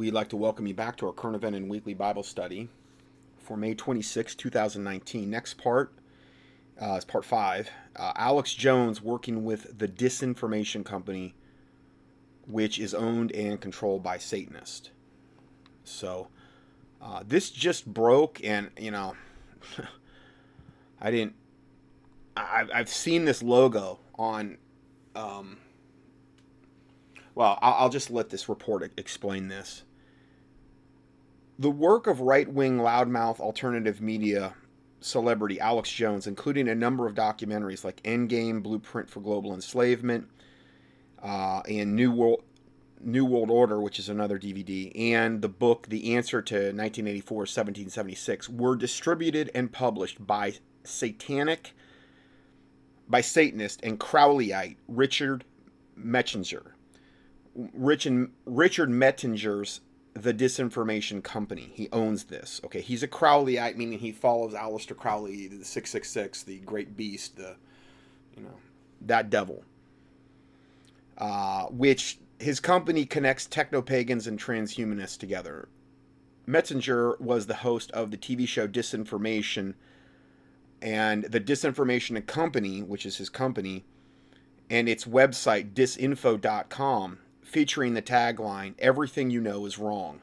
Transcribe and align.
we'd 0.00 0.14
like 0.14 0.30
to 0.30 0.36
welcome 0.36 0.66
you 0.66 0.72
back 0.72 0.96
to 0.96 1.06
our 1.06 1.12
current 1.12 1.36
event 1.36 1.54
and 1.54 1.68
weekly 1.68 1.92
Bible 1.92 2.22
study 2.22 2.70
for 3.38 3.54
May 3.54 3.74
26, 3.74 4.34
2019. 4.34 5.28
Next 5.28 5.58
part 5.58 5.92
uh, 6.80 6.94
is 6.94 7.04
part 7.04 7.22
five. 7.22 7.68
Uh, 7.94 8.14
Alex 8.16 8.54
Jones 8.54 9.02
working 9.02 9.44
with 9.44 9.78
the 9.78 9.86
Disinformation 9.86 10.86
Company, 10.86 11.34
which 12.46 12.78
is 12.78 12.94
owned 12.94 13.30
and 13.32 13.60
controlled 13.60 14.02
by 14.02 14.16
Satanists. 14.16 14.88
So 15.84 16.28
uh, 17.02 17.22
this 17.28 17.50
just 17.50 17.84
broke, 17.84 18.42
and 18.42 18.70
you 18.78 18.92
know, 18.92 19.14
I 21.02 21.10
didn't. 21.10 21.34
I've, 22.38 22.70
I've 22.72 22.88
seen 22.88 23.26
this 23.26 23.42
logo 23.42 23.98
on. 24.18 24.56
Um, 25.14 25.58
well, 27.34 27.58
I'll 27.60 27.90
just 27.90 28.10
let 28.10 28.30
this 28.30 28.48
report 28.48 28.90
explain 28.96 29.48
this. 29.48 29.82
The 31.60 31.70
work 31.70 32.06
of 32.06 32.22
right 32.22 32.50
wing 32.50 32.78
loudmouth 32.78 33.38
alternative 33.38 34.00
media 34.00 34.54
celebrity 35.02 35.60
Alex 35.60 35.92
Jones, 35.92 36.26
including 36.26 36.68
a 36.68 36.74
number 36.74 37.06
of 37.06 37.14
documentaries 37.14 37.84
like 37.84 38.02
Endgame, 38.02 38.62
Blueprint 38.62 39.10
for 39.10 39.20
Global 39.20 39.52
Enslavement, 39.52 40.26
uh, 41.22 41.60
and 41.68 41.94
New 41.94 42.12
World 42.12 42.44
New 43.02 43.26
World 43.26 43.50
Order, 43.50 43.78
which 43.78 43.98
is 43.98 44.08
another 44.08 44.38
DVD, 44.38 44.90
and 45.12 45.42
the 45.42 45.50
book 45.50 45.86
The 45.88 46.16
Answer 46.16 46.40
to 46.40 46.54
1984 46.54 47.36
1776 47.36 48.48
were 48.48 48.74
distributed 48.74 49.50
and 49.54 49.70
published 49.70 50.26
by 50.26 50.54
satanic 50.84 51.74
by 53.06 53.20
Satanist 53.20 53.80
and 53.82 54.00
Crowleyite 54.00 54.76
Richard 54.88 55.44
Mettinger. 55.98 56.72
Richard, 57.54 58.30
Richard 58.46 58.88
Mettinger's 58.88 59.82
The 60.14 60.34
Disinformation 60.34 61.22
Company. 61.22 61.70
He 61.74 61.88
owns 61.92 62.24
this. 62.24 62.60
Okay, 62.64 62.80
he's 62.80 63.02
a 63.02 63.08
Crowleyite, 63.08 63.76
meaning 63.76 63.98
he 63.98 64.12
follows 64.12 64.54
Aleister 64.54 64.96
Crowley, 64.96 65.46
the 65.46 65.64
666, 65.64 66.42
the 66.42 66.58
great 66.58 66.96
beast, 66.96 67.36
the, 67.36 67.56
you 68.36 68.42
know, 68.42 68.54
that 69.02 69.30
devil. 69.30 69.64
Uh, 71.16 71.66
which 71.66 72.18
his 72.38 72.58
company 72.58 73.04
connects 73.04 73.46
techno 73.46 73.82
pagans 73.82 74.26
and 74.26 74.38
transhumanists 74.38 75.18
together. 75.18 75.68
Mettinger 76.48 77.20
was 77.20 77.46
the 77.46 77.56
host 77.56 77.90
of 77.92 78.10
the 78.10 78.16
TV 78.16 78.48
show 78.48 78.66
Disinformation 78.66 79.74
and 80.82 81.24
the 81.24 81.40
Disinformation 81.40 82.26
Company, 82.26 82.82
which 82.82 83.04
is 83.04 83.18
his 83.18 83.28
company, 83.28 83.84
and 84.70 84.88
its 84.88 85.04
website 85.04 85.72
disinfo.com 85.74 87.18
featuring 87.50 87.94
the 87.94 88.02
tagline 88.02 88.74
everything 88.78 89.30
you 89.30 89.40
know 89.40 89.66
is 89.66 89.78
wrong 89.78 90.20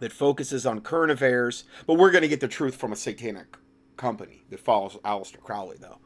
that 0.00 0.12
focuses 0.12 0.66
on 0.66 0.80
current 0.80 1.12
affairs 1.12 1.64
but 1.86 1.94
we're 1.94 2.10
going 2.10 2.22
to 2.22 2.28
get 2.28 2.40
the 2.40 2.48
truth 2.48 2.74
from 2.74 2.92
a 2.92 2.96
satanic 2.96 3.56
company 3.96 4.42
that 4.50 4.60
follows 4.60 4.98
Aleister 5.04 5.40
Crowley 5.40 5.76
though. 5.80 5.98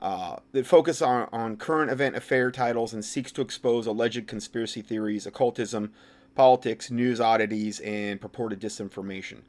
Uh, 0.00 0.36
that 0.52 0.66
focus 0.66 1.02
on, 1.02 1.28
on 1.30 1.56
current 1.56 1.90
event 1.90 2.16
affair 2.16 2.50
titles 2.50 2.94
and 2.94 3.04
seeks 3.04 3.30
to 3.32 3.42
expose 3.42 3.86
alleged 3.86 4.26
conspiracy 4.26 4.80
theories 4.80 5.26
occultism 5.26 5.92
politics 6.34 6.90
news 6.90 7.20
oddities 7.20 7.80
and 7.80 8.18
purported 8.18 8.58
disinformation. 8.58 9.42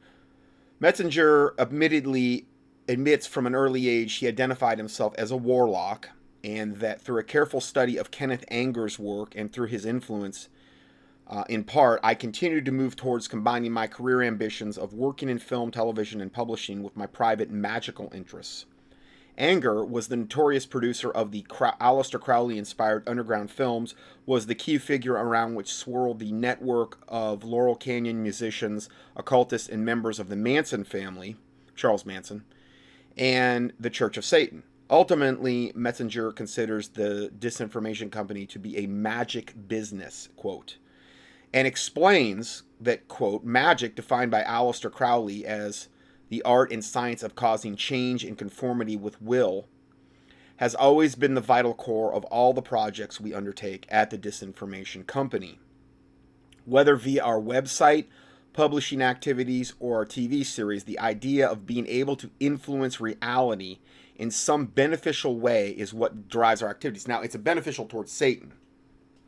Mettinger 0.80 1.58
admittedly 1.58 2.46
admits 2.86 3.26
from 3.26 3.46
an 3.46 3.54
early 3.54 3.88
age 3.88 4.14
he 4.16 4.28
identified 4.28 4.76
himself 4.76 5.14
as 5.16 5.30
a 5.30 5.36
warlock 5.36 6.10
and 6.44 6.76
that 6.76 7.00
through 7.00 7.18
a 7.18 7.24
careful 7.24 7.60
study 7.60 7.96
of 7.96 8.10
Kenneth 8.10 8.44
Anger's 8.48 8.98
work 8.98 9.34
and 9.36 9.52
through 9.52 9.68
his 9.68 9.84
influence, 9.84 10.48
uh, 11.28 11.44
in 11.48 11.64
part, 11.64 12.00
I 12.02 12.14
continued 12.14 12.64
to 12.66 12.72
move 12.72 12.96
towards 12.96 13.28
combining 13.28 13.72
my 13.72 13.86
career 13.86 14.22
ambitions 14.22 14.76
of 14.76 14.92
working 14.92 15.28
in 15.28 15.38
film, 15.38 15.70
television, 15.70 16.20
and 16.20 16.32
publishing 16.32 16.82
with 16.82 16.96
my 16.96 17.06
private 17.06 17.50
magical 17.50 18.10
interests. 18.14 18.66
Anger 19.38 19.82
was 19.82 20.08
the 20.08 20.16
notorious 20.16 20.66
producer 20.66 21.10
of 21.10 21.30
the 21.30 21.42
Crow- 21.42 21.72
Aleister 21.80 22.20
Crowley 22.20 22.58
inspired 22.58 23.08
underground 23.08 23.50
films, 23.50 23.94
was 24.26 24.46
the 24.46 24.54
key 24.54 24.76
figure 24.76 25.14
around 25.14 25.54
which 25.54 25.72
swirled 25.72 26.18
the 26.18 26.32
network 26.32 26.98
of 27.08 27.42
Laurel 27.42 27.76
Canyon 27.76 28.22
musicians, 28.22 28.90
occultists, 29.16 29.70
and 29.70 29.86
members 29.86 30.18
of 30.18 30.28
the 30.28 30.36
Manson 30.36 30.84
family, 30.84 31.36
Charles 31.74 32.04
Manson, 32.04 32.44
and 33.16 33.72
the 33.80 33.90
Church 33.90 34.18
of 34.18 34.24
Satan. 34.24 34.64
Ultimately, 34.92 35.72
Messenger 35.74 36.32
considers 36.32 36.90
the 36.90 37.32
disinformation 37.38 38.12
company 38.12 38.44
to 38.44 38.58
be 38.58 38.76
a 38.76 38.86
magic 38.86 39.54
business, 39.66 40.28
quote, 40.36 40.76
and 41.54 41.66
explains 41.66 42.64
that, 42.78 43.08
quote, 43.08 43.42
magic, 43.42 43.94
defined 43.96 44.30
by 44.30 44.42
Aleister 44.42 44.92
Crowley 44.92 45.46
as 45.46 45.88
the 46.28 46.42
art 46.42 46.70
and 46.70 46.84
science 46.84 47.22
of 47.22 47.34
causing 47.34 47.74
change 47.74 48.22
in 48.22 48.36
conformity 48.36 48.94
with 48.94 49.20
will, 49.22 49.66
has 50.56 50.74
always 50.74 51.14
been 51.14 51.32
the 51.32 51.40
vital 51.40 51.72
core 51.72 52.12
of 52.12 52.24
all 52.26 52.52
the 52.52 52.60
projects 52.60 53.18
we 53.18 53.32
undertake 53.32 53.86
at 53.88 54.10
the 54.10 54.18
Disinformation 54.18 55.06
Company. 55.06 55.58
Whether 56.66 56.96
via 56.96 57.22
our 57.22 57.40
website, 57.40 58.08
publishing 58.52 59.00
activities, 59.00 59.72
or 59.80 59.96
our 59.96 60.06
TV 60.06 60.44
series, 60.44 60.84
the 60.84 60.98
idea 60.98 61.48
of 61.48 61.66
being 61.66 61.86
able 61.86 62.16
to 62.16 62.30
influence 62.38 63.00
reality 63.00 63.78
in 64.16 64.30
some 64.30 64.66
beneficial 64.66 65.38
way 65.38 65.70
is 65.70 65.94
what 65.94 66.28
drives 66.28 66.62
our 66.62 66.70
activities. 66.70 67.08
Now, 67.08 67.22
it's 67.22 67.34
a 67.34 67.38
beneficial 67.38 67.86
towards 67.86 68.12
Satan, 68.12 68.52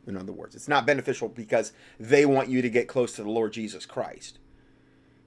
in 0.05 0.15
other 0.15 0.31
words. 0.31 0.55
It's 0.55 0.67
not 0.67 0.85
beneficial 0.85 1.29
because 1.29 1.73
they 1.99 2.25
want 2.25 2.49
you 2.49 2.61
to 2.61 2.69
get 2.69 2.87
close 2.87 3.13
to 3.13 3.23
the 3.23 3.29
Lord 3.29 3.53
Jesus 3.53 3.85
Christ. 3.85 4.39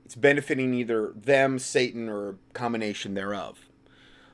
It's 0.05 0.15
benefiting 0.15 0.73
either 0.75 1.13
them, 1.15 1.59
Satan, 1.59 2.09
or 2.09 2.31
a 2.31 2.35
combination 2.55 3.15
thereof. 3.15 3.67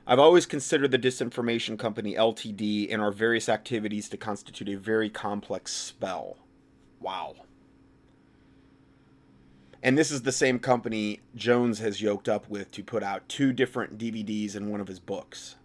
I've 0.07 0.19
always 0.19 0.45
considered 0.45 0.91
the 0.91 0.99
Disinformation 0.99 1.79
Company 1.79 2.13
LTD 2.13 2.93
and 2.93 3.01
our 3.01 3.11
various 3.11 3.49
activities 3.49 4.07
to 4.09 4.17
constitute 4.17 4.69
a 4.69 4.75
very 4.75 5.09
complex 5.09 5.73
spell. 5.73 6.37
Wow. 6.99 7.35
And 9.85 9.95
this 9.95 10.09
is 10.09 10.23
the 10.23 10.31
same 10.31 10.57
company 10.57 11.19
Jones 11.35 11.77
has 11.77 12.01
yoked 12.01 12.27
up 12.27 12.49
with 12.49 12.71
to 12.71 12.83
put 12.83 13.03
out 13.03 13.29
two 13.29 13.53
different 13.53 13.99
DVDs 13.99 14.55
in 14.55 14.71
one 14.71 14.81
of 14.81 14.87
his 14.87 14.99
books. 14.99 15.57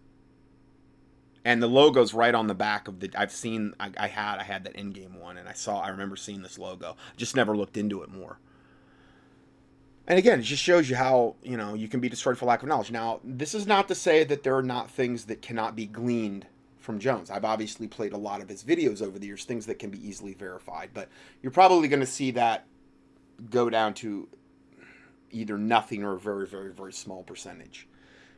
And 1.42 1.62
the 1.62 1.66
logo's 1.66 2.12
right 2.12 2.34
on 2.34 2.46
the 2.46 2.54
back 2.54 2.86
of 2.86 3.00
the. 3.00 3.10
I've 3.16 3.32
seen. 3.32 3.72
I, 3.80 3.90
I 3.96 4.08
had. 4.08 4.36
I 4.36 4.42
had 4.42 4.64
that 4.64 4.74
Endgame 4.74 5.18
one, 5.18 5.38
and 5.38 5.48
I 5.48 5.54
saw. 5.54 5.80
I 5.80 5.88
remember 5.88 6.16
seeing 6.16 6.42
this 6.42 6.58
logo. 6.58 6.98
Just 7.16 7.34
never 7.34 7.56
looked 7.56 7.78
into 7.78 8.02
it 8.02 8.10
more. 8.10 8.38
And 10.06 10.18
again, 10.18 10.38
it 10.38 10.42
just 10.42 10.62
shows 10.62 10.90
you 10.90 10.96
how 10.96 11.36
you 11.42 11.56
know 11.56 11.72
you 11.72 11.88
can 11.88 12.00
be 12.00 12.10
destroyed 12.10 12.36
for 12.36 12.44
lack 12.44 12.62
of 12.62 12.68
knowledge. 12.68 12.90
Now, 12.90 13.20
this 13.24 13.54
is 13.54 13.66
not 13.66 13.88
to 13.88 13.94
say 13.94 14.22
that 14.24 14.42
there 14.42 14.54
are 14.54 14.62
not 14.62 14.90
things 14.90 15.24
that 15.24 15.40
cannot 15.40 15.74
be 15.74 15.86
gleaned 15.86 16.46
from 16.78 16.98
Jones. 16.98 17.30
I've 17.30 17.46
obviously 17.46 17.88
played 17.88 18.12
a 18.12 18.18
lot 18.18 18.42
of 18.42 18.50
his 18.50 18.64
videos 18.64 19.00
over 19.00 19.18
the 19.18 19.28
years, 19.28 19.46
things 19.46 19.64
that 19.64 19.78
can 19.78 19.88
be 19.88 20.06
easily 20.06 20.34
verified. 20.34 20.90
But 20.92 21.08
you're 21.40 21.52
probably 21.52 21.88
going 21.88 22.00
to 22.00 22.06
see 22.06 22.32
that 22.32 22.66
go 23.48 23.70
down 23.70 23.94
to 23.94 24.28
either 25.30 25.56
nothing 25.56 26.02
or 26.02 26.14
a 26.14 26.18
very, 26.18 26.46
very, 26.46 26.72
very 26.72 26.92
small 26.92 27.22
percentage. 27.22 27.88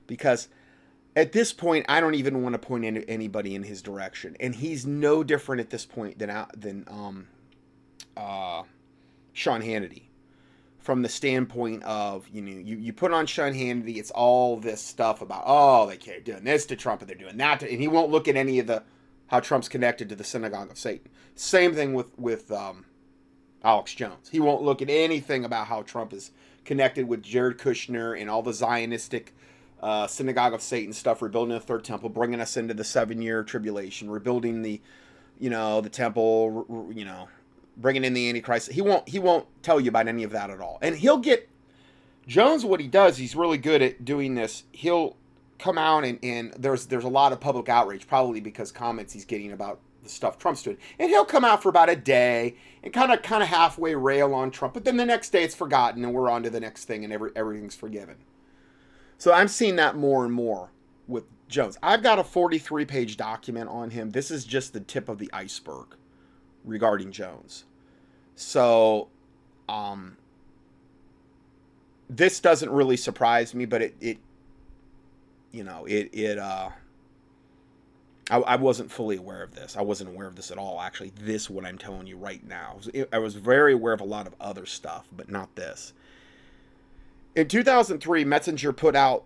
Because 0.06 0.48
at 1.16 1.32
this 1.32 1.52
point, 1.52 1.86
I 1.88 2.00
don't 2.00 2.14
even 2.14 2.42
want 2.42 2.54
to 2.54 2.58
point 2.58 2.84
any, 2.84 3.04
anybody 3.08 3.54
in 3.54 3.62
his 3.62 3.82
direction, 3.82 4.36
and 4.40 4.54
he's 4.54 4.86
no 4.86 5.22
different 5.22 5.60
at 5.60 5.70
this 5.70 5.84
point 5.84 6.18
than 6.18 6.46
than 6.56 6.84
um, 6.88 7.28
uh, 8.16 8.62
Sean 9.32 9.62
Hannity. 9.62 10.04
From 10.78 11.02
the 11.02 11.08
standpoint 11.08 11.84
of 11.84 12.28
you 12.28 12.42
know 12.42 12.58
you, 12.58 12.76
you 12.76 12.92
put 12.92 13.12
on 13.12 13.26
Sean 13.26 13.52
Hannity, 13.52 13.98
it's 13.98 14.10
all 14.10 14.56
this 14.56 14.80
stuff 14.80 15.20
about 15.22 15.44
oh 15.46 15.86
they 15.86 16.12
are 16.12 16.20
doing 16.20 16.44
this 16.44 16.66
to 16.66 16.76
Trump 16.76 17.02
and 17.02 17.08
they're 17.08 17.16
doing 17.16 17.36
that, 17.36 17.60
to, 17.60 17.70
and 17.70 17.80
he 17.80 17.88
won't 17.88 18.10
look 18.10 18.26
at 18.26 18.36
any 18.36 18.58
of 18.58 18.66
the 18.66 18.82
how 19.28 19.38
Trump's 19.38 19.68
connected 19.68 20.08
to 20.08 20.16
the 20.16 20.24
synagogue 20.24 20.70
of 20.70 20.78
Satan. 20.78 21.08
Same 21.36 21.72
thing 21.72 21.94
with 21.94 22.18
with 22.18 22.50
um, 22.50 22.84
Alex 23.64 23.94
Jones. 23.94 24.28
He 24.30 24.40
won't 24.40 24.62
look 24.62 24.82
at 24.82 24.90
anything 24.90 25.44
about 25.44 25.66
how 25.66 25.82
Trump 25.82 26.12
is 26.12 26.30
connected 26.64 27.08
with 27.08 27.22
Jared 27.22 27.58
Kushner 27.58 28.20
and 28.20 28.28
all 28.28 28.42
the 28.42 28.52
Zionistic 28.52 29.28
uh, 29.82 30.06
synagogue 30.06 30.54
of 30.54 30.62
Satan 30.62 30.92
stuff, 30.92 31.22
rebuilding 31.22 31.54
the 31.54 31.60
third 31.60 31.84
temple, 31.84 32.08
bringing 32.08 32.40
us 32.40 32.56
into 32.56 32.74
the 32.74 32.84
seven-year 32.84 33.42
tribulation, 33.42 34.10
rebuilding 34.10 34.62
the, 34.62 34.80
you 35.40 35.50
know, 35.50 35.80
the 35.80 35.88
temple, 35.88 36.90
you 36.94 37.04
know, 37.04 37.28
bringing 37.76 38.04
in 38.04 38.14
the 38.14 38.28
Antichrist. 38.28 38.70
He 38.72 38.80
won't. 38.80 39.08
He 39.08 39.18
won't 39.18 39.46
tell 39.62 39.80
you 39.80 39.88
about 39.88 40.06
any 40.06 40.22
of 40.22 40.30
that 40.30 40.50
at 40.50 40.60
all. 40.60 40.78
And 40.82 40.96
he'll 40.96 41.18
get 41.18 41.48
Jones. 42.26 42.64
What 42.64 42.80
he 42.80 42.86
does, 42.86 43.16
he's 43.16 43.34
really 43.34 43.58
good 43.58 43.82
at 43.82 44.04
doing 44.04 44.34
this. 44.34 44.64
He'll 44.72 45.16
come 45.58 45.78
out 45.78 46.04
and, 46.04 46.18
and 46.22 46.52
there's 46.54 46.86
there's 46.86 47.04
a 47.04 47.08
lot 47.08 47.32
of 47.32 47.40
public 47.40 47.68
outrage, 47.68 48.06
probably 48.06 48.40
because 48.40 48.72
comments 48.72 49.12
he's 49.12 49.24
getting 49.24 49.52
about 49.52 49.80
the 50.02 50.08
stuff 50.08 50.38
Trump's 50.38 50.62
doing. 50.62 50.78
And 50.98 51.10
he'll 51.10 51.24
come 51.24 51.44
out 51.44 51.62
for 51.62 51.68
about 51.68 51.88
a 51.88 51.96
day 51.96 52.56
and 52.82 52.92
kind 52.92 53.12
of 53.12 53.22
kind 53.22 53.42
of 53.42 53.48
halfway 53.48 53.94
rail 53.94 54.34
on 54.34 54.50
Trump, 54.50 54.74
but 54.74 54.84
then 54.84 54.96
the 54.96 55.06
next 55.06 55.30
day 55.30 55.44
it's 55.44 55.54
forgotten 55.54 56.04
and 56.04 56.14
we're 56.14 56.30
on 56.30 56.42
to 56.42 56.50
the 56.50 56.60
next 56.60 56.84
thing 56.86 57.04
and 57.04 57.12
every, 57.12 57.30
everything's 57.36 57.76
forgiven. 57.76 58.16
So 59.18 59.32
I'm 59.32 59.48
seeing 59.48 59.76
that 59.76 59.96
more 59.96 60.24
and 60.24 60.32
more 60.34 60.70
with 61.06 61.24
Jones. 61.48 61.78
I've 61.82 62.02
got 62.02 62.18
a 62.18 62.24
43 62.24 62.84
page 62.84 63.16
document 63.16 63.70
on 63.70 63.90
him. 63.90 64.10
This 64.10 64.30
is 64.30 64.44
just 64.44 64.72
the 64.72 64.80
tip 64.80 65.08
of 65.08 65.18
the 65.18 65.30
iceberg 65.32 65.96
regarding 66.64 67.12
Jones. 67.12 67.64
So 68.34 69.08
Um, 69.68 70.16
this 72.10 72.40
doesn't 72.40 72.70
really 72.70 72.96
surprise 72.96 73.54
me, 73.54 73.64
but 73.64 73.82
it, 73.82 73.94
it 74.00 74.18
you 75.50 75.64
know, 75.64 75.84
it, 75.86 76.10
it, 76.12 76.38
uh, 76.38 76.70
I, 78.32 78.38
I, 78.38 78.56
wasn't 78.56 78.90
fully 78.90 79.18
aware 79.18 79.42
of 79.42 79.54
this. 79.54 79.76
I 79.76 79.82
wasn't 79.82 80.08
aware 80.08 80.26
of 80.26 80.36
this 80.36 80.50
at 80.50 80.56
all, 80.56 80.80
actually. 80.80 81.12
This, 81.20 81.50
what 81.50 81.66
I'm 81.66 81.76
telling 81.76 82.06
you 82.06 82.16
right 82.16 82.42
now. 82.42 82.78
I 83.12 83.18
was 83.18 83.34
very 83.34 83.74
aware 83.74 83.92
of 83.92 84.00
a 84.00 84.04
lot 84.04 84.26
of 84.26 84.34
other 84.40 84.64
stuff, 84.64 85.06
but 85.14 85.30
not 85.30 85.54
this. 85.54 85.92
In 87.36 87.46
2003, 87.46 88.24
Metzinger 88.24 88.74
put 88.74 88.96
out, 88.96 89.24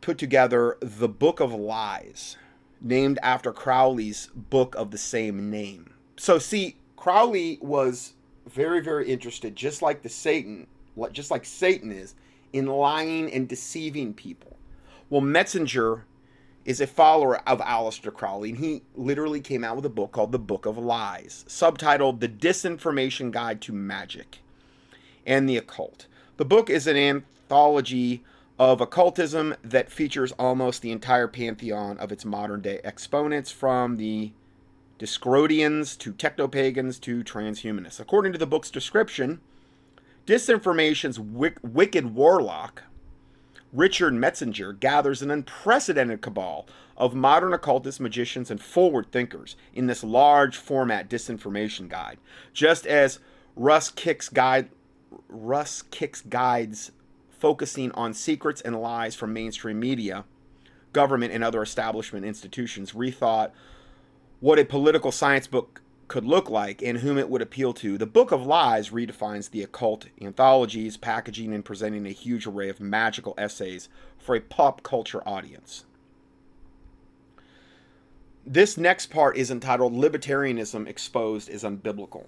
put 0.00 0.16
together 0.16 0.78
the 0.80 1.08
Book 1.08 1.40
of 1.40 1.52
Lies, 1.52 2.38
named 2.80 3.18
after 3.22 3.52
Crowley's 3.52 4.30
book 4.34 4.74
of 4.76 4.92
the 4.92 4.98
same 4.98 5.50
name. 5.50 5.92
So, 6.16 6.38
see, 6.38 6.76
Crowley 6.96 7.58
was 7.60 8.14
very, 8.46 8.80
very 8.80 9.10
interested, 9.10 9.56
just 9.56 9.82
like 9.82 10.00
the 10.00 10.08
Satan, 10.08 10.66
just 11.12 11.30
like 11.30 11.44
Satan 11.44 11.92
is, 11.92 12.14
in 12.54 12.64
lying 12.64 13.30
and 13.30 13.46
deceiving 13.46 14.14
people. 14.14 14.56
Well, 15.10 15.20
Metzinger 15.20 16.04
is 16.64 16.80
a 16.80 16.86
follower 16.86 17.36
of 17.48 17.60
Aleister 17.60 18.12
Crowley, 18.12 18.50
and 18.50 18.58
he 18.58 18.82
literally 18.94 19.40
came 19.40 19.64
out 19.64 19.76
with 19.76 19.86
a 19.86 19.90
book 19.90 20.12
called 20.12 20.32
The 20.32 20.38
Book 20.38 20.66
of 20.66 20.76
Lies, 20.76 21.44
subtitled 21.48 22.20
The 22.20 22.28
Disinformation 22.28 23.30
Guide 23.30 23.60
to 23.62 23.72
Magic 23.72 24.40
and 25.26 25.48
the 25.48 25.56
Occult. 25.56 26.06
The 26.36 26.44
book 26.44 26.68
is 26.68 26.86
an 26.86 26.96
anthology 26.96 28.22
of 28.58 28.80
occultism 28.80 29.54
that 29.62 29.90
features 29.90 30.32
almost 30.32 30.82
the 30.82 30.90
entire 30.90 31.28
pantheon 31.28 31.96
of 31.98 32.10
its 32.10 32.24
modern 32.24 32.60
day 32.60 32.80
exponents, 32.82 33.50
from 33.50 33.96
the 33.96 34.32
Discordians 34.98 35.96
to 35.98 36.12
technopagans 36.12 37.00
to 37.02 37.22
transhumanists. 37.22 38.00
According 38.00 38.32
to 38.32 38.38
the 38.38 38.46
book's 38.46 38.70
description, 38.70 39.40
disinformation's 40.26 41.20
wick- 41.20 41.58
wicked 41.62 42.14
warlock, 42.14 42.82
Richard 43.72 44.14
Metzinger, 44.14 44.78
gathers 44.78 45.20
an 45.20 45.30
unprecedented 45.30 46.22
cabal 46.22 46.66
of 46.96 47.14
modern 47.14 47.52
occultist 47.52 48.00
magicians 48.00 48.50
and 48.50 48.60
forward 48.60 49.12
thinkers 49.12 49.56
in 49.74 49.86
this 49.86 50.02
large 50.02 50.56
format 50.56 51.08
disinformation 51.08 51.88
guide. 51.88 52.18
Just 52.52 52.86
as 52.86 53.18
Russ 53.56 53.90
Kicks 53.90 54.28
guide 54.28 54.70
Russ 55.28 55.82
Kicks 55.82 56.20
guides 56.22 56.92
focusing 57.28 57.92
on 57.92 58.12
secrets 58.14 58.60
and 58.60 58.80
lies 58.80 59.14
from 59.14 59.32
mainstream 59.32 59.78
media, 59.78 60.24
government, 60.92 61.32
and 61.32 61.44
other 61.44 61.62
establishment 61.62 62.24
institutions 62.24 62.92
rethought 62.92 63.52
what 64.40 64.58
a 64.58 64.64
political 64.64 65.12
science 65.12 65.46
book 65.46 65.80
could 66.08 66.24
look 66.24 66.48
like 66.50 66.82
and 66.82 66.98
whom 66.98 67.18
it 67.18 67.28
would 67.28 67.42
appeal 67.42 67.72
to. 67.74 67.98
The 67.98 68.06
Book 68.06 68.32
of 68.32 68.46
Lies 68.46 68.90
redefines 68.90 69.50
the 69.50 69.62
occult 69.62 70.06
anthologies, 70.20 70.96
packaging 70.96 71.52
and 71.52 71.64
presenting 71.64 72.06
a 72.06 72.10
huge 72.10 72.46
array 72.46 72.68
of 72.68 72.80
magical 72.80 73.34
essays 73.36 73.88
for 74.18 74.34
a 74.34 74.40
pop 74.40 74.82
culture 74.82 75.22
audience. 75.28 75.84
This 78.46 78.78
next 78.78 79.10
part 79.10 79.36
is 79.36 79.50
entitled 79.50 79.92
Libertarianism 79.92 80.88
Exposed 80.88 81.50
is 81.50 81.62
Unbiblical. 81.62 82.26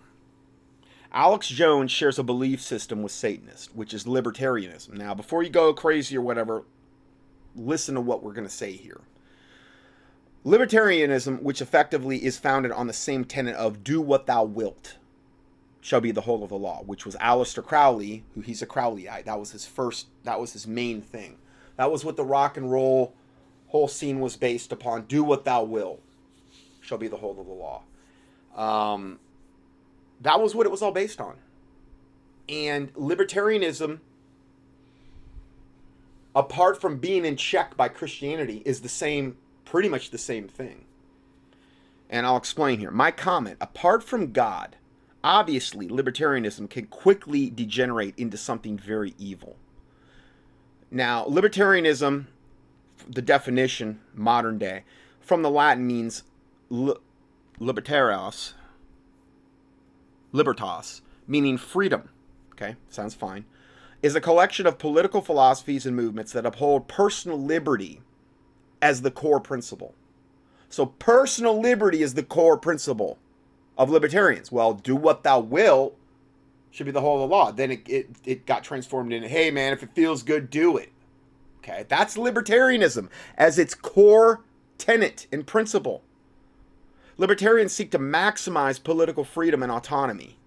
Alex 1.12 1.49
Jones 1.49 1.91
shares 1.91 2.19
a 2.19 2.23
belief 2.23 2.61
system 2.61 3.03
with 3.03 3.11
Satanists, 3.11 3.75
which 3.75 3.94
is 3.94 4.05
libertarianism. 4.05 4.93
Now, 4.93 5.15
before 5.15 5.43
you 5.43 5.49
go 5.49 5.73
crazy 5.73 6.17
or 6.17 6.21
whatever, 6.21 6.65
listen 7.56 7.94
to 7.94 8.00
what 8.00 8.23
we're 8.23 8.35
going 8.35 8.47
to 8.47 8.53
say 8.53 8.73
here. 8.73 9.00
Libertarianism, 10.45 11.43
which 11.43 11.61
effectively 11.61 12.25
is 12.25 12.39
founded 12.39 12.73
on 12.73 12.87
the 12.87 12.93
same 12.93 13.25
tenet 13.25 13.57
of 13.57 13.85
do 13.85 14.01
what 14.01 14.27
thou 14.27 14.43
wilt, 14.45 14.97
shall 15.83 16.01
be 16.01 16.11
the 16.11 16.23
whole 16.23 16.43
of 16.43 16.49
the 16.49 16.57
law, 16.57 16.83
which 16.85 17.05
was 17.05 17.15
Aleister 17.17 17.65
Crowley, 17.65 18.25
who 18.35 18.41
he's 18.41 18.63
a 18.63 18.67
Crowleyite. 18.67 19.25
That 19.25 19.39
was 19.39 19.53
his 19.53 19.67
first, 19.67 20.07
that 20.25 20.41
was 20.41 20.53
his 20.53 20.67
main 20.67 21.03
thing. 21.03 21.37
That 21.77 21.91
was 21.91 22.05
what 22.05 22.17
the 22.17 22.25
rock 22.25 22.57
and 22.57 22.71
roll 22.71 23.15
whole 23.69 23.89
scene 23.89 24.21
was 24.21 24.37
based 24.37 24.73
upon. 24.73 25.03
Do 25.03 25.23
what 25.23 25.45
thou 25.45 25.63
wilt, 25.63 26.03
shall 26.81 26.99
be 26.99 27.09
the 27.09 27.17
whole 27.17 27.39
of 27.41 27.47
the 27.47 27.53
law. 27.53 27.83
Um, 28.57 29.19
that 30.21 30.41
was 30.41 30.55
what 30.55 30.67
it 30.67 30.71
was 30.71 30.83
all 30.83 30.93
based 30.93 31.21
on. 31.21 31.37
And 32.49 32.93
libertarianism, 32.95 34.01
apart 36.35 36.81
from 36.81 36.99
being 36.99 37.25
in 37.25 37.37
check 37.37 37.77
by 37.77 37.89
Christianity, 37.89 38.63
is 38.67 38.81
the 38.81 38.89
same 38.89 39.37
pretty 39.71 39.89
much 39.89 40.11
the 40.11 40.19
same 40.19 40.49
thing. 40.49 40.85
And 42.09 42.27
I'll 42.27 42.37
explain 42.37 42.81
here. 42.81 42.91
My 42.91 43.13
comment 43.13 43.57
apart 43.61 44.03
from 44.03 44.33
God, 44.33 44.75
obviously, 45.23 45.87
libertarianism 45.87 46.69
can 46.69 46.87
quickly 46.87 47.49
degenerate 47.51 48.19
into 48.19 48.37
something 48.37 48.77
very 48.77 49.15
evil. 49.17 49.57
Now, 50.91 51.25
libertarianism, 51.27 52.27
the 53.09 53.23
definition, 53.23 54.01
modern 54.13 54.59
day, 54.59 54.83
from 55.21 55.43
the 55.43 55.51
Latin 55.51 55.87
means 55.87 56.25
li- 56.69 56.97
libertarios, 57.61 58.55
libertas, 60.33 61.01
meaning 61.29 61.57
freedom. 61.57 62.09
Okay, 62.55 62.75
sounds 62.89 63.15
fine. 63.15 63.45
Is 64.03 64.17
a 64.17 64.21
collection 64.21 64.67
of 64.67 64.79
political 64.79 65.21
philosophies 65.21 65.87
and 65.87 65.95
movements 65.95 66.33
that 66.33 66.45
uphold 66.45 66.89
personal 66.89 67.41
liberty 67.41 68.01
as 68.82 69.03
the 69.03 69.11
core 69.11 69.41
principle. 69.41 69.94
So 70.69 70.87
personal 70.87 71.61
liberty 71.61 72.03
is 72.03 72.15
the 72.15 72.23
core 72.23 72.56
principle 72.56 73.19
of 73.77 73.91
libertarians. 73.91 74.53
Well, 74.53 74.75
do 74.75 74.94
what 74.94 75.23
thou 75.23 75.41
will 75.41 75.94
should 76.71 76.87
be 76.87 76.93
the 76.93 77.00
whole 77.00 77.23
of 77.23 77.29
the 77.29 77.35
law. 77.35 77.50
Then 77.50 77.73
it, 77.73 77.88
it, 77.88 78.11
it 78.25 78.47
got 78.47 78.62
transformed 78.62 79.12
into, 79.12 79.29
hey 79.29 79.50
man, 79.50 79.73
if 79.73 79.82
it 79.82 79.94
feels 79.94 80.23
good, 80.23 80.50
do 80.50 80.77
it. 80.77 80.93
Okay, 81.59 81.85
that's 81.88 82.17
libertarianism 82.17 83.09
as 83.37 83.59
its 83.59 83.75
core 83.75 84.44
tenet 84.79 85.26
and 85.31 85.47
principle. 85.47 86.03
Libertarians 87.19 87.73
seek 87.73 87.91
to 87.91 87.99
maximize 87.99 88.83
political 88.83 89.25
freedom 89.25 89.62
and 89.62 89.71
autonomy 89.71 90.38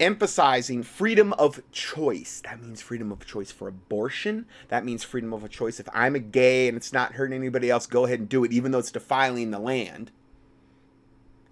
emphasizing 0.00 0.82
freedom 0.82 1.32
of 1.34 1.60
choice. 1.70 2.42
That 2.44 2.60
means 2.60 2.80
freedom 2.80 3.12
of 3.12 3.24
choice 3.24 3.52
for 3.52 3.68
abortion. 3.68 4.46
That 4.68 4.84
means 4.84 5.04
freedom 5.04 5.32
of 5.32 5.44
a 5.44 5.48
choice 5.48 5.78
if 5.78 5.88
I'm 5.92 6.14
a 6.14 6.20
gay 6.20 6.68
and 6.68 6.76
it's 6.76 6.92
not 6.92 7.12
hurting 7.14 7.36
anybody 7.36 7.70
else, 7.70 7.86
go 7.86 8.04
ahead 8.04 8.20
and 8.20 8.28
do 8.28 8.44
it, 8.44 8.52
even 8.52 8.72
though 8.72 8.78
it's 8.78 8.90
defiling 8.90 9.50
the 9.50 9.58
land. 9.58 10.10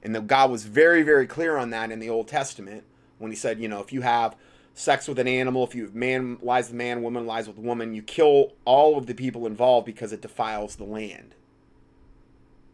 And 0.03 0.15
the, 0.15 0.21
God 0.21 0.51
was 0.51 0.65
very, 0.65 1.03
very 1.03 1.27
clear 1.27 1.57
on 1.57 1.71
that 1.71 1.93
in 1.93 2.01
the 2.01 2.11
Old 2.11 2.29
Testament 2.29 2.85
when 3.19 3.31
he 3.31 3.37
said, 3.37 3.61
you 3.61 3.69
know, 3.69 3.81
if 3.81 3.93
you 3.93 4.01
have 4.01 4.37
sex 4.75 5.07
with 5.07 5.19
an 5.19 5.29
animal, 5.29 5.65
if 5.65 5.75
you 5.75 5.91
man 5.95 6.39
lies 6.43 6.69
with 6.69 6.75
man, 6.75 7.03
woman 7.03 7.27
lies 7.27 7.47
with 7.47 7.59
woman, 7.59 7.95
you 7.95 8.03
kill 8.03 8.53
all 8.65 8.99
of 8.99 9.07
the 9.07 9.15
people 9.15 9.47
involved 9.47 9.87
because 9.87 10.13
it 10.13 10.21
defiles 10.21 10.77
the 10.77 10.85
land. 10.85 11.35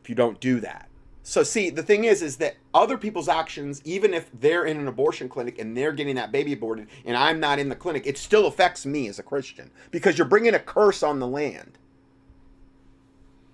If 0.03 0.09
you 0.09 0.15
don't 0.15 0.41
do 0.41 0.61
that. 0.61 0.88
So 1.29 1.43
see, 1.43 1.69
the 1.69 1.83
thing 1.83 2.05
is, 2.05 2.23
is 2.23 2.39
that 2.39 2.57
other 2.73 2.97
people's 2.97 3.29
actions, 3.29 3.83
even 3.85 4.15
if 4.15 4.31
they're 4.41 4.65
in 4.65 4.79
an 4.79 4.89
abortion 4.89 5.29
clinic 5.29 5.59
and 5.59 5.77
they're 5.77 5.93
getting 5.93 6.17
that 6.17 6.33
baby 6.33 6.55
aborted, 6.55 6.87
and 7.05 7.19
I'm 7.19 7.39
not 7.39 7.59
in 7.59 7.69
the 7.69 7.77
clinic, 7.77 8.07
it 8.07 8.17
still 8.17 8.47
affects 8.47 8.87
me 8.87 9.09
as 9.09 9.19
a 9.19 9.23
Christian 9.23 9.71
because 9.91 10.17
you're 10.17 10.27
bringing 10.27 10.55
a 10.55 10.59
curse 10.59 11.03
on 11.03 11.19
the 11.19 11.27
land. 11.27 11.77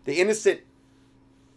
The 0.04 0.20
innocent 0.20 0.60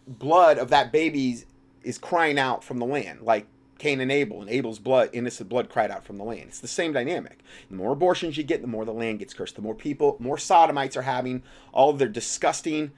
blood 0.08 0.58
of 0.58 0.70
that 0.70 0.92
baby 0.92 1.44
is 1.84 2.00
crying 2.00 2.40
out 2.40 2.64
from 2.64 2.80
the 2.80 2.88
land, 2.88 3.22
like 3.22 3.46
Cain 3.78 4.02
and 4.02 4.12
Abel, 4.12 4.42
and 4.42 4.50
Abel's 4.50 4.80
blood, 4.80 5.12
innocent 5.14 5.50
blood, 5.50 5.70
cried 5.70 5.92
out 5.92 6.04
from 6.04 6.18
the 6.18 6.24
land. 6.24 6.46
It's 6.48 6.62
the 6.62 6.68
same 6.68 6.94
dynamic. 6.94 7.44
The 7.70 7.76
more 7.76 7.92
abortions 7.92 8.38
you 8.38 8.44
get, 8.44 8.62
the 8.62 8.68
more 8.68 8.86
the 8.86 8.92
land 8.92 9.20
gets 9.20 9.36
cursed. 9.36 9.56
The 9.56 9.62
more 9.62 9.76
people, 9.76 10.16
more 10.18 10.40
sodomites 10.40 10.98
are 10.98 11.04
having 11.04 11.44
all 11.74 11.92
of 11.92 12.00
their 12.00 12.10
disgusting, 12.10 12.92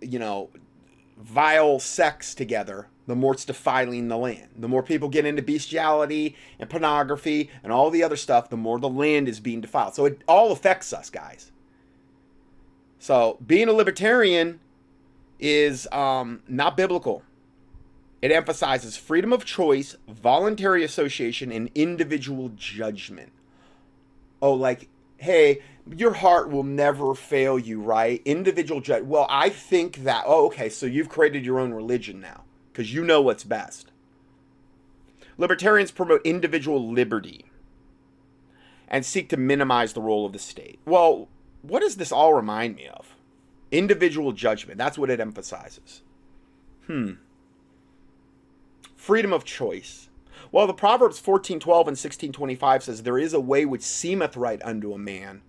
you 0.00 0.20
know, 0.20 0.50
vile 1.18 1.78
sex 1.78 2.34
together, 2.34 2.88
the 3.06 3.16
more 3.16 3.32
it's 3.32 3.44
defiling 3.44 4.08
the 4.08 4.16
land. 4.16 4.48
The 4.56 4.68
more 4.68 4.82
people 4.82 5.08
get 5.08 5.26
into 5.26 5.42
bestiality 5.42 6.36
and 6.58 6.70
pornography 6.70 7.50
and 7.62 7.72
all 7.72 7.90
the 7.90 8.02
other 8.02 8.16
stuff, 8.16 8.50
the 8.50 8.56
more 8.56 8.78
the 8.78 8.88
land 8.88 9.28
is 9.28 9.40
being 9.40 9.60
defiled. 9.60 9.94
So 9.94 10.04
it 10.04 10.22
all 10.28 10.52
affects 10.52 10.92
us, 10.92 11.10
guys. 11.10 11.50
So 12.98 13.38
being 13.44 13.68
a 13.68 13.72
libertarian 13.72 14.60
is 15.38 15.86
um, 15.92 16.42
not 16.48 16.76
biblical. 16.76 17.22
It 18.20 18.32
emphasizes 18.32 18.96
freedom 18.96 19.32
of 19.32 19.44
choice, 19.44 19.96
voluntary 20.08 20.82
association, 20.82 21.52
and 21.52 21.70
individual 21.74 22.50
judgment. 22.56 23.32
Oh, 24.42 24.52
like, 24.52 24.88
hey, 25.18 25.62
your 25.96 26.14
heart 26.14 26.50
will 26.50 26.62
never 26.62 27.14
fail 27.14 27.58
you, 27.58 27.80
right? 27.80 28.22
Individual 28.24 28.80
judge. 28.80 29.04
Well, 29.04 29.26
I 29.28 29.50
think 29.50 29.98
that. 29.98 30.24
Oh, 30.26 30.46
okay. 30.46 30.68
So 30.68 30.86
you've 30.86 31.08
created 31.08 31.44
your 31.44 31.58
own 31.58 31.72
religion 31.72 32.20
now 32.20 32.44
because 32.72 32.92
you 32.92 33.04
know 33.04 33.20
what's 33.20 33.44
best. 33.44 33.90
Libertarians 35.36 35.90
promote 35.90 36.20
individual 36.24 36.90
liberty 36.90 37.44
and 38.88 39.04
seek 39.04 39.28
to 39.28 39.36
minimize 39.36 39.92
the 39.92 40.00
role 40.00 40.26
of 40.26 40.32
the 40.32 40.38
state. 40.38 40.78
Well, 40.84 41.28
what 41.62 41.80
does 41.80 41.96
this 41.96 42.12
all 42.12 42.34
remind 42.34 42.76
me 42.76 42.88
of? 42.88 43.14
Individual 43.70 44.32
judgment. 44.32 44.78
That's 44.78 44.98
what 44.98 45.10
it 45.10 45.20
emphasizes. 45.20 46.02
Hmm. 46.86 47.12
Freedom 48.96 49.32
of 49.32 49.44
choice. 49.44 50.07
Well, 50.50 50.66
the 50.66 50.74
Proverbs 50.74 51.20
14:12 51.20 51.88
and 51.88 51.98
16:25 51.98 52.82
says 52.82 53.02
there 53.02 53.18
is 53.18 53.34
a 53.34 53.40
way 53.40 53.64
which 53.64 53.82
seemeth 53.82 54.36
right 54.36 54.60
unto 54.64 54.92
a 54.92 54.98
man, 54.98 55.42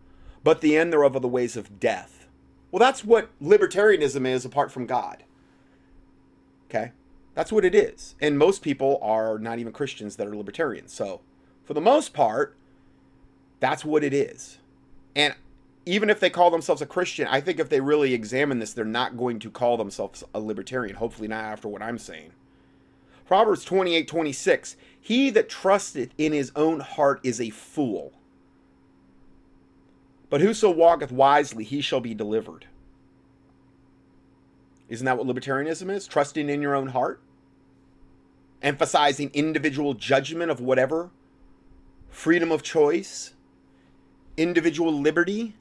but 0.44 0.62
the 0.62 0.78
end 0.78 0.92
thereof 0.92 1.16
are 1.16 1.20
the 1.20 1.28
ways 1.28 1.56
of 1.56 1.80
death. 1.80 2.28
Well, 2.72 2.80
that's 2.80 3.04
what 3.04 3.30
libertarianism 3.42 4.28
is 4.28 4.46
apart 4.46 4.72
from 4.72 4.86
God. 4.86 5.24
Okay? 6.70 6.92
That's 7.34 7.52
what 7.52 7.66
it 7.66 7.74
is. 7.74 8.16
And 8.22 8.38
most 8.38 8.62
people 8.62 9.00
are 9.02 9.40
not 9.40 9.60
even 9.60 9.74
Christians 9.74 10.18
that 10.18 10.28
are 10.28 10.36
libertarians. 10.36 10.94
So, 10.94 11.22
for 11.64 11.74
the 11.74 11.82
most 11.82 12.14
part, 12.14 12.56
that's 13.60 13.86
what 13.86 14.04
it 14.04 14.14
is. 14.14 14.60
And 15.16 15.36
even 15.86 16.10
if 16.10 16.20
they 16.20 16.30
call 16.30 16.52
themselves 16.52 16.82
a 16.82 16.86
Christian, 16.86 17.28
I 17.28 17.42
think 17.42 17.60
if 17.60 17.70
they 17.70 17.82
really 17.82 18.14
examine 18.14 18.60
this, 18.60 18.74
they're 18.74 18.86
not 18.86 19.18
going 19.18 19.40
to 19.40 19.50
call 19.50 19.78
themselves 19.78 20.24
a 20.34 20.40
libertarian. 20.40 20.98
Hopefully, 20.98 21.28
not 21.28 21.44
after 21.44 21.68
what 21.68 21.82
I'm 21.82 21.98
saying. 21.98 22.32
Proverbs 23.26 23.64
28 23.64 24.08
26. 24.08 24.76
He 25.02 25.30
that 25.32 25.50
trusteth 25.50 26.12
in 26.18 26.34
his 26.34 26.52
own 26.56 26.82
heart 26.82 27.20
is 27.24 27.40
a 27.40 27.50
fool. 27.50 28.14
But 30.30 30.42
whoso 30.42 30.70
walketh 30.70 31.12
wisely, 31.12 31.64
he 31.64 31.82
shall 31.82 32.00
be 32.00 32.14
delivered. 32.14 32.68
Isn't 34.88 35.06
that 35.06 35.18
what 35.18 35.28
libertarianism 35.28 35.92
is? 35.92 36.08
Trusting 36.08 36.50
in 36.50 36.62
your 36.62 36.76
own 36.76 36.90
heart? 36.90 37.22
Emphasizing 38.62 39.32
individual 39.34 39.94
judgment 39.94 40.52
of 40.52 40.60
whatever? 40.60 41.12
Freedom 42.10 42.52
of 42.52 42.64
choice? 42.64 43.34
Individual 44.36 44.92
liberty? 44.92 45.56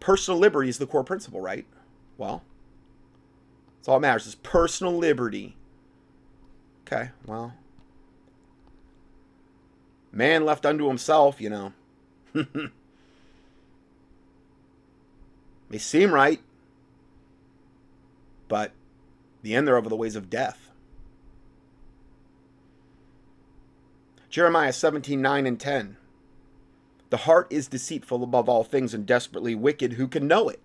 Personal 0.00 0.38
liberty 0.38 0.68
is 0.68 0.78
the 0.78 0.86
core 0.86 1.04
principle, 1.04 1.40
right? 1.40 1.66
Well, 2.18 2.42
that's 3.76 3.88
all 3.88 3.96
that 3.96 4.00
matters 4.00 4.26
is 4.26 4.34
personal 4.36 4.96
liberty. 4.96 5.56
Okay, 6.92 7.10
well. 7.26 7.54
Man 10.10 10.44
left 10.44 10.66
unto 10.66 10.88
himself, 10.88 11.40
you 11.40 11.48
know. 11.48 11.72
May 15.70 15.78
seem 15.78 16.12
right, 16.12 16.40
but 18.46 18.72
the 19.42 19.54
end 19.54 19.66
thereof 19.66 19.86
are 19.86 19.88
the 19.88 19.96
ways 19.96 20.16
of 20.16 20.28
death. 20.28 20.68
Jeremiah 24.28 24.72
17, 24.72 25.22
9 25.22 25.46
and 25.46 25.58
10. 25.58 25.96
The 27.08 27.16
heart 27.18 27.46
is 27.50 27.68
deceitful 27.68 28.22
above 28.22 28.50
all 28.50 28.64
things 28.64 28.92
and 28.92 29.06
desperately 29.06 29.54
wicked. 29.54 29.94
Who 29.94 30.08
can 30.08 30.26
know 30.26 30.50
it? 30.50 30.61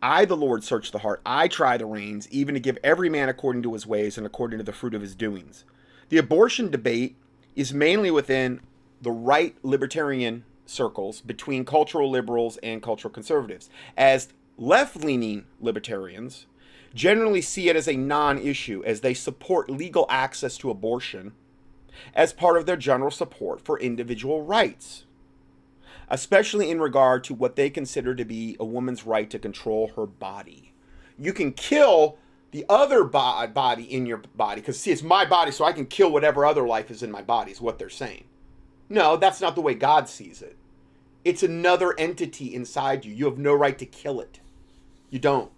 I, 0.00 0.24
the 0.24 0.36
Lord, 0.36 0.62
search 0.62 0.92
the 0.92 0.98
heart. 0.98 1.20
I 1.26 1.48
try 1.48 1.76
the 1.76 1.86
reins, 1.86 2.28
even 2.30 2.54
to 2.54 2.60
give 2.60 2.78
every 2.84 3.08
man 3.08 3.28
according 3.28 3.62
to 3.62 3.72
his 3.72 3.86
ways 3.86 4.16
and 4.16 4.26
according 4.26 4.58
to 4.58 4.64
the 4.64 4.72
fruit 4.72 4.94
of 4.94 5.02
his 5.02 5.14
doings. 5.14 5.64
The 6.08 6.18
abortion 6.18 6.70
debate 6.70 7.16
is 7.56 7.74
mainly 7.74 8.10
within 8.10 8.60
the 9.02 9.10
right 9.10 9.56
libertarian 9.62 10.44
circles 10.66 11.20
between 11.20 11.64
cultural 11.64 12.10
liberals 12.10 12.58
and 12.58 12.82
cultural 12.82 13.12
conservatives, 13.12 13.68
as 13.96 14.28
left 14.56 14.96
leaning 14.96 15.46
libertarians 15.60 16.46
generally 16.94 17.42
see 17.42 17.68
it 17.68 17.76
as 17.76 17.88
a 17.88 17.96
non 17.96 18.38
issue, 18.38 18.82
as 18.84 19.00
they 19.00 19.14
support 19.14 19.68
legal 19.68 20.06
access 20.08 20.56
to 20.58 20.70
abortion 20.70 21.32
as 22.14 22.32
part 22.32 22.56
of 22.56 22.66
their 22.66 22.76
general 22.76 23.10
support 23.10 23.60
for 23.60 23.78
individual 23.80 24.42
rights 24.42 25.04
especially 26.10 26.70
in 26.70 26.80
regard 26.80 27.24
to 27.24 27.34
what 27.34 27.56
they 27.56 27.70
consider 27.70 28.14
to 28.14 28.24
be 28.24 28.56
a 28.58 28.64
woman's 28.64 29.06
right 29.06 29.28
to 29.30 29.38
control 29.38 29.92
her 29.96 30.06
body. 30.06 30.72
You 31.18 31.32
can 31.32 31.52
kill 31.52 32.18
the 32.50 32.64
other 32.68 33.04
body 33.04 33.82
in 33.82 34.06
your 34.06 34.22
body 34.34 34.60
because 34.60 34.80
see 34.80 34.90
it's 34.90 35.02
my 35.02 35.24
body 35.24 35.50
so 35.50 35.64
i 35.64 35.72
can 35.72 35.84
kill 35.84 36.10
whatever 36.10 36.46
other 36.46 36.66
life 36.66 36.90
is 36.90 37.02
in 37.02 37.10
my 37.10 37.20
body 37.22 37.52
is 37.52 37.60
what 37.60 37.78
they're 37.78 37.90
saying. 37.90 38.24
No 38.88 39.16
that's 39.16 39.40
not 39.40 39.54
the 39.54 39.60
way 39.60 39.74
god 39.74 40.08
sees 40.08 40.40
it. 40.40 40.56
It's 41.24 41.42
another 41.42 41.98
entity 41.98 42.54
inside 42.54 43.04
you. 43.04 43.12
You 43.12 43.26
have 43.26 43.38
no 43.38 43.52
right 43.52 43.78
to 43.78 43.84
kill 43.84 44.20
it. 44.20 44.40
You 45.10 45.18
don't. 45.18 45.50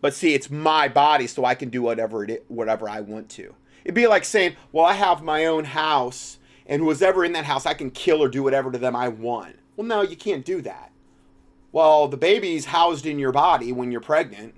But 0.00 0.14
see 0.14 0.32
it's 0.32 0.50
my 0.50 0.88
body 0.88 1.26
so 1.26 1.44
i 1.44 1.54
can 1.54 1.68
do 1.68 1.82
whatever 1.82 2.24
it 2.24 2.44
whatever 2.48 2.88
i 2.88 3.00
want 3.00 3.28
to. 3.30 3.54
It'd 3.84 3.94
be 3.94 4.06
like 4.06 4.24
saying 4.24 4.56
well 4.72 4.86
i 4.86 4.94
have 4.94 5.22
my 5.22 5.44
own 5.44 5.64
house 5.64 6.38
and 6.68 6.82
who's 6.82 7.00
ever 7.00 7.24
in 7.24 7.32
that 7.32 7.46
house, 7.46 7.64
I 7.64 7.74
can 7.74 7.90
kill 7.90 8.22
or 8.22 8.28
do 8.28 8.42
whatever 8.42 8.70
to 8.70 8.78
them 8.78 8.94
I 8.94 9.08
want. 9.08 9.56
Well, 9.76 9.86
no, 9.86 10.02
you 10.02 10.16
can't 10.16 10.44
do 10.44 10.60
that. 10.62 10.92
Well, 11.72 12.08
the 12.08 12.16
baby's 12.16 12.66
housed 12.66 13.06
in 13.06 13.18
your 13.18 13.32
body 13.32 13.72
when 13.72 13.90
you're 13.90 14.00
pregnant. 14.00 14.54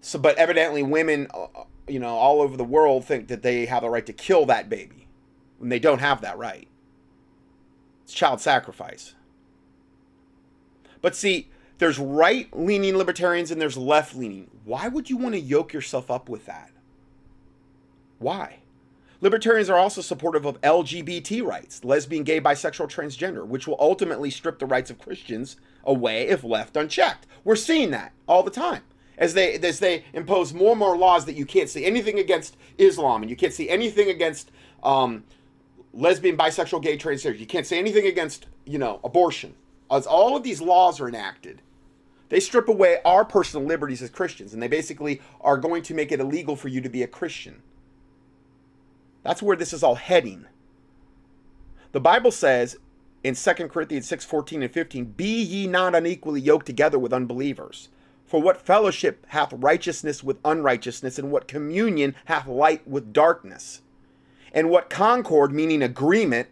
So, 0.00 0.18
but 0.18 0.36
evidently, 0.38 0.82
women, 0.82 1.26
uh, 1.34 1.44
uh, 1.54 1.64
you 1.86 1.98
know, 1.98 2.14
all 2.14 2.40
over 2.40 2.56
the 2.56 2.64
world 2.64 3.04
think 3.04 3.28
that 3.28 3.42
they 3.42 3.66
have 3.66 3.82
the 3.82 3.90
right 3.90 4.06
to 4.06 4.12
kill 4.12 4.46
that 4.46 4.68
baby 4.68 5.06
when 5.58 5.68
they 5.68 5.78
don't 5.78 6.00
have 6.00 6.20
that 6.22 6.38
right. 6.38 6.68
It's 8.04 8.14
child 8.14 8.40
sacrifice. 8.40 9.14
But 11.02 11.16
see, 11.16 11.50
there's 11.78 11.98
right 11.98 12.48
leaning 12.56 12.96
libertarians 12.96 13.50
and 13.50 13.60
there's 13.60 13.76
left 13.76 14.14
leaning. 14.14 14.50
Why 14.64 14.88
would 14.88 15.10
you 15.10 15.16
want 15.16 15.34
to 15.34 15.40
yoke 15.40 15.72
yourself 15.72 16.10
up 16.10 16.28
with 16.28 16.46
that? 16.46 16.70
Why? 18.18 18.60
Libertarians 19.20 19.70
are 19.70 19.78
also 19.78 20.02
supportive 20.02 20.44
of 20.44 20.60
LGBT 20.60 21.42
rights, 21.42 21.82
lesbian, 21.84 22.22
gay, 22.22 22.40
bisexual, 22.40 22.90
transgender, 22.90 23.46
which 23.46 23.66
will 23.66 23.76
ultimately 23.80 24.30
strip 24.30 24.58
the 24.58 24.66
rights 24.66 24.90
of 24.90 24.98
Christians 24.98 25.56
away 25.84 26.28
if 26.28 26.44
left 26.44 26.76
unchecked. 26.76 27.26
We're 27.42 27.56
seeing 27.56 27.90
that 27.92 28.12
all 28.28 28.42
the 28.42 28.50
time. 28.50 28.82
As 29.18 29.32
they 29.32 29.54
as 29.54 29.78
they 29.78 30.04
impose 30.12 30.52
more 30.52 30.72
and 30.72 30.78
more 30.78 30.96
laws 30.96 31.24
that 31.24 31.36
you 31.36 31.46
can't 31.46 31.70
see 31.70 31.86
anything 31.86 32.18
against 32.18 32.56
Islam 32.76 33.22
and 33.22 33.30
you 33.30 33.36
can't 33.36 33.54
see 33.54 33.70
anything 33.70 34.10
against 34.10 34.50
um, 34.82 35.24
lesbian, 35.94 36.36
bisexual, 36.36 36.82
gay, 36.82 36.98
transgender. 36.98 37.38
You 37.38 37.46
can't 37.46 37.66
say 37.66 37.78
anything 37.78 38.06
against 38.06 38.46
you 38.66 38.78
know 38.78 39.00
abortion. 39.02 39.54
As 39.90 40.06
all 40.06 40.36
of 40.36 40.42
these 40.42 40.60
laws 40.60 41.00
are 41.00 41.08
enacted, 41.08 41.62
they 42.28 42.40
strip 42.40 42.68
away 42.68 42.98
our 43.06 43.24
personal 43.24 43.66
liberties 43.66 44.02
as 44.02 44.10
Christians, 44.10 44.52
and 44.52 44.62
they 44.62 44.68
basically 44.68 45.22
are 45.40 45.56
going 45.56 45.82
to 45.84 45.94
make 45.94 46.12
it 46.12 46.20
illegal 46.20 46.54
for 46.54 46.68
you 46.68 46.82
to 46.82 46.88
be 46.90 47.02
a 47.02 47.06
Christian. 47.06 47.62
That's 49.26 49.42
where 49.42 49.56
this 49.56 49.72
is 49.72 49.82
all 49.82 49.96
heading. 49.96 50.46
The 51.90 51.98
Bible 51.98 52.30
says 52.30 52.76
in 53.24 53.34
2 53.34 53.52
Corinthians 53.66 54.06
6 54.06 54.24
14 54.24 54.62
and 54.62 54.72
15, 54.72 55.04
Be 55.04 55.42
ye 55.42 55.66
not 55.66 55.96
unequally 55.96 56.40
yoked 56.40 56.66
together 56.66 56.96
with 56.96 57.12
unbelievers. 57.12 57.88
For 58.24 58.40
what 58.40 58.64
fellowship 58.64 59.26
hath 59.30 59.52
righteousness 59.52 60.22
with 60.22 60.38
unrighteousness, 60.44 61.18
and 61.18 61.32
what 61.32 61.48
communion 61.48 62.14
hath 62.26 62.46
light 62.46 62.86
with 62.86 63.12
darkness? 63.12 63.82
And 64.52 64.70
what 64.70 64.90
concord, 64.90 65.52
meaning 65.52 65.82
agreement 65.82 66.46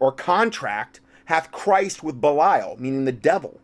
or 0.00 0.10
contract, 0.10 0.98
hath 1.26 1.52
Christ 1.52 2.02
with 2.02 2.20
Belial, 2.20 2.76
meaning 2.80 3.04
the 3.04 3.12
devil? 3.12 3.60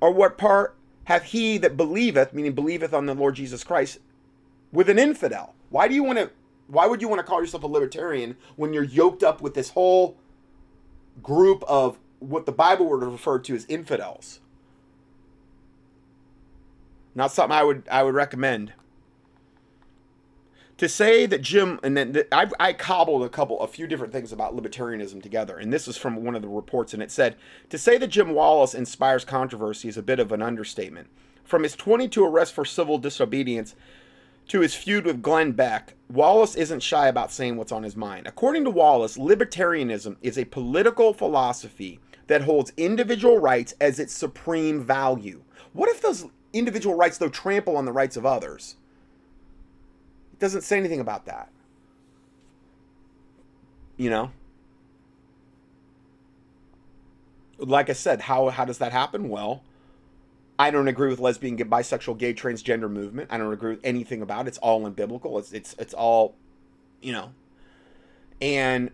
Or 0.00 0.10
what 0.10 0.36
part 0.36 0.74
hath 1.04 1.22
he 1.26 1.58
that 1.58 1.76
believeth, 1.76 2.34
meaning 2.34 2.54
believeth 2.54 2.92
on 2.92 3.06
the 3.06 3.14
Lord 3.14 3.36
Jesus 3.36 3.62
Christ, 3.62 4.00
with 4.72 4.88
an 4.90 4.98
infidel? 4.98 5.54
Why 5.68 5.86
do 5.86 5.94
you 5.94 6.02
want 6.02 6.18
to 6.18 6.30
why 6.70 6.86
would 6.86 7.02
you 7.02 7.08
want 7.08 7.18
to 7.18 7.24
call 7.24 7.40
yourself 7.40 7.64
a 7.64 7.66
libertarian 7.66 8.36
when 8.56 8.72
you're 8.72 8.84
yoked 8.84 9.22
up 9.22 9.40
with 9.40 9.54
this 9.54 9.70
whole 9.70 10.16
group 11.22 11.64
of 11.66 11.98
what 12.20 12.46
the 12.46 12.52
Bible 12.52 12.88
would 12.88 13.02
refer 13.02 13.38
to 13.40 13.54
as 13.54 13.66
infidels? 13.68 14.40
Not 17.14 17.32
something 17.32 17.56
I 17.56 17.64
would 17.64 17.82
I 17.90 18.02
would 18.02 18.14
recommend. 18.14 18.72
To 20.78 20.88
say 20.88 21.26
that 21.26 21.42
Jim 21.42 21.78
and 21.82 21.94
then 21.94 22.22
I, 22.32 22.48
I 22.58 22.72
cobbled 22.72 23.22
a 23.22 23.28
couple 23.28 23.60
a 23.60 23.66
few 23.66 23.86
different 23.86 24.14
things 24.14 24.32
about 24.32 24.56
libertarianism 24.56 25.22
together, 25.22 25.58
and 25.58 25.70
this 25.70 25.86
is 25.86 25.98
from 25.98 26.24
one 26.24 26.34
of 26.34 26.40
the 26.40 26.48
reports, 26.48 26.94
and 26.94 27.02
it 27.02 27.10
said 27.10 27.36
to 27.68 27.76
say 27.76 27.98
that 27.98 28.06
Jim 28.06 28.32
Wallis 28.32 28.74
inspires 28.74 29.24
controversy 29.24 29.88
is 29.88 29.98
a 29.98 30.02
bit 30.02 30.20
of 30.20 30.32
an 30.32 30.40
understatement. 30.40 31.08
From 31.44 31.64
his 31.64 31.74
22 31.74 32.24
arrests 32.24 32.54
for 32.54 32.64
civil 32.64 32.96
disobedience 32.96 33.74
to 34.50 34.60
his 34.60 34.74
feud 34.74 35.04
with 35.04 35.22
Glenn 35.22 35.52
Beck, 35.52 35.94
Wallis 36.08 36.56
isn't 36.56 36.82
shy 36.82 37.06
about 37.06 37.30
saying 37.30 37.56
what's 37.56 37.70
on 37.70 37.84
his 37.84 37.94
mind. 37.94 38.26
According 38.26 38.64
to 38.64 38.70
Wallis, 38.70 39.16
libertarianism 39.16 40.16
is 40.22 40.36
a 40.36 40.44
political 40.44 41.14
philosophy 41.14 42.00
that 42.26 42.42
holds 42.42 42.72
individual 42.76 43.38
rights 43.38 43.74
as 43.80 44.00
its 44.00 44.12
supreme 44.12 44.82
value. 44.82 45.42
What 45.72 45.88
if 45.88 46.02
those 46.02 46.26
individual 46.52 46.96
rights, 46.96 47.16
though, 47.18 47.28
trample 47.28 47.76
on 47.76 47.84
the 47.84 47.92
rights 47.92 48.16
of 48.16 48.26
others? 48.26 48.74
It 50.32 50.40
doesn't 50.40 50.62
say 50.62 50.78
anything 50.78 51.00
about 51.00 51.26
that. 51.26 51.48
You 53.96 54.10
know? 54.10 54.32
Like 57.58 57.88
I 57.88 57.92
said, 57.92 58.22
how, 58.22 58.48
how 58.48 58.64
does 58.64 58.78
that 58.78 58.90
happen? 58.90 59.28
Well, 59.28 59.62
I 60.60 60.70
don't 60.70 60.88
agree 60.88 61.08
with 61.08 61.20
lesbian, 61.20 61.56
gay, 61.56 61.64
bisexual, 61.64 62.18
gay, 62.18 62.34
transgender 62.34 62.90
movement. 62.90 63.30
I 63.32 63.38
don't 63.38 63.50
agree 63.50 63.70
with 63.70 63.80
anything 63.82 64.20
about 64.20 64.44
it. 64.44 64.48
It's 64.48 64.58
all 64.58 64.82
unbiblical. 64.82 65.38
It's 65.38 65.52
it's 65.52 65.74
it's 65.78 65.94
all, 65.94 66.34
you 67.00 67.14
know. 67.14 67.32
And 68.42 68.90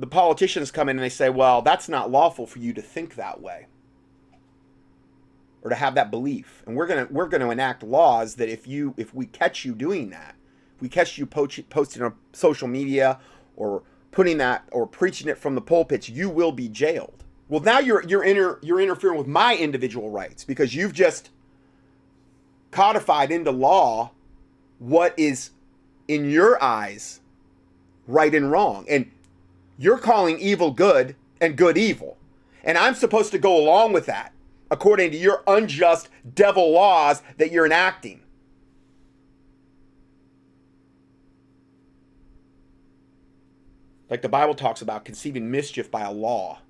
the 0.00 0.08
politicians 0.08 0.72
come 0.72 0.88
in 0.88 0.96
and 0.96 1.04
they 1.04 1.08
say, 1.08 1.30
"Well, 1.30 1.62
that's 1.62 1.88
not 1.88 2.10
lawful 2.10 2.48
for 2.48 2.58
you 2.58 2.72
to 2.72 2.82
think 2.82 3.14
that 3.14 3.40
way." 3.40 3.66
or 5.62 5.70
to 5.70 5.76
have 5.76 5.94
that 5.94 6.10
belief. 6.10 6.62
And 6.66 6.76
we're 6.76 6.86
gonna 6.86 7.08
we're 7.10 7.28
gonna 7.28 7.48
enact 7.48 7.82
laws 7.82 8.34
that 8.34 8.50
if 8.50 8.66
you 8.66 8.92
if 8.98 9.14
we 9.14 9.24
catch 9.24 9.64
you 9.64 9.74
doing 9.74 10.10
that, 10.10 10.34
if 10.76 10.82
we 10.82 10.90
catch 10.90 11.16
you 11.16 11.24
posting 11.24 12.02
on 12.02 12.12
social 12.34 12.68
media 12.68 13.18
or 13.56 13.82
putting 14.10 14.36
that 14.38 14.68
or 14.72 14.86
preaching 14.86 15.26
it 15.26 15.38
from 15.38 15.54
the 15.54 15.62
pulpits, 15.62 16.08
you 16.08 16.28
will 16.28 16.52
be 16.52 16.68
jailed. 16.68 17.23
Well, 17.48 17.60
now 17.60 17.78
you're 17.78 18.02
you're 18.04 18.24
inter, 18.24 18.58
you're 18.62 18.80
interfering 18.80 19.18
with 19.18 19.26
my 19.26 19.56
individual 19.56 20.10
rights 20.10 20.44
because 20.44 20.74
you've 20.74 20.94
just 20.94 21.30
codified 22.70 23.30
into 23.30 23.50
law 23.50 24.10
what 24.78 25.16
is 25.18 25.50
in 26.08 26.30
your 26.30 26.62
eyes 26.62 27.20
right 28.06 28.34
and 28.34 28.50
wrong. 28.50 28.86
And 28.88 29.10
you're 29.78 29.98
calling 29.98 30.38
evil 30.38 30.70
good 30.70 31.16
and 31.40 31.56
good 31.56 31.76
evil. 31.76 32.16
And 32.62 32.78
I'm 32.78 32.94
supposed 32.94 33.30
to 33.32 33.38
go 33.38 33.56
along 33.56 33.92
with 33.92 34.06
that 34.06 34.32
according 34.70 35.10
to 35.12 35.16
your 35.16 35.42
unjust 35.46 36.08
devil 36.34 36.72
laws 36.72 37.22
that 37.36 37.52
you're 37.52 37.66
enacting. 37.66 38.20
Like 44.10 44.22
the 44.22 44.28
Bible 44.28 44.54
talks 44.54 44.82
about 44.82 45.04
conceiving 45.04 45.50
mischief 45.50 45.90
by 45.90 46.02
a 46.02 46.12
law. 46.12 46.60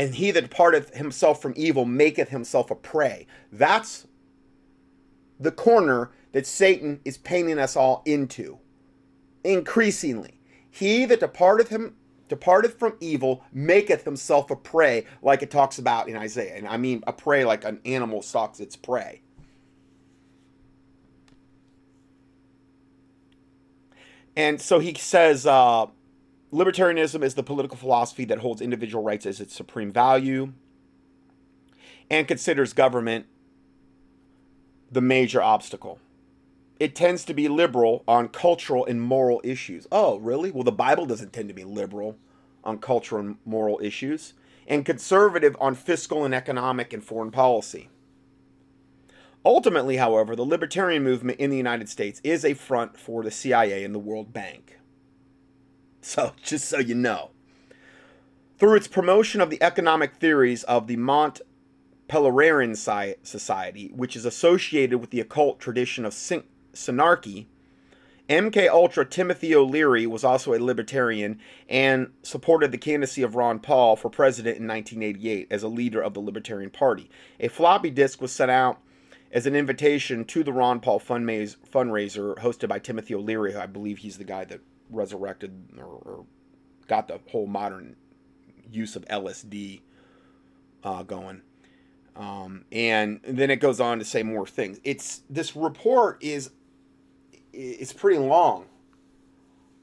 And 0.00 0.14
he 0.14 0.30
that 0.30 0.40
departeth 0.40 0.94
himself 0.94 1.42
from 1.42 1.52
evil 1.58 1.84
maketh 1.84 2.30
himself 2.30 2.70
a 2.70 2.74
prey. 2.74 3.26
That's 3.52 4.06
the 5.38 5.50
corner 5.50 6.10
that 6.32 6.46
Satan 6.46 7.00
is 7.04 7.18
painting 7.18 7.58
us 7.58 7.76
all 7.76 8.02
into. 8.06 8.60
Increasingly. 9.44 10.40
He 10.70 11.04
that 11.04 11.20
departeth 11.20 11.68
him 11.68 11.96
departeth 12.28 12.78
from 12.78 12.96
evil 13.00 13.44
maketh 13.52 14.04
himself 14.04 14.50
a 14.50 14.56
prey, 14.56 15.04
like 15.20 15.42
it 15.42 15.50
talks 15.50 15.78
about 15.78 16.08
in 16.08 16.16
Isaiah. 16.16 16.56
And 16.56 16.66
I 16.66 16.78
mean 16.78 17.04
a 17.06 17.12
prey 17.12 17.44
like 17.44 17.66
an 17.66 17.78
animal 17.84 18.22
stalks 18.22 18.58
its 18.58 18.76
prey. 18.76 19.20
And 24.34 24.62
so 24.62 24.78
he 24.78 24.94
says 24.94 25.46
uh, 25.46 25.88
libertarianism 26.52 27.22
is 27.22 27.34
the 27.34 27.42
political 27.42 27.76
philosophy 27.76 28.24
that 28.26 28.38
holds 28.38 28.60
individual 28.60 29.02
rights 29.02 29.26
as 29.26 29.40
its 29.40 29.54
supreme 29.54 29.92
value 29.92 30.52
and 32.10 32.26
considers 32.26 32.72
government 32.72 33.26
the 34.90 35.00
major 35.00 35.40
obstacle. 35.40 35.98
It 36.80 36.94
tends 36.94 37.24
to 37.26 37.34
be 37.34 37.46
liberal 37.46 38.02
on 38.08 38.28
cultural 38.28 38.86
and 38.86 39.00
moral 39.00 39.40
issues. 39.44 39.86
Oh, 39.92 40.18
really? 40.18 40.50
Well, 40.50 40.64
the 40.64 40.72
Bible 40.72 41.06
doesn't 41.06 41.32
tend 41.32 41.48
to 41.48 41.54
be 41.54 41.64
liberal 41.64 42.16
on 42.64 42.78
cultural 42.78 43.20
and 43.20 43.36
moral 43.44 43.80
issues, 43.82 44.34
and 44.66 44.84
conservative 44.84 45.56
on 45.60 45.74
fiscal 45.74 46.24
and 46.24 46.34
economic 46.34 46.92
and 46.92 47.02
foreign 47.02 47.30
policy. 47.30 47.88
Ultimately, 49.44 49.96
however, 49.96 50.36
the 50.36 50.44
libertarian 50.44 51.02
movement 51.02 51.40
in 51.40 51.50
the 51.50 51.56
United 51.56 51.88
States 51.88 52.20
is 52.22 52.44
a 52.44 52.54
front 52.54 52.98
for 52.98 53.22
the 53.22 53.30
CIA 53.30 53.84
and 53.84 53.94
the 53.94 53.98
World 53.98 54.32
Bank. 54.32 54.79
So, 56.02 56.32
just 56.42 56.66
so 56.66 56.78
you 56.78 56.94
know. 56.94 57.30
Through 58.56 58.76
its 58.76 58.88
promotion 58.88 59.42
of 59.42 59.50
the 59.50 59.62
economic 59.62 60.14
theories 60.14 60.64
of 60.64 60.86
the 60.86 60.96
Mont 60.96 61.42
Pelerin 62.08 62.74
Society, 62.74 63.92
which 63.94 64.16
is 64.16 64.24
associated 64.24 64.98
with 64.98 65.10
the 65.10 65.20
occult 65.20 65.60
tradition 65.60 66.04
of 66.06 66.12
synarchy, 66.12 67.46
MK 68.30 68.68
Ultra 68.68 69.04
Timothy 69.04 69.54
O'Leary 69.54 70.06
was 70.06 70.22
also 70.22 70.54
a 70.54 70.58
libertarian 70.58 71.40
and 71.68 72.12
supported 72.22 72.70
the 72.70 72.78
candidacy 72.78 73.22
of 73.22 73.34
Ron 73.34 73.58
Paul 73.58 73.96
for 73.96 74.08
president 74.08 74.58
in 74.58 74.68
1988 74.68 75.48
as 75.50 75.62
a 75.62 75.68
leader 75.68 76.00
of 76.00 76.14
the 76.14 76.20
Libertarian 76.20 76.70
Party. 76.70 77.10
A 77.40 77.48
floppy 77.48 77.90
disk 77.90 78.22
was 78.22 78.30
sent 78.30 78.50
out 78.50 78.80
as 79.32 79.46
an 79.46 79.56
invitation 79.56 80.24
to 80.26 80.44
the 80.44 80.52
Ron 80.52 80.78
Paul 80.80 81.00
fundraiser 81.00 82.36
hosted 82.36 82.68
by 82.68 82.78
Timothy 82.78 83.14
O'Leary, 83.14 83.52
who 83.52 83.58
I 83.58 83.66
believe 83.66 83.98
he's 83.98 84.18
the 84.18 84.24
guy 84.24 84.44
that 84.44 84.60
resurrected 84.90 85.70
or, 85.78 85.84
or 85.84 86.24
got 86.86 87.08
the 87.08 87.20
whole 87.30 87.46
modern 87.46 87.96
use 88.70 88.96
of 88.96 89.04
LSD 89.06 89.80
uh, 90.84 91.02
going. 91.02 91.42
Um, 92.16 92.64
and 92.72 93.20
then 93.26 93.50
it 93.50 93.56
goes 93.56 93.80
on 93.80 93.98
to 93.98 94.04
say 94.04 94.22
more 94.22 94.46
things. 94.46 94.80
It's 94.84 95.22
this 95.30 95.54
report 95.54 96.18
is 96.22 96.50
it's 97.52 97.92
pretty 97.92 98.18
long. 98.18 98.66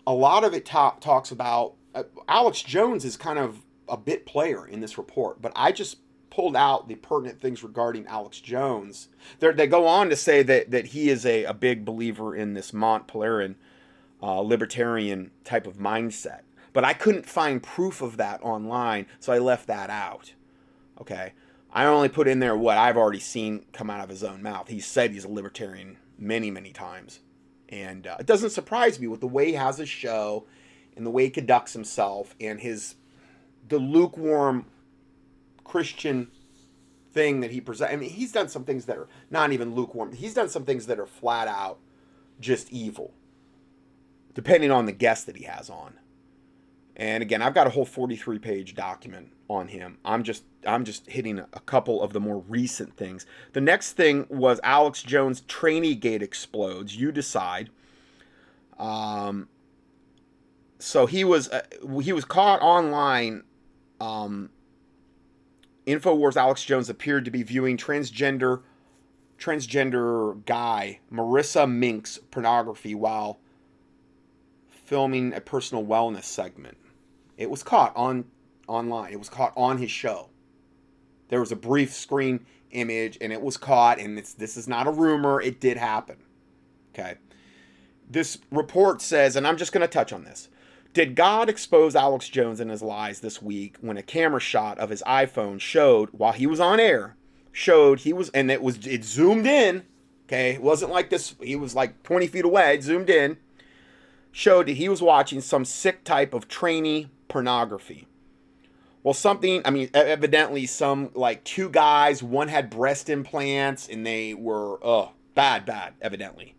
A 0.05 0.13
lot 0.13 0.43
of 0.43 0.53
it 0.53 0.65
ta- 0.65 0.97
talks 0.99 1.31
about 1.31 1.73
uh, 1.95 2.03
Alex 2.27 2.61
Jones 2.61 3.03
is 3.05 3.17
kind 3.17 3.39
of 3.39 3.61
a 3.89 3.97
bit 3.97 4.25
player 4.25 4.67
in 4.67 4.81
this 4.81 4.97
report, 4.97 5.41
but 5.41 5.51
I 5.55 5.71
just 5.71 5.97
pulled 6.29 6.55
out 6.55 6.87
the 6.87 6.95
pertinent 6.95 7.41
things 7.41 7.63
regarding 7.63 8.05
Alex 8.05 8.39
Jones. 8.39 9.07
They're, 9.39 9.53
they 9.53 9.65
go 9.67 9.87
on 9.87 10.09
to 10.09 10.15
say 10.15 10.43
that 10.43 10.71
that 10.71 10.87
he 10.87 11.09
is 11.09 11.25
a, 11.25 11.45
a 11.45 11.53
big 11.53 11.85
believer 11.85 12.35
in 12.35 12.53
this 12.53 12.73
Mont 12.73 13.07
Pelerin 13.07 13.55
uh, 14.21 14.41
libertarian 14.41 15.31
type 15.43 15.67
of 15.67 15.77
mindset, 15.77 16.41
but 16.73 16.83
I 16.83 16.93
couldn't 16.93 17.25
find 17.25 17.61
proof 17.61 18.01
of 18.01 18.17
that 18.17 18.41
online, 18.43 19.07
so 19.19 19.33
I 19.33 19.37
left 19.37 19.67
that 19.67 19.89
out. 19.89 20.33
Okay. 20.99 21.33
I 21.71 21.85
only 21.85 22.09
put 22.09 22.27
in 22.27 22.39
there 22.39 22.55
what 22.55 22.77
I've 22.77 22.97
already 22.97 23.19
seen 23.19 23.65
come 23.73 23.89
out 23.89 24.03
of 24.03 24.09
his 24.09 24.23
own 24.23 24.41
mouth. 24.41 24.69
He 24.69 24.79
said 24.79 25.11
he's 25.11 25.25
a 25.25 25.29
libertarian 25.29 25.97
many, 26.17 26.49
many 26.49 26.71
times. 26.71 27.19
And 27.69 28.07
uh, 28.07 28.17
it 28.19 28.25
doesn't 28.25 28.51
surprise 28.51 28.99
me 28.99 29.07
with 29.07 29.19
the 29.19 29.27
way 29.27 29.47
he 29.47 29.53
has 29.53 29.77
his 29.77 29.89
show 29.89 30.45
and 30.95 31.05
the 31.05 31.11
way 31.11 31.25
he 31.25 31.29
conducts 31.29 31.73
himself 31.73 32.35
and 32.39 32.59
his 32.59 32.95
the 33.67 33.77
lukewarm 33.77 34.65
Christian 35.63 36.29
thing 37.11 37.41
that 37.41 37.51
he 37.51 37.59
presents. 37.59 37.93
I 37.93 37.97
mean, 37.97 38.09
he's 38.09 38.31
done 38.31 38.47
some 38.47 38.63
things 38.63 38.85
that 38.85 38.97
are 38.97 39.09
not 39.29 39.51
even 39.51 39.75
lukewarm. 39.75 40.13
He's 40.13 40.33
done 40.33 40.49
some 40.49 40.63
things 40.63 40.85
that 40.87 40.99
are 40.99 41.05
flat 41.05 41.47
out 41.47 41.79
just 42.39 42.71
evil, 42.71 43.13
depending 44.37 44.69
on 44.69 44.85
the 44.85 44.91
guest 44.91 45.25
that 45.25 45.35
he 45.35 45.45
has 45.45 45.67
on. 45.67 45.95
And 46.95 47.23
again, 47.23 47.41
I've 47.41 47.55
got 47.55 47.65
a 47.65 47.71
whole 47.71 47.85
43 47.85 48.37
page 48.37 48.75
document 48.75 49.33
on 49.49 49.67
him. 49.67 49.97
I'm 50.05 50.21
just 50.21 50.43
I'm 50.63 50.85
just 50.85 51.07
hitting 51.07 51.39
a 51.39 51.59
couple 51.61 52.03
of 52.03 52.13
the 52.13 52.19
more 52.19 52.43
recent 52.47 52.95
things. 52.95 53.25
The 53.53 53.61
next 53.61 53.93
thing 53.93 54.27
was 54.29 54.59
Alex 54.63 55.01
Jones 55.01 55.41
trainee 55.41 55.95
gate 55.95 56.21
explodes. 56.21 56.95
You 56.95 57.11
decide. 57.11 57.71
Um, 58.77 59.49
so 60.77 61.07
he 61.07 61.23
was 61.23 61.49
uh, 61.49 61.63
he 62.03 62.13
was 62.13 62.23
caught 62.23 62.61
online. 62.61 63.41
Um, 63.99 64.51
Infowars 65.87 66.35
Alex 66.35 66.63
Jones 66.63 66.91
appeared 66.91 67.25
to 67.25 67.31
be 67.31 67.41
viewing 67.41 67.75
transgender 67.75 68.61
transgender 69.39 70.45
guy 70.45 70.99
Marissa 71.11 71.67
Mink's 71.67 72.19
pornography 72.29 72.93
while 72.93 73.39
filming 74.87 75.33
a 75.33 75.41
personal 75.41 75.85
wellness 75.85 76.23
segment. 76.23 76.77
It 77.37 77.49
was 77.49 77.61
caught 77.61 77.95
on 77.95 78.23
online. 78.67 79.11
It 79.11 79.19
was 79.19 79.27
caught 79.27 79.51
on 79.57 79.77
his 79.77 79.91
show. 79.91 80.29
There 81.27 81.41
was 81.41 81.51
a 81.51 81.57
brief 81.57 81.93
screen 81.93 82.45
image 82.71 83.17
and 83.19 83.33
it 83.33 83.41
was 83.41 83.57
caught 83.57 83.99
and 83.99 84.17
this 84.17 84.55
is 84.55 84.67
not 84.67 84.87
a 84.87 84.91
rumor, 84.91 85.41
it 85.41 85.59
did 85.59 85.75
happen. 85.75 86.17
Okay. 86.93 87.15
This 88.09 88.37
report 88.49 89.01
says 89.01 89.35
and 89.35 89.45
I'm 89.45 89.57
just 89.57 89.73
going 89.73 89.81
to 89.81 89.87
touch 89.89 90.13
on 90.13 90.23
this. 90.23 90.47
Did 90.93 91.15
God 91.15 91.49
expose 91.49 91.93
Alex 91.93 92.29
Jones 92.29 92.61
and 92.61 92.71
his 92.71 92.81
lies 92.81 93.19
this 93.19 93.41
week 93.41 93.75
when 93.81 93.97
a 93.97 94.03
camera 94.03 94.39
shot 94.39 94.79
of 94.79 94.89
his 94.89 95.03
iPhone 95.05 95.59
showed 95.59 96.09
while 96.11 96.31
he 96.31 96.47
was 96.47 96.61
on 96.61 96.79
air 96.79 97.17
showed 97.51 97.99
he 97.99 98.13
was 98.13 98.29
and 98.29 98.49
it 98.49 98.61
was 98.61 98.87
it 98.87 99.03
zoomed 99.03 99.47
in, 99.47 99.83
okay? 100.27 100.51
It 100.51 100.61
wasn't 100.61 100.91
like 100.91 101.09
this 101.09 101.35
he 101.41 101.57
was 101.57 101.75
like 101.75 102.03
20 102.03 102.27
feet 102.27 102.45
away, 102.45 102.75
it 102.75 102.83
zoomed 102.83 103.09
in 103.09 103.37
showed 104.37 104.67
that 104.67 104.73
he 104.73 104.87
was 104.87 105.01
watching 105.01 105.41
some 105.41 105.65
sick 105.65 106.03
type 106.03 106.31
of 106.31 106.47
trainee 106.47 107.09
pornography. 107.27 108.07
Well, 109.01 109.15
something, 109.15 109.63
I 109.65 109.71
mean, 109.71 109.89
evidently, 109.95 110.67
some 110.67 111.09
like 111.15 111.43
two 111.43 111.71
guys, 111.71 112.21
one 112.21 112.47
had 112.47 112.69
breast 112.69 113.09
implants 113.09 113.89
and 113.89 114.05
they 114.05 114.35
were, 114.35 114.77
uh, 114.85 115.07
bad, 115.33 115.65
bad, 115.65 115.95
evidently. 116.03 116.53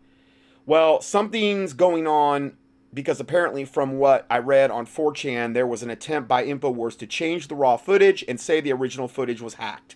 Well, 0.65 0.99
something's 0.99 1.71
going 1.71 2.05
on 2.05 2.57
because 2.93 3.21
apparently, 3.21 3.63
from 3.63 3.97
what 3.97 4.25
I 4.29 4.39
read 4.39 4.71
on 4.71 4.85
4chan, 4.85 5.53
there 5.53 5.65
was 5.65 5.81
an 5.81 5.89
attempt 5.89 6.27
by 6.27 6.45
InfoWars 6.45 6.97
to 6.97 7.07
change 7.07 7.47
the 7.47 7.55
raw 7.55 7.77
footage 7.77 8.25
and 8.27 8.41
say 8.41 8.59
the 8.59 8.73
original 8.73 9.07
footage 9.07 9.39
was 9.39 9.53
hacked. 9.53 9.95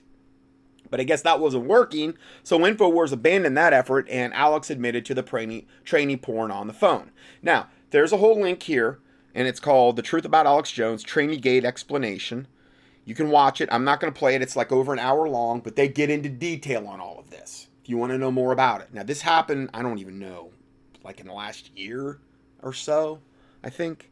But 0.94 1.00
I 1.00 1.06
guess 1.06 1.24
that 1.24 1.40
wasn't 1.40 1.66
working, 1.66 2.20
so 2.44 2.60
InfoWars 2.60 3.12
abandoned 3.12 3.58
that 3.58 3.74
effort 3.74 4.08
and 4.12 4.32
Alex 4.36 4.70
admitted 4.70 5.06
to 5.06 5.16
the 5.16 5.24
trainee, 5.24 5.66
trainee 5.84 6.18
porn 6.18 6.52
on 6.52 6.68
the 6.68 6.74
phone. 6.74 7.10
Now, 7.42 7.70
there's 7.90 8.12
a 8.12 8.18
whole 8.18 8.40
link 8.40 8.62
here 8.62 9.00
and 9.34 9.48
it's 9.48 9.60
called 9.60 9.96
The 9.96 10.04
Truth 10.04 10.24
About 10.24 10.46
Alex 10.46 10.70
Jones 10.70 11.02
Trainee 11.02 11.38
Gate 11.38 11.66
Explanation. 11.66 12.46
You 13.06 13.16
can 13.16 13.32
watch 13.32 13.60
it. 13.60 13.70
I'm 13.72 13.84
not 13.84 14.02
going 14.02 14.14
to 14.14 14.20
play 14.20 14.36
it. 14.36 14.44
It's 14.44 14.56
like 14.56 14.72
over 14.72 14.94
an 14.94 15.00
hour 15.00 15.28
long, 15.28 15.62
but 15.62 15.76
they 15.76 15.88
get 15.88 16.12
into 16.12 16.30
detail 16.30 16.88
on 16.88 17.00
all 17.00 17.18
of 17.18 17.32
this 17.32 17.70
if 17.82 17.90
you 17.90 17.98
want 17.98 18.12
to 18.12 18.20
know 18.20 18.30
more 18.30 18.52
about 18.52 18.82
it. 18.82 18.94
Now, 18.94 19.02
this 19.02 19.24
happened, 19.24 19.72
I 19.74 19.82
don't 19.82 19.98
even 19.98 20.20
know, 20.20 20.52
like 21.04 21.20
in 21.20 21.26
the 21.26 21.34
last 21.34 21.76
year 21.76 22.20
or 22.62 22.72
so, 22.72 23.20
I 23.64 23.72
think. 23.72 24.12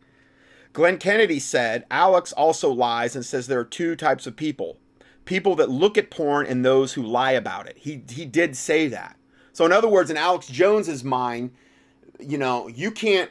Glenn 0.73 0.97
Kennedy 0.97 1.39
said 1.39 1.85
Alex 1.91 2.33
also 2.33 2.71
lies 2.71 3.15
and 3.15 3.23
says 3.23 3.45
there 3.45 3.59
are 3.59 3.65
two 3.65 3.95
types 3.95 4.25
of 4.25 4.35
people 4.35 4.79
people 5.25 5.55
that 5.55 5.69
look 5.69 5.97
at 5.97 6.09
porn 6.09 6.45
and 6.45 6.65
those 6.65 6.93
who 6.93 7.01
lie 7.01 7.31
about 7.31 7.67
it. 7.67 7.77
He 7.77 8.03
he 8.09 8.25
did 8.25 8.55
say 8.55 8.87
that. 8.87 9.17
So 9.53 9.65
in 9.65 9.71
other 9.71 9.87
words, 9.87 10.09
in 10.09 10.17
Alex 10.17 10.47
Jones's 10.47 11.03
mind, 11.03 11.51
you 12.19 12.37
know, 12.37 12.67
you 12.67 12.91
can't 12.91 13.29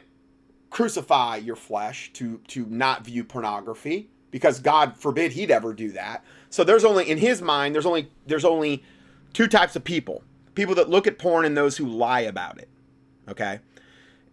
crucify 0.69 1.37
your 1.37 1.55
flesh 1.55 2.11
to 2.13 2.39
to 2.47 2.65
not 2.67 3.05
view 3.05 3.23
pornography 3.23 4.09
because 4.31 4.59
God 4.59 4.95
forbid 4.97 5.33
he'd 5.33 5.51
ever 5.51 5.73
do 5.73 5.91
that. 5.91 6.23
So 6.49 6.63
there's 6.63 6.85
only 6.85 7.09
in 7.09 7.17
his 7.17 7.41
mind 7.41 7.75
there's 7.75 7.85
only 7.85 8.09
there's 8.25 8.45
only 8.45 8.83
two 9.33 9.47
types 9.47 9.75
of 9.75 9.83
people. 9.83 10.23
People 10.55 10.75
that 10.75 10.89
look 10.89 11.07
at 11.07 11.17
porn 11.17 11.45
and 11.45 11.55
those 11.55 11.77
who 11.77 11.85
lie 11.85 12.21
about 12.21 12.57
it. 12.57 12.69
Okay? 13.29 13.59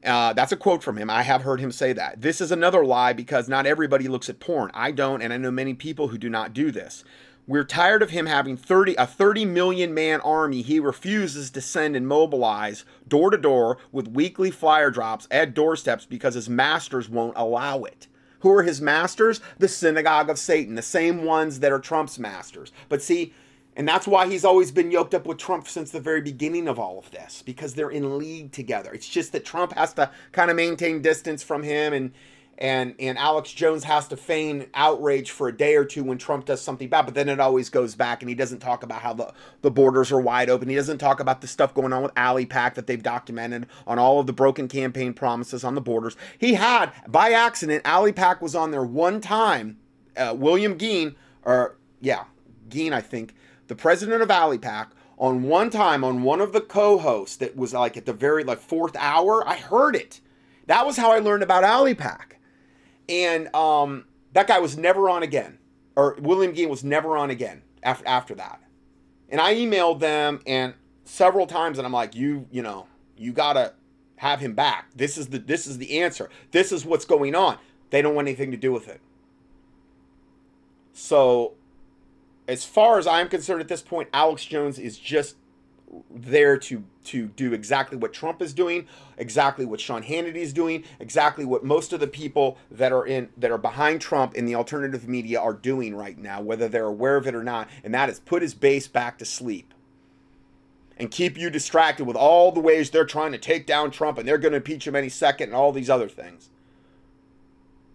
Uh, 0.05 0.33
that's 0.33 0.53
a 0.53 0.57
quote 0.57 0.83
from 0.83 0.97
him. 0.97 1.11
I 1.11 1.23
have 1.23 1.43
heard 1.43 1.61
him 1.61 1.73
say 1.73 1.93
that. 1.93 2.21
This 2.21 2.41
is 2.41 2.53
another 2.53 2.85
lie 2.85 3.13
because 3.13 3.49
not 3.49 3.67
everybody 3.67 4.07
looks 4.09 4.29
at 4.29 4.39
porn. 4.39 4.71
I 4.75 4.93
don't, 4.93 5.23
and 5.23 5.33
I 5.33 5.37
know 5.37 5.51
many 5.51 5.75
people 5.75 6.09
who 6.09 6.19
do 6.19 6.29
not 6.29 6.55
do 6.55 6.71
this. 6.71 7.05
We're 7.49 7.65
tired 7.65 8.03
of 8.03 8.11
him 8.11 8.27
having 8.27 8.59
30 8.59 8.95
a 8.97 9.07
30 9.07 9.47
million 9.47 9.95
man 9.95 10.21
army 10.21 10.61
he 10.61 10.79
refuses 10.79 11.49
to 11.53 11.63
send 11.63 11.97
and 11.97 12.07
mobilize 12.07 12.85
door 13.09 13.31
to 13.31 13.39
door 13.39 13.79
with 13.91 14.07
weekly 14.07 14.51
flyer 14.51 14.91
drops 14.91 15.27
at 15.31 15.55
doorsteps 15.55 16.05
because 16.05 16.35
his 16.35 16.51
masters 16.51 17.09
won't 17.09 17.39
allow 17.39 17.85
it. 17.85 18.07
Who 18.41 18.51
are 18.51 18.65
his 18.65 18.83
masters? 18.83 19.41
The 19.59 19.67
synagogue 19.67 20.29
of 20.29 20.39
Satan, 20.39 20.75
the 20.75 20.83
same 20.83 21.25
ones 21.25 21.61
that 21.61 21.73
are 21.73 21.81
Trump's 21.81 22.19
masters. 22.19 22.71
But 22.91 23.01
see, 23.01 23.33
and 23.75 23.89
that's 23.89 24.07
why 24.07 24.29
he's 24.29 24.45
always 24.45 24.71
been 24.71 24.91
yoked 24.91 25.15
up 25.15 25.25
with 25.25 25.39
Trump 25.39 25.69
since 25.69 25.91
the 25.91 26.01
very 26.01 26.21
beginning 26.21 26.69
of 26.69 26.79
all 26.79 26.99
of 26.99 27.11
this 27.13 27.43
because 27.43 27.73
they're 27.73 27.89
in 27.89 28.19
league 28.19 28.53
together. 28.53 28.93
It's 28.93 29.09
just 29.09 29.33
that 29.33 29.47
Trump 29.47 29.73
has 29.73 29.95
to 29.95 30.11
kind 30.33 30.51
of 30.51 30.57
maintain 30.57 31.01
distance 31.01 31.43
from 31.43 31.63
him 31.63 31.95
and 31.95 32.13
and 32.59 32.97
and 32.99 33.17
Alex 33.17 33.53
Jones 33.53 33.85
has 33.85 34.09
to 34.09 34.17
feign 34.17 34.67
outrage 34.75 35.31
for 35.31 35.47
a 35.49 35.57
day 35.57 35.77
or 35.77 35.85
two 35.85 36.03
when 36.03 36.19
Trump 36.19 36.45
does 36.45 36.61
something 36.61 36.89
bad, 36.89 37.07
but 37.07 37.15
then 37.15 37.29
it 37.29 37.39
always 37.39 37.71
goes 37.71 37.95
back 37.95 38.21
and 38.21 38.29
he 38.29 38.35
doesn't 38.35 38.59
talk 38.59 38.83
about 38.83 39.01
how 39.01 39.15
the, 39.15 39.33
the 39.63 39.71
borders 39.71 40.11
are 40.11 40.21
wide 40.21 40.51
open. 40.51 40.69
He 40.69 40.75
doesn't 40.75 40.99
talk 40.99 41.21
about 41.21 41.41
the 41.41 41.47
stuff 41.47 41.73
going 41.73 41.93
on 41.93 42.03
with 42.03 42.15
AliPac 42.15 42.75
that 42.75 42.89
they've 42.89 43.03
documented 43.03 43.67
on 43.87 43.99
all 44.01 44.19
of 44.19 44.27
the 44.27 44.33
broken 44.33 44.67
campaign 44.67 45.15
promises 45.15 45.63
on 45.63 45.77
the 45.77 45.81
borders. 45.81 46.17
He 46.37 46.55
had, 46.55 46.93
by 47.07 47.31
accident, 47.31 47.85
AliPac 47.85 48.41
was 48.41 48.57
on 48.57 48.73
there 48.73 48.85
one 48.85 49.21
time. 49.21 49.79
Uh, 50.17 50.35
William 50.37 50.77
Gheen, 50.77 51.15
or 51.45 51.77
yeah, 52.01 52.25
Gheen, 52.69 52.93
I 52.93 53.01
think, 53.01 53.37
the 53.69 53.77
president 53.77 54.21
of 54.21 54.29
AliPac, 54.29 54.89
on 55.17 55.45
one 55.45 55.71
time 55.71 56.03
on 56.03 56.23
one 56.23 56.41
of 56.41 56.53
the 56.53 56.61
co-hosts 56.61 57.37
that 57.37 57.57
was 57.57 57.73
like 57.73 57.97
at 57.97 58.07
the 58.07 58.13
very 58.13 58.43
like 58.43 58.59
fourth 58.59 58.97
hour, 58.97 59.47
I 59.49 59.57
heard 59.57 59.95
it. 59.95 60.21
That 60.67 60.85
was 60.85 60.97
how 60.97 61.13
I 61.13 61.19
learned 61.21 61.43
about 61.43 61.65
AliPac 61.65 62.38
and 63.09 63.55
um, 63.55 64.05
that 64.33 64.47
guy 64.47 64.59
was 64.59 64.77
never 64.77 65.09
on 65.09 65.23
again, 65.23 65.59
or 65.97 66.17
William 66.21 66.53
Gheen 66.53 66.69
was 66.69 66.85
never 66.85 67.17
on 67.17 67.31
again 67.31 67.63
after 67.83 68.07
after 68.07 68.35
that. 68.37 68.61
And 69.29 69.41
I 69.41 69.55
emailed 69.55 70.01
them 70.01 70.41
and 70.47 70.75
several 71.05 71.47
times, 71.47 71.79
and 71.79 71.87
I'm 71.87 71.93
like, 71.93 72.15
you, 72.15 72.47
you 72.51 72.63
know, 72.63 72.87
you 73.17 73.33
gotta 73.33 73.75
have 74.17 74.41
him 74.41 74.55
back. 74.55 74.91
This 74.95 75.19
is 75.19 75.29
the 75.29 75.39
this 75.39 75.67
is 75.67 75.79
the 75.79 76.01
answer. 76.01 76.29
This 76.51 76.73
is 76.73 76.85
what's 76.85 77.05
going 77.05 77.35
on. 77.35 77.59
They 77.91 78.03
don't 78.03 78.15
want 78.15 78.29
anything 78.29 78.51
to 78.51 78.57
do 78.57 78.73
with 78.73 78.89
it. 78.89 79.01
So, 80.93 81.55
as 82.47 82.65
far 82.65 82.99
as 82.99 83.07
I'm 83.07 83.29
concerned 83.29 83.61
at 83.61 83.69
this 83.69 83.83
point, 83.83 84.09
Alex 84.13 84.45
Jones 84.45 84.79
is 84.79 84.99
just 84.99 85.37
there 86.11 86.57
to 86.59 86.85
to 87.05 87.29
do 87.29 87.55
exactly 87.55 87.97
what 87.97 88.13
Trump 88.13 88.43
is 88.43 88.53
doing, 88.53 88.87
exactly 89.17 89.65
what 89.65 89.81
Sean 89.81 90.03
Hannity 90.03 90.37
is 90.37 90.53
doing, 90.53 90.85
exactly 91.01 91.45
what 91.45 91.65
most 91.65 91.93
of 91.93 92.01
the 92.01 92.07
people 92.07 92.59
that 92.71 92.93
are 92.93 93.07
in 93.07 93.31
that 93.37 93.51
are 93.51 93.59
behind 93.59 94.01
Trump 94.01 94.35
in 94.35 94.45
the 94.45 94.55
alternative 94.55 95.09
media 95.09 95.41
are 95.41 95.55
doing 95.55 95.95
right 95.95 96.19
now, 96.19 96.41
whether 96.41 96.69
they're 96.69 96.85
aware 96.85 97.17
of 97.17 97.27
it 97.27 97.35
or 97.35 97.43
not, 97.43 97.69
and 97.83 97.95
that 97.95 98.11
is 98.11 98.21
put 98.21 98.43
his 98.43 98.55
base 98.55 98.87
back 98.87 99.19
to 99.19 99.25
sleep. 99.25 99.73
And 101.01 101.13
keep 101.13 101.39
you 101.39 101.49
distracted 101.49 102.07
with 102.07 102.17
all 102.17 102.51
the 102.51 102.59
ways 102.59 102.91
they're 102.91 103.05
trying 103.05 103.31
to 103.31 103.39
take 103.39 103.67
down 103.67 103.93
Trump 103.93 104.19
and 104.19 104.27
they're 104.27 104.37
going 104.37 104.51
to 104.51 104.57
impeach 104.57 104.85
him 104.85 104.97
any 104.97 105.09
second 105.09 105.51
and 105.51 105.55
all 105.55 105.71
these 105.71 105.89
other 105.89 106.09
things. 106.09 106.51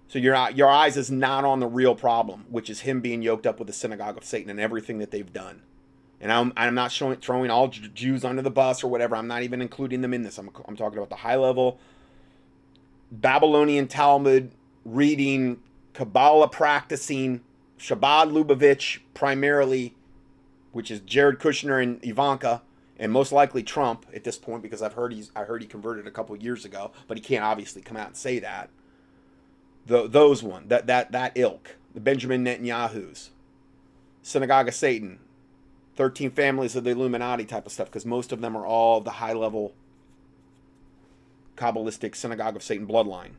So 0.08 0.20
your 0.20 0.50
your 0.52 0.70
eyes 0.70 0.96
is 0.96 1.12
not 1.12 1.44
on 1.44 1.60
the 1.60 1.68
real 1.68 1.96
problem, 1.96 2.46
which 2.50 2.70
is 2.70 2.82
him 2.82 3.02
being 3.02 3.22
yoked 3.22 3.46
up 3.46 3.60
with 3.60 3.68
the 3.68 3.74
synagogue 3.74 4.18
of 4.18 4.24
Satan 4.24 4.50
and 4.50 4.60
everything 4.60 5.00
that 5.00 5.12
they've 5.12 5.34
done 5.34 5.64
and 6.24 6.32
I'm, 6.32 6.54
I'm 6.56 6.74
not 6.74 6.90
showing, 6.92 7.18
throwing 7.18 7.52
all 7.52 7.68
Jews 7.68 8.24
under 8.24 8.42
the 8.42 8.50
bus 8.50 8.82
or 8.82 8.88
whatever. 8.88 9.18
I'm 9.18 9.28
not 9.28 9.44
even 9.44 9.62
including 9.62 10.00
them 10.00 10.14
in 10.14 10.24
this. 10.24 10.38
I'm, 10.38 10.50
I'm 10.66 10.78
talking 10.78 10.98
about 10.98 11.10
the 11.10 11.18
high 11.18 11.36
level 11.36 11.80
Babylonian 13.12 13.88
Talmud 13.88 14.52
reading, 14.86 15.60
Kabbalah 15.94 16.48
practicing, 16.48 17.42
Chabad 17.78 18.32
Lubavitch 18.32 19.02
primarily, 19.14 19.94
which 20.72 20.90
is 20.90 21.02
Jared 21.02 21.40
Kushner 21.40 21.84
and 21.84 22.04
Ivanka, 22.04 22.62
and 22.98 23.12
most 23.12 23.32
likely 23.32 23.62
Trump 23.62 24.06
at 24.16 24.24
this 24.24 24.38
point 24.38 24.64
because 24.64 24.82
I've 24.82 24.94
heard 24.94 25.14
he's 25.14 25.30
I 25.36 25.44
heard 25.44 25.62
he 25.62 25.68
converted 25.68 26.08
a 26.08 26.12
couple 26.12 26.36
years 26.38 26.66
ago, 26.66 26.92
but 27.08 27.18
he 27.18 27.22
can't 27.22 27.44
obviously 27.44 27.82
come 27.82 27.98
out 27.98 28.08
and 28.08 28.16
say 28.16 28.40
that. 28.40 28.70
The, 29.86 30.08
those 30.08 30.42
one 30.42 30.70
that 30.70 30.88
that 30.88 31.12
that 31.12 31.34
ilk, 31.36 31.76
the 31.94 32.00
Benjamin 32.00 32.46
Netanyahu's, 32.46 33.30
Synagogue 34.24 34.70
of 34.70 34.74
Satan, 34.74 35.20
13 35.96 36.32
families 36.32 36.76
of 36.76 36.84
the 36.84 36.92
Illuminati 36.92 37.46
type 37.46 37.66
of 37.66 37.72
stuff, 37.72 37.88
because 37.88 38.06
most 38.06 38.32
of 38.32 38.42
them 38.42 38.56
are 38.56 38.66
all 38.66 39.02
the 39.02 39.12
high 39.12 39.34
level 39.34 39.74
Kabbalistic 41.56 42.16
Synagogue 42.16 42.56
of 42.56 42.64
Satan 42.64 42.88
bloodline. 42.88 43.34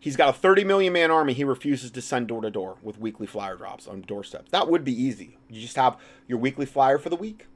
He's 0.00 0.16
got 0.16 0.28
a 0.28 0.32
30 0.32 0.64
million 0.64 0.92
man 0.92 1.10
army 1.10 1.32
he 1.32 1.44
refuses 1.44 1.90
to 1.90 2.00
send 2.00 2.28
door 2.28 2.40
to 2.42 2.50
door 2.50 2.76
with 2.82 2.98
weekly 2.98 3.26
flyer 3.26 3.56
drops 3.56 3.86
on 3.86 4.02
doorsteps. 4.02 4.50
That 4.50 4.68
would 4.68 4.84
be 4.84 4.92
easy. 4.92 5.38
You 5.50 5.60
just 5.60 5.76
have 5.76 5.96
your 6.26 6.38
weekly 6.38 6.66
flyer 6.66 6.98
for 6.98 7.08
the 7.08 7.16
week 7.16 7.46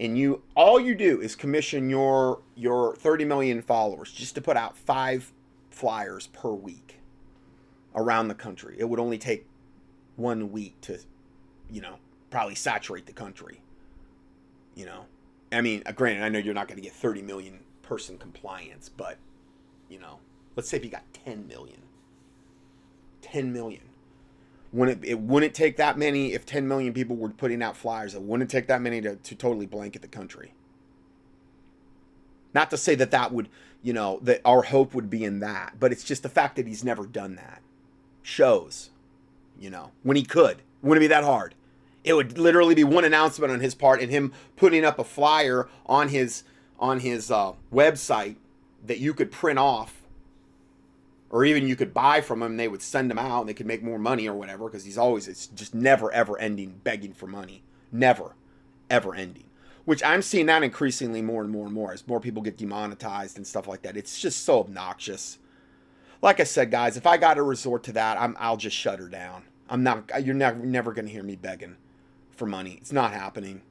and 0.00 0.16
you 0.16 0.42
all 0.56 0.80
you 0.80 0.94
do 0.94 1.20
is 1.20 1.36
commission 1.36 1.90
your 1.90 2.40
your 2.56 2.96
30 2.96 3.26
million 3.26 3.62
followers 3.62 4.10
just 4.10 4.34
to 4.34 4.40
put 4.40 4.56
out 4.56 4.76
5 4.76 5.32
flyers 5.70 6.26
per 6.28 6.50
week 6.50 7.00
around 7.94 8.28
the 8.28 8.34
country. 8.34 8.76
It 8.78 8.88
would 8.88 8.98
only 8.98 9.18
take 9.18 9.46
one 10.20 10.52
week 10.52 10.80
to, 10.82 10.98
you 11.70 11.80
know, 11.80 11.96
probably 12.30 12.54
saturate 12.54 13.06
the 13.06 13.12
country. 13.12 13.60
You 14.74 14.86
know, 14.86 15.06
I 15.52 15.60
mean, 15.60 15.82
uh, 15.86 15.92
granted, 15.92 16.22
I 16.22 16.28
know 16.28 16.38
you're 16.38 16.54
not 16.54 16.68
going 16.68 16.76
to 16.76 16.82
get 16.82 16.92
30 16.92 17.22
million 17.22 17.60
person 17.82 18.18
compliance, 18.18 18.88
but, 18.88 19.18
you 19.88 19.98
know, 19.98 20.18
let's 20.56 20.68
say 20.68 20.76
if 20.76 20.84
you 20.84 20.90
got 20.90 21.02
10 21.24 21.48
million. 21.48 21.82
10 23.22 23.52
million. 23.52 23.82
Wouldn't 24.72 25.04
it, 25.04 25.10
it 25.10 25.20
wouldn't 25.20 25.54
take 25.54 25.76
that 25.78 25.98
many 25.98 26.32
if 26.32 26.46
10 26.46 26.68
million 26.68 26.92
people 26.92 27.16
were 27.16 27.30
putting 27.30 27.62
out 27.62 27.76
flyers. 27.76 28.14
It 28.14 28.22
wouldn't 28.22 28.50
take 28.50 28.68
that 28.68 28.80
many 28.80 29.00
to, 29.00 29.16
to 29.16 29.34
totally 29.34 29.66
blanket 29.66 30.02
the 30.02 30.08
country. 30.08 30.54
Not 32.54 32.70
to 32.70 32.76
say 32.76 32.94
that 32.96 33.10
that 33.10 33.32
would, 33.32 33.48
you 33.82 33.92
know, 33.92 34.20
that 34.22 34.40
our 34.44 34.62
hope 34.62 34.94
would 34.94 35.10
be 35.10 35.24
in 35.24 35.40
that, 35.40 35.74
but 35.80 35.92
it's 35.92 36.04
just 36.04 36.22
the 36.22 36.28
fact 36.28 36.56
that 36.56 36.66
he's 36.66 36.84
never 36.84 37.06
done 37.06 37.36
that 37.36 37.62
shows 38.22 38.90
you 39.60 39.70
know, 39.70 39.92
when 40.02 40.16
he 40.16 40.24
could. 40.24 40.62
Wouldn't 40.82 41.02
be 41.02 41.08
that 41.08 41.22
hard. 41.22 41.54
It 42.02 42.14
would 42.14 42.38
literally 42.38 42.74
be 42.74 42.82
one 42.82 43.04
announcement 43.04 43.52
on 43.52 43.60
his 43.60 43.74
part 43.74 44.00
and 44.00 44.10
him 44.10 44.32
putting 44.56 44.84
up 44.84 44.98
a 44.98 45.04
flyer 45.04 45.68
on 45.86 46.08
his 46.08 46.42
on 46.78 47.00
his 47.00 47.30
uh, 47.30 47.52
website 47.72 48.36
that 48.86 48.98
you 48.98 49.12
could 49.12 49.30
print 49.30 49.58
off 49.58 50.00
or 51.28 51.44
even 51.44 51.68
you 51.68 51.76
could 51.76 51.92
buy 51.92 52.22
from 52.22 52.42
him. 52.42 52.56
They 52.56 52.68
would 52.68 52.80
send 52.80 53.10
him 53.10 53.18
out 53.18 53.40
and 53.40 53.48
they 53.50 53.54
could 53.54 53.66
make 53.66 53.82
more 53.82 53.98
money 53.98 54.26
or 54.26 54.34
whatever 54.34 54.64
because 54.64 54.84
he's 54.84 54.96
always 54.96 55.28
it's 55.28 55.46
just 55.48 55.74
never 55.74 56.10
ever 56.10 56.38
ending 56.38 56.80
begging 56.82 57.12
for 57.12 57.26
money. 57.26 57.62
Never 57.92 58.34
ever 58.88 59.14
ending. 59.14 59.44
Which 59.84 60.02
i'm 60.02 60.22
seeing 60.22 60.46
that 60.46 60.62
increasingly 60.62 61.20
more 61.20 61.42
and 61.42 61.50
more 61.50 61.66
and 61.66 61.74
more 61.74 61.92
as 61.92 62.06
more 62.06 62.20
people 62.20 62.42
get 62.42 62.56
demonetized 62.56 63.36
and 63.36 63.46
stuff 63.46 63.68
like 63.68 63.82
that. 63.82 63.96
It's 63.96 64.18
just 64.18 64.44
so 64.44 64.60
obnoxious. 64.60 65.38
Like 66.22 66.40
i 66.40 66.44
said 66.44 66.70
guys 66.70 66.96
if 66.96 67.06
i 67.06 67.16
got 67.16 67.34
to 67.34 67.42
resort 67.42 67.82
to 67.84 67.92
that 67.92 68.20
I'm, 68.20 68.36
i'll 68.38 68.58
just 68.58 68.76
shut 68.76 68.98
her 68.98 69.08
down 69.08 69.44
I'm 69.70 69.84
not. 69.84 70.24
You're 70.24 70.34
never 70.34 70.58
never 70.58 70.92
to 70.92 71.02
hear 71.06 71.22
me 71.22 71.36
begging 71.36 71.76
for 72.32 72.44
money. 72.44 72.78
It's 72.80 72.92
not 72.92 73.12
happening. 73.12 73.62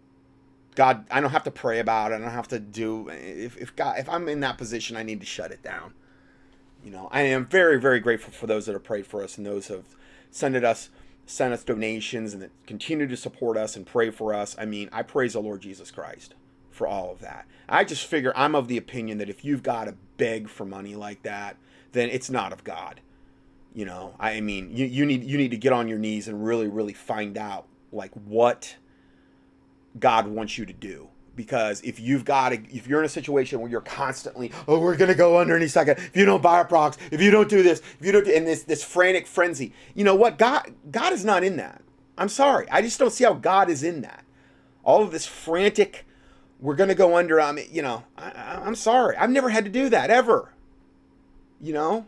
God, 0.76 1.06
I 1.12 1.20
don't 1.20 1.32
have 1.32 1.44
to 1.44 1.52
pray 1.52 1.80
about 1.80 2.12
it. 2.12 2.16
I 2.16 2.20
don't 2.20 2.30
have 2.30 2.48
to 2.50 2.60
do. 2.60 3.10
If 3.10 3.58
if 3.58 3.76
God, 3.76 4.00
if 4.00 4.08
I'm 4.08 4.30
in 4.30 4.40
that 4.40 4.58
position, 4.58 4.96
I 4.96 5.04
need 5.04 5.20
to 5.20 5.26
shut 5.26 5.52
it 5.52 5.62
down. 5.62 5.94
You 6.84 6.92
know, 6.92 7.10
I 7.12 7.24
am 7.24 7.46
very 7.46 7.80
very 7.80 8.00
grateful 8.00 8.32
for 8.32 8.48
those 8.48 8.66
that 8.66 8.74
have 8.74 8.84
prayed 8.84 9.06
for 9.06 9.22
us 9.22 9.38
and 9.38 9.46
those 9.46 9.68
have 9.68 9.84
sent 10.32 10.56
us 10.56 10.90
sent 11.26 11.54
us 11.54 11.64
donations 11.64 12.34
and 12.34 12.42
that 12.42 12.52
continue 12.66 13.08
to 13.08 13.18
support 13.18 13.58
us 13.58 13.76
and 13.76 13.86
pray 13.86 14.10
for 14.10 14.34
us. 14.34 14.56
I 14.58 14.66
mean, 14.66 14.90
I 14.94 15.04
praise 15.04 15.34
the 15.34 15.42
Lord 15.42 15.62
Jesus 15.62 15.92
Christ 15.92 16.34
for 16.72 16.88
all 16.88 17.12
of 17.12 17.20
that. 17.20 17.46
I 17.68 17.84
just 17.84 18.06
figure 18.06 18.32
I'm 18.36 18.56
of 18.56 18.70
the 18.70 18.78
opinion 18.78 19.18
that 19.18 19.30
if 19.30 19.44
you've 19.44 19.64
got 19.64 19.86
to 19.86 19.96
beg 20.18 20.48
for 20.48 20.66
money 20.66 20.96
like 20.96 21.24
that, 21.24 21.58
then 21.92 22.10
it's 22.10 22.30
not 22.30 22.54
of 22.54 22.64
God 22.64 23.02
you 23.74 23.86
know 23.86 24.14
i 24.20 24.42
mean 24.42 24.70
you, 24.76 24.86
you 24.86 25.06
need 25.06 25.24
you 25.24 25.38
need 25.38 25.52
to 25.52 25.58
get 25.58 25.72
on 25.72 25.88
your 25.88 26.00
knees 26.00 26.28
and 26.28 26.44
really 26.44 26.68
really 26.68 26.94
find 26.94 27.38
out 27.38 27.68
like 27.92 28.12
what 28.14 28.76
god 29.98 30.28
wants 30.28 30.58
you 30.58 30.66
to 30.66 30.74
do. 30.74 31.08
Because 31.36 31.80
if 31.82 32.02
you've 32.02 32.26
got 32.26 32.52
a, 32.52 32.62
if 32.70 32.86
you're 32.86 33.00
in 33.00 33.06
a 33.06 33.10
situation 33.10 33.62
where 33.62 33.72
you're 33.72 33.80
constantly 33.80 34.52
oh 34.68 34.80
we're 34.80 34.98
gonna 34.98 35.16
go 35.16 35.38
under 35.40 35.56
any 35.56 35.68
second. 35.68 35.98
If 35.98 36.16
you 36.16 36.26
don't 36.26 36.44
buy 36.44 36.58
our 36.58 36.66
products 36.66 36.98
if 37.12 37.22
you 37.22 37.32
don't 37.32 37.50
do 37.50 37.64
this 37.64 37.82
if 38.00 38.06
you 38.06 38.12
don't 38.12 38.26
do, 38.26 38.32
in 38.32 38.46
this 38.46 38.64
this 38.64 38.84
frantic 38.84 39.26
frenzy. 39.26 39.74
You 39.96 40.04
know 40.04 40.16
what? 40.16 40.38
God 40.38 40.74
god 40.92 41.14
is 41.14 41.24
not 41.24 41.44
in 41.44 41.58
that. 41.58 41.82
I'm 42.18 42.30
sorry. 42.30 42.68
I 42.70 42.82
just 42.82 43.00
don't 43.00 43.12
see 43.12 43.24
how 43.24 43.34
god 43.34 43.70
is 43.70 43.84
in 43.84 44.02
that. 44.02 44.26
All 44.84 45.02
of 45.02 45.12
this 45.12 45.26
frantic 45.26 46.06
we're 46.60 46.76
gonna 46.76 46.96
go 46.96 47.16
under 47.16 47.40
i 47.40 47.54
mean 47.54 47.68
you 47.72 47.82
know 47.82 48.04
I, 48.18 48.60
i'm 48.66 48.76
sorry. 48.76 49.16
I've 49.16 49.30
never 49.30 49.50
had 49.50 49.64
to 49.64 49.72
do 49.72 49.90
that 49.90 50.10
ever. 50.10 50.54
You 51.62 51.74
know 51.74 52.06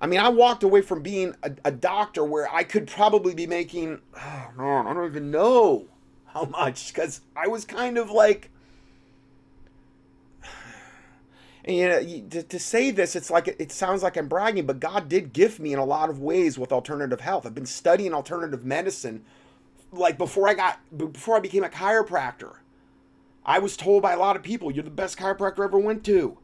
I 0.00 0.06
mean, 0.06 0.20
I 0.20 0.28
walked 0.28 0.62
away 0.62 0.82
from 0.82 1.02
being 1.02 1.34
a, 1.42 1.52
a, 1.64 1.72
doctor 1.72 2.24
where 2.24 2.52
I 2.52 2.62
could 2.62 2.86
probably 2.86 3.34
be 3.34 3.46
making, 3.46 4.00
oh 4.16 4.46
man, 4.56 4.86
I 4.86 4.94
don't 4.94 5.06
even 5.06 5.30
know 5.30 5.86
how 6.26 6.44
much 6.44 6.92
because 6.94 7.20
I 7.34 7.48
was 7.48 7.64
kind 7.64 7.98
of 7.98 8.08
like, 8.10 8.50
and 11.64 11.92
uh, 11.92 11.98
you 11.98 12.22
know, 12.22 12.28
to, 12.28 12.42
to 12.44 12.58
say 12.60 12.92
this, 12.92 13.16
it's 13.16 13.30
like 13.30 13.48
it 13.48 13.72
sounds 13.72 14.04
like 14.04 14.16
I'm 14.16 14.28
bragging, 14.28 14.66
but 14.66 14.78
God 14.78 15.08
did 15.08 15.32
gift 15.32 15.58
me 15.58 15.72
in 15.72 15.80
a 15.80 15.84
lot 15.84 16.10
of 16.10 16.20
ways 16.20 16.58
with 16.58 16.70
alternative 16.70 17.20
health. 17.20 17.44
I've 17.44 17.54
been 17.54 17.66
studying 17.66 18.14
alternative 18.14 18.64
medicine, 18.64 19.24
like 19.90 20.16
before 20.16 20.48
I 20.48 20.54
got 20.54 20.78
before 20.96 21.36
I 21.36 21.40
became 21.40 21.64
a 21.64 21.68
chiropractor. 21.68 22.58
I 23.44 23.58
was 23.58 23.76
told 23.76 24.02
by 24.02 24.12
a 24.12 24.18
lot 24.18 24.36
of 24.36 24.42
people, 24.44 24.70
"You're 24.70 24.84
the 24.84 24.90
best 24.90 25.18
chiropractor 25.18 25.60
I 25.60 25.64
ever 25.64 25.78
went 25.78 26.04
to." 26.04 26.38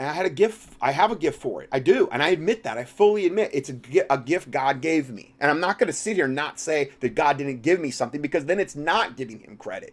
And 0.00 0.08
I 0.08 0.14
had 0.14 0.24
a 0.24 0.30
gift. 0.30 0.72
I 0.80 0.92
have 0.92 1.12
a 1.12 1.16
gift 1.16 1.42
for 1.42 1.62
it. 1.62 1.68
I 1.70 1.78
do, 1.78 2.08
and 2.10 2.22
I 2.22 2.30
admit 2.30 2.62
that. 2.62 2.78
I 2.78 2.84
fully 2.84 3.26
admit 3.26 3.50
it's 3.52 3.68
a, 3.68 3.78
a 4.08 4.16
gift 4.16 4.50
God 4.50 4.80
gave 4.80 5.10
me, 5.10 5.34
and 5.38 5.50
I'm 5.50 5.60
not 5.60 5.78
going 5.78 5.88
to 5.88 5.92
sit 5.92 6.16
here 6.16 6.24
and 6.24 6.34
not 6.34 6.58
say 6.58 6.92
that 7.00 7.14
God 7.14 7.36
didn't 7.36 7.60
give 7.60 7.78
me 7.78 7.90
something 7.90 8.22
because 8.22 8.46
then 8.46 8.58
it's 8.58 8.74
not 8.74 9.14
giving 9.14 9.40
Him 9.40 9.58
credit 9.58 9.92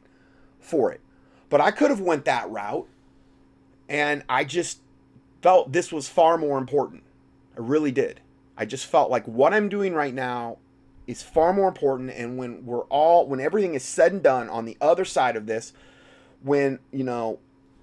for 0.62 0.94
it. 0.94 1.02
But 1.50 1.60
I 1.60 1.72
could 1.72 1.90
have 1.90 2.00
went 2.00 2.24
that 2.24 2.50
route, 2.50 2.88
and 3.90 4.24
I 4.30 4.46
just 4.46 4.80
felt 5.42 5.74
this 5.74 5.92
was 5.92 6.08
far 6.08 6.38
more 6.38 6.58
important. 6.58 7.04
I 7.58 7.60
really 7.60 7.92
did. 7.92 8.22
I 8.56 8.64
just 8.64 8.86
felt 8.86 9.12
like 9.12 9.26
what 9.26 9.54
I'm 9.54 9.68
doing 9.68 9.94
right 9.94 10.14
now 10.14 10.58
is 11.06 11.22
far 11.22 11.52
more 11.52 11.68
important, 11.68 12.12
and 12.12 12.38
when 12.38 12.66
we're 12.66 12.86
all, 12.86 13.28
when 13.28 13.42
everything 13.42 13.74
is 13.74 13.84
said 13.84 14.14
and 14.14 14.24
done 14.24 14.48
on 14.48 14.64
the 14.64 14.78
other 14.80 15.04
side 15.04 15.36
of 15.36 15.48
this, 15.48 15.74
when 16.42 16.80
you 16.94 17.04
know 17.04 17.40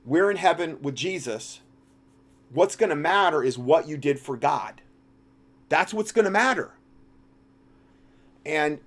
we're 0.06 0.30
in 0.30 0.38
heaven 0.38 0.80
with 0.80 0.94
Jesus 0.94 1.60
what's 2.52 2.76
going 2.76 2.90
to 2.90 2.96
matter 2.96 3.42
is 3.42 3.59
what 3.59 3.88
you 3.88 3.96
did 3.96 4.18
for 4.18 4.37
God. 4.37 4.80
That's 5.68 5.94
what's 5.94 6.12
going 6.12 6.24
to 6.24 6.30
matter. 6.30 6.72
And 8.46 8.78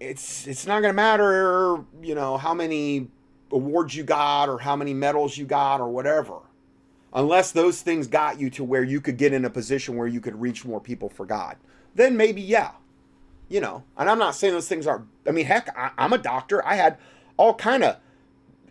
it's 0.00 0.46
it's 0.46 0.66
not 0.66 0.80
going 0.80 0.92
to 0.92 0.96
matter, 0.96 1.84
you 2.02 2.14
know, 2.14 2.36
how 2.36 2.54
many 2.54 3.08
awards 3.52 3.94
you 3.94 4.04
got 4.04 4.48
or 4.48 4.58
how 4.58 4.76
many 4.76 4.94
medals 4.94 5.36
you 5.36 5.46
got 5.46 5.80
or 5.80 5.88
whatever. 5.88 6.38
Unless 7.12 7.52
those 7.52 7.80
things 7.80 8.06
got 8.06 8.38
you 8.40 8.50
to 8.50 8.64
where 8.64 8.82
you 8.82 9.00
could 9.00 9.16
get 9.16 9.32
in 9.32 9.44
a 9.44 9.50
position 9.50 9.96
where 9.96 10.06
you 10.06 10.20
could 10.20 10.38
reach 10.40 10.64
more 10.64 10.80
people 10.80 11.08
for 11.08 11.24
God. 11.24 11.56
Then 11.94 12.16
maybe 12.16 12.42
yeah. 12.42 12.72
You 13.48 13.60
know, 13.60 13.84
and 13.96 14.10
I'm 14.10 14.18
not 14.18 14.34
saying 14.34 14.54
those 14.54 14.68
things 14.68 14.86
are 14.86 15.04
I 15.26 15.30
mean, 15.30 15.46
heck, 15.46 15.68
I, 15.76 15.90
I'm 15.96 16.12
a 16.12 16.18
doctor. 16.18 16.66
I 16.66 16.74
had 16.74 16.98
all 17.36 17.54
kind 17.54 17.84
of 17.84 17.96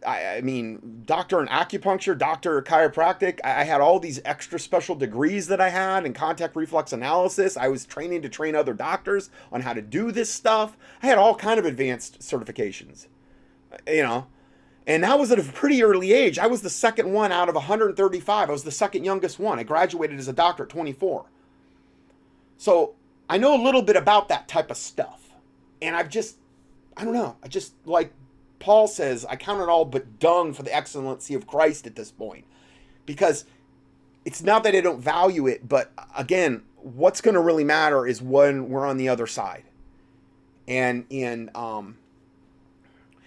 I, 0.06 0.38
I, 0.38 0.42
mean, 0.42 1.02
doctor 1.06 1.42
in 1.42 1.48
acupuncture, 1.48 2.18
doctor 2.18 2.62
chiropractic. 2.62 3.40
I, 3.44 3.62
I 3.62 3.64
had 3.64 3.82
all 3.82 4.00
these 4.00 4.22
extra 4.26 4.60
special 4.60 4.96
degrees 4.96 5.48
that 5.48 5.60
I 5.60 5.70
had 5.70 6.06
in 6.06 6.14
contact 6.14 6.56
reflex 6.56 6.94
analysis. 6.94 7.58
I 7.58 7.68
was 7.68 7.86
training 7.86 8.22
to 8.22 8.30
train 8.30 8.56
other 8.56 8.74
doctors 8.74 9.30
on 9.52 9.62
how 9.62 9.74
to 9.74 9.82
do 9.82 10.12
this 10.12 10.32
stuff. 10.32 10.78
I 11.02 11.08
had 11.08 11.18
all 11.18 11.36
kind 11.36 11.60
of 11.60 11.66
advanced 11.66 12.20
certifications, 12.20 13.08
you 13.88 14.04
know. 14.04 14.28
And 14.88 15.04
that 15.04 15.18
was 15.18 15.32
at 15.32 15.40
a 15.40 15.44
pretty 15.44 15.84
early 15.84 16.14
age. 16.14 16.38
I 16.38 16.48
was 16.48 16.62
the 16.62 16.70
second 16.70 17.12
one 17.12 17.32
out 17.32 17.50
of 17.50 17.56
135. 17.56 18.50
I 18.50 18.52
was 18.52 18.64
the 18.64 18.72
second 18.72 19.04
youngest 19.04 19.40
one. 19.40 19.58
I 19.58 19.64
graduated 19.64 20.20
as 20.20 20.28
a 20.28 20.34
doctor 20.34 20.64
at 20.64 20.70
24. 20.70 21.26
So 22.58 22.94
I 23.28 23.38
know 23.38 23.60
a 23.60 23.64
little 23.64 23.82
bit 23.82 23.96
about 23.96 24.30
that 24.30 24.48
type 24.48 24.70
of 24.70 24.78
stuff. 24.78 25.30
And 25.82 25.96
I've 25.96 26.10
just, 26.10 26.38
I 26.96 27.04
don't 27.04 27.14
know, 27.14 27.36
I 27.44 27.48
just 27.48 27.74
like 27.86 28.14
Paul 28.66 28.88
says, 28.88 29.26
I 29.26 29.36
count 29.36 29.62
it 29.62 29.70
all 29.70 29.86
but 29.86 30.18
dung 30.18 30.52
for 30.52 30.64
the 30.64 30.76
excellency 30.76 31.36
of 31.36 31.46
Christ 31.46 31.86
at 31.86 31.96
this 31.96 32.12
point. 32.12 32.46
Because 33.06 33.46
it's 34.26 34.42
not 34.42 34.64
that 34.64 34.74
I 34.74 34.82
don't 34.82 35.00
value 35.00 35.46
it, 35.46 35.70
but 35.70 35.92
again, 36.18 36.64
what's 36.78 37.22
going 37.22 37.36
to 37.36 37.42
really 37.42 37.64
matter 37.64 38.08
is 38.08 38.24
when 38.24 38.70
we're 38.70 38.88
on 38.88 38.98
the 38.98 39.08
other 39.08 39.28
side. 39.28 39.66
And, 40.68 41.06
and, 41.12 41.56
um, 41.56 41.98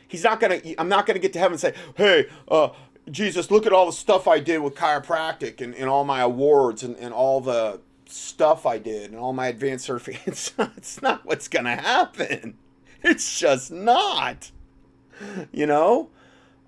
he's 0.08 0.24
not 0.24 0.40
going 0.40 0.60
to, 0.60 0.80
I'm 0.80 0.88
not 0.88 1.06
going 1.06 1.14
to 1.14 1.20
get 1.20 1.32
to 1.34 1.38
heaven 1.38 1.52
and 1.52 1.60
say, 1.60 1.74
hey, 1.94 2.26
uh, 2.50 2.70
Jesus, 3.08 3.48
look 3.48 3.64
at 3.64 3.72
all 3.72 3.86
the 3.86 3.92
stuff 3.92 4.26
I 4.26 4.40
did 4.40 4.58
with 4.58 4.74
chiropractic 4.74 5.60
and, 5.60 5.72
and 5.72 5.88
all 5.88 6.02
my 6.02 6.18
awards 6.18 6.82
and, 6.82 6.96
and 6.96 7.14
all 7.14 7.40
the 7.40 7.78
stuff 8.06 8.66
I 8.66 8.78
did 8.78 9.12
and 9.12 9.20
all 9.20 9.32
my 9.32 9.46
advanced 9.46 9.84
certificates. 9.84 10.52
it's 10.76 11.00
not 11.00 11.24
what's 11.24 11.46
going 11.46 11.66
to 11.66 11.76
happen. 11.76 12.58
It's 13.04 13.38
just 13.38 13.70
not 13.70 14.50
you 15.52 15.66
know? 15.66 16.10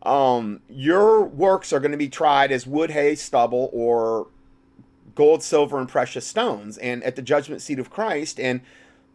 Um, 0.02 0.62
your 0.68 1.22
works 1.22 1.72
are 1.72 1.80
going 1.80 1.92
to 1.92 1.98
be 1.98 2.08
tried 2.08 2.52
as 2.52 2.66
wood, 2.66 2.90
hay, 2.90 3.14
stubble, 3.14 3.68
or 3.72 4.28
gold, 5.14 5.42
silver, 5.42 5.78
and 5.78 5.88
precious 5.88 6.26
stones, 6.26 6.78
and 6.78 7.02
at 7.04 7.16
the 7.16 7.22
judgment 7.22 7.60
seat 7.60 7.78
of 7.78 7.90
Christ. 7.90 8.40
And 8.40 8.62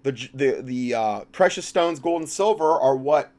the 0.04 0.12
the 0.34 0.62
the 0.62 0.94
uh, 0.94 1.20
precious 1.32 1.66
stones, 1.66 2.00
gold 2.00 2.22
and 2.22 2.30
silver, 2.30 2.72
are 2.72 2.96
what 2.96 3.32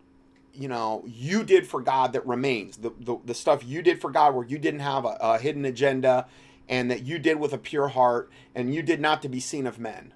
you 0.52 0.66
know 0.66 1.04
you 1.06 1.44
did 1.44 1.68
for 1.68 1.80
God 1.80 2.12
that 2.14 2.26
remains. 2.26 2.78
The 2.78 2.90
the, 2.98 3.18
the 3.24 3.35
stuff 3.35 3.64
you 3.64 3.80
did 3.80 4.00
for 4.00 4.11
God, 4.11 4.35
where 4.35 4.46
you 4.46 4.59
didn't 4.59 4.80
have 4.80 5.04
a, 5.04 5.16
a 5.20 5.38
hidden 5.38 5.64
agenda, 5.64 6.26
and 6.68 6.90
that 6.90 7.04
you 7.04 7.20
did 7.20 7.38
with 7.38 7.52
a 7.52 7.59
pure 7.59 7.88
heart, 7.88 8.28
and 8.56 8.74
you 8.74 8.82
did 8.82 9.00
not 9.00 9.22
to 9.22 9.28
be 9.28 9.38
seen 9.38 9.68
of 9.68 9.78
men 9.78 10.12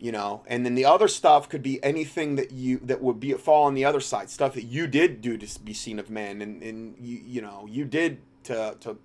you 0.00 0.10
know? 0.10 0.42
And 0.46 0.64
then 0.64 0.74
the 0.74 0.84
other 0.84 1.06
stuff 1.06 1.48
could 1.48 1.62
be 1.62 1.82
anything 1.84 2.36
that 2.36 2.50
you 2.50 2.78
that 2.78 3.00
would 3.02 3.20
be 3.20 3.32
fall 3.34 3.66
on 3.66 3.74
the 3.74 3.84
other 3.84 4.00
side. 4.00 4.30
Stuff 4.30 4.54
that 4.54 4.64
you 4.64 4.86
did 4.86 5.20
do 5.20 5.36
to 5.36 5.60
be 5.60 5.74
seen 5.74 5.98
of 5.98 6.10
men 6.10 6.42
and 6.42 6.62
and 6.62 6.96
you 6.98 7.20
you 7.24 7.42
know 7.42 7.66
you 7.70 7.84
did 7.84 8.18
to 8.44 8.76
to 8.80 8.96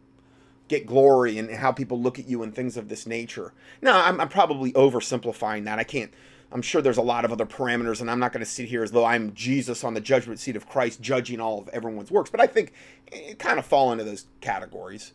get 0.67 0.87
glory 0.87 1.37
and 1.37 1.51
how 1.51 1.71
people 1.71 2.01
look 2.01 2.17
at 2.17 2.27
you 2.27 2.41
and 2.41 2.55
things 2.55 2.77
of 2.77 2.89
this 2.89 3.05
nature. 3.05 3.53
Now 3.81 4.03
i'm, 4.05 4.19
I'm 4.19 4.29
probably 4.29 4.71
oversimplifying 4.73 5.65
that. 5.65 5.77
I 5.77 5.83
can't 5.83 6.11
i'm 6.51 6.61
sure 6.61 6.81
there's 6.81 6.97
a 6.97 7.01
lot 7.01 7.25
of 7.25 7.31
other 7.31 7.45
parameters 7.45 8.01
and 8.01 8.09
i'm 8.09 8.19
not 8.19 8.31
going 8.31 8.43
to 8.43 8.49
sit 8.49 8.67
here 8.67 8.83
as 8.83 8.91
though 8.91 9.03
i'm 9.03 9.33
jesus 9.33 9.83
on 9.83 9.95
the 9.95 9.99
judgment 9.99 10.39
seat 10.39 10.55
of 10.55 10.67
christ 10.67 11.01
judging 11.01 11.39
all 11.39 11.59
of 11.59 11.67
everyone's 11.69 12.11
works 12.11 12.29
but 12.29 12.39
i 12.39 12.45
think 12.45 12.71
it 13.11 13.39
kind 13.39 13.59
of 13.59 13.65
fall 13.65 13.91
into 13.91 14.03
those 14.03 14.25
categories. 14.41 15.13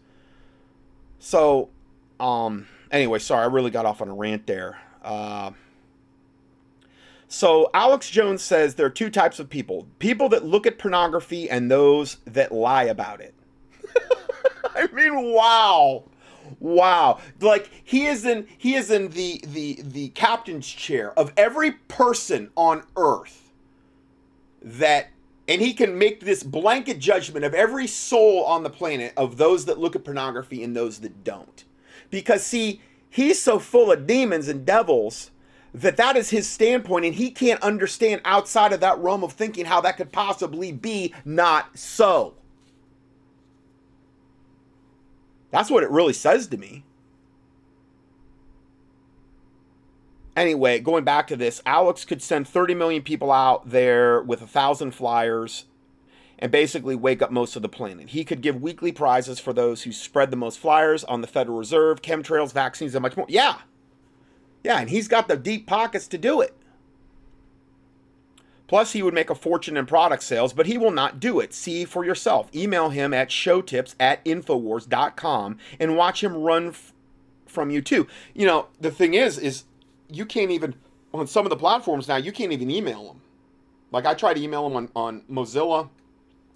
So 1.19 1.71
um 2.19 2.66
anyway 2.90 3.19
sorry 3.19 3.43
i 3.43 3.47
really 3.47 3.71
got 3.71 3.87
off 3.87 4.03
on 4.03 4.09
a 4.09 4.14
rant 4.14 4.47
there. 4.47 4.79
Uh 5.03 5.53
so 7.33 7.71
Alex 7.75 8.11
Jones 8.11 8.43
says 8.43 8.75
there 8.75 8.87
are 8.87 8.90
two 8.90 9.09
types 9.09 9.38
of 9.38 9.49
people 9.49 9.87
people 10.01 10.29
that 10.31 10.45
look 10.45 10.66
at 10.66 10.79
pornography 10.79 11.49
and 11.49 11.71
those 11.71 12.16
that 12.25 12.51
lie 12.51 12.83
about 12.83 13.21
it. 13.21 13.35
I 14.75 14.88
mean, 14.88 15.33
wow. 15.33 16.03
Wow. 16.59 17.21
Like 17.40 17.71
he 17.85 18.07
is 18.07 18.27
in 18.27 18.49
he 18.59 18.75
is 18.75 18.90
in 18.90 19.11
the 19.11 19.40
the 19.47 19.81
the 19.81 20.09
captain's 20.09 20.66
chair 20.66 21.16
of 21.16 21.33
every 21.37 21.71
person 21.71 22.51
on 22.57 22.83
earth 22.97 23.53
that 24.61 25.11
and 25.47 25.62
he 25.62 25.73
can 25.73 25.97
make 25.97 26.19
this 26.19 26.43
blanket 26.43 26.99
judgment 26.99 27.45
of 27.45 27.55
every 27.55 27.87
soul 27.87 28.45
on 28.45 28.64
the 28.64 28.71
planet 28.71 29.12
of 29.16 29.37
those 29.37 29.66
that 29.66 29.79
look 29.79 29.95
at 29.95 30.05
pornography 30.05 30.64
and 30.64 30.75
those 30.75 30.99
that 30.99 31.23
don't. 31.23 31.62
Because 32.11 32.43
see, 32.43 32.81
he's 33.09 33.40
so 33.40 33.61
full 33.61 33.93
of 33.93 34.09
demons 34.09 34.49
and 34.49 34.66
devils 34.66 35.31
that 35.74 35.96
that 35.96 36.16
is 36.16 36.30
his 36.30 36.48
standpoint 36.48 37.04
and 37.04 37.14
he 37.14 37.30
can't 37.30 37.62
understand 37.62 38.20
outside 38.24 38.72
of 38.72 38.80
that 38.80 38.98
realm 38.98 39.22
of 39.22 39.33
thinking 39.33 39.66
how 39.66 39.80
that 39.80 39.96
could 39.96 40.12
possibly 40.12 40.72
be 40.72 41.14
not 41.24 41.78
so. 41.78 42.35
That's 45.50 45.70
what 45.70 45.83
it 45.83 45.90
really 45.90 46.12
says 46.12 46.46
to 46.48 46.56
me. 46.56 46.85
Anyway, 50.37 50.78
going 50.78 51.04
back 51.04 51.26
to 51.26 51.37
this, 51.37 51.61
Alex 51.66 52.04
could 52.04 52.22
send 52.22 52.46
30 52.48 52.74
million 52.74 53.02
people 53.02 53.33
out 53.33 53.68
there 53.68 54.22
with 54.22 54.40
a 54.40 54.46
thousand 54.46 54.92
flyers 54.92 55.64
and 56.38 56.50
basically 56.50 56.94
wake 56.94 57.20
up 57.20 57.30
most 57.30 57.56
of 57.56 57.62
the 57.62 57.68
planet. 57.68 58.11
He 58.11 58.24
could 58.24 58.40
give 58.40 58.62
weekly 58.62 58.92
prizes 58.92 59.38
for 59.38 59.52
those 59.52 59.83
who 59.83 59.92
spread 59.92 60.30
the 60.30 60.37
most 60.37 60.59
flyers 60.59 61.04
on 61.04 61.20
the 61.20 61.26
Federal 61.26 61.59
Reserve, 61.59 62.00
chemtrails, 62.00 62.52
vaccines, 62.52 62.94
and 62.94 63.02
much 63.02 63.16
more. 63.16 63.26
Yeah, 63.28 63.59
yeah, 64.62 64.79
and 64.79 64.90
he's 64.90 65.09
got 65.09 65.29
the 65.29 65.37
deep 65.37 65.66
pockets 65.66 66.07
to 66.09 66.18
do 66.18 66.40
it. 66.40 66.55
Plus, 68.70 68.92
he 68.92 69.03
would 69.03 69.14
make 69.14 69.31
a 69.31 69.35
fortune 69.35 69.77
in 69.77 69.85
product 69.85 70.23
sales, 70.23 70.53
but 70.53 70.66
he 70.66 70.79
will 70.79 70.92
not 70.92 71.18
do 71.18 71.40
it. 71.40 71.53
See 71.53 71.85
for 71.85 72.05
yourself. 72.05 72.49
Email 72.55 72.90
him 72.90 73.12
at 73.12 73.33
showtips 73.33 73.96
at 73.99 74.25
infowars.com 74.25 75.59
and 75.81 75.96
watch 75.96 76.23
him 76.23 76.37
run 76.37 76.68
f- 76.68 76.92
from 77.46 77.70
you 77.70 77.83
too. 77.83 78.07
You 78.33 78.46
know, 78.46 78.68
the 78.81 78.92
thing 78.92 79.14
is, 79.14 79.38
is 79.38 79.64
you 80.09 80.25
can't 80.25 80.53
even, 80.53 80.75
on 81.12 81.27
some 81.27 81.44
of 81.44 81.51
the 81.51 81.57
platforms 81.57 82.07
now, 82.07 82.14
you 82.14 82.31
can't 82.31 82.53
even 82.53 82.70
email 82.70 83.09
them. 83.09 83.20
Like 83.90 84.07
I 84.07 84.14
try 84.14 84.35
to 84.35 84.40
email 84.40 84.68
them 84.68 84.77
on, 84.77 84.88
on 84.94 85.23
Mozilla 85.29 85.88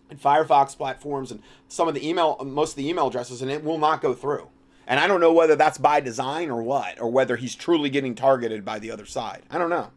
and 0.09 0.23
Firefox 0.23 0.77
platforms 0.77 1.33
and 1.33 1.43
some 1.67 1.89
of 1.89 1.95
the 1.95 2.09
email, 2.09 2.37
most 2.45 2.71
of 2.71 2.77
the 2.77 2.89
email 2.89 3.09
addresses, 3.09 3.43
and 3.43 3.51
it 3.51 3.65
will 3.65 3.79
not 3.79 4.01
go 4.01 4.15
through. 4.15 4.49
And 4.87 5.01
I 5.01 5.07
don't 5.07 5.21
know 5.21 5.33
whether 5.33 5.57
that's 5.57 5.79
by 5.79 6.01
design 6.01 6.51
or 6.51 6.63
what, 6.63 7.01
or 7.01 7.11
whether 7.11 7.37
he's 7.37 7.55
truly 7.55 7.91
getting 7.91 8.15
targeted 8.15 8.65
by 8.65 8.79
the 8.79 8.91
other 8.91 9.07
side. 9.07 9.43
I 9.51 9.59
don't 9.59 9.71
know. 9.71 9.91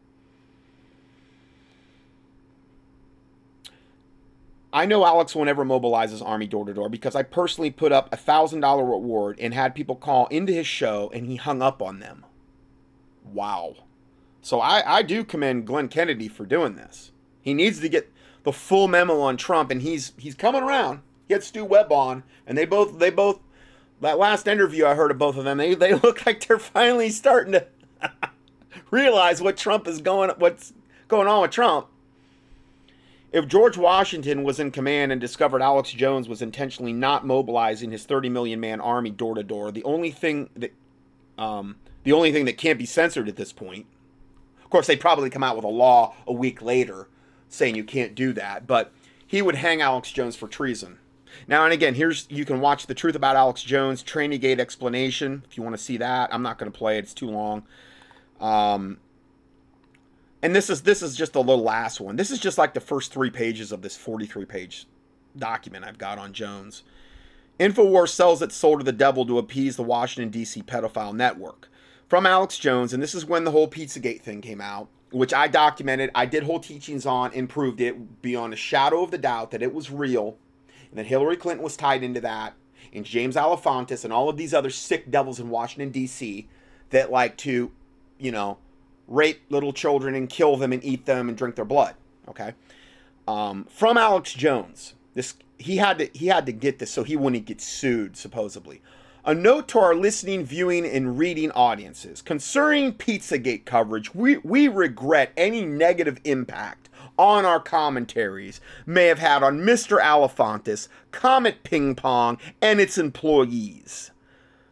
I 4.71 4.85
know 4.85 5.05
Alex 5.05 5.33
won't 5.33 5.49
ever 5.49 5.65
mobilize 5.65 6.11
his 6.11 6.21
army 6.21 6.45
door 6.45 6.65
to 6.65 6.73
door 6.73 6.89
because 6.89 7.15
I 7.15 7.23
personally 7.23 7.71
put 7.71 7.91
up 7.91 8.13
a 8.13 8.17
thousand 8.17 8.59
dollar 8.59 8.85
reward 8.85 9.39
and 9.39 9.53
had 9.53 9.73
people 9.73 9.95
call 9.95 10.27
into 10.27 10.53
his 10.53 10.67
show 10.67 11.09
and 11.13 11.25
he 11.25 11.37
hung 11.37 11.61
up 11.61 11.81
on 11.81 11.99
them. 11.99 12.25
Wow. 13.23 13.75
So 14.41 14.59
I, 14.59 14.97
I 14.97 15.01
do 15.01 15.23
commend 15.23 15.65
Glenn 15.65 15.87
Kennedy 15.87 16.27
for 16.27 16.45
doing 16.45 16.75
this. 16.75 17.11
He 17.41 17.53
needs 17.53 17.79
to 17.79 17.89
get 17.89 18.11
the 18.43 18.53
full 18.53 18.87
memo 18.87 19.19
on 19.19 19.37
Trump 19.37 19.71
and 19.71 19.81
he's 19.81 20.13
he's 20.17 20.35
coming 20.35 20.63
around. 20.63 21.01
Had 21.29 21.43
Stew 21.43 21.65
Webb 21.65 21.91
on 21.91 22.23
and 22.45 22.57
they 22.57 22.65
both 22.65 22.99
they 22.99 23.09
both 23.09 23.39
that 24.01 24.19
last 24.19 24.47
interview 24.47 24.85
I 24.85 24.95
heard 24.95 25.11
of 25.11 25.17
both 25.17 25.37
of 25.37 25.43
them, 25.45 25.57
they, 25.57 25.75
they 25.75 25.93
look 26.03 26.25
like 26.25 26.45
they're 26.45 26.59
finally 26.59 27.09
starting 27.09 27.53
to 27.53 27.67
realize 28.91 29.41
what 29.41 29.57
Trump 29.57 29.87
is 29.87 30.01
going 30.01 30.29
what's 30.37 30.73
going 31.07 31.27
on 31.27 31.41
with 31.41 31.51
Trump. 31.51 31.87
If 33.31 33.47
George 33.47 33.77
Washington 33.77 34.43
was 34.43 34.59
in 34.59 34.71
command 34.71 35.11
and 35.11 35.19
discovered 35.19 35.61
Alex 35.61 35.91
Jones 35.91 36.29
was 36.29 36.41
intentionally 36.41 36.93
not 36.93 37.25
mobilizing 37.25 37.91
his 37.91 38.05
30 38.05 38.29
million 38.29 38.59
man 38.59 38.79
army 38.79 39.09
door 39.09 39.35
to 39.35 39.43
door, 39.43 39.71
the 39.71 39.83
only 39.83 40.11
thing 40.11 40.49
that 40.55 40.73
um, 41.37 41.75
the 42.03 42.13
only 42.13 42.31
thing 42.31 42.45
that 42.45 42.57
can't 42.57 42.79
be 42.79 42.85
censored 42.85 43.27
at 43.27 43.35
this 43.35 43.51
point, 43.51 43.85
of 44.63 44.69
course, 44.69 44.87
they'd 44.87 44.99
probably 44.99 45.29
come 45.29 45.43
out 45.43 45.55
with 45.55 45.65
a 45.65 45.69
law 45.69 46.15
a 46.25 46.33
week 46.33 46.61
later 46.61 47.07
saying 47.49 47.75
you 47.75 47.83
can't 47.83 48.15
do 48.15 48.33
that, 48.33 48.65
but 48.65 48.91
he 49.25 49.41
would 49.41 49.55
hang 49.55 49.81
Alex 49.81 50.11
Jones 50.11 50.35
for 50.35 50.47
treason. 50.47 50.99
Now 51.47 51.63
and 51.65 51.73
again, 51.73 51.95
here's 51.95 52.27
you 52.29 52.45
can 52.45 52.59
watch 52.61 52.87
the 52.87 52.93
truth 52.93 53.15
about 53.15 53.35
Alex 53.35 53.61
Jones 53.63 54.03
Trainingate 54.03 54.59
explanation 54.59 55.43
if 55.49 55.57
you 55.57 55.63
want 55.63 55.75
to 55.75 55.81
see 55.81 55.97
that. 55.97 56.33
I'm 56.33 56.43
not 56.43 56.57
going 56.57 56.71
to 56.71 56.77
play 56.77 56.97
it; 56.97 57.03
it's 57.03 57.13
too 57.13 57.29
long. 57.29 57.63
Um, 58.39 58.97
and 60.41 60.55
this 60.55 60.69
is 60.69 60.83
this 60.83 61.01
is 61.01 61.15
just 61.15 61.33
the 61.33 61.43
little 61.43 61.63
last 61.63 61.99
one. 61.99 62.15
This 62.15 62.31
is 62.31 62.39
just 62.39 62.57
like 62.57 62.73
the 62.73 62.79
first 62.79 63.11
three 63.11 63.29
pages 63.29 63.71
of 63.71 63.81
this 63.81 63.97
43 63.97 64.45
page 64.45 64.87
document 65.37 65.85
I've 65.85 65.97
got 65.97 66.17
on 66.17 66.33
Jones. 66.33 66.83
Infowars 67.59 68.09
sells 68.09 68.41
its 68.41 68.55
soul 68.55 68.77
to 68.77 68.83
the 68.83 68.91
devil 68.91 69.25
to 69.25 69.39
appease 69.39 69.75
the 69.77 69.83
Washington 69.83 70.29
D.C. 70.29 70.61
pedophile 70.61 71.15
network. 71.15 71.69
From 72.07 72.25
Alex 72.25 72.57
Jones, 72.57 72.93
and 72.93 73.03
this 73.03 73.15
is 73.15 73.25
when 73.25 73.43
the 73.43 73.51
whole 73.51 73.67
Pizzagate 73.67 74.21
thing 74.21 74.39
came 74.39 74.61
out, 74.61 74.87
which 75.11 75.33
I 75.33 75.47
documented. 75.47 76.11
I 76.15 76.25
did 76.25 76.43
whole 76.43 76.59
teachings 76.59 77.05
on 77.05 77.33
and 77.33 77.49
proved 77.49 77.81
it 77.81 78.21
beyond 78.21 78.53
a 78.53 78.57
shadow 78.57 79.03
of 79.03 79.11
the 79.11 79.17
doubt 79.17 79.51
that 79.51 79.63
it 79.63 79.73
was 79.73 79.91
real, 79.91 80.37
and 80.89 80.99
that 80.99 81.07
Hillary 81.07 81.37
Clinton 81.37 81.63
was 81.63 81.77
tied 81.77 82.03
into 82.03 82.21
that, 82.21 82.53
and 82.93 83.05
James 83.05 83.35
Alefantis 83.35 84.03
and 84.03 84.13
all 84.13 84.29
of 84.29 84.37
these 84.37 84.53
other 84.53 84.69
sick 84.69 85.11
devils 85.11 85.39
in 85.39 85.49
Washington 85.49 85.89
D.C. 85.89 86.47
that 86.89 87.11
like 87.11 87.37
to, 87.37 87.71
you 88.17 88.31
know, 88.31 88.57
rape 89.07 89.41
little 89.49 89.73
children 89.73 90.15
and 90.15 90.29
kill 90.29 90.57
them 90.57 90.73
and 90.73 90.83
eat 90.83 91.05
them 91.05 91.29
and 91.29 91.37
drink 91.37 91.55
their 91.55 91.65
blood. 91.65 91.95
Okay, 92.29 92.53
um, 93.27 93.65
from 93.69 93.97
Alex 93.97 94.33
Jones. 94.33 94.93
This 95.13 95.33
he 95.57 95.77
had 95.77 95.97
to 95.99 96.09
he 96.13 96.27
had 96.27 96.45
to 96.45 96.51
get 96.51 96.79
this 96.79 96.91
so 96.91 97.03
he 97.03 97.15
wouldn't 97.15 97.45
get 97.45 97.61
sued 97.61 98.15
supposedly. 98.15 98.81
A 99.25 99.33
note 99.33 99.67
to 99.69 99.79
our 99.79 99.93
listening, 99.93 100.45
viewing, 100.45 100.85
and 100.85 101.17
reading 101.17 101.51
audiences 101.51 102.21
concerning 102.21 102.93
Pizzagate 102.93 103.65
coverage. 103.65 104.13
We 104.13 104.37
we 104.37 104.67
regret 104.67 105.33
any 105.35 105.65
negative 105.65 106.19
impact 106.23 106.86
on 107.17 107.45
our 107.45 107.59
commentaries 107.59 108.61
may 108.85 109.05
have 109.05 109.19
had 109.19 109.43
on 109.43 109.59
Mr. 109.59 109.99
Alefantis, 109.99 110.87
Comet 111.11 111.63
Ping 111.63 111.95
Pong, 111.95 112.37
and 112.61 112.79
its 112.79 112.97
employees. 112.97 114.11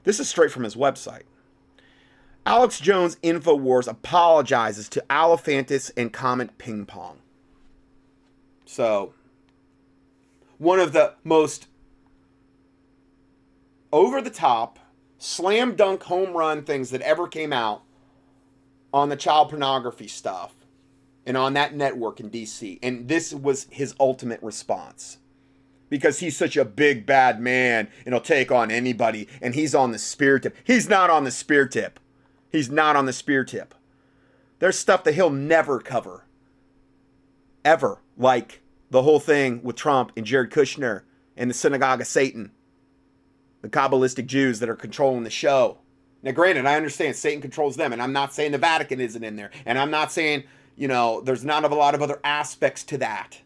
This 0.04 0.20
is 0.20 0.30
straight 0.30 0.52
from 0.52 0.64
his 0.64 0.76
website. 0.76 1.24
Alex 2.46 2.80
Jones 2.80 3.16
InfoWars 3.24 3.88
apologizes 3.88 4.88
to 4.90 5.04
Alefantis 5.10 5.92
and 5.98 6.14
Comet 6.14 6.58
Ping 6.58 6.86
Pong. 6.86 7.20
So, 8.66 9.14
one 10.58 10.80
of 10.80 10.94
the 10.94 11.16
most 11.24 11.68
over 13.92 14.22
the 14.22 14.30
top, 14.30 14.78
slam 15.18 15.76
dunk 15.76 16.04
home 16.04 16.34
run 16.34 16.64
things 16.64 16.92
that 16.92 17.02
ever 17.02 17.28
came 17.28 17.52
out 17.52 17.82
on 18.94 19.10
the 19.10 19.16
child 19.16 19.50
pornography 19.50 20.08
stuff 20.08 20.56
and 21.26 21.36
on 21.36 21.54
that 21.54 21.76
network 21.76 22.20
in 22.20 22.30
DC. 22.30 22.80
And 22.84 23.08
this 23.08 23.34
was 23.34 23.68
his 23.72 23.96
ultimate 24.00 24.42
response. 24.44 25.18
Because 25.90 26.20
he's 26.20 26.36
such 26.36 26.58
a 26.58 26.66
big 26.66 27.06
bad 27.06 27.40
man 27.40 27.88
and 28.06 28.14
he'll 28.14 28.22
take 28.22 28.52
on 28.52 28.72
anybody 28.72 29.28
and 29.42 29.54
he's 29.54 29.76
on 29.76 29.92
the 29.92 30.00
spear 30.00 30.40
tip. 30.40 30.56
He's 30.64 30.90
not 30.90 31.10
on 31.10 31.24
the 31.24 31.32
spear 31.32 31.68
tip. 31.68 32.00
He's 32.52 32.70
not 32.70 32.96
on 32.96 33.06
the 33.06 33.14
spear 33.14 33.44
tip. 33.44 33.76
There's 34.60 34.80
stuff 34.80 35.04
that 35.04 35.14
he'll 35.14 35.30
never 35.30 35.80
cover. 35.80 36.26
Ever. 37.64 38.00
Like 38.18 38.62
the 38.90 39.04
whole 39.04 39.20
thing 39.20 39.62
with 39.64 39.76
Trump 39.76 40.12
and 40.18 40.26
Jared 40.26 40.52
Kushner 40.52 41.04
and 41.38 41.50
the 41.50 41.54
synagogue 41.54 42.02
of 42.02 42.08
Satan. 42.08 42.52
The 43.62 43.70
Kabbalistic 43.70 44.26
Jews 44.26 44.60
that 44.60 44.70
are 44.70 44.76
controlling 44.76 45.24
the 45.24 45.30
show. 45.30 45.80
Now, 46.24 46.32
granted, 46.32 46.66
I 46.66 46.76
understand 46.76 47.16
Satan 47.16 47.40
controls 47.40 47.76
them, 47.76 47.94
and 47.94 48.02
I'm 48.02 48.14
not 48.14 48.34
saying 48.34 48.52
the 48.52 48.58
Vatican 48.58 49.00
isn't 49.00 49.24
in 49.24 49.36
there, 49.36 49.52
and 49.64 49.78
I'm 49.78 49.92
not 49.92 50.12
saying, 50.12 50.44
you 50.76 50.88
know, 50.88 51.22
there's 51.22 51.46
not 51.46 51.64
a 51.64 51.68
lot 51.68 51.96
of 51.96 52.02
other 52.02 52.20
aspects 52.24 52.84
to 52.86 52.98
that. 53.00 53.40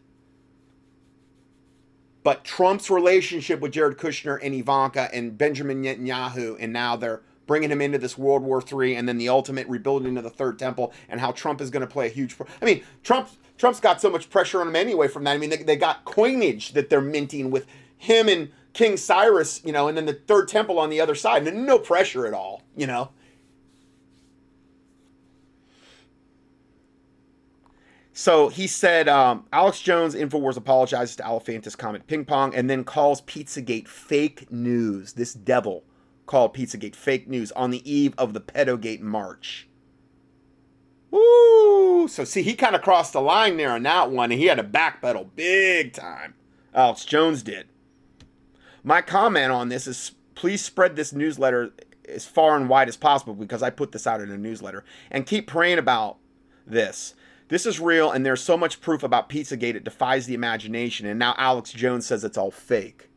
But 2.22 2.44
Trump's 2.44 2.90
relationship 2.90 3.60
with 3.60 3.72
Jared 3.72 3.96
Kushner 3.96 4.38
and 4.42 4.54
Ivanka 4.54 5.08
and 5.12 5.38
Benjamin 5.38 5.82
Netanyahu, 5.82 6.56
and 6.60 6.72
now 6.72 6.96
they're 6.96 7.22
bringing 7.46 7.70
him 7.70 7.80
into 7.80 7.98
this 7.98 8.18
World 8.18 8.42
War 8.42 8.62
III, 8.62 8.96
and 8.96 9.08
then 9.08 9.18
the 9.18 9.28
ultimate 9.28 9.66
rebuilding 9.68 10.16
of 10.16 10.24
the 10.24 10.30
Third 10.30 10.58
Temple, 10.58 10.92
and 11.08 11.18
how 11.20 11.32
Trump 11.32 11.60
is 11.60 11.70
going 11.70 11.80
to 11.80 11.86
play 11.86 12.06
a 12.06 12.10
huge. 12.10 12.36
Pro- 12.36 12.46
I 12.60 12.64
mean, 12.64 12.82
Trump 13.02 13.28
Trump's 13.58 13.80
got 13.80 14.00
so 14.00 14.08
much 14.08 14.30
pressure 14.30 14.60
on 14.60 14.68
him 14.68 14.76
anyway 14.76 15.08
from 15.08 15.24
that. 15.24 15.32
I 15.32 15.38
mean, 15.38 15.50
they, 15.50 15.58
they 15.58 15.76
got 15.76 16.04
coinage 16.04 16.72
that 16.72 16.88
they're 16.88 17.00
minting 17.00 17.50
with 17.50 17.66
him 17.96 18.28
and 18.28 18.50
King 18.72 18.96
Cyrus, 18.96 19.62
you 19.64 19.72
know, 19.72 19.88
and 19.88 19.96
then 19.96 20.06
the 20.06 20.14
Third 20.14 20.48
Temple 20.48 20.78
on 20.78 20.88
the 20.88 21.00
other 21.00 21.14
side. 21.14 21.46
And 21.46 21.66
no 21.66 21.78
pressure 21.78 22.26
at 22.26 22.32
all, 22.32 22.62
you 22.76 22.86
know. 22.86 23.10
So 28.20 28.50
he 28.50 28.66
said, 28.66 29.08
um, 29.08 29.46
Alex 29.50 29.80
Jones, 29.80 30.14
InfoWars 30.14 30.58
apologizes 30.58 31.16
to 31.16 31.22
Alefantis 31.22 31.74
Comet 31.74 32.06
Ping 32.06 32.26
Pong 32.26 32.54
and 32.54 32.68
then 32.68 32.84
calls 32.84 33.22
Pizzagate 33.22 33.88
fake 33.88 34.52
news. 34.52 35.14
This 35.14 35.32
devil 35.32 35.84
called 36.26 36.54
Pizzagate 36.54 36.94
fake 36.94 37.28
news 37.28 37.50
on 37.52 37.70
the 37.70 37.90
eve 37.90 38.12
of 38.18 38.34
the 38.34 38.40
Pedogate 38.40 39.00
March. 39.00 39.70
Woo! 41.10 42.08
So 42.08 42.24
see, 42.24 42.42
he 42.42 42.52
kind 42.52 42.76
of 42.76 42.82
crossed 42.82 43.14
the 43.14 43.22
line 43.22 43.56
there 43.56 43.72
on 43.72 43.84
that 43.84 44.10
one, 44.10 44.30
and 44.30 44.38
he 44.38 44.48
had 44.48 44.58
to 44.58 44.64
backpedal 44.64 45.30
big 45.34 45.94
time. 45.94 46.34
Alex 46.74 47.06
Jones 47.06 47.42
did. 47.42 47.68
My 48.84 49.00
comment 49.00 49.50
on 49.50 49.70
this 49.70 49.86
is 49.86 50.12
please 50.34 50.62
spread 50.62 50.94
this 50.94 51.14
newsletter 51.14 51.72
as 52.06 52.26
far 52.26 52.58
and 52.58 52.68
wide 52.68 52.90
as 52.90 52.98
possible 52.98 53.32
because 53.32 53.62
I 53.62 53.70
put 53.70 53.92
this 53.92 54.06
out 54.06 54.20
in 54.20 54.30
a 54.30 54.36
newsletter. 54.36 54.84
And 55.10 55.24
keep 55.24 55.46
praying 55.46 55.78
about 55.78 56.18
this. 56.66 57.14
This 57.50 57.66
is 57.66 57.80
real, 57.80 58.12
and 58.12 58.24
there's 58.24 58.40
so 58.40 58.56
much 58.56 58.80
proof 58.80 59.02
about 59.02 59.28
Pizzagate 59.28 59.74
it 59.74 59.82
defies 59.82 60.26
the 60.26 60.34
imagination. 60.34 61.04
And 61.04 61.18
now 61.18 61.34
Alex 61.36 61.72
Jones 61.72 62.06
says 62.06 62.22
it's 62.22 62.38
all 62.38 62.52
fake. 62.52 63.10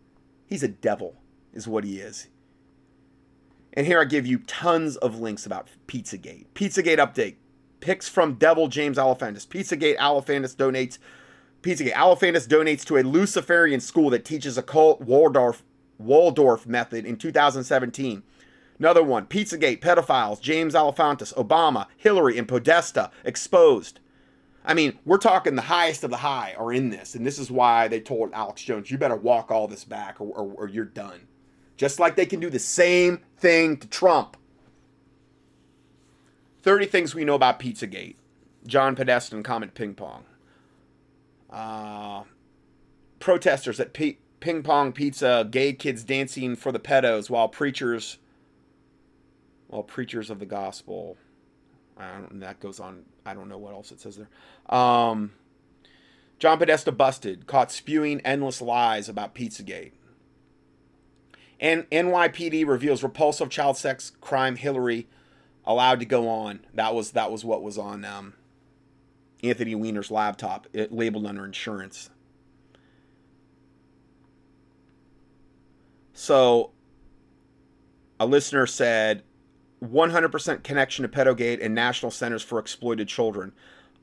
He's 0.47 0.63
a 0.63 0.67
devil, 0.67 1.15
is 1.53 1.67
what 1.67 1.83
he 1.83 1.99
is. 1.99 2.29
And 3.73 3.85
here 3.85 4.01
I 4.01 4.05
give 4.05 4.25
you 4.25 4.39
tons 4.39 4.97
of 4.97 5.19
links 5.19 5.45
about 5.45 5.67
Pizzagate. 5.85 6.47
Pizzagate 6.55 6.97
update. 6.97 7.35
Pics 7.79 8.09
from 8.09 8.33
Devil 8.33 8.69
James 8.69 8.97
Alefantis. 8.97 9.47
Pizzagate 9.47 9.97
Alefantis 9.97 10.55
donates. 10.55 10.97
Pizzagate 11.61 11.93
Alefantis 11.93 12.47
donates 12.47 12.83
to 12.85 12.97
a 12.97 13.03
Luciferian 13.03 13.79
school 13.79 14.09
that 14.09 14.25
teaches 14.25 14.57
occult 14.57 14.99
Waldorf 14.99 15.63
Waldorf 15.99 16.65
method 16.65 17.05
in 17.05 17.17
2017. 17.17 18.23
Another 18.79 19.03
one. 19.03 19.27
Pizzagate 19.27 19.79
pedophiles. 19.79 20.41
James 20.41 20.73
Alefantis, 20.73 21.35
Obama, 21.35 21.85
Hillary, 21.97 22.39
and 22.39 22.47
Podesta 22.47 23.11
exposed. 23.23 23.99
I 24.65 24.73
mean, 24.73 24.97
we're 25.05 25.17
talking 25.17 25.55
the 25.55 25.61
highest 25.61 26.03
of 26.03 26.09
the 26.09 26.17
high 26.17 26.55
are 26.57 26.71
in 26.71 26.89
this, 26.89 27.15
and 27.15 27.25
this 27.25 27.37
is 27.37 27.51
why 27.51 27.87
they 27.87 27.99
told 27.99 28.31
Alex 28.33 28.63
Jones, 28.63 28.89
"You 28.89 28.97
better 28.97 29.15
walk 29.15 29.51
all 29.51 29.67
this 29.67 29.83
back, 29.83 30.21
or, 30.21 30.27
or, 30.27 30.53
or 30.53 30.67
you're 30.67 30.85
done." 30.85 31.27
Just 31.75 31.99
like 31.99 32.15
they 32.15 32.25
can 32.25 32.39
do 32.39 32.49
the 32.49 32.59
same 32.59 33.19
thing 33.37 33.77
to 33.77 33.87
Trump. 33.87 34.37
30 36.61 36.85
things 36.85 37.13
we 37.13 37.25
know 37.25 37.35
about 37.35 37.59
Pizzagate. 37.59 38.15
John 38.65 38.95
Podesta 38.95 39.35
and 39.35 39.43
Comet 39.43 39.73
Ping 39.73 39.93
Pong. 39.95 40.23
Uh, 41.49 42.23
protesters 43.19 43.79
at 43.79 43.93
P- 43.93 44.19
Ping 44.39 44.63
Pong 44.63 44.91
Pizza, 44.91 45.47
gay 45.49 45.73
kids 45.73 46.03
dancing 46.03 46.55
for 46.55 46.71
the 46.71 46.79
pedos 46.79 47.29
while 47.29 47.47
preachers, 47.47 48.17
while 49.67 49.83
preachers 49.83 50.29
of 50.29 50.39
the 50.39 50.45
gospel. 50.45 51.17
I 51.97 52.13
don't, 52.13 52.39
that 52.39 52.59
goes 52.59 52.79
on. 52.79 53.03
I 53.25 53.33
don't 53.33 53.49
know 53.49 53.57
what 53.57 53.73
else 53.73 53.91
it 53.91 53.99
says 54.01 54.17
there. 54.17 54.77
Um, 54.77 55.31
John 56.39 56.57
Podesta 56.57 56.91
busted, 56.91 57.47
caught 57.47 57.71
spewing 57.71 58.21
endless 58.21 58.61
lies 58.61 59.07
about 59.07 59.33
Pizzagate. 59.35 59.91
And 61.59 61.89
NYPD 61.89 62.67
reveals 62.67 63.03
repulsive 63.03 63.49
child 63.49 63.77
sex 63.77 64.11
crime 64.19 64.57
Hillary 64.57 65.07
allowed 65.65 65.99
to 65.99 66.05
go 66.05 66.27
on. 66.27 66.59
That 66.73 66.93
was 66.93 67.11
that 67.11 67.31
was 67.31 67.45
what 67.45 67.63
was 67.63 67.77
on 67.77 68.03
um, 68.03 68.33
Anthony 69.43 69.75
Weiner's 69.75 70.09
laptop, 70.09 70.67
it 70.73 70.91
labeled 70.91 71.25
under 71.25 71.45
insurance. 71.45 72.09
So 76.13 76.71
a 78.19 78.25
listener 78.25 78.65
said 78.65 79.23
100% 79.83 80.63
connection 80.63 81.03
to 81.03 81.09
Pedogate 81.09 81.61
and 81.61 81.75
National 81.75 82.11
Centers 82.11 82.41
for 82.41 82.59
Exploited 82.59 83.07
Children. 83.07 83.51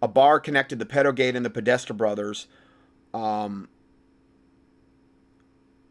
A 0.03 0.09
bar 0.09 0.41
connected 0.41 0.79
the 0.79 0.87
Pedogate 0.87 1.37
and 1.37 1.45
the 1.45 1.51
Podesta 1.51 1.95
brothers 1.95 2.47
um, 3.15 3.69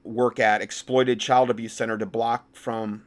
work 0.03 0.39
at 0.39 0.61
exploited 0.61 1.19
child 1.19 1.49
abuse 1.49 1.73
center 1.73 1.97
to 1.97 2.05
block 2.05 2.55
from 2.55 3.03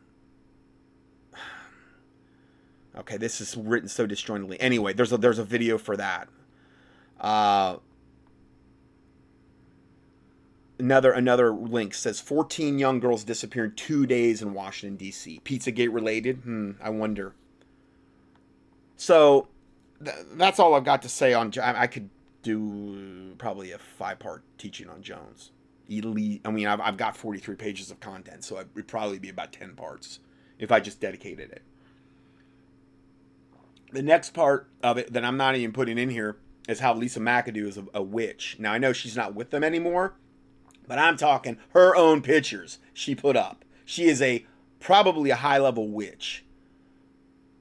okay 2.96 3.16
this 3.16 3.40
is 3.40 3.56
written 3.56 3.88
so 3.88 4.06
disjointedly 4.06 4.60
anyway 4.60 4.92
there's 4.92 5.12
a 5.12 5.16
there's 5.16 5.38
a 5.38 5.44
video 5.44 5.78
for 5.78 5.96
that 5.96 6.28
uh, 7.20 7.76
another 10.82 11.12
another 11.12 11.52
link 11.52 11.94
says 11.94 12.20
14 12.20 12.78
young 12.78 13.00
girls 13.00 13.24
disappeared 13.24 13.76
two 13.76 14.06
days 14.06 14.42
in 14.42 14.52
washington 14.52 14.96
d.c 14.96 15.40
pizzagate 15.44 15.92
related 15.92 16.36
hmm 16.38 16.72
i 16.82 16.90
wonder 16.90 17.34
so 18.96 19.48
th- 20.04 20.16
that's 20.34 20.58
all 20.58 20.74
i've 20.74 20.84
got 20.84 21.02
to 21.02 21.08
say 21.08 21.32
on 21.32 21.52
i, 21.62 21.82
I 21.82 21.86
could 21.86 22.10
do 22.42 23.34
probably 23.38 23.70
a 23.70 23.78
five 23.78 24.18
part 24.18 24.42
teaching 24.58 24.88
on 24.88 25.02
jones 25.02 25.52
elite. 25.98 26.40
I 26.44 26.50
mean, 26.50 26.66
I've, 26.66 26.80
I've 26.80 26.96
got 26.96 27.16
43 27.16 27.56
pages 27.56 27.90
of 27.90 28.00
content, 28.00 28.44
so 28.44 28.58
it 28.58 28.68
would 28.74 28.88
probably 28.88 29.18
be 29.18 29.28
about 29.28 29.52
10 29.52 29.74
parts 29.74 30.20
if 30.58 30.72
I 30.72 30.80
just 30.80 31.00
dedicated 31.00 31.50
it. 31.50 31.62
The 33.92 34.02
next 34.02 34.30
part 34.30 34.68
of 34.82 34.96
it 34.96 35.12
that 35.12 35.24
I'm 35.24 35.36
not 35.36 35.54
even 35.56 35.72
putting 35.72 35.98
in 35.98 36.10
here 36.10 36.38
is 36.68 36.80
how 36.80 36.94
Lisa 36.94 37.20
McAdoo 37.20 37.68
is 37.68 37.76
a, 37.76 37.84
a 37.94 38.02
witch. 38.02 38.56
Now, 38.58 38.72
I 38.72 38.78
know 38.78 38.92
she's 38.92 39.16
not 39.16 39.34
with 39.34 39.50
them 39.50 39.62
anymore, 39.64 40.14
but 40.92 40.98
I'm 40.98 41.16
talking 41.16 41.56
her 41.70 41.96
own 41.96 42.20
pictures 42.20 42.78
she 42.92 43.14
put 43.14 43.34
up. 43.34 43.64
She 43.86 44.04
is 44.04 44.20
a 44.20 44.44
probably 44.78 45.30
a 45.30 45.36
high 45.36 45.56
level 45.56 45.88
witch. 45.88 46.44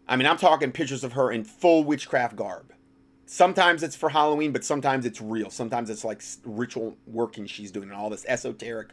I 0.06 0.18
mean, 0.18 0.28
I'm 0.28 0.36
talking 0.36 0.74
pictures 0.74 1.06
of 1.06 1.14
her 1.14 1.32
in 1.32 1.46
full 1.46 1.86
witchcraft 1.86 2.36
garb. 2.36 2.74
Sometimes 3.26 3.84
it's 3.84 3.96
for 3.96 4.10
Halloween, 4.10 4.52
but 4.52 4.66
sometimes 4.66 5.06
it's 5.06 5.22
real. 5.22 5.50
Sometimes 5.50 5.90
it's 5.90 6.04
like 6.04 6.22
ritual 6.44 6.98
working 7.08 7.46
she's 7.46 7.72
doing 7.72 7.88
and 7.88 7.98
all 7.98 8.10
this 8.10 8.26
esoteric 8.28 8.90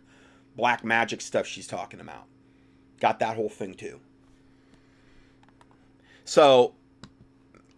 black 0.55 0.85
magic 0.85 1.21
stuff 1.21 1.45
she's 1.45 1.67
talking 1.67 1.99
about. 1.99 2.27
Got 3.01 3.19
that 3.19 3.35
whole 3.35 3.49
thing 3.49 3.75
too. 3.75 3.99
So 6.25 6.75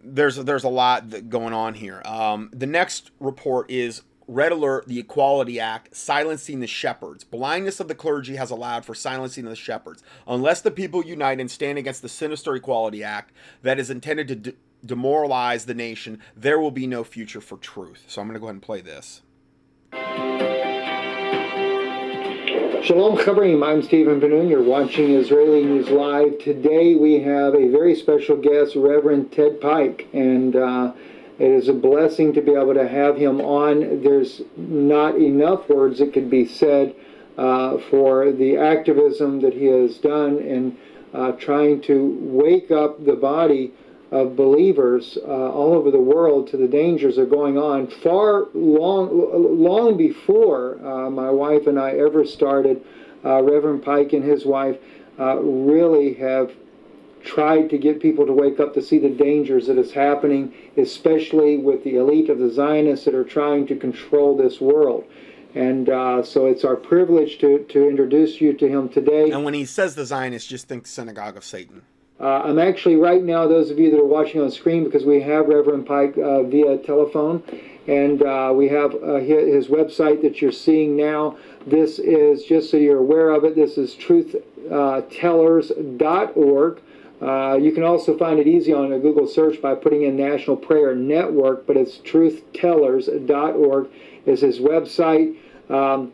there's 0.03 0.35
there's 0.35 0.63
a 0.63 0.69
lot 0.69 1.27
going 1.27 1.55
on 1.55 1.73
here. 1.73 2.03
Um, 2.05 2.51
the 2.53 2.67
next 2.67 3.09
report 3.19 3.71
is 3.71 4.03
Red 4.31 4.53
Alert, 4.53 4.87
the 4.87 4.97
Equality 4.97 5.59
Act, 5.59 5.93
silencing 5.93 6.61
the 6.61 6.67
shepherds. 6.67 7.25
Blindness 7.25 7.81
of 7.81 7.89
the 7.89 7.95
clergy 7.95 8.37
has 8.37 8.49
allowed 8.49 8.85
for 8.85 8.95
silencing 8.95 9.43
the 9.43 9.57
shepherds. 9.57 10.03
Unless 10.25 10.61
the 10.61 10.71
people 10.71 11.03
unite 11.03 11.41
and 11.41 11.51
stand 11.51 11.77
against 11.77 12.01
the 12.01 12.07
sinister 12.07 12.55
Equality 12.55 13.03
Act 13.03 13.33
that 13.61 13.77
is 13.77 13.89
intended 13.89 14.45
to 14.45 14.55
demoralize 14.85 15.65
the 15.65 15.73
nation, 15.73 16.21
there 16.33 16.61
will 16.61 16.71
be 16.71 16.87
no 16.87 17.03
future 17.03 17.41
for 17.41 17.57
truth. 17.57 18.05
So 18.07 18.21
I'm 18.21 18.27
going 18.29 18.35
to 18.35 18.39
go 18.39 18.45
ahead 18.45 18.55
and 18.55 18.61
play 18.61 18.79
this. 18.79 19.21
Shalom 22.85 23.17
Chavrim, 23.17 23.67
I'm 23.67 23.83
Stephen 23.83 24.21
Ben-Nun. 24.21 24.47
You're 24.47 24.63
watching 24.63 25.11
Israeli 25.11 25.65
News 25.65 25.89
Live. 25.89 26.39
Today 26.39 26.95
we 26.95 27.19
have 27.19 27.53
a 27.53 27.67
very 27.67 27.95
special 27.95 28.37
guest, 28.37 28.77
Reverend 28.77 29.33
Ted 29.33 29.59
Pike, 29.59 30.07
and 30.13 30.55
uh, 30.55 30.93
it 31.41 31.49
is 31.49 31.67
a 31.69 31.73
blessing 31.73 32.33
to 32.33 32.41
be 32.41 32.51
able 32.51 32.75
to 32.75 32.87
have 32.87 33.17
him 33.17 33.41
on. 33.41 34.03
There's 34.03 34.43
not 34.55 35.15
enough 35.15 35.67
words 35.67 35.97
that 35.97 36.13
could 36.13 36.29
be 36.29 36.45
said 36.45 36.93
uh, 37.35 37.79
for 37.89 38.31
the 38.31 38.57
activism 38.57 39.41
that 39.41 39.53
he 39.53 39.65
has 39.65 39.97
done 39.97 40.37
in 40.37 40.77
uh, 41.15 41.31
trying 41.31 41.81
to 41.81 42.15
wake 42.21 42.69
up 42.69 43.03
the 43.03 43.15
body 43.15 43.73
of 44.11 44.35
believers 44.35 45.17
uh, 45.17 45.49
all 45.51 45.73
over 45.73 45.89
the 45.89 45.99
world 45.99 46.47
to 46.49 46.57
the 46.57 46.67
dangers 46.67 47.15
that 47.15 47.23
are 47.23 47.25
going 47.25 47.57
on 47.57 47.87
far 47.87 48.45
long 48.53 49.09
long 49.63 49.97
before 49.97 50.77
uh, 50.85 51.09
my 51.09 51.31
wife 51.31 51.65
and 51.65 51.79
I 51.79 51.93
ever 51.93 52.23
started. 52.23 52.83
Uh, 53.25 53.41
Reverend 53.41 53.83
Pike 53.83 54.13
and 54.13 54.23
his 54.23 54.45
wife 54.45 54.77
uh, 55.17 55.37
really 55.37 56.13
have 56.15 56.51
tried 57.23 57.69
to 57.69 57.77
get 57.77 57.99
people 57.99 58.25
to 58.25 58.33
wake 58.33 58.59
up 58.59 58.73
to 58.73 58.81
see 58.81 58.99
the 58.99 59.09
dangers 59.09 59.67
that 59.67 59.77
is 59.77 59.91
happening, 59.91 60.53
especially 60.77 61.57
with 61.57 61.83
the 61.83 61.97
elite 61.97 62.29
of 62.29 62.39
the 62.39 62.49
Zionists 62.49 63.05
that 63.05 63.15
are 63.15 63.23
trying 63.23 63.67
to 63.67 63.75
control 63.75 64.35
this 64.35 64.61
world. 64.61 65.05
And 65.53 65.89
uh, 65.89 66.23
so 66.23 66.45
it's 66.45 66.63
our 66.63 66.75
privilege 66.75 67.39
to, 67.39 67.59
to 67.59 67.89
introduce 67.89 68.39
you 68.39 68.53
to 68.53 68.67
him 68.67 68.89
today. 68.89 69.31
And 69.31 69.43
when 69.43 69.53
he 69.53 69.65
says 69.65 69.95
the 69.95 70.05
Zionists, 70.05 70.47
just 70.47 70.67
think 70.67 70.87
synagogue 70.87 71.35
of 71.35 71.43
Satan. 71.43 71.81
Uh, 72.21 72.41
I'm 72.43 72.59
actually 72.59 72.97
right 72.97 73.23
now, 73.23 73.47
those 73.47 73.71
of 73.71 73.79
you 73.79 73.89
that 73.91 73.99
are 73.99 74.05
watching 74.05 74.41
on 74.41 74.51
screen, 74.51 74.83
because 74.83 75.05
we 75.05 75.21
have 75.21 75.47
Reverend 75.47 75.87
Pike 75.87 76.15
uh, 76.17 76.43
via 76.43 76.77
telephone, 76.77 77.41
and 77.87 78.21
uh, 78.21 78.53
we 78.55 78.69
have 78.69 78.93
uh, 78.93 79.15
his 79.15 79.69
website 79.69 80.21
that 80.21 80.39
you're 80.39 80.51
seeing 80.51 80.95
now. 80.95 81.35
This 81.65 81.97
is, 81.97 82.43
just 82.43 82.69
so 82.69 82.77
you're 82.77 82.99
aware 82.99 83.31
of 83.31 83.43
it, 83.43 83.55
this 83.55 83.75
is 83.77 83.95
truthtellers.org. 83.95 86.81
Uh, 87.21 87.55
you 87.55 87.71
can 87.71 87.83
also 87.83 88.17
find 88.17 88.39
it 88.39 88.47
easy 88.47 88.73
on 88.73 88.91
a 88.91 88.99
Google 88.99 89.27
search 89.27 89.61
by 89.61 89.75
putting 89.75 90.03
in 90.03 90.17
National 90.17 90.57
Prayer 90.57 90.95
Network, 90.95 91.67
but 91.67 91.77
it's 91.77 91.97
truthtellers.org 91.99 93.89
is 94.25 94.41
his 94.41 94.59
website. 94.59 95.35
Um, 95.69 96.13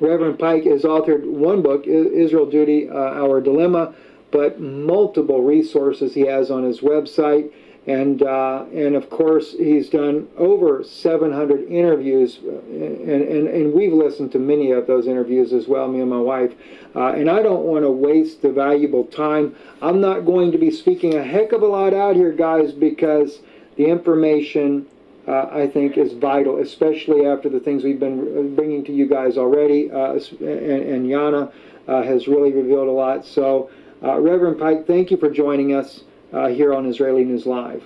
Reverend 0.00 0.38
Pike 0.38 0.64
has 0.64 0.82
authored 0.82 1.24
one 1.24 1.60
book, 1.60 1.86
Israel 1.86 2.46
Duty, 2.46 2.88
uh, 2.88 2.94
Our 2.94 3.40
Dilemma, 3.40 3.94
but 4.30 4.60
multiple 4.60 5.42
resources 5.42 6.14
he 6.14 6.20
has 6.22 6.50
on 6.50 6.62
his 6.62 6.80
website. 6.80 7.50
And, 7.88 8.22
uh, 8.22 8.66
and 8.70 8.94
of 8.94 9.08
course, 9.08 9.52
he's 9.52 9.88
done 9.88 10.28
over 10.36 10.84
700 10.84 11.70
interviews, 11.70 12.38
uh, 12.44 12.50
and, 12.50 13.22
and, 13.22 13.48
and 13.48 13.72
we've 13.72 13.94
listened 13.94 14.30
to 14.32 14.38
many 14.38 14.72
of 14.72 14.86
those 14.86 15.06
interviews 15.06 15.54
as 15.54 15.68
well, 15.68 15.88
me 15.88 16.00
and 16.00 16.10
my 16.10 16.20
wife. 16.20 16.52
Uh, 16.94 17.12
and 17.12 17.30
I 17.30 17.42
don't 17.42 17.64
want 17.64 17.84
to 17.84 17.90
waste 17.90 18.42
the 18.42 18.52
valuable 18.52 19.04
time. 19.04 19.56
I'm 19.80 20.02
not 20.02 20.26
going 20.26 20.52
to 20.52 20.58
be 20.58 20.70
speaking 20.70 21.14
a 21.14 21.24
heck 21.24 21.52
of 21.52 21.62
a 21.62 21.66
lot 21.66 21.94
out 21.94 22.14
here, 22.14 22.30
guys, 22.30 22.72
because 22.72 23.40
the 23.76 23.86
information 23.86 24.86
uh, 25.26 25.48
I 25.50 25.66
think 25.66 25.96
is 25.96 26.12
vital, 26.12 26.58
especially 26.58 27.24
after 27.24 27.48
the 27.48 27.60
things 27.60 27.84
we've 27.84 28.00
been 28.00 28.54
bringing 28.54 28.84
to 28.84 28.92
you 28.92 29.08
guys 29.08 29.38
already. 29.38 29.90
Uh, 29.90 30.12
and, 30.12 30.42
and 30.42 31.06
Yana 31.06 31.50
uh, 31.86 32.02
has 32.02 32.28
really 32.28 32.52
revealed 32.52 32.88
a 32.88 32.92
lot. 32.92 33.24
So 33.24 33.70
uh, 34.02 34.20
Reverend 34.20 34.58
Pike, 34.58 34.86
thank 34.86 35.10
you 35.10 35.16
for 35.16 35.30
joining 35.30 35.74
us 35.74 36.02
uh, 36.32 36.48
here 36.48 36.74
on 36.74 36.86
Israeli 36.86 37.24
News 37.24 37.46
Live. 37.46 37.82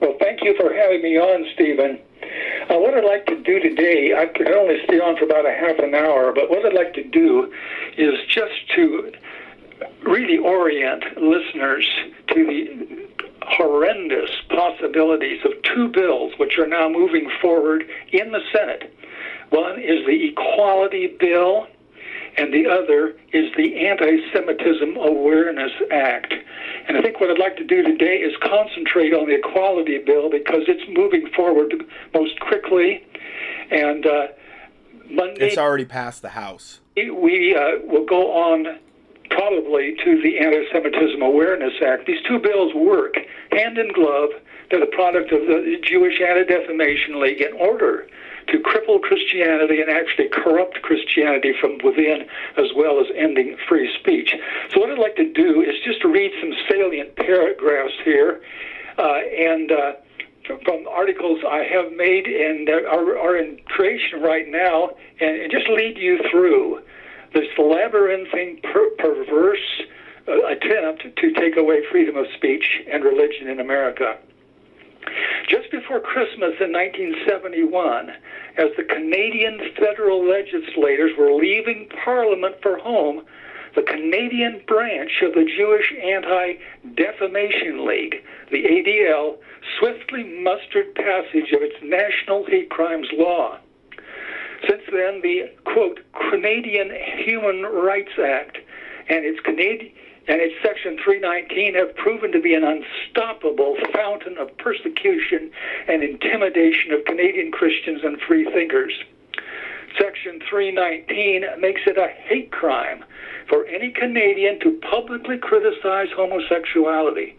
Well, 0.00 0.14
thank 0.18 0.42
you 0.42 0.56
for 0.56 0.72
having 0.72 1.02
me 1.02 1.18
on, 1.18 1.46
Stephen. 1.54 1.98
Uh, 2.70 2.78
what 2.78 2.94
I'd 2.94 3.04
like 3.04 3.26
to 3.26 3.42
do 3.42 3.60
today, 3.60 4.14
I 4.16 4.26
could 4.26 4.50
only 4.50 4.82
stay 4.84 5.00
on 5.00 5.16
for 5.16 5.24
about 5.24 5.46
a 5.46 5.52
half 5.52 5.78
an 5.78 5.94
hour, 5.94 6.32
but 6.32 6.48
what 6.48 6.64
I'd 6.64 6.74
like 6.74 6.94
to 6.94 7.04
do 7.04 7.52
is 7.96 8.14
just 8.28 8.54
to 8.76 9.12
really 10.02 10.38
orient 10.38 11.04
listeners 11.20 11.88
to 12.28 12.46
the 12.46 13.08
horrendous 13.42 14.30
possibilities 14.48 15.40
of 15.44 15.52
two 15.62 15.88
bills 15.88 16.32
which 16.38 16.58
are 16.58 16.66
now 16.66 16.88
moving 16.88 17.30
forward 17.40 17.84
in 18.12 18.32
the 18.32 18.40
Senate. 18.52 18.94
One 19.50 19.80
is 19.80 20.06
the 20.06 20.28
Equality 20.28 21.16
Bill, 21.18 21.66
and 22.36 22.52
the 22.52 22.66
other 22.66 23.14
is 23.32 23.50
the 23.56 23.86
Anti 23.86 24.30
Semitism 24.32 24.96
Awareness 24.96 25.72
Act. 25.90 26.32
And 26.88 26.96
I 26.96 27.02
think 27.02 27.20
what 27.20 27.30
I'd 27.30 27.38
like 27.38 27.56
to 27.56 27.64
do 27.64 27.82
today 27.82 28.18
is 28.18 28.34
concentrate 28.42 29.12
on 29.12 29.26
the 29.26 29.34
Equality 29.34 29.98
Bill 29.98 30.30
because 30.30 30.62
it's 30.68 30.82
moving 30.88 31.30
forward 31.34 31.72
most 32.14 32.38
quickly. 32.40 33.04
And 33.70 34.06
uh, 34.06 34.26
Monday. 35.08 35.48
It's 35.48 35.58
already 35.58 35.84
passed 35.84 36.22
the 36.22 36.30
House. 36.30 36.80
We 36.96 37.54
uh, 37.54 37.84
will 37.84 38.06
go 38.06 38.32
on 38.32 38.78
probably 39.30 39.96
to 40.04 40.22
the 40.22 40.38
Anti 40.38 40.64
Semitism 40.72 41.22
Awareness 41.22 41.74
Act. 41.84 42.06
These 42.06 42.22
two 42.26 42.38
bills 42.38 42.74
work 42.74 43.14
hand 43.52 43.78
in 43.78 43.92
glove. 43.92 44.30
They're 44.70 44.80
the 44.80 44.86
product 44.86 45.32
of 45.32 45.40
the 45.40 45.76
Jewish 45.82 46.20
Anti 46.20 46.44
Defamation 46.44 47.20
League 47.20 47.40
in 47.40 47.52
order 47.54 48.06
to 48.48 48.58
cripple 48.58 49.00
Christianity 49.00 49.80
and 49.80 49.90
actually 49.90 50.28
corrupt 50.28 50.82
Christianity 50.82 51.52
from 51.60 51.78
within, 51.84 52.26
as 52.56 52.72
well 52.74 53.00
as 53.00 53.06
ending 53.14 53.56
free 53.68 53.92
speech. 53.98 54.34
So, 54.70 54.80
what 54.80 54.90
I'd 54.90 54.98
like 54.98 55.16
to 55.16 55.32
do 55.32 55.62
is 55.62 55.76
just 55.84 56.04
read 56.04 56.32
some 56.40 56.52
salient 56.68 57.16
paragraphs 57.16 57.94
here 58.04 58.42
uh, 58.98 59.20
and 59.38 59.72
uh, 59.72 59.92
from 60.64 60.86
articles 60.88 61.40
I 61.48 61.64
have 61.64 61.92
made 61.92 62.26
and 62.26 62.68
are, 62.68 63.18
are 63.18 63.36
in 63.36 63.60
creation 63.66 64.20
right 64.20 64.48
now, 64.48 64.90
and, 65.20 65.42
and 65.42 65.50
just 65.50 65.68
lead 65.68 65.96
you 65.96 66.18
through 66.30 66.82
this 67.32 67.46
labyrinthine, 67.56 68.60
per- 68.62 68.90
perverse 68.98 69.82
uh, 70.28 70.46
attempt 70.46 71.16
to 71.16 71.32
take 71.32 71.56
away 71.56 71.82
freedom 71.90 72.16
of 72.16 72.26
speech 72.36 72.82
and 72.90 73.04
religion 73.04 73.48
in 73.48 73.60
America. 73.60 74.18
Just 75.48 75.70
before 75.70 76.00
Christmas 76.00 76.54
in 76.60 76.72
1971, 76.72 78.10
as 78.56 78.68
the 78.76 78.84
Canadian 78.84 79.58
federal 79.78 80.24
legislators 80.26 81.12
were 81.18 81.32
leaving 81.32 81.88
Parliament 82.04 82.56
for 82.62 82.78
home, 82.78 83.22
the 83.74 83.82
Canadian 83.82 84.62
branch 84.66 85.22
of 85.22 85.34
the 85.34 85.44
Jewish 85.44 85.92
Anti 86.02 86.54
Defamation 86.94 87.86
League, 87.86 88.16
the 88.50 88.64
ADL, 88.64 89.36
swiftly 89.78 90.24
mustered 90.24 90.94
passage 90.94 91.52
of 91.52 91.62
its 91.62 91.76
national 91.82 92.44
hate 92.46 92.70
crimes 92.70 93.08
law. 93.12 93.58
Since 94.68 94.82
then, 94.92 95.22
the 95.22 95.50
quote 95.64 96.00
Canadian 96.30 96.90
Human 97.24 97.62
Rights 97.62 98.12
Act 98.22 98.58
and 99.08 99.24
its 99.24 99.40
Canadian 99.40 99.92
and 100.30 100.40
its 100.40 100.54
Section 100.62 100.96
319 101.02 101.74
have 101.74 101.92
proven 101.96 102.30
to 102.30 102.40
be 102.40 102.54
an 102.54 102.62
unstoppable 102.62 103.76
fountain 103.92 104.38
of 104.38 104.56
persecution 104.58 105.50
and 105.88 106.04
intimidation 106.04 106.92
of 106.92 107.04
Canadian 107.04 107.50
Christians 107.50 108.02
and 108.04 108.20
free 108.20 108.44
thinkers. 108.44 108.92
Section 109.98 110.40
319 110.48 111.60
makes 111.60 111.80
it 111.84 111.98
a 111.98 112.06
hate 112.06 112.52
crime 112.52 113.04
for 113.48 113.66
any 113.66 113.90
Canadian 113.90 114.60
to 114.60 114.78
publicly 114.88 115.36
criticize 115.36 116.06
homosexuality. 116.14 117.34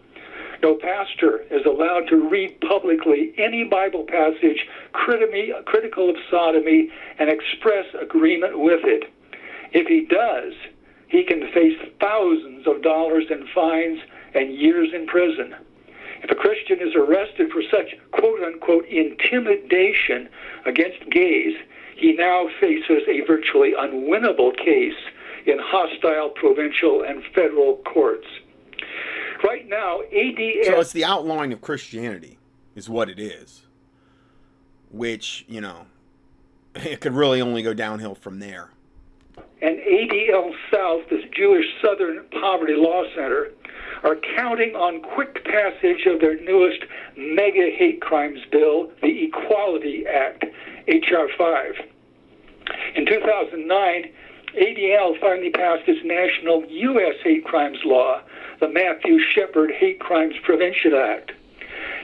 No 0.62 0.74
pastor 0.74 1.46
is 1.50 1.64
allowed 1.64 2.08
to 2.08 2.28
read 2.28 2.60
publicly 2.60 3.32
any 3.38 3.64
Bible 3.64 4.04
passage 4.04 4.68
critical 4.92 6.10
of 6.10 6.16
sodomy 6.30 6.90
and 7.18 7.30
express 7.30 7.86
agreement 7.98 8.58
with 8.58 8.84
it. 8.84 9.10
If 9.72 9.86
he 9.86 10.04
does, 10.04 10.52
he 11.12 11.22
can 11.22 11.42
face 11.52 11.78
thousands 12.00 12.66
of 12.66 12.82
dollars 12.82 13.26
in 13.30 13.46
fines 13.54 14.00
and 14.34 14.54
years 14.54 14.88
in 14.94 15.06
prison. 15.06 15.54
If 16.22 16.30
a 16.30 16.34
Christian 16.34 16.80
is 16.80 16.94
arrested 16.96 17.52
for 17.52 17.62
such 17.70 17.94
quote 18.12 18.42
unquote 18.42 18.86
intimidation 18.86 20.30
against 20.64 21.10
gays, 21.10 21.54
he 21.96 22.14
now 22.14 22.48
faces 22.58 23.02
a 23.06 23.20
virtually 23.26 23.74
unwinnable 23.78 24.56
case 24.56 24.96
in 25.44 25.58
hostile 25.60 26.30
provincial 26.30 27.02
and 27.02 27.22
federal 27.34 27.76
courts. 27.84 28.26
Right 29.44 29.68
now, 29.68 30.00
ADS. 30.00 30.66
So 30.66 30.80
it's 30.80 30.92
the 30.92 31.04
outlawing 31.04 31.52
of 31.52 31.60
Christianity, 31.60 32.38
is 32.74 32.88
what 32.88 33.10
it 33.10 33.18
is. 33.20 33.66
Which, 34.90 35.44
you 35.46 35.60
know, 35.60 35.84
it 36.74 37.02
could 37.02 37.12
really 37.12 37.42
only 37.42 37.62
go 37.62 37.74
downhill 37.74 38.14
from 38.14 38.38
there. 38.38 38.70
And 39.62 39.78
ADL 39.78 40.52
South, 40.72 41.08
this 41.08 41.24
Jewish 41.32 41.66
Southern 41.80 42.24
Poverty 42.40 42.74
Law 42.74 43.04
Center, 43.14 43.52
are 44.02 44.16
counting 44.34 44.74
on 44.74 45.00
quick 45.00 45.44
passage 45.44 46.04
of 46.06 46.20
their 46.20 46.40
newest 46.40 46.84
mega 47.16 47.70
hate 47.70 48.00
crimes 48.00 48.40
bill, 48.50 48.90
the 49.02 49.24
Equality 49.24 50.04
Act, 50.04 50.44
H.R. 50.88 51.28
5. 51.38 51.74
In 52.96 53.06
2009, 53.06 54.10
ADL 54.54 55.20
finally 55.20 55.50
passed 55.50 55.88
its 55.88 56.04
national 56.04 56.64
U.S. 56.66 57.14
hate 57.22 57.44
crimes 57.44 57.78
law, 57.84 58.20
the 58.58 58.68
Matthew 58.68 59.20
Shepard 59.20 59.70
Hate 59.70 60.00
Crimes 60.00 60.34
Prevention 60.42 60.92
Act. 60.94 61.32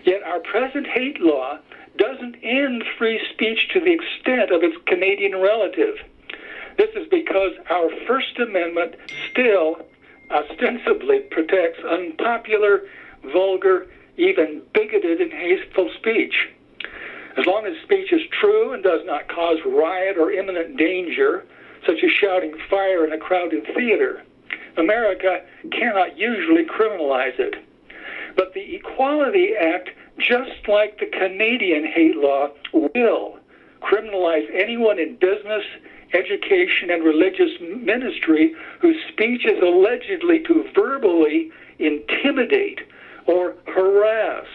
Yet 0.04 0.22
our 0.22 0.40
present 0.40 0.86
hate 0.86 1.20
law 1.20 1.58
doesn't 1.96 2.36
end 2.42 2.84
free 2.96 3.20
speech 3.32 3.68
to 3.72 3.80
the 3.80 3.92
extent 3.92 4.52
of 4.52 4.62
its 4.62 4.76
Canadian 4.86 5.36
relative. 5.40 5.96
This 6.78 6.90
is 6.94 7.08
because 7.10 7.52
our 7.68 7.90
First 8.06 8.38
Amendment 8.38 8.94
still 9.30 9.84
ostensibly 10.30 11.20
protects 11.30 11.80
unpopular, 11.84 12.84
vulgar, 13.32 13.88
even 14.16 14.62
bigoted 14.72 15.20
and 15.20 15.32
hateful 15.32 15.90
speech. 15.98 16.48
As 17.36 17.46
long 17.46 17.66
as 17.66 17.74
speech 17.82 18.12
is 18.12 18.22
true 18.30 18.72
and 18.72 18.82
does 18.82 19.04
not 19.04 19.28
cause 19.28 19.58
riot 19.66 20.16
or 20.18 20.30
imminent 20.30 20.76
danger, 20.76 21.44
such 21.84 22.02
as 22.04 22.10
shouting 22.12 22.54
fire 22.70 23.04
in 23.04 23.12
a 23.12 23.18
crowded 23.18 23.64
theater, 23.74 24.22
America 24.76 25.40
cannot 25.72 26.16
usually 26.16 26.64
criminalize 26.64 27.38
it. 27.40 27.56
But 28.36 28.54
the 28.54 28.76
Equality 28.76 29.54
Act, 29.60 29.90
just 30.18 30.68
like 30.68 31.00
the 31.00 31.06
Canadian 31.06 31.84
hate 31.86 32.16
law, 32.16 32.50
will 32.72 33.38
criminalize 33.82 34.46
anyone 34.52 34.98
in 34.98 35.16
business, 35.16 35.64
education, 36.12 36.90
and 36.90 37.04
religious 37.04 37.50
ministry 37.60 38.54
whose 38.80 38.96
speech 39.12 39.44
is 39.44 39.60
allegedly 39.62 40.40
to 40.44 40.64
verbally 40.74 41.50
intimidate 41.78 42.80
or 43.26 43.54
harass 43.66 44.46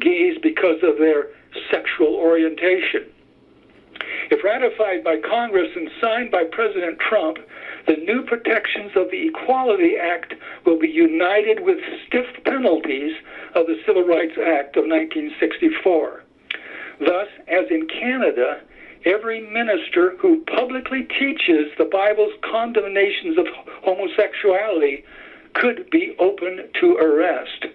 gays 0.00 0.36
because 0.42 0.82
of 0.82 0.98
their 0.98 1.28
sexual 1.70 2.14
orientation. 2.14 3.06
If 4.30 4.44
ratified 4.44 5.02
by 5.02 5.20
Congress 5.20 5.70
and 5.74 5.90
signed 6.00 6.30
by 6.30 6.44
President 6.44 6.98
Trump, 6.98 7.38
the 7.86 7.96
new 7.96 8.22
protections 8.22 8.92
of 8.94 9.10
the 9.10 9.28
Equality 9.28 9.96
Act 9.96 10.34
will 10.66 10.78
be 10.78 10.88
united 10.88 11.60
with 11.60 11.78
stiff 12.06 12.26
penalties 12.44 13.16
of 13.54 13.66
the 13.66 13.80
Civil 13.86 14.06
Rights 14.06 14.36
Act 14.36 14.76
of 14.76 14.84
1964. 14.84 16.22
Thus, 17.00 17.28
as 17.48 17.70
in 17.70 17.86
Canada, 17.88 18.60
every 19.08 19.40
minister 19.40 20.16
who 20.20 20.44
publicly 20.44 21.06
teaches 21.18 21.72
the 21.78 21.88
Bible's 21.90 22.32
condemnations 22.50 23.38
of 23.38 23.46
homosexuality 23.82 25.04
could 25.54 25.88
be 25.90 26.14
open 26.18 26.68
to 26.80 26.96
arrest. 26.96 27.66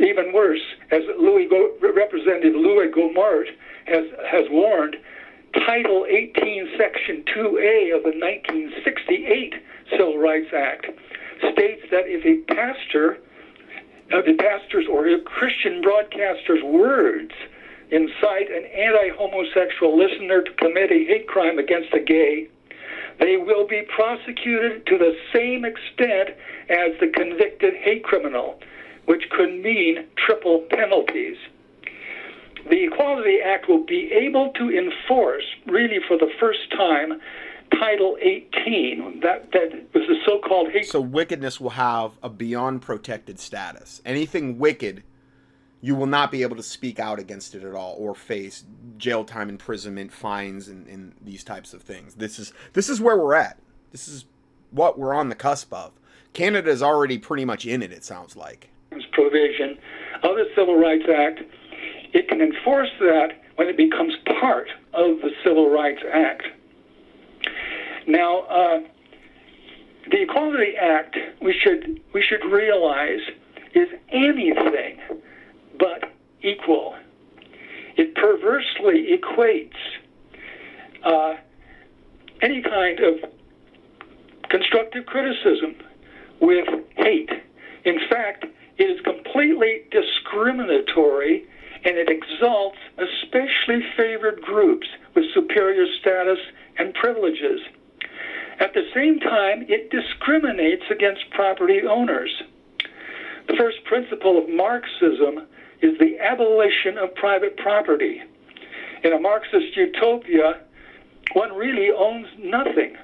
Even 0.00 0.32
worse, 0.32 0.62
as 0.90 1.02
Louis 1.18 1.48
Representative 1.80 2.54
Louie 2.54 2.90
Gohmert 2.90 3.46
has, 3.86 4.04
has 4.30 4.44
warned, 4.50 4.96
Title 5.66 6.04
18, 6.08 6.68
Section 6.76 7.24
2A 7.36 7.94
of 7.94 8.02
the 8.02 8.18
1968 8.18 9.54
Civil 9.92 10.18
Rights 10.18 10.50
Act 10.52 10.86
states 11.52 11.82
that 11.92 12.04
if 12.06 12.26
a 12.26 12.42
pastor, 12.52 13.18
uh, 14.12 14.20
the 14.26 14.34
pastor's 14.34 14.86
or 14.90 15.06
a 15.06 15.20
Christian 15.20 15.80
broadcaster's 15.80 16.62
words 16.64 17.30
incite 17.94 18.50
an 18.50 18.64
anti-homosexual 18.66 19.96
listener 19.96 20.42
to 20.42 20.52
commit 20.54 20.90
a 20.90 21.04
hate 21.06 21.28
crime 21.28 21.58
against 21.58 21.94
a 21.94 22.00
gay, 22.00 22.48
they 23.20 23.36
will 23.36 23.66
be 23.66 23.82
prosecuted 23.94 24.84
to 24.86 24.98
the 24.98 25.14
same 25.32 25.64
extent 25.64 26.30
as 26.68 26.98
the 27.00 27.06
convicted 27.06 27.74
hate 27.74 28.02
criminal, 28.02 28.58
which 29.04 29.30
could 29.30 29.62
mean 29.62 30.06
triple 30.16 30.66
penalties. 30.70 31.36
The 32.68 32.84
Equality 32.84 33.38
Act 33.44 33.68
will 33.68 33.84
be 33.84 34.10
able 34.12 34.50
to 34.54 34.70
enforce, 34.70 35.44
really 35.66 35.98
for 36.08 36.16
the 36.16 36.30
first 36.40 36.70
time, 36.72 37.20
Title 37.78 38.16
18. 38.20 39.20
That 39.20 39.52
that 39.52 39.72
was 39.94 40.08
the 40.08 40.16
so-called 40.24 40.70
hate. 40.72 40.86
So 40.86 41.00
wickedness 41.00 41.60
will 41.60 41.70
have 41.70 42.12
a 42.22 42.28
beyond 42.28 42.82
protected 42.82 43.38
status. 43.38 44.00
Anything 44.04 44.58
wicked 44.58 45.02
you 45.84 45.94
will 45.94 46.06
not 46.06 46.30
be 46.30 46.40
able 46.40 46.56
to 46.56 46.62
speak 46.62 46.98
out 46.98 47.18
against 47.18 47.54
it 47.54 47.62
at 47.62 47.74
all 47.74 47.94
or 47.98 48.14
face 48.14 48.64
jail 48.96 49.22
time 49.22 49.50
imprisonment 49.50 50.10
fines 50.10 50.68
and, 50.68 50.86
and, 50.86 51.12
these 51.20 51.44
types 51.44 51.74
of 51.74 51.82
things. 51.82 52.14
This 52.14 52.38
is 52.38 52.54
this 52.72 52.88
is 52.88 53.02
where 53.02 53.18
we're 53.18 53.34
at. 53.34 53.58
This 53.92 54.08
is 54.08 54.24
what 54.70 54.98
we're 54.98 55.12
on 55.12 55.28
the 55.28 55.34
cusp 55.34 55.74
of. 55.74 55.92
Canada 56.32 56.70
is 56.70 56.82
already 56.82 57.18
pretty 57.18 57.44
much 57.44 57.66
in 57.66 57.82
it 57.82 57.92
it 57.92 58.02
sounds 58.02 58.34
like. 58.34 58.70
Provision 59.12 59.76
of 60.22 60.36
the 60.36 60.46
civil 60.56 60.78
rights 60.78 61.04
act. 61.14 61.40
It 62.14 62.28
can 62.28 62.40
enforce 62.40 62.90
that 63.00 63.42
when 63.56 63.68
it 63.68 63.76
becomes 63.76 64.14
part 64.40 64.68
of 64.94 65.18
the 65.20 65.32
civil 65.44 65.68
rights 65.68 66.00
act. 66.10 66.44
Now 68.06 68.38
uh, 68.44 68.80
the 70.10 70.22
equality 70.22 70.76
act 70.80 71.18
we 71.42 71.52
should 71.52 72.00
we 72.14 72.22
should 72.22 72.42
realize 72.50 73.20
is 73.74 73.88
anything 74.08 74.98
but 75.78 76.12
equal. 76.42 76.94
It 77.96 78.14
perversely 78.14 79.08
equates 79.16 79.72
uh, 81.04 81.34
any 82.42 82.62
kind 82.62 83.00
of 83.00 83.30
constructive 84.50 85.06
criticism 85.06 85.76
with 86.40 86.66
hate. 86.96 87.30
In 87.84 87.98
fact, 88.10 88.46
it 88.78 88.84
is 88.84 89.00
completely 89.02 89.82
discriminatory 89.90 91.46
and 91.84 91.96
it 91.98 92.08
exalts 92.08 92.78
especially 92.98 93.80
favored 93.96 94.40
groups 94.42 94.86
with 95.14 95.24
superior 95.34 95.86
status 96.00 96.38
and 96.78 96.94
privileges. 96.94 97.60
At 98.60 98.72
the 98.72 98.84
same 98.94 99.20
time, 99.20 99.66
it 99.68 99.90
discriminates 99.90 100.84
against 100.90 101.28
property 101.30 101.80
owners. 101.88 102.30
The 103.48 103.56
first 103.56 103.84
principle 103.84 104.38
of 104.38 104.48
Marxism 104.48 105.46
is 105.84 105.98
the 105.98 106.18
abolition 106.18 106.96
of 106.96 107.14
private 107.14 107.56
property. 107.58 108.22
In 109.02 109.12
a 109.12 109.20
Marxist 109.20 109.76
utopia, 109.76 110.62
one 111.34 111.52
really 111.52 111.90
owns 111.90 112.26
nothing. 112.38 112.96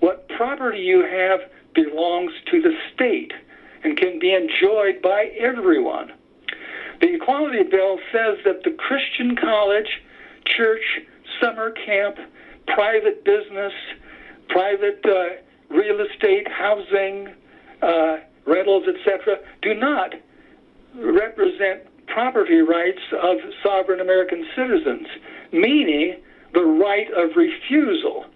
What 0.00 0.28
property 0.28 0.80
you 0.80 1.00
have 1.00 1.40
belongs 1.74 2.32
to 2.50 2.60
the 2.60 2.72
state 2.94 3.32
and 3.82 3.96
can 3.96 4.18
be 4.18 4.34
enjoyed 4.34 5.00
by 5.00 5.30
everyone. 5.38 6.12
The 7.00 7.14
Equality 7.14 7.62
Bill 7.70 7.98
says 8.12 8.38
that 8.44 8.64
the 8.64 8.72
Christian 8.72 9.36
college, 9.36 9.88
church, 10.44 11.00
summer 11.40 11.70
camp, 11.70 12.16
private 12.66 13.24
business, 13.24 13.72
private 14.48 15.00
uh, 15.04 15.74
real 15.74 16.00
estate, 16.00 16.48
housing, 16.48 17.28
uh, 17.80 18.18
rentals, 18.46 18.84
etc., 18.88 19.38
do 19.62 19.74
not 19.74 20.14
represent 20.94 21.82
property 22.06 22.60
rights 22.60 23.00
of 23.12 23.38
sovereign 23.62 24.00
American 24.00 24.46
citizens, 24.54 25.06
meaning 25.52 26.16
the 26.54 26.64
right 26.64 27.08
of 27.12 27.36
refusal. 27.36 28.26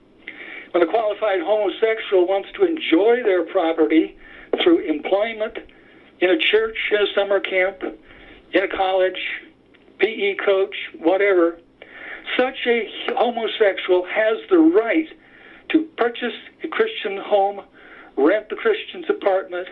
When 0.72 0.82
a 0.82 0.86
qualified 0.86 1.40
homosexual 1.40 2.26
wants 2.26 2.48
to 2.56 2.64
enjoy 2.64 3.22
their 3.22 3.44
property 3.44 4.16
through 4.62 4.80
employment 4.80 5.58
in 6.20 6.30
a 6.30 6.38
church, 6.38 6.76
in 6.92 6.98
a 6.98 7.06
summer 7.14 7.40
camp, 7.40 7.82
in 8.52 8.62
a 8.62 8.68
college, 8.68 9.18
PE 9.98 10.36
coach, 10.36 10.74
whatever, 10.98 11.58
such 12.36 12.66
a 12.66 12.88
homosexual 13.16 14.06
has 14.06 14.38
the 14.48 14.58
right 14.58 15.08
to 15.70 15.82
purchase 15.96 16.34
a 16.62 16.68
Christian 16.68 17.16
home, 17.16 17.60
rent 18.16 18.48
the 18.48 18.56
Christian's 18.56 19.06
apartment, 19.08 19.68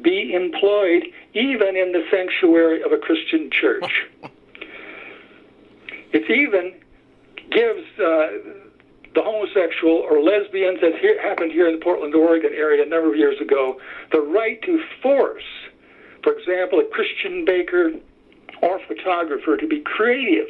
be 0.00 0.32
employed 0.34 1.04
even 1.34 1.76
in 1.76 1.92
the 1.92 2.02
sanctuary 2.10 2.82
of 2.82 2.92
a 2.92 2.98
Christian 2.98 3.50
church. 3.50 3.90
it 6.12 6.30
even 6.30 6.74
gives 7.50 7.84
uh, 8.00 8.62
the 9.14 9.22
homosexual 9.22 9.96
or 9.96 10.22
lesbians, 10.22 10.78
as 10.82 10.94
here, 11.00 11.20
happened 11.20 11.52
here 11.52 11.68
in 11.68 11.78
the 11.78 11.84
Portland, 11.84 12.14
Oregon 12.14 12.52
area 12.54 12.82
a 12.82 12.88
number 12.88 13.10
of 13.10 13.16
years 13.16 13.40
ago, 13.40 13.78
the 14.10 14.20
right 14.20 14.60
to 14.62 14.80
force, 15.02 15.44
for 16.22 16.32
example, 16.32 16.80
a 16.80 16.84
Christian 16.84 17.44
baker 17.44 17.92
or 18.62 18.80
photographer 18.86 19.56
to 19.56 19.66
be 19.66 19.80
creative 19.80 20.48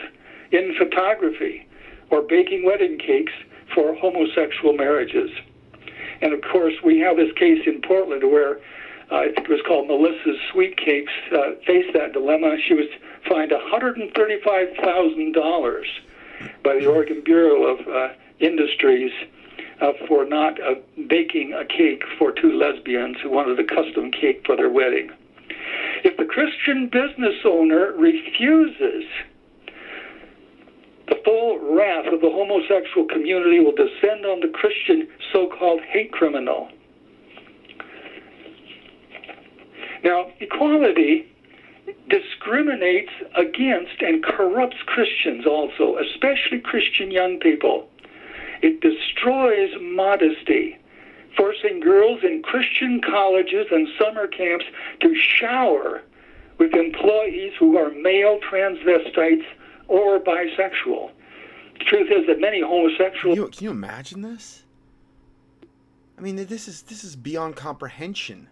in 0.52 0.74
photography 0.78 1.66
or 2.10 2.22
baking 2.22 2.64
wedding 2.64 2.98
cakes 2.98 3.32
for 3.74 3.94
homosexual 3.94 4.74
marriages. 4.74 5.30
And 6.20 6.32
of 6.32 6.40
course, 6.52 6.74
we 6.84 7.00
have 7.00 7.16
this 7.16 7.32
case 7.36 7.62
in 7.66 7.80
Portland 7.80 8.22
where 8.30 8.58
I 9.10 9.26
think 9.26 9.40
it 9.40 9.48
was 9.48 9.60
called 9.66 9.88
Melissa's 9.88 10.38
Sweet 10.52 10.76
Cakes 10.76 11.12
uh, 11.32 11.56
faced 11.66 11.92
that 11.94 12.12
dilemma. 12.12 12.56
She 12.66 12.74
was 12.74 12.86
fined 13.28 13.52
$135,000 13.52 15.84
by 16.64 16.74
the 16.74 16.86
Oregon 16.86 17.22
Bureau 17.24 17.64
of 17.64 17.88
uh, 17.88 18.08
Industries 18.40 19.12
uh, 19.80 19.92
for 20.06 20.24
not 20.24 20.60
uh, 20.60 20.74
baking 21.08 21.52
a 21.52 21.64
cake 21.64 22.02
for 22.18 22.32
two 22.32 22.52
lesbians 22.52 23.16
who 23.22 23.30
wanted 23.30 23.58
a 23.58 23.64
custom 23.64 24.10
cake 24.10 24.42
for 24.46 24.56
their 24.56 24.70
wedding. 24.70 25.10
If 26.04 26.16
the 26.16 26.24
Christian 26.24 26.88
business 26.88 27.36
owner 27.44 27.92
refuses, 27.92 29.04
the 31.08 31.16
full 31.24 31.76
wrath 31.76 32.06
of 32.12 32.20
the 32.20 32.30
homosexual 32.30 33.06
community 33.06 33.60
will 33.60 33.74
descend 33.74 34.26
on 34.26 34.40
the 34.40 34.48
Christian 34.48 35.08
so 35.32 35.48
called 35.48 35.80
hate 35.82 36.12
criminal. 36.12 36.68
Now, 40.04 40.30
equality 40.40 41.28
discriminates 42.08 43.12
against 43.36 44.00
and 44.00 44.22
corrupts 44.22 44.78
Christians 44.86 45.46
also, 45.46 45.96
especially 45.98 46.60
Christian 46.60 47.10
young 47.10 47.38
people. 47.38 47.88
It 48.62 48.80
destroys 48.80 49.70
modesty, 49.80 50.78
forcing 51.36 51.80
girls 51.80 52.20
in 52.22 52.42
Christian 52.42 53.00
colleges 53.00 53.66
and 53.70 53.88
summer 53.98 54.26
camps 54.26 54.64
to 55.00 55.14
shower 55.14 56.02
with 56.58 56.74
employees 56.74 57.52
who 57.58 57.76
are 57.76 57.90
male 57.90 58.38
transvestites 58.40 59.44
or 59.88 60.20
bisexual. 60.20 61.10
The 61.78 61.84
truth 61.84 62.08
is 62.12 62.26
that 62.28 62.40
many 62.40 62.60
homosexuals. 62.60 63.34
Can 63.36 63.44
you, 63.44 63.48
can 63.48 63.64
you 63.64 63.70
imagine 63.70 64.22
this? 64.22 64.62
I 66.16 66.20
mean, 66.20 66.36
this 66.36 66.68
is 66.68 66.82
this 66.82 67.02
is 67.02 67.16
beyond 67.16 67.56
comprehension. 67.56 68.48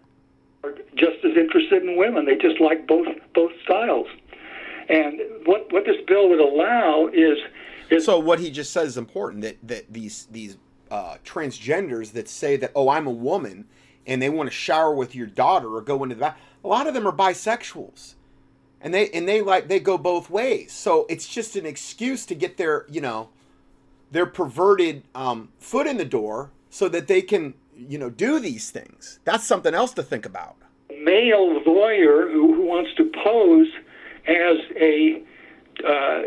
Interested 1.41 1.83
in 1.83 1.97
women. 1.97 2.25
They 2.25 2.35
just 2.35 2.61
like 2.61 2.87
both 2.87 3.07
both 3.33 3.51
styles. 3.63 4.07
And 4.89 5.19
what 5.45 5.71
what 5.71 5.85
this 5.85 5.97
bill 6.07 6.29
would 6.29 6.39
allow 6.39 7.09
is 7.11 7.37
so 8.03 8.19
what 8.19 8.39
he 8.39 8.51
just 8.51 8.71
said 8.71 8.85
is 8.85 8.97
important 8.97 9.41
that 9.41 9.57
that 9.63 9.91
these 9.91 10.27
these 10.31 10.57
uh, 10.89 11.17
transgenders 11.25 12.11
that 12.13 12.27
say 12.27 12.57
that 12.57 12.71
oh 12.75 12.89
I'm 12.89 13.07
a 13.07 13.11
woman 13.11 13.67
and 14.05 14.21
they 14.21 14.29
want 14.29 14.49
to 14.49 14.55
shower 14.55 14.93
with 14.93 15.15
your 15.15 15.27
daughter 15.27 15.75
or 15.75 15.81
go 15.81 16.03
into 16.03 16.15
the 16.15 16.21
bath. 16.21 16.37
A 16.63 16.67
lot 16.67 16.87
of 16.87 16.93
them 16.93 17.07
are 17.07 17.13
bisexuals, 17.13 18.15
and 18.79 18.93
they 18.93 19.09
and 19.09 19.27
they 19.27 19.41
like 19.41 19.67
they 19.67 19.79
go 19.79 19.97
both 19.97 20.29
ways. 20.29 20.71
So 20.71 21.05
it's 21.09 21.27
just 21.27 21.55
an 21.55 21.65
excuse 21.65 22.25
to 22.27 22.35
get 22.35 22.57
their 22.57 22.85
you 22.89 23.01
know 23.01 23.29
their 24.11 24.25
perverted 24.25 25.03
um, 25.15 25.49
foot 25.57 25.87
in 25.87 25.97
the 25.97 26.05
door 26.05 26.51
so 26.69 26.89
that 26.89 27.07
they 27.07 27.21
can 27.21 27.53
you 27.75 27.97
know 27.97 28.09
do 28.09 28.39
these 28.39 28.69
things. 28.69 29.19
That's 29.23 29.45
something 29.45 29.73
else 29.73 29.93
to 29.93 30.03
think 30.03 30.25
about. 30.25 30.57
Male 31.03 31.61
voyeur 31.61 32.31
who, 32.31 32.53
who 32.53 32.65
wants 32.65 32.91
to 32.95 33.11
pose 33.23 33.67
as 34.27 34.57
a 34.79 35.21
uh, 35.85 36.21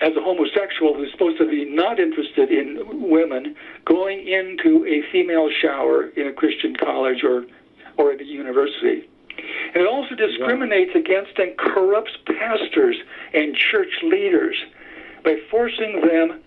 as 0.00 0.16
a 0.16 0.20
homosexual 0.20 0.94
who's 0.94 1.10
supposed 1.12 1.38
to 1.38 1.48
be 1.48 1.64
not 1.64 2.00
interested 2.00 2.50
in 2.50 3.08
women 3.08 3.54
going 3.84 4.26
into 4.26 4.84
a 4.86 5.02
female 5.12 5.48
shower 5.50 6.08
in 6.08 6.26
a 6.26 6.32
Christian 6.32 6.74
college 6.76 7.22
or 7.22 7.44
or 7.96 8.12
at 8.12 8.20
a 8.20 8.24
university. 8.24 9.08
It 9.74 9.86
also 9.86 10.14
discriminates 10.14 10.94
against 10.94 11.38
and 11.38 11.56
corrupts 11.56 12.16
pastors 12.26 12.96
and 13.32 13.54
church 13.56 13.92
leaders 14.02 14.56
by 15.24 15.36
forcing 15.50 16.00
them 16.06 16.40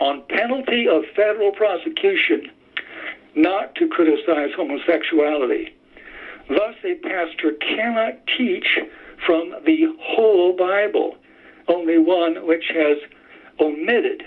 on 0.00 0.22
penalty 0.28 0.86
of 0.86 1.04
federal 1.16 1.52
prosecution 1.52 2.50
not 3.34 3.74
to 3.76 3.88
criticize 3.88 4.50
homosexuality. 4.56 5.74
Thus, 6.48 6.74
a 6.84 6.94
pastor 6.96 7.52
cannot 7.60 8.14
teach 8.36 8.78
from 9.26 9.54
the 9.66 9.86
whole 10.00 10.56
Bible 10.56 11.16
only 11.68 11.98
one 11.98 12.46
which 12.46 12.64
has 12.74 12.96
omitted 13.60 14.22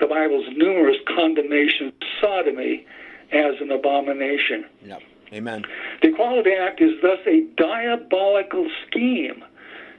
the 0.00 0.06
Bible's 0.06 0.46
numerous 0.56 0.96
condemnations 1.06 1.92
of 2.00 2.08
sodomy 2.20 2.86
as 3.32 3.54
an 3.60 3.70
abomination. 3.70 4.64
Yep. 4.84 5.02
Amen. 5.32 5.64
The 6.00 6.08
Equality 6.08 6.52
Act 6.52 6.80
is 6.80 6.92
thus 7.02 7.18
a 7.26 7.44
diabolical 7.56 8.70
scheme 8.86 9.44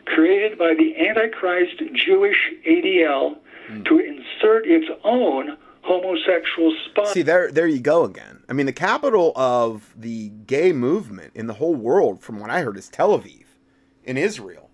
created 0.06 0.58
by 0.58 0.74
the 0.74 1.08
Antichrist 1.08 1.82
Jewish 1.94 2.38
ADL 2.68 3.38
mm. 3.70 3.86
to 3.86 4.00
insert 4.00 4.66
its 4.66 4.88
own 5.04 5.56
homosexual 5.90 6.76
spot. 6.86 7.08
See, 7.08 7.24
there, 7.24 7.52
there 7.52 7.68
you 7.68 7.80
go 7.80 8.04
again. 8.04 8.44
I 8.48 8.54
mean, 8.54 8.68
the 8.68 8.74
capital 8.74 9.34
of 9.36 9.94
the 9.98 10.30
gay 10.30 10.72
movement 10.72 11.32
in 11.34 11.48
the 11.48 11.56
whole 11.56 11.76
world, 11.76 12.22
from 12.22 12.40
what 12.40 12.52
I 12.52 12.62
heard, 12.62 12.78
is 12.78 12.88
Tel 12.88 13.18
Aviv 13.18 13.46
in 14.04 14.18
Israel. 14.18 14.70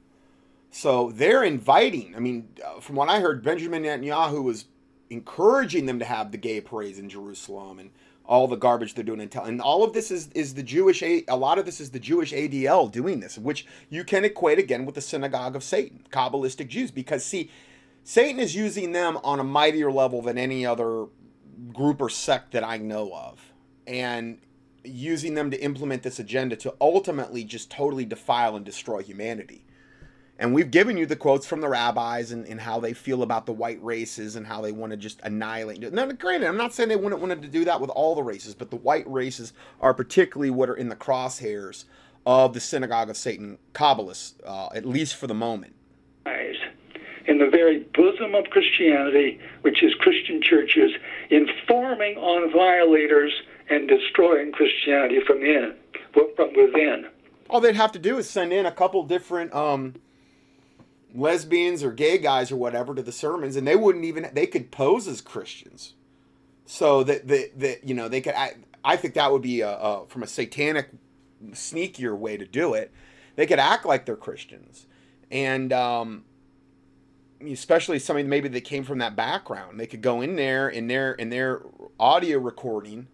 So 0.71 1.11
they're 1.11 1.43
inviting. 1.43 2.15
I 2.15 2.19
mean, 2.19 2.49
uh, 2.63 2.81
from 2.81 2.97
what 2.97 3.07
I 3.07 3.21
heard, 3.21 3.43
Benjamin 3.43 3.83
Netanyahu 3.83 4.43
was 4.43 4.65
encouraging 5.09 5.85
them 5.85 5.99
to 5.99 6.05
have 6.05 6.31
the 6.31 6.37
gay 6.37 6.59
parades 6.59 6.99
in 6.99 7.07
Jerusalem 7.07 7.79
and 7.79 7.91
all 8.27 8.47
the 8.47 8.57
garbage 8.57 8.95
they're 8.95 9.03
doing 9.03 9.21
in 9.21 9.29
tel- 9.29 9.45
and 9.45 9.61
all 9.61 9.83
of 9.83 9.93
this 9.93 10.09
is 10.09 10.29
is 10.33 10.55
the 10.55 10.63
Jewish 10.63 11.03
a, 11.03 11.23
a 11.27 11.37
lot 11.37 11.59
of 11.59 11.65
this 11.65 11.79
is 11.79 11.91
the 11.91 11.99
Jewish 11.99 12.33
ADL 12.33 12.91
doing 12.91 13.19
this, 13.19 13.37
which 13.37 13.67
you 13.89 14.03
can 14.03 14.25
equate 14.25 14.57
again 14.57 14.85
with 14.85 14.95
the 14.95 15.01
synagogue 15.01 15.55
of 15.55 15.63
Satan, 15.63 16.03
Kabbalistic 16.11 16.67
Jews, 16.67 16.91
because 16.91 17.23
see, 17.23 17.51
Satan 18.07 18.39
is 18.39 18.55
using 18.55 18.91
them 18.91 19.17
on 19.23 19.39
a 19.39 19.43
mightier 19.43 19.91
level 19.91 20.21
than 20.21 20.37
any 20.37 20.63
other 20.63 21.07
group 21.73 21.99
or 21.99 22.07
sect 22.07 22.51
that 22.51 22.63
I 22.63 22.77
know 22.77 23.11
of, 23.11 23.51
and 23.87 24.37
using 24.83 25.33
them 25.33 25.49
to 25.49 25.59
implement 25.59 26.03
this 26.03 26.19
agenda 26.19 26.55
to 26.57 26.75
ultimately 26.79 27.43
just 27.43 27.71
totally 27.71 28.05
defile 28.05 28.55
and 28.55 28.63
destroy 28.63 29.01
humanity. 29.01 29.65
And 30.37 30.53
we've 30.53 30.69
given 30.69 30.97
you 30.97 31.07
the 31.07 31.15
quotes 31.15 31.47
from 31.47 31.61
the 31.61 31.67
rabbis 31.67 32.31
and, 32.31 32.45
and 32.45 32.61
how 32.61 32.79
they 32.79 32.93
feel 32.93 33.23
about 33.23 33.47
the 33.47 33.53
white 33.53 33.83
races 33.83 34.35
and 34.35 34.45
how 34.45 34.61
they 34.61 34.71
want 34.71 34.91
to 34.91 34.97
just 34.97 35.19
annihilate. 35.23 35.91
Now, 35.91 36.05
granted, 36.11 36.47
I'm 36.47 36.57
not 36.57 36.75
saying 36.75 36.89
they 36.89 36.95
wouldn't 36.95 37.21
want 37.21 37.41
to 37.41 37.47
do 37.47 37.65
that 37.65 37.81
with 37.81 37.89
all 37.89 38.13
the 38.13 38.21
races, 38.21 38.53
but 38.53 38.69
the 38.69 38.75
white 38.75 39.09
races 39.11 39.51
are 39.81 39.95
particularly 39.95 40.51
what 40.51 40.69
are 40.69 40.75
in 40.75 40.89
the 40.89 40.95
crosshairs 40.95 41.85
of 42.23 42.53
the 42.53 42.59
synagogue 42.59 43.09
of 43.09 43.17
Satan, 43.17 43.57
Kabbalists, 43.73 44.33
uh, 44.45 44.69
at 44.75 44.85
least 44.85 45.15
for 45.15 45.25
the 45.25 45.33
moment. 45.33 45.73
In 47.27 47.39
the 47.39 47.49
very 47.49 47.79
bosom 47.93 48.35
of 48.35 48.45
Christianity, 48.51 49.39
which 49.61 49.83
is 49.83 49.93
Christian 49.95 50.41
churches, 50.41 50.91
informing 51.29 52.17
on 52.17 52.51
violators 52.51 53.33
and 53.69 53.87
destroying 53.87 54.51
Christianity 54.51 55.19
from 55.25 55.41
in, 55.43 55.73
from 56.13 56.53
within. 56.55 57.07
All 57.49 57.59
they'd 57.59 57.75
have 57.75 57.91
to 57.93 57.99
do 57.99 58.17
is 58.17 58.29
send 58.29 58.53
in 58.53 58.65
a 58.65 58.71
couple 58.71 59.03
different 59.03 59.53
um, 59.53 59.95
lesbians 61.13 61.83
or 61.83 61.91
gay 61.91 62.17
guys 62.17 62.51
or 62.51 62.57
whatever 62.57 62.93
to 62.93 63.01
the 63.01 63.11
sermons, 63.11 63.55
and 63.55 63.67
they 63.67 63.75
wouldn't 63.75 64.05
even 64.05 64.29
they 64.33 64.47
could 64.47 64.71
pose 64.71 65.07
as 65.07 65.21
Christians, 65.21 65.93
so 66.65 67.03
that 67.03 67.27
that 67.27 67.59
that 67.59 67.83
you 67.87 67.93
know 67.93 68.07
they 68.07 68.21
could. 68.21 68.33
I, 68.35 68.53
I 68.83 68.97
think 68.97 69.15
that 69.15 69.31
would 69.31 69.41
be 69.41 69.61
a, 69.61 69.69
a 69.69 70.05
from 70.07 70.23
a 70.23 70.27
satanic, 70.27 70.89
sneakier 71.51 72.15
way 72.15 72.37
to 72.37 72.45
do 72.45 72.73
it. 72.73 72.91
They 73.35 73.45
could 73.45 73.59
act 73.59 73.85
like 73.85 74.05
they're 74.05 74.15
Christians, 74.15 74.87
and 75.31 75.71
um, 75.73 76.23
especially 77.51 77.99
somebody 77.99 78.27
maybe 78.27 78.47
that 78.49 78.61
came 78.61 78.83
from 78.83 78.99
that 78.99 79.15
background. 79.15 79.79
They 79.79 79.87
could 79.87 80.01
go 80.01 80.21
in 80.21 80.35
there 80.35 80.69
in 80.69 80.87
their 80.87 81.13
in 81.13 81.29
their 81.29 81.61
audio 81.99 82.39
recording 82.39 83.07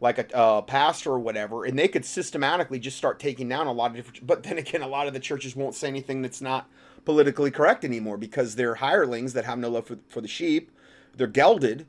like 0.00 0.18
a 0.18 0.36
uh, 0.36 0.62
pastor 0.62 1.12
or 1.12 1.18
whatever, 1.18 1.64
and 1.64 1.78
they 1.78 1.88
could 1.88 2.04
systematically 2.04 2.78
just 2.78 2.96
start 2.96 3.18
taking 3.18 3.48
down 3.48 3.66
a 3.66 3.72
lot 3.72 3.90
of 3.90 3.96
different. 3.96 4.26
But 4.26 4.42
then 4.42 4.58
again, 4.58 4.82
a 4.82 4.88
lot 4.88 5.06
of 5.06 5.12
the 5.12 5.20
churches 5.20 5.54
won't 5.54 5.74
say 5.74 5.88
anything 5.88 6.22
that's 6.22 6.40
not 6.40 6.68
politically 7.04 7.50
correct 7.50 7.84
anymore 7.84 8.16
because 8.16 8.56
they're 8.56 8.76
hirelings 8.76 9.34
that 9.34 9.44
have 9.44 9.58
no 9.58 9.68
love 9.68 9.86
for, 9.86 9.98
for 10.08 10.20
the 10.20 10.28
sheep. 10.28 10.70
They're 11.16 11.26
gelded. 11.26 11.86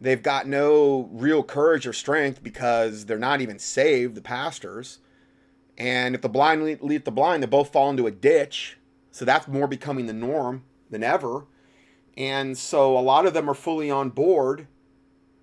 They've 0.00 0.22
got 0.22 0.46
no 0.46 1.08
real 1.12 1.42
courage 1.42 1.86
or 1.86 1.92
strength 1.92 2.42
because 2.42 3.06
they're 3.06 3.18
not 3.18 3.40
even 3.40 3.58
saved, 3.58 4.14
the 4.14 4.20
pastors. 4.20 4.98
And 5.78 6.14
if 6.14 6.22
the 6.22 6.28
blind 6.28 6.64
lead 6.82 7.04
the 7.04 7.10
blind, 7.10 7.42
they 7.42 7.46
both 7.46 7.72
fall 7.72 7.90
into 7.90 8.06
a 8.06 8.10
ditch. 8.10 8.78
So 9.10 9.24
that's 9.24 9.48
more 9.48 9.66
becoming 9.66 10.06
the 10.06 10.12
norm 10.12 10.64
than 10.90 11.02
ever. 11.02 11.46
And 12.16 12.56
so 12.56 12.96
a 12.96 13.00
lot 13.00 13.26
of 13.26 13.34
them 13.34 13.48
are 13.48 13.54
fully 13.54 13.90
on 13.90 14.10
board 14.10 14.66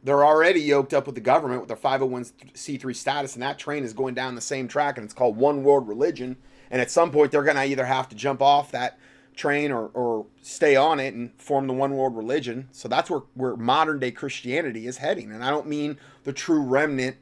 they're 0.03 0.25
already 0.25 0.59
yoked 0.59 0.93
up 0.93 1.05
with 1.05 1.15
the 1.15 1.21
government 1.21 1.61
with 1.61 1.69
their 1.69 1.77
501c3 1.77 2.95
status, 2.95 3.35
and 3.35 3.41
that 3.43 3.57
train 3.57 3.83
is 3.83 3.93
going 3.93 4.13
down 4.13 4.35
the 4.35 4.41
same 4.41 4.67
track, 4.67 4.97
and 4.97 5.05
it's 5.05 5.13
called 5.13 5.37
one 5.37 5.63
world 5.63 5.87
religion. 5.87 6.35
And 6.69 6.81
at 6.81 6.91
some 6.91 7.09
point, 7.11 7.31
they're 7.31 7.43
going 7.43 7.55
to 7.55 7.63
either 7.63 7.85
have 7.85 8.09
to 8.09 8.15
jump 8.15 8.41
off 8.41 8.71
that 8.71 8.99
train 9.33 9.71
or, 9.71 9.87
or 9.93 10.25
stay 10.41 10.75
on 10.75 10.99
it 10.99 11.13
and 11.13 11.31
form 11.39 11.67
the 11.67 11.73
one 11.73 11.95
world 11.95 12.17
religion. 12.17 12.67
So 12.71 12.87
that's 12.87 13.09
where, 13.09 13.21
where 13.33 13.55
modern 13.55 13.99
day 13.99 14.11
Christianity 14.11 14.87
is 14.87 14.97
heading. 14.97 15.31
And 15.31 15.43
I 15.43 15.49
don't 15.49 15.67
mean 15.67 15.97
the 16.23 16.33
true 16.33 16.61
remnant 16.61 17.17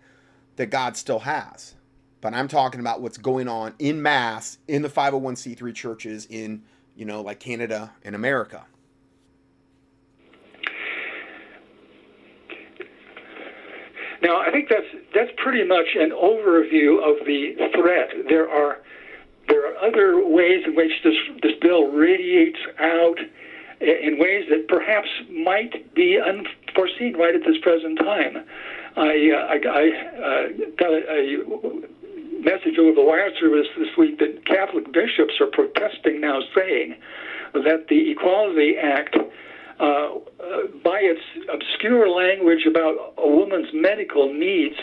that 0.55 0.67
God 0.67 0.97
still 0.97 1.19
has, 1.19 1.75
but 2.19 2.33
I'm 2.33 2.47
talking 2.47 2.79
about 2.79 3.01
what's 3.01 3.17
going 3.17 3.47
on 3.47 3.75
in 3.77 4.01
mass 4.01 4.57
in 4.67 4.81
the 4.81 4.89
501c3 4.89 5.73
churches 5.75 6.25
in, 6.29 6.63
you 7.01 7.07
know, 7.07 7.21
like 7.21 7.39
Canada 7.39 7.91
and 8.03 8.13
America. 8.13 8.63
Now, 14.21 14.39
I 14.39 14.51
think 14.51 14.69
that's 14.69 14.85
that's 15.15 15.31
pretty 15.37 15.67
much 15.67 15.87
an 15.95 16.11
overview 16.11 17.01
of 17.01 17.25
the 17.25 17.55
threat. 17.73 18.11
There 18.29 18.47
are 18.47 18.83
there 19.47 19.65
are 19.65 19.77
other 19.83 20.23
ways 20.23 20.61
in 20.67 20.75
which 20.75 20.91
this 21.03 21.15
this 21.41 21.53
bill 21.59 21.87
radiates 21.87 22.59
out 22.79 23.17
in 23.79 24.19
ways 24.19 24.45
that 24.51 24.67
perhaps 24.67 25.09
might 25.31 25.95
be 25.95 26.19
unforeseen 26.19 27.17
right 27.17 27.33
at 27.33 27.41
this 27.41 27.57
present 27.63 27.97
time. 27.97 28.45
I, 28.95 29.31
uh, 29.31 29.47
I, 29.47 29.57
I 29.65 29.85
uh, 30.21 30.47
got 30.77 30.91
a, 30.91 31.01
a 31.09 32.00
message 32.41 32.77
over 32.79 32.93
the 32.93 33.03
wire 33.03 33.31
service 33.39 33.67
this 33.77 33.95
week 33.97 34.19
that 34.19 34.45
Catholic 34.45 34.91
bishops 34.91 35.33
are 35.39 35.47
protesting 35.47 36.21
now, 36.21 36.39
saying 36.55 36.95
that 37.53 37.87
the 37.89 38.11
Equality 38.11 38.75
Act 38.77 39.15
uh, 39.79 39.83
uh, 39.83 40.67
by 40.83 40.99
its 41.01 41.21
obscure 41.51 42.07
language 42.07 42.67
about 42.69 43.13
a 43.17 43.27
woman's 43.27 43.69
medical 43.73 44.31
needs, 44.31 44.75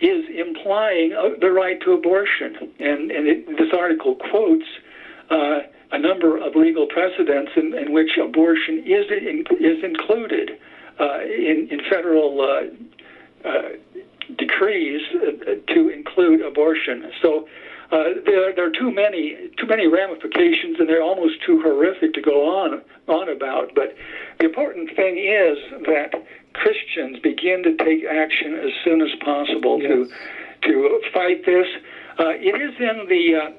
is 0.00 0.24
implying 0.34 1.12
uh, 1.12 1.30
the 1.40 1.50
right 1.50 1.80
to 1.82 1.92
abortion. 1.92 2.56
And, 2.78 3.10
and 3.10 3.26
it, 3.26 3.46
this 3.58 3.74
article 3.76 4.16
quotes 4.30 4.64
uh, 5.30 5.60
a 5.92 5.98
number 5.98 6.38
of 6.38 6.54
legal 6.54 6.86
precedents 6.86 7.52
in, 7.56 7.74
in 7.74 7.92
which 7.92 8.10
abortion 8.22 8.78
is 8.86 9.06
in, 9.10 9.44
is 9.58 9.82
included 9.82 10.52
uh, 11.00 11.20
in, 11.22 11.68
in 11.70 11.80
federal 11.90 12.40
uh, 12.40 13.50
decrees 14.50 15.02
to 15.68 15.88
include 15.88 16.42
abortion. 16.42 17.10
So 17.22 17.46
uh, 17.92 18.22
there, 18.24 18.54
there 18.54 18.66
are 18.66 18.72
too 18.72 18.92
many 18.92 19.50
too 19.58 19.66
many 19.66 19.86
ramifications, 19.86 20.78
and 20.78 20.88
they're 20.88 21.02
almost 21.02 21.42
too 21.44 21.60
horrific 21.62 22.14
to 22.14 22.22
go 22.22 22.46
on 22.46 22.82
on 23.08 23.28
about. 23.28 23.74
But 23.74 23.94
the 24.38 24.46
important 24.46 24.94
thing 24.94 25.18
is 25.18 25.58
that 25.86 26.14
Christians 26.54 27.18
begin 27.22 27.62
to 27.64 27.76
take 27.84 28.04
action 28.04 28.54
as 28.54 28.70
soon 28.84 29.02
as 29.02 29.10
possible 29.24 29.80
yes. 29.82 29.90
to 29.90 30.68
to 30.68 31.00
fight 31.12 31.44
this. 31.44 31.66
Uh, 32.18 32.36
it 32.36 32.54
is 32.60 32.74
in 32.78 33.06
the 33.08 33.34
uh, 33.34 33.50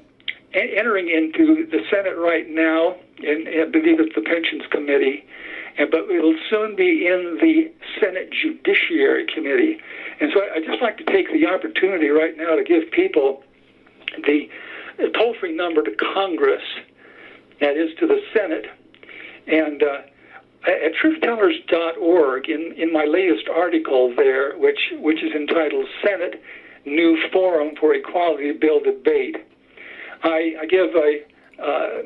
entering 0.54 1.08
into 1.08 1.66
the 1.70 1.80
Senate 1.90 2.16
right 2.16 2.48
now, 2.48 2.96
and 3.18 3.48
I 3.48 3.64
believe 3.70 4.00
it's 4.00 4.14
the 4.14 4.22
Pensions 4.22 4.64
Committee, 4.70 5.24
but 5.78 6.10
it'll 6.10 6.36
soon 6.50 6.76
be 6.76 7.06
in 7.06 7.38
the 7.40 7.72
Senate 8.00 8.30
Judiciary 8.30 9.26
Committee. 9.32 9.78
And 10.20 10.30
so 10.34 10.40
I'd 10.54 10.64
just 10.64 10.82
like 10.82 10.98
to 10.98 11.04
take 11.04 11.32
the 11.32 11.46
opportunity 11.46 12.08
right 12.08 12.36
now 12.36 12.56
to 12.56 12.64
give 12.64 12.90
people 12.90 13.42
the 14.26 14.48
toll 15.16 15.34
free 15.40 15.54
number 15.54 15.82
to 15.82 15.90
Congress, 16.14 16.62
that 17.60 17.76
is 17.76 17.90
to 18.00 18.06
the 18.06 18.20
Senate, 18.34 18.66
and 19.46 19.82
uh, 19.82 19.98
at 20.66 20.92
truthtellers.org, 20.94 22.48
in, 22.48 22.74
in 22.76 22.92
my 22.92 23.04
latest 23.04 23.48
article 23.48 24.14
there, 24.16 24.56
which, 24.58 24.78
which 24.98 25.22
is 25.22 25.32
entitled 25.32 25.86
Senate 26.04 26.40
New 26.84 27.18
Forum 27.32 27.74
for 27.80 27.94
Equality 27.94 28.52
Bill 28.52 28.80
Debate, 28.80 29.36
I, 30.22 30.54
I 30.60 30.66
give 30.66 30.94
a, 30.94 31.22
uh, 31.60 32.02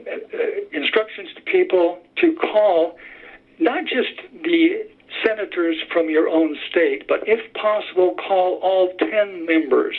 instructions 0.73 1.29
to 1.37 1.43
people 1.43 1.99
to 2.21 2.35
call 2.37 2.97
not 3.59 3.85
just 3.85 4.21
the 4.43 4.87
senators 5.25 5.77
from 5.93 6.11
your 6.11 6.29
own 6.29 6.57
state, 6.71 7.07
but 7.09 7.21
if 7.27 7.53
possible, 7.55 8.15
call 8.15 8.59
all 8.63 8.93
10 8.99 9.47
members 9.47 9.97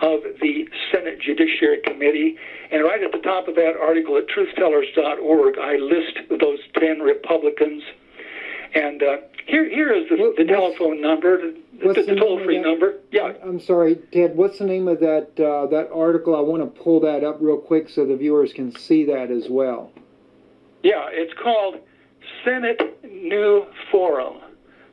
of 0.00 0.20
the 0.40 0.68
Senate 0.90 1.20
Judiciary 1.20 1.80
Committee. 1.84 2.36
And 2.70 2.82
right 2.82 3.02
at 3.02 3.12
the 3.12 3.18
top 3.18 3.48
of 3.48 3.54
that 3.54 3.74
article 3.80 4.16
at 4.18 4.26
truthtellers.org, 4.28 5.58
I 5.58 5.76
list 5.76 6.18
those 6.40 6.58
10 6.78 7.00
Republicans. 7.00 7.82
And 8.74 9.02
uh, 9.02 9.16
here, 9.46 9.68
here 9.68 9.92
is 9.92 10.08
the, 10.08 10.16
what, 10.16 10.36
the 10.36 10.44
telephone 10.44 11.00
number, 11.00 11.38
the, 11.38 11.92
the, 11.92 12.02
the 12.02 12.16
toll-free 12.16 12.60
number. 12.60 13.00
Yeah. 13.10 13.32
I'm 13.42 13.60
sorry, 13.60 13.96
Ted. 14.12 14.36
What's 14.36 14.58
the 14.58 14.64
name 14.64 14.88
of 14.88 15.00
that 15.00 15.28
uh, 15.38 15.66
that 15.66 15.90
article? 15.92 16.34
I 16.34 16.40
want 16.40 16.62
to 16.62 16.82
pull 16.82 17.00
that 17.00 17.22
up 17.22 17.36
real 17.40 17.58
quick 17.58 17.88
so 17.88 18.06
the 18.06 18.16
viewers 18.16 18.52
can 18.52 18.74
see 18.74 19.04
that 19.06 19.30
as 19.30 19.48
well. 19.50 19.92
Yeah, 20.82 21.08
it's 21.10 21.34
called 21.34 21.80
Senate 22.44 22.80
New 23.04 23.66
Forum 23.90 24.38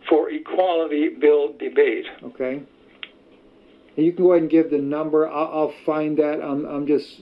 for 0.07 0.29
Equality 0.29 1.09
Bill 1.09 1.53
Debate. 1.53 2.05
Okay. 2.23 2.63
You 3.95 4.13
can 4.13 4.23
go 4.23 4.31
ahead 4.31 4.43
and 4.43 4.51
give 4.51 4.69
the 4.69 4.77
number. 4.77 5.27
I'll, 5.27 5.47
I'll 5.47 5.73
find 5.85 6.17
that. 6.17 6.41
I'm, 6.41 6.65
I'm 6.65 6.87
just 6.87 7.21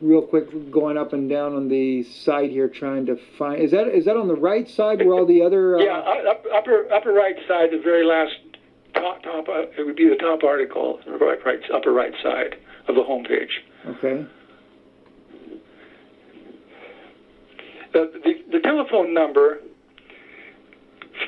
real 0.00 0.22
quick 0.22 0.70
going 0.70 0.98
up 0.98 1.12
and 1.12 1.28
down 1.28 1.54
on 1.54 1.68
the 1.68 2.02
side 2.02 2.50
here 2.50 2.68
trying 2.68 3.06
to 3.06 3.16
find. 3.38 3.62
Is 3.62 3.70
that 3.70 3.88
is 3.88 4.04
that 4.04 4.16
on 4.16 4.28
the 4.28 4.36
right 4.36 4.68
side 4.68 5.04
where 5.04 5.14
all 5.14 5.26
the 5.26 5.42
other? 5.42 5.76
Uh, 5.76 5.82
yeah, 5.82 5.98
up, 5.98 6.44
upper 6.52 6.92
upper 6.92 7.12
right 7.12 7.36
side, 7.48 7.70
the 7.72 7.80
very 7.82 8.04
last 8.04 8.32
top 8.94 9.22
top. 9.22 9.48
Uh, 9.48 9.62
it 9.78 9.86
would 9.86 9.96
be 9.96 10.08
the 10.08 10.16
top 10.16 10.42
article, 10.44 11.00
right 11.06 11.44
right 11.44 11.60
upper 11.72 11.92
right 11.92 12.14
side 12.22 12.56
of 12.88 12.94
the 12.94 13.02
home 13.02 13.24
page. 13.24 13.62
Okay. 13.86 14.26
The, 17.92 18.10
the, 18.24 18.42
the 18.52 18.60
telephone 18.60 19.12
number 19.12 19.58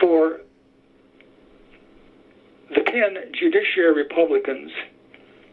for 0.01 0.41
the 2.71 2.83
10 2.83 3.33
judiciary 3.39 3.95
Republicans 3.95 4.71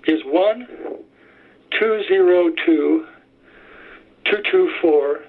is 0.08 0.22
1 0.26 0.68
202 1.80 3.06
224 4.26 5.20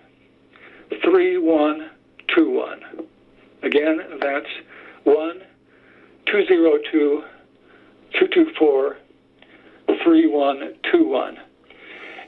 3121. 1.02 2.80
Again, 3.62 4.00
that's 4.20 4.46
1 5.04 5.42
202 6.26 7.24
224 8.12 8.96
3121. 9.86 11.38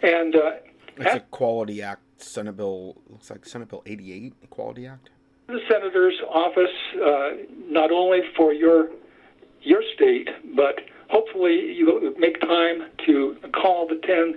And 0.03 0.37
uh, 0.37 0.51
that's 0.97 1.17
Equality 1.17 1.83
Act, 1.83 2.03
Senate 2.19 2.57
Bill, 2.57 2.97
looks 3.09 3.31
like 3.31 3.45
Senate 3.47 3.69
Bill 3.69 3.83
88, 3.87 4.35
Equality 4.43 4.87
Act. 4.87 5.11
The 5.47 5.61
Senator's 5.69 6.21
office, 6.29 6.71
uh, 7.05 7.31
not 7.69 7.91
only 7.91 8.21
for 8.37 8.53
your 8.53 8.89
your 9.61 9.83
state, 9.95 10.29
but 10.55 10.81
hopefully 11.09 11.73
you 11.73 12.15
make 12.19 12.41
time 12.41 12.85
to 13.07 13.37
call 13.53 13.87
the 13.89 13.97
10 14.07 14.35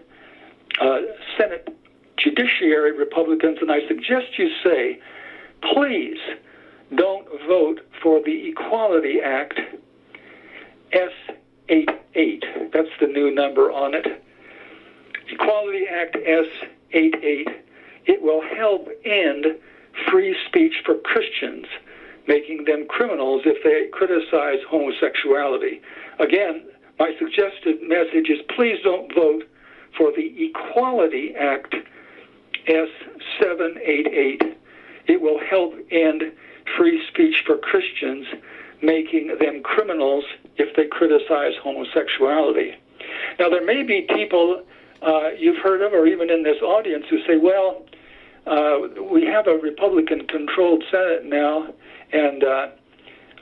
uh, 0.80 1.00
Senate 1.38 1.76
Judiciary 2.18 2.98
Republicans, 2.98 3.58
and 3.62 3.72
I 3.72 3.86
suggest 3.88 4.38
you 4.38 4.50
say, 4.64 5.00
please 5.74 6.18
don't 6.96 7.28
vote 7.48 7.82
for 8.02 8.22
the 8.24 8.50
Equality 8.50 9.20
Act 9.24 9.60
S88. 10.94 12.72
That's 12.74 12.90
the 13.00 13.08
new 13.08 13.34
number 13.34 13.72
on 13.72 13.94
it. 13.94 14.24
Equality 15.30 15.86
Act 15.92 16.16
S88 16.16 17.67
it 18.08 18.22
will 18.22 18.42
help 18.42 18.88
end 19.06 19.46
free 20.10 20.36
speech 20.48 20.74
for 20.86 20.96
Christians, 20.96 21.66
making 22.28 22.66
them 22.66 22.86
criminals 22.88 23.44
if 23.46 23.64
they 23.64 23.88
criticize 23.92 24.60
homosexuality. 24.70 25.82
Again, 26.20 26.64
my 27.00 27.14
suggested 27.20 27.82
message 27.84 28.30
is 28.30 28.40
please 28.56 28.80
don't 28.84 29.14
vote 29.14 29.44
for 29.98 30.12
the 30.12 30.34
Equality 30.38 31.36
Act 31.36 31.76
S788. 32.68 34.56
It 35.08 35.22
will 35.22 35.40
help 35.40 35.74
end 35.92 36.24
free 36.78 37.02
speech 37.08 37.44
for 37.46 37.58
Christians, 37.58 38.28
making 38.82 39.38
them 39.40 39.64
criminals 39.64 40.26
if 40.58 40.76
they 40.76 40.86
criticize 40.86 41.54
homosexuality. 41.62 42.76
Now, 43.40 43.50
there 43.50 43.66
may 43.66 43.84
be 43.84 44.02
people 44.02 44.64
uh, 45.02 45.30
you've 45.38 45.62
heard 45.64 45.82
of, 45.82 45.94
or 45.94 46.08
even 46.08 46.30
in 46.30 46.44
this 46.44 46.62
audience, 46.62 47.06
who 47.10 47.20
say, 47.28 47.38
well, 47.38 47.86
uh, 48.46 48.80
we 49.12 49.26
have 49.26 49.48
a 49.48 49.58
Republican 49.58 50.26
controlled 50.28 50.84
Senate 50.90 51.26
now, 51.26 51.74
and 52.12 52.44
uh, 52.44 52.68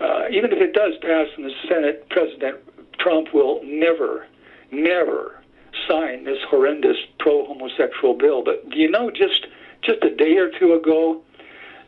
uh, 0.02 0.24
even 0.32 0.52
if 0.52 0.60
it 0.60 0.74
does 0.74 0.94
pass 1.02 1.28
in 1.38 1.44
the 1.44 1.54
Senate, 1.70 2.08
President 2.10 2.58
Trump 3.00 3.34
will 3.34 3.62
never, 3.64 4.26
never 4.72 5.40
sign 5.88 6.24
this 6.24 6.40
horrendous 6.50 6.98
pro 7.20 7.46
homosexual 7.46 8.14
bill. 8.14 8.44
But 8.44 8.70
do 8.70 8.78
you 8.78 8.90
know, 8.90 9.12
just, 9.12 9.48
just 9.82 10.04
a 10.04 10.14
day 10.14 10.38
or 10.38 10.50
two 10.50 10.74
ago, 10.74 11.22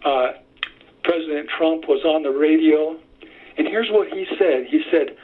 uh, 0.06 0.34
President 1.04 1.50
Trump 1.50 1.88
was 1.88 2.04
on 2.06 2.24
the 2.24 2.30
radio, 2.32 2.98
and 3.58 3.68
here's 3.68 3.90
what 3.90 4.10
he 4.10 4.28
said. 4.38 4.68
He 4.70 4.84
said, 4.92 5.16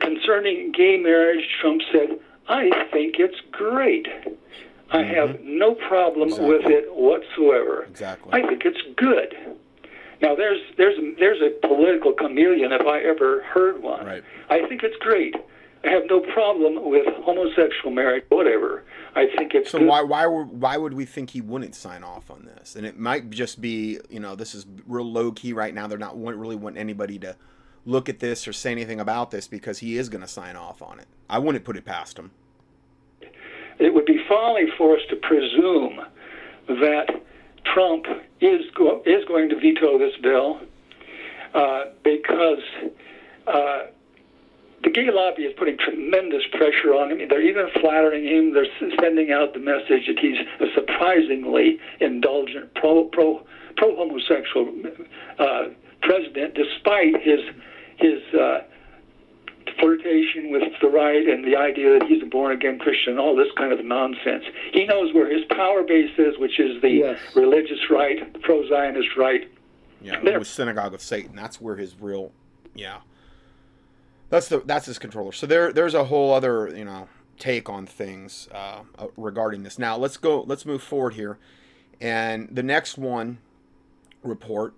concerning 0.00 0.72
gay 0.72 0.96
marriage, 0.96 1.46
Trump 1.60 1.82
said, 1.92 2.18
I 2.48 2.70
think 2.92 3.16
it's 3.18 3.40
great. 3.52 4.06
I 4.90 4.98
mm-hmm. 4.98 5.14
have 5.14 5.40
no 5.42 5.74
problem 5.74 6.28
exactly. 6.28 6.48
with 6.48 6.66
it 6.66 6.94
whatsoever. 6.94 7.84
Exactly. 7.84 8.32
I 8.32 8.46
think 8.46 8.64
it's 8.64 8.80
good. 8.96 9.34
Now 10.20 10.34
there's 10.34 10.60
there's 10.76 10.98
there's 11.18 11.40
a 11.42 11.66
political 11.66 12.12
chameleon 12.12 12.72
if 12.72 12.86
I 12.86 13.00
ever 13.00 13.42
heard 13.42 13.82
one. 13.82 14.06
Right. 14.06 14.24
I 14.50 14.66
think 14.68 14.82
it's 14.82 14.96
great. 14.98 15.34
I 15.84 15.90
have 15.90 16.04
no 16.08 16.20
problem 16.20 16.88
with 16.88 17.06
homosexual 17.24 17.90
marriage, 17.90 18.24
whatever. 18.30 18.84
I 19.14 19.26
think 19.36 19.54
it's 19.54 19.70
so. 19.70 19.78
Good. 19.78 19.88
Why 19.88 20.02
why 20.02 20.26
why 20.26 20.76
would 20.76 20.94
we 20.94 21.04
think 21.04 21.30
he 21.30 21.40
wouldn't 21.40 21.74
sign 21.74 22.02
off 22.02 22.30
on 22.30 22.44
this? 22.44 22.76
And 22.76 22.86
it 22.86 22.98
might 22.98 23.30
just 23.30 23.60
be 23.60 23.98
you 24.08 24.20
know 24.20 24.34
this 24.34 24.54
is 24.54 24.66
real 24.86 25.10
low 25.10 25.32
key 25.32 25.52
right 25.52 25.74
now. 25.74 25.86
They're 25.86 25.98
not 25.98 26.18
really 26.18 26.56
want 26.56 26.78
anybody 26.78 27.18
to 27.20 27.36
look 27.86 28.08
at 28.08 28.18
this 28.18 28.48
or 28.48 28.52
say 28.52 28.72
anything 28.72 29.00
about 29.00 29.30
this 29.30 29.46
because 29.46 29.78
he 29.78 29.96
is 29.96 30.08
going 30.08 30.22
to 30.22 30.28
sign 30.28 30.56
off 30.56 30.82
on 30.82 30.98
it. 30.98 31.06
I 31.28 31.38
wouldn't 31.38 31.64
put 31.64 31.76
it 31.76 31.84
past 31.84 32.18
him. 32.18 32.30
It 33.78 33.92
would 33.92 34.06
be 34.06 34.20
folly 34.28 34.66
for 34.78 34.96
us 34.96 35.02
to 35.10 35.16
presume 35.16 36.00
that 36.68 37.06
Trump 37.64 38.06
is 38.40 38.62
go- 38.74 39.02
is 39.04 39.24
going 39.26 39.48
to 39.48 39.56
veto 39.56 39.98
this 39.98 40.14
bill 40.22 40.60
uh, 41.54 41.84
because 42.02 42.62
uh, 43.46 43.86
the 44.82 44.90
gay 44.90 45.08
lobby 45.10 45.42
is 45.42 45.54
putting 45.58 45.76
tremendous 45.78 46.42
pressure 46.52 46.94
on 46.94 47.10
him. 47.10 47.28
They're 47.28 47.42
even 47.42 47.68
flattering 47.80 48.24
him. 48.24 48.54
They're 48.54 48.66
sending 49.00 49.32
out 49.32 49.54
the 49.54 49.60
message 49.60 50.06
that 50.06 50.18
he's 50.20 50.38
a 50.60 50.66
surprisingly 50.74 51.78
indulgent 52.00 52.74
pro 52.74 53.04
pro 53.04 53.44
pro 53.76 53.96
homosexual 53.96 54.72
uh, 55.38 55.64
president, 56.02 56.54
despite 56.54 57.20
his 57.22 57.40
his 57.98 58.22
uh, 58.34 58.60
flirtation 59.80 60.50
with 60.50 60.62
the 60.80 60.88
right 60.88 61.26
and 61.26 61.44
the 61.44 61.56
idea 61.56 61.98
that 61.98 62.08
he's 62.08 62.22
a 62.22 62.26
born 62.26 62.52
again 62.52 62.78
Christian, 62.78 63.18
all 63.18 63.36
this 63.36 63.48
kind 63.56 63.72
of 63.72 63.84
nonsense. 63.84 64.44
He 64.72 64.86
knows 64.86 65.12
where 65.14 65.30
his 65.30 65.44
power 65.50 65.82
base 65.82 66.12
is, 66.18 66.38
which 66.38 66.58
is 66.60 66.80
the 66.82 66.90
yes. 66.90 67.18
religious 67.34 67.78
right, 67.90 68.40
pro 68.42 68.68
Zionist 68.68 69.16
right. 69.16 69.50
Yeah, 70.00 70.20
the 70.20 70.44
synagogue 70.44 70.92
of 70.92 71.00
Satan. 71.00 71.34
That's 71.34 71.60
where 71.60 71.76
his 71.76 71.98
real, 71.98 72.30
yeah. 72.74 72.98
That's 74.28 74.48
the 74.48 74.60
that's 74.60 74.86
his 74.86 74.98
controller. 74.98 75.32
So 75.32 75.46
there 75.46 75.72
there's 75.72 75.94
a 75.94 76.04
whole 76.04 76.34
other 76.34 76.68
you 76.76 76.84
know 76.84 77.08
take 77.38 77.68
on 77.70 77.86
things 77.86 78.48
uh, 78.52 78.80
uh 78.98 79.06
regarding 79.16 79.62
this. 79.62 79.78
Now 79.78 79.96
let's 79.96 80.18
go. 80.18 80.42
Let's 80.42 80.66
move 80.66 80.82
forward 80.82 81.14
here, 81.14 81.38
and 82.00 82.48
the 82.50 82.62
next 82.62 82.98
one 82.98 83.38
report 84.22 84.74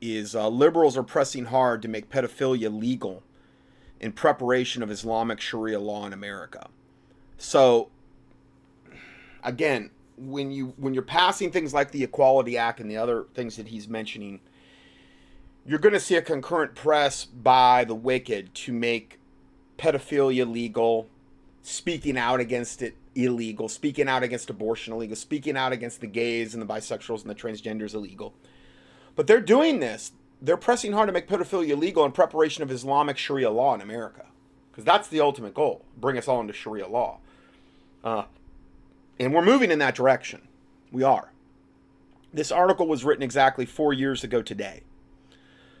is 0.00 0.34
uh, 0.34 0.48
liberals 0.48 0.96
are 0.96 1.02
pressing 1.02 1.46
hard 1.46 1.82
to 1.82 1.88
make 1.88 2.10
pedophilia 2.10 2.76
legal 2.76 3.22
in 4.00 4.12
preparation 4.12 4.82
of 4.82 4.90
Islamic 4.90 5.40
Sharia 5.40 5.80
law 5.80 6.06
in 6.06 6.12
America. 6.12 6.68
So 7.36 7.90
again, 9.42 9.90
when 10.16 10.50
you 10.50 10.74
when 10.76 10.94
you're 10.94 11.02
passing 11.02 11.50
things 11.50 11.72
like 11.72 11.90
the 11.90 12.02
Equality 12.02 12.58
Act 12.58 12.80
and 12.80 12.90
the 12.90 12.96
other 12.96 13.26
things 13.34 13.56
that 13.56 13.68
he's 13.68 13.88
mentioning, 13.88 14.40
you're 15.66 15.78
going 15.78 15.94
to 15.94 16.00
see 16.00 16.16
a 16.16 16.22
concurrent 16.22 16.74
press 16.74 17.24
by 17.24 17.84
the 17.84 17.94
wicked 17.94 18.54
to 18.54 18.72
make 18.72 19.18
pedophilia 19.78 20.50
legal, 20.50 21.06
speaking 21.62 22.18
out 22.18 22.40
against 22.40 22.82
it 22.82 22.96
illegal, 23.14 23.68
speaking 23.68 24.08
out 24.08 24.22
against 24.22 24.50
abortion 24.50 24.92
illegal, 24.92 25.16
speaking 25.16 25.56
out 25.56 25.72
against 25.72 26.00
the 26.00 26.06
gays 26.06 26.54
and 26.54 26.62
the 26.62 26.66
bisexuals 26.66 27.22
and 27.22 27.30
the 27.30 27.34
transgenders 27.34 27.94
illegal. 27.94 28.34
But 29.18 29.26
they're 29.26 29.40
doing 29.40 29.80
this. 29.80 30.12
They're 30.40 30.56
pressing 30.56 30.92
hard 30.92 31.08
to 31.08 31.12
make 31.12 31.26
pedophilia 31.26 31.76
legal 31.76 32.04
in 32.04 32.12
preparation 32.12 32.62
of 32.62 32.70
Islamic 32.70 33.18
Sharia 33.18 33.50
law 33.50 33.74
in 33.74 33.80
America. 33.80 34.26
Because 34.70 34.84
that's 34.84 35.08
the 35.08 35.18
ultimate 35.18 35.54
goal 35.54 35.84
bring 35.96 36.16
us 36.16 36.28
all 36.28 36.40
into 36.40 36.52
Sharia 36.52 36.86
law. 36.86 37.18
Uh, 38.04 38.26
and 39.18 39.34
we're 39.34 39.42
moving 39.42 39.72
in 39.72 39.80
that 39.80 39.96
direction. 39.96 40.46
We 40.92 41.02
are. 41.02 41.32
This 42.32 42.52
article 42.52 42.86
was 42.86 43.02
written 43.02 43.24
exactly 43.24 43.66
four 43.66 43.92
years 43.92 44.22
ago 44.22 44.40
today. 44.40 44.82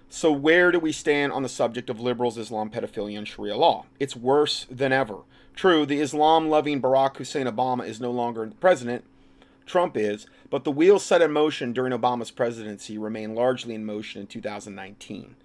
So, 0.08 0.32
where 0.32 0.72
do 0.72 0.80
we 0.80 0.90
stand 0.90 1.30
on 1.32 1.44
the 1.44 1.48
subject 1.48 1.88
of 1.88 2.00
liberals, 2.00 2.38
Islam, 2.38 2.70
pedophilia, 2.70 3.18
and 3.18 3.28
Sharia 3.28 3.56
law? 3.56 3.86
It's 4.00 4.16
worse 4.16 4.66
than 4.68 4.92
ever. 4.92 5.18
True, 5.54 5.86
the 5.86 6.00
Islam 6.00 6.48
loving 6.48 6.82
Barack 6.82 7.18
Hussein 7.18 7.46
Obama 7.46 7.86
is 7.86 8.00
no 8.00 8.10
longer 8.10 8.50
president, 8.58 9.04
Trump 9.68 9.96
is, 9.96 10.26
but 10.50 10.64
the 10.64 10.72
wheels 10.72 11.04
set 11.04 11.22
in 11.22 11.30
motion 11.30 11.72
during 11.72 11.92
Obama's 11.92 12.30
presidency 12.30 12.98
remain 12.98 13.34
largely 13.34 13.74
in 13.74 13.84
motion 13.84 14.22
in 14.22 14.26
2019. 14.26 15.36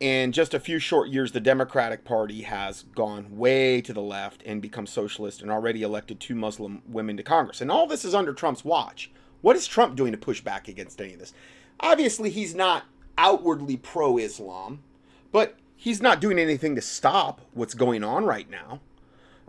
In 0.00 0.30
just 0.30 0.54
a 0.54 0.60
few 0.60 0.78
short 0.78 1.08
years, 1.08 1.32
the 1.32 1.40
Democratic 1.40 2.04
Party 2.04 2.42
has 2.42 2.84
gone 2.94 3.36
way 3.36 3.80
to 3.80 3.92
the 3.92 4.02
left 4.02 4.42
and 4.46 4.62
become 4.62 4.86
socialist 4.86 5.42
and 5.42 5.50
already 5.50 5.82
elected 5.82 6.20
two 6.20 6.36
Muslim 6.36 6.82
women 6.86 7.16
to 7.16 7.24
Congress. 7.24 7.60
And 7.60 7.70
all 7.70 7.86
this 7.88 8.04
is 8.04 8.14
under 8.14 8.32
Trump's 8.32 8.64
watch. 8.64 9.10
What 9.40 9.56
is 9.56 9.66
Trump 9.66 9.96
doing 9.96 10.12
to 10.12 10.18
push 10.18 10.40
back 10.40 10.68
against 10.68 11.00
any 11.00 11.14
of 11.14 11.18
this? 11.18 11.32
Obviously, 11.80 12.30
he's 12.30 12.54
not 12.54 12.84
outwardly 13.16 13.76
pro 13.76 14.18
Islam, 14.18 14.84
but 15.32 15.56
he's 15.74 16.00
not 16.00 16.20
doing 16.20 16.38
anything 16.38 16.76
to 16.76 16.80
stop 16.80 17.40
what's 17.52 17.74
going 17.74 18.04
on 18.04 18.24
right 18.24 18.48
now. 18.48 18.80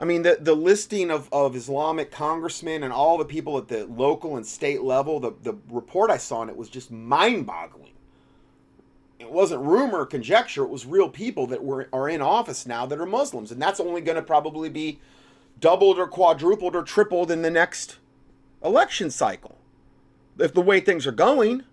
I 0.01 0.05
mean, 0.05 0.21
the, 0.21 0.37
the 0.39 0.55
listing 0.55 1.11
of, 1.11 1.27
of 1.33 1.57
Islamic 1.57 2.09
congressmen 2.09 2.83
and 2.83 2.93
all 2.93 3.17
the 3.17 3.25
people 3.25 3.57
at 3.57 3.67
the 3.67 3.85
local 3.85 4.37
and 4.37 4.45
state 4.45 4.81
level, 4.81 5.19
the, 5.19 5.33
the 5.43 5.57
report 5.69 6.09
I 6.09 6.15
saw 6.15 6.37
on 6.37 6.49
it 6.49 6.55
was 6.55 6.69
just 6.69 6.89
mind 6.89 7.45
boggling. 7.45 7.91
It 9.19 9.29
wasn't 9.29 9.61
rumor 9.61 9.99
or 9.99 10.05
conjecture, 10.05 10.63
it 10.63 10.69
was 10.69 10.85
real 10.85 11.09
people 11.09 11.45
that 11.47 11.61
were 11.61 11.89
are 11.91 12.07
in 12.07 12.21
office 12.21 12.65
now 12.65 12.85
that 12.85 12.99
are 12.99 13.05
Muslims. 13.05 13.51
And 13.51 13.61
that's 13.61 13.81
only 13.81 13.99
going 13.99 14.15
to 14.15 14.21
probably 14.21 14.69
be 14.69 14.99
doubled 15.59 15.99
or 15.99 16.07
quadrupled 16.07 16.77
or 16.77 16.83
tripled 16.83 17.29
in 17.29 17.41
the 17.41 17.51
next 17.51 17.97
election 18.63 19.11
cycle. 19.11 19.57
If 20.37 20.53
the 20.53 20.61
way 20.61 20.79
things 20.79 21.05
are 21.05 21.11
going. 21.11 21.63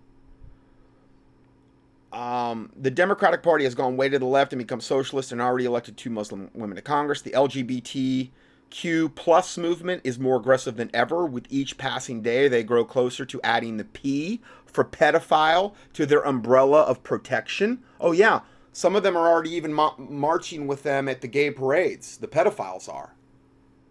Um, 2.11 2.71
the 2.75 2.91
Democratic 2.91 3.43
Party 3.43 3.65
has 3.65 3.75
gone 3.75 3.97
way 3.97 4.09
to 4.09 4.17
the 4.17 4.25
left 4.25 4.53
and 4.53 4.59
become 4.59 4.81
socialist 4.81 5.31
and 5.31 5.41
already 5.41 5.65
elected 5.65 5.97
two 5.97 6.09
Muslim 6.09 6.49
women 6.53 6.75
to 6.75 6.81
Congress. 6.81 7.21
The 7.21 7.31
LGBTQ 7.31 9.13
plus 9.15 9.57
movement 9.57 10.01
is 10.03 10.17
more 10.17 10.37
aggressive 10.37 10.77
than 10.77 10.89
ever. 10.93 11.25
With 11.25 11.45
each 11.49 11.77
passing 11.77 12.21
day, 12.21 12.47
they 12.47 12.63
grow 12.63 12.85
closer 12.85 13.25
to 13.25 13.41
adding 13.43 13.77
the 13.77 13.83
P 13.83 14.41
for 14.65 14.85
pedophile 14.85 15.73
to 15.93 16.05
their 16.05 16.21
umbrella 16.21 16.81
of 16.81 17.03
protection. 17.03 17.83
Oh, 17.99 18.13
yeah. 18.13 18.41
Some 18.71 18.95
of 18.95 19.01
them 19.03 19.17
are 19.17 19.27
already 19.27 19.49
even 19.51 19.73
ma- 19.73 19.95
marching 19.97 20.67
with 20.67 20.83
them 20.83 21.09
at 21.09 21.21
the 21.21 21.27
gay 21.27 21.49
parades. 21.49 22.17
The 22.17 22.27
pedophiles 22.27 22.87
are. 22.87 23.15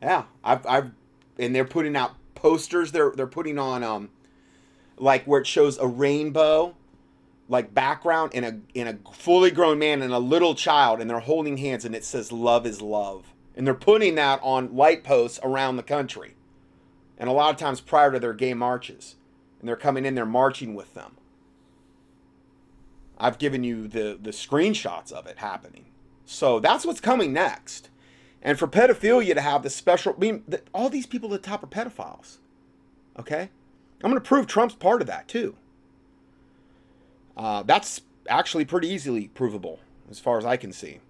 Yeah, 0.01 0.25
I've, 0.45 0.65
I've, 0.65 0.93
and 1.39 1.55
they're 1.55 1.65
putting 1.65 1.97
out 1.97 2.13
posters. 2.37 2.93
They're 2.93 3.11
they're 3.11 3.27
putting 3.27 3.59
on 3.59 3.83
um, 3.83 4.11
like 4.97 5.25
where 5.25 5.41
it 5.41 5.47
shows 5.49 5.77
a 5.79 5.89
rainbow 5.89 6.76
like 7.49 7.75
background 7.75 8.33
in 8.35 8.45
a 8.45 8.61
in 8.75 8.89
a 8.89 9.13
fully 9.13 9.51
grown 9.51 9.79
man 9.79 10.03
and 10.03 10.13
a 10.13 10.19
little 10.19 10.55
child 10.55 11.01
and 11.01 11.09
they're 11.09 11.21
holding 11.21 11.59
hands 11.59 11.85
and 11.85 11.95
it 11.95 12.05
says 12.05 12.33
love 12.33 12.67
is 12.67 12.83
love. 12.83 13.33
And 13.55 13.67
they're 13.67 13.75
putting 13.75 14.17
that 14.17 14.41
on 14.43 14.75
light 14.75 15.03
posts 15.03 15.41
around 15.43 15.77
the 15.77 15.83
country. 15.83 16.35
And 17.17 17.31
a 17.31 17.33
lot 17.33 17.51
of 17.51 17.57
times 17.57 17.81
prior 17.81 18.13
to 18.13 18.19
their 18.19 18.35
gay 18.35 18.53
marches 18.55 19.17
and 19.61 19.69
they're 19.69 19.77
coming 19.77 20.05
in 20.05 20.15
there 20.15 20.27
marching 20.27 20.75
with 20.75 20.95
them. 20.95 21.17
I've 23.19 23.39
given 23.39 23.65
you 23.65 23.89
the 23.89 24.19
the 24.21 24.31
screenshots 24.31 25.13
of 25.13 25.27
it 25.27 25.39
happening. 25.39 25.87
So 26.25 26.61
that's 26.61 26.85
what's 26.85 27.01
coming 27.01 27.33
next. 27.33 27.89
And 28.43 28.59
for 28.59 28.69
pedophilia 28.69 29.35
to 29.35 29.41
have 29.41 29.63
the 29.63 29.71
special 29.71 30.15
i 30.17 30.21
mean 30.21 30.45
all 30.75 30.89
these 30.89 31.07
people 31.07 31.33
at 31.33 31.43
the 31.43 31.49
top 31.49 31.63
are 31.63 31.67
pedophiles 31.67 32.39
okay? 33.19 33.51
I'm 34.03 34.11
going 34.11 34.23
to 34.23 34.27
prove 34.29 34.47
Trump's 34.47 34.75
part 34.75 35.01
of 35.01 35.07
that 35.07 35.29
too. 35.29 35.57
Uh, 37.37 37.63
that's 37.63 38.01
actually 38.29 38.65
pretty 38.65 38.89
easily 38.89 39.29
provable 39.29 39.79
as 40.11 40.19
far 40.19 40.39
as 40.39 40.45
I 40.45 40.57
can 40.57 40.73
see. 40.73 41.01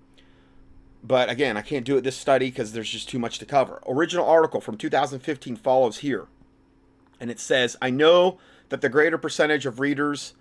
But 1.02 1.30
again, 1.30 1.56
I 1.56 1.62
can't 1.62 1.84
do 1.84 1.96
it 1.96 2.02
this 2.02 2.16
study 2.16 2.50
because 2.50 2.72
there's 2.72 2.90
just 2.90 3.08
too 3.08 3.18
much 3.18 3.38
to 3.38 3.46
cover. 3.46 3.80
Original 3.86 4.26
article 4.26 4.60
from 4.60 4.76
2015 4.76 5.56
follows 5.56 5.98
here. 5.98 6.26
And 7.20 7.30
it 7.30 7.38
says, 7.38 7.76
I 7.80 7.90
know 7.90 8.38
that 8.70 8.80
the 8.80 8.88
greater 8.88 9.16
percentage 9.16 9.66
of 9.66 9.78
readers 9.78 10.34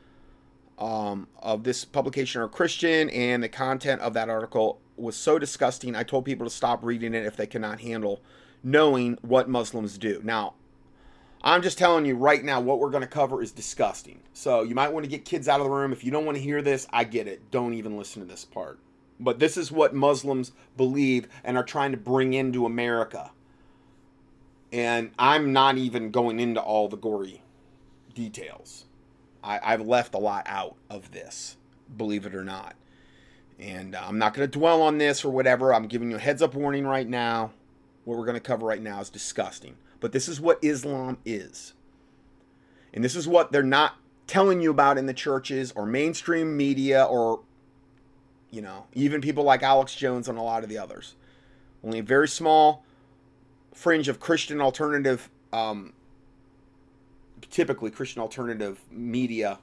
um, 0.79 1.27
of 1.39 1.63
this 1.63 1.85
publication 1.85 2.41
are 2.41 2.47
Christian, 2.47 3.09
and 3.11 3.43
the 3.43 3.49
content 3.49 4.01
of 4.01 4.13
that 4.13 4.29
article 4.29 4.79
was 4.97 5.15
so 5.15 5.37
disgusting. 5.37 5.95
I 5.95 6.03
told 6.03 6.25
people 6.25 6.45
to 6.45 6.53
stop 6.53 6.83
reading 6.83 7.13
it 7.13 7.25
if 7.25 7.37
they 7.37 7.47
cannot 7.47 7.81
handle 7.81 8.21
knowing 8.63 9.17
what 9.21 9.47
Muslims 9.47 9.97
do. 9.97 10.19
Now, 10.23 10.55
I'm 11.43 11.61
just 11.61 11.77
telling 11.77 12.05
you 12.05 12.15
right 12.15 12.43
now, 12.43 12.59
what 12.59 12.79
we're 12.79 12.89
going 12.89 13.01
to 13.01 13.07
cover 13.07 13.41
is 13.41 13.51
disgusting. 13.51 14.21
So 14.33 14.63
you 14.63 14.73
might 14.73 14.91
want 14.91 15.03
to 15.03 15.09
get 15.09 15.25
kids 15.25 15.47
out 15.47 15.59
of 15.59 15.65
the 15.65 15.71
room. 15.71 15.91
If 15.91 16.03
you 16.03 16.11
don't 16.11 16.25
want 16.25 16.37
to 16.37 16.43
hear 16.43 16.61
this, 16.61 16.87
I 16.91 17.03
get 17.03 17.27
it. 17.27 17.51
Don't 17.51 17.73
even 17.75 17.97
listen 17.97 18.21
to 18.21 18.27
this 18.27 18.45
part. 18.45 18.79
But 19.19 19.39
this 19.39 19.55
is 19.55 19.71
what 19.71 19.93
Muslims 19.93 20.51
believe 20.75 21.27
and 21.43 21.57
are 21.57 21.63
trying 21.63 21.91
to 21.91 21.97
bring 21.97 22.33
into 22.33 22.65
America. 22.65 23.31
And 24.71 25.11
I'm 25.17 25.53
not 25.53 25.77
even 25.77 26.11
going 26.11 26.39
into 26.39 26.61
all 26.61 26.89
the 26.89 26.97
gory 26.97 27.41
details. 28.13 28.85
I, 29.43 29.59
have 29.71 29.85
left 29.85 30.15
a 30.15 30.17
lot 30.17 30.43
out 30.47 30.75
of 30.89 31.11
this, 31.11 31.55
believe 31.95 32.25
it 32.25 32.33
or 32.33 32.43
not. 32.43 32.75
And 33.59 33.93
uh, 33.93 34.01
I'm 34.03 34.17
not 34.17 34.33
going 34.33 34.49
to 34.49 34.59
dwell 34.59 34.81
on 34.81 34.97
this 34.97 35.23
or 35.23 35.31
whatever. 35.31 35.73
I'm 35.73 35.87
giving 35.87 36.09
you 36.09 36.17
a 36.17 36.19
heads 36.19 36.41
up 36.41 36.55
warning 36.55 36.87
right 36.87 37.07
now. 37.07 37.51
What 38.03 38.17
we're 38.17 38.25
going 38.25 38.35
to 38.35 38.41
cover 38.41 38.65
right 38.65 38.81
now 38.81 38.99
is 38.99 39.09
disgusting. 39.09 39.77
But 40.05 40.11
this 40.11 40.29
is 40.29 40.39
what 40.39 40.59
Islam 40.61 41.17
is. 41.25 41.73
And 42.93 43.03
this 43.03 43.15
is 43.15 43.27
what 43.27 43.51
they're 43.51 43.63
not 43.63 43.95
telling 44.27 44.61
you 44.61 44.69
about 44.69 44.99
in 44.99 45.07
the 45.07 45.15
churches 45.15 45.71
or 45.71 45.87
mainstream 45.87 46.55
media 46.55 47.03
or, 47.03 47.41
you 48.51 48.61
know, 48.61 48.85
even 48.93 49.19
people 49.19 49.43
like 49.43 49.63
Alex 49.63 49.95
Jones 49.95 50.29
and 50.29 50.37
a 50.37 50.43
lot 50.43 50.61
of 50.61 50.69
the 50.69 50.77
others. 50.77 51.15
Only 51.83 51.97
a 51.97 52.03
very 52.03 52.27
small 52.27 52.83
fringe 53.73 54.07
of 54.07 54.19
Christian 54.19 54.61
alternative, 54.61 55.31
um, 55.51 55.93
typically 57.49 57.89
Christian 57.89 58.21
alternative 58.21 58.81
media 58.91 59.57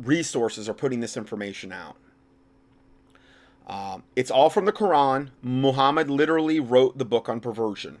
resources 0.00 0.68
are 0.68 0.74
putting 0.74 0.98
this 0.98 1.16
information 1.16 1.70
out. 1.70 1.94
Um, 3.68 4.02
it's 4.16 4.32
all 4.32 4.50
from 4.50 4.64
the 4.64 4.72
Quran. 4.72 5.30
Muhammad 5.40 6.10
literally 6.10 6.58
wrote 6.58 6.98
the 6.98 7.04
book 7.04 7.28
on 7.28 7.38
perversion. 7.38 7.98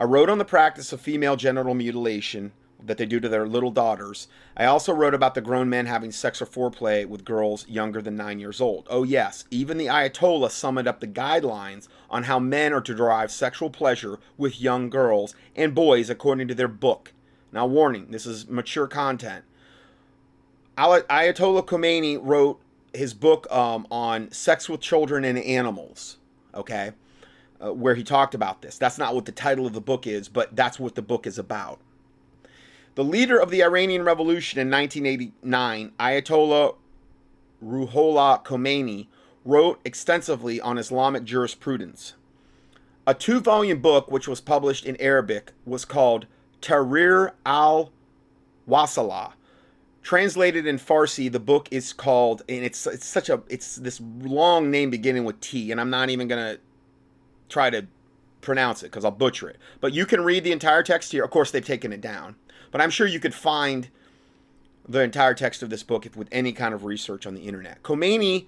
I 0.00 0.04
wrote 0.04 0.30
on 0.30 0.38
the 0.38 0.44
practice 0.44 0.92
of 0.92 1.00
female 1.00 1.34
genital 1.34 1.74
mutilation 1.74 2.52
that 2.80 2.98
they 2.98 3.06
do 3.06 3.18
to 3.18 3.28
their 3.28 3.48
little 3.48 3.72
daughters. 3.72 4.28
I 4.56 4.64
also 4.64 4.92
wrote 4.94 5.12
about 5.12 5.34
the 5.34 5.40
grown 5.40 5.68
men 5.68 5.86
having 5.86 6.12
sex 6.12 6.40
or 6.40 6.46
foreplay 6.46 7.04
with 7.04 7.24
girls 7.24 7.66
younger 7.68 8.00
than 8.00 8.14
nine 8.14 8.38
years 8.38 8.60
old. 8.60 8.86
Oh, 8.88 9.02
yes, 9.02 9.44
even 9.50 9.76
the 9.76 9.86
Ayatollah 9.86 10.52
summed 10.52 10.86
up 10.86 11.00
the 11.00 11.08
guidelines 11.08 11.88
on 12.08 12.24
how 12.24 12.38
men 12.38 12.72
are 12.72 12.80
to 12.80 12.94
derive 12.94 13.32
sexual 13.32 13.70
pleasure 13.70 14.20
with 14.36 14.60
young 14.60 14.88
girls 14.88 15.34
and 15.56 15.74
boys 15.74 16.08
according 16.08 16.46
to 16.46 16.54
their 16.54 16.68
book. 16.68 17.12
Now, 17.50 17.66
warning 17.66 18.12
this 18.12 18.24
is 18.24 18.48
mature 18.48 18.86
content. 18.86 19.44
Ayatollah 20.76 21.66
Khomeini 21.66 22.20
wrote 22.22 22.60
his 22.94 23.14
book 23.14 23.50
um, 23.50 23.84
on 23.90 24.30
sex 24.30 24.68
with 24.68 24.80
children 24.80 25.24
and 25.24 25.38
animals. 25.38 26.18
Okay 26.54 26.92
uh, 27.60 27.72
where 27.72 27.94
he 27.94 28.04
talked 28.04 28.34
about 28.34 28.62
this. 28.62 28.78
That's 28.78 28.98
not 28.98 29.14
what 29.14 29.24
the 29.24 29.32
title 29.32 29.66
of 29.66 29.72
the 29.72 29.80
book 29.80 30.06
is, 30.06 30.28
but 30.28 30.54
that's 30.54 30.78
what 30.78 30.94
the 30.94 31.02
book 31.02 31.26
is 31.26 31.38
about. 31.38 31.80
The 32.94 33.04
leader 33.04 33.38
of 33.38 33.50
the 33.50 33.62
Iranian 33.62 34.02
Revolution 34.02 34.58
in 34.58 34.70
1989, 34.70 35.92
Ayatollah 36.00 36.74
Ruhollah 37.64 38.44
Khomeini, 38.44 39.06
wrote 39.44 39.80
extensively 39.84 40.60
on 40.60 40.78
Islamic 40.78 41.24
jurisprudence. 41.24 42.14
A 43.06 43.14
two 43.14 43.40
volume 43.40 43.80
book, 43.80 44.10
which 44.10 44.28
was 44.28 44.40
published 44.40 44.84
in 44.84 44.96
Arabic, 45.00 45.52
was 45.64 45.84
called 45.84 46.26
Tahrir 46.60 47.32
al 47.46 47.90
Wasala. 48.68 49.32
Translated 50.02 50.66
in 50.66 50.78
Farsi, 50.78 51.30
the 51.30 51.40
book 51.40 51.68
is 51.70 51.92
called, 51.92 52.42
and 52.48 52.64
it's 52.64 52.86
it's 52.86 53.06
such 53.06 53.28
a 53.28 53.42
it's 53.48 53.76
this 53.76 54.00
long 54.20 54.70
name 54.70 54.90
beginning 54.90 55.24
with 55.24 55.40
T, 55.40 55.70
and 55.70 55.80
I'm 55.80 55.90
not 55.90 56.10
even 56.10 56.28
gonna 56.28 56.58
try 57.48 57.70
to 57.70 57.86
pronounce 58.40 58.82
it 58.82 58.86
because 58.86 59.04
I'll 59.04 59.10
butcher 59.10 59.48
it. 59.48 59.56
But 59.80 59.92
you 59.92 60.06
can 60.06 60.22
read 60.22 60.44
the 60.44 60.52
entire 60.52 60.82
text 60.82 61.12
here. 61.12 61.24
Of 61.24 61.30
course, 61.30 61.50
they've 61.50 61.64
taken 61.64 61.92
it 61.92 62.00
down, 62.00 62.36
but 62.70 62.80
I'm 62.80 62.90
sure 62.90 63.06
you 63.06 63.20
could 63.20 63.34
find 63.34 63.88
the 64.88 65.02
entire 65.02 65.34
text 65.34 65.62
of 65.62 65.70
this 65.70 65.82
book 65.82 66.06
if, 66.06 66.16
with 66.16 66.28
any 66.32 66.52
kind 66.52 66.72
of 66.72 66.84
research 66.84 67.26
on 67.26 67.34
the 67.34 67.42
internet. 67.42 67.82
Khomeini 67.82 68.46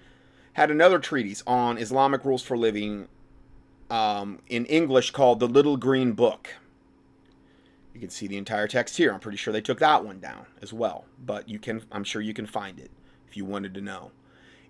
had 0.55 0.70
another 0.70 0.98
treatise 0.98 1.42
on 1.46 1.76
Islamic 1.78 2.24
rules 2.24 2.42
for 2.42 2.57
living 2.57 3.09
um, 3.90 4.38
in 4.48 4.64
English 4.66 5.11
called 5.11 5.40
The 5.40 5.46
Little 5.46 5.76
Green 5.76 6.12
Book. 6.12 6.55
You 7.92 8.01
can 8.01 8.11
see 8.11 8.26
the 8.26 8.38
entire 8.38 8.68
text 8.68 8.96
here. 8.96 9.12
I'm 9.12 9.20
pretty 9.20 9.36
sure 9.36 9.53
they 9.53 9.61
took 9.61 9.80
that 9.80 10.05
one 10.05 10.20
down 10.20 10.46
as 10.62 10.72
well, 10.72 11.05
but 11.24 11.48
you 11.48 11.59
can 11.59 11.82
I'm 11.92 12.05
sure 12.05 12.22
you 12.22 12.32
can 12.32 12.46
find 12.46 12.78
it 12.78 12.90
if 13.28 13.36
you 13.36 13.44
wanted 13.44 13.74
to 13.74 13.80
know. 13.80 14.12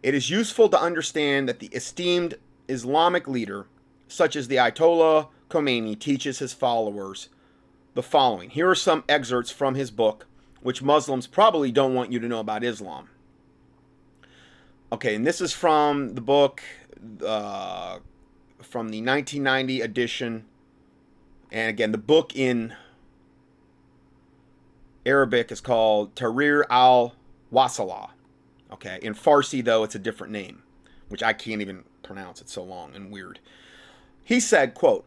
It 0.02 0.14
is 0.14 0.30
useful 0.30 0.68
to 0.70 0.80
understand 0.80 1.48
that 1.48 1.58
the 1.58 1.68
esteemed 1.68 2.34
Islamic 2.68 3.28
leader 3.28 3.66
such 4.10 4.36
as 4.36 4.48
the 4.48 4.56
Ayatollah 4.56 5.28
Khomeini 5.48 5.98
teaches 5.98 6.40
his 6.40 6.52
followers 6.52 7.28
the 7.94 8.02
following. 8.02 8.50
Here 8.50 8.68
are 8.68 8.74
some 8.74 9.04
excerpts 9.08 9.50
from 9.50 9.74
his 9.74 9.90
book, 9.90 10.26
which 10.62 10.82
Muslims 10.82 11.26
probably 11.26 11.72
don't 11.72 11.94
want 11.94 12.12
you 12.12 12.18
to 12.18 12.28
know 12.28 12.40
about 12.40 12.64
Islam. 12.64 13.08
Okay, 14.92 15.14
and 15.14 15.26
this 15.26 15.40
is 15.40 15.52
from 15.52 16.14
the 16.14 16.20
book 16.20 16.62
uh, 17.24 17.98
from 18.60 18.88
the 18.88 19.00
1990 19.00 19.80
edition. 19.80 20.44
And 21.52 21.70
again, 21.70 21.92
the 21.92 21.98
book 21.98 22.36
in 22.36 22.74
Arabic 25.06 25.52
is 25.52 25.60
called 25.60 26.14
Tahrir 26.16 26.64
al 26.68 27.14
Wasala. 27.52 28.10
Okay, 28.72 28.98
in 29.02 29.14
Farsi, 29.14 29.64
though, 29.64 29.84
it's 29.84 29.94
a 29.94 30.00
different 30.00 30.32
name, 30.32 30.62
which 31.08 31.22
I 31.22 31.32
can't 31.32 31.60
even 31.60 31.84
pronounce. 32.02 32.40
It's 32.40 32.52
so 32.52 32.62
long 32.62 32.94
and 32.94 33.12
weird. 33.12 33.38
He 34.30 34.38
said, 34.38 34.74
quote, 34.74 35.06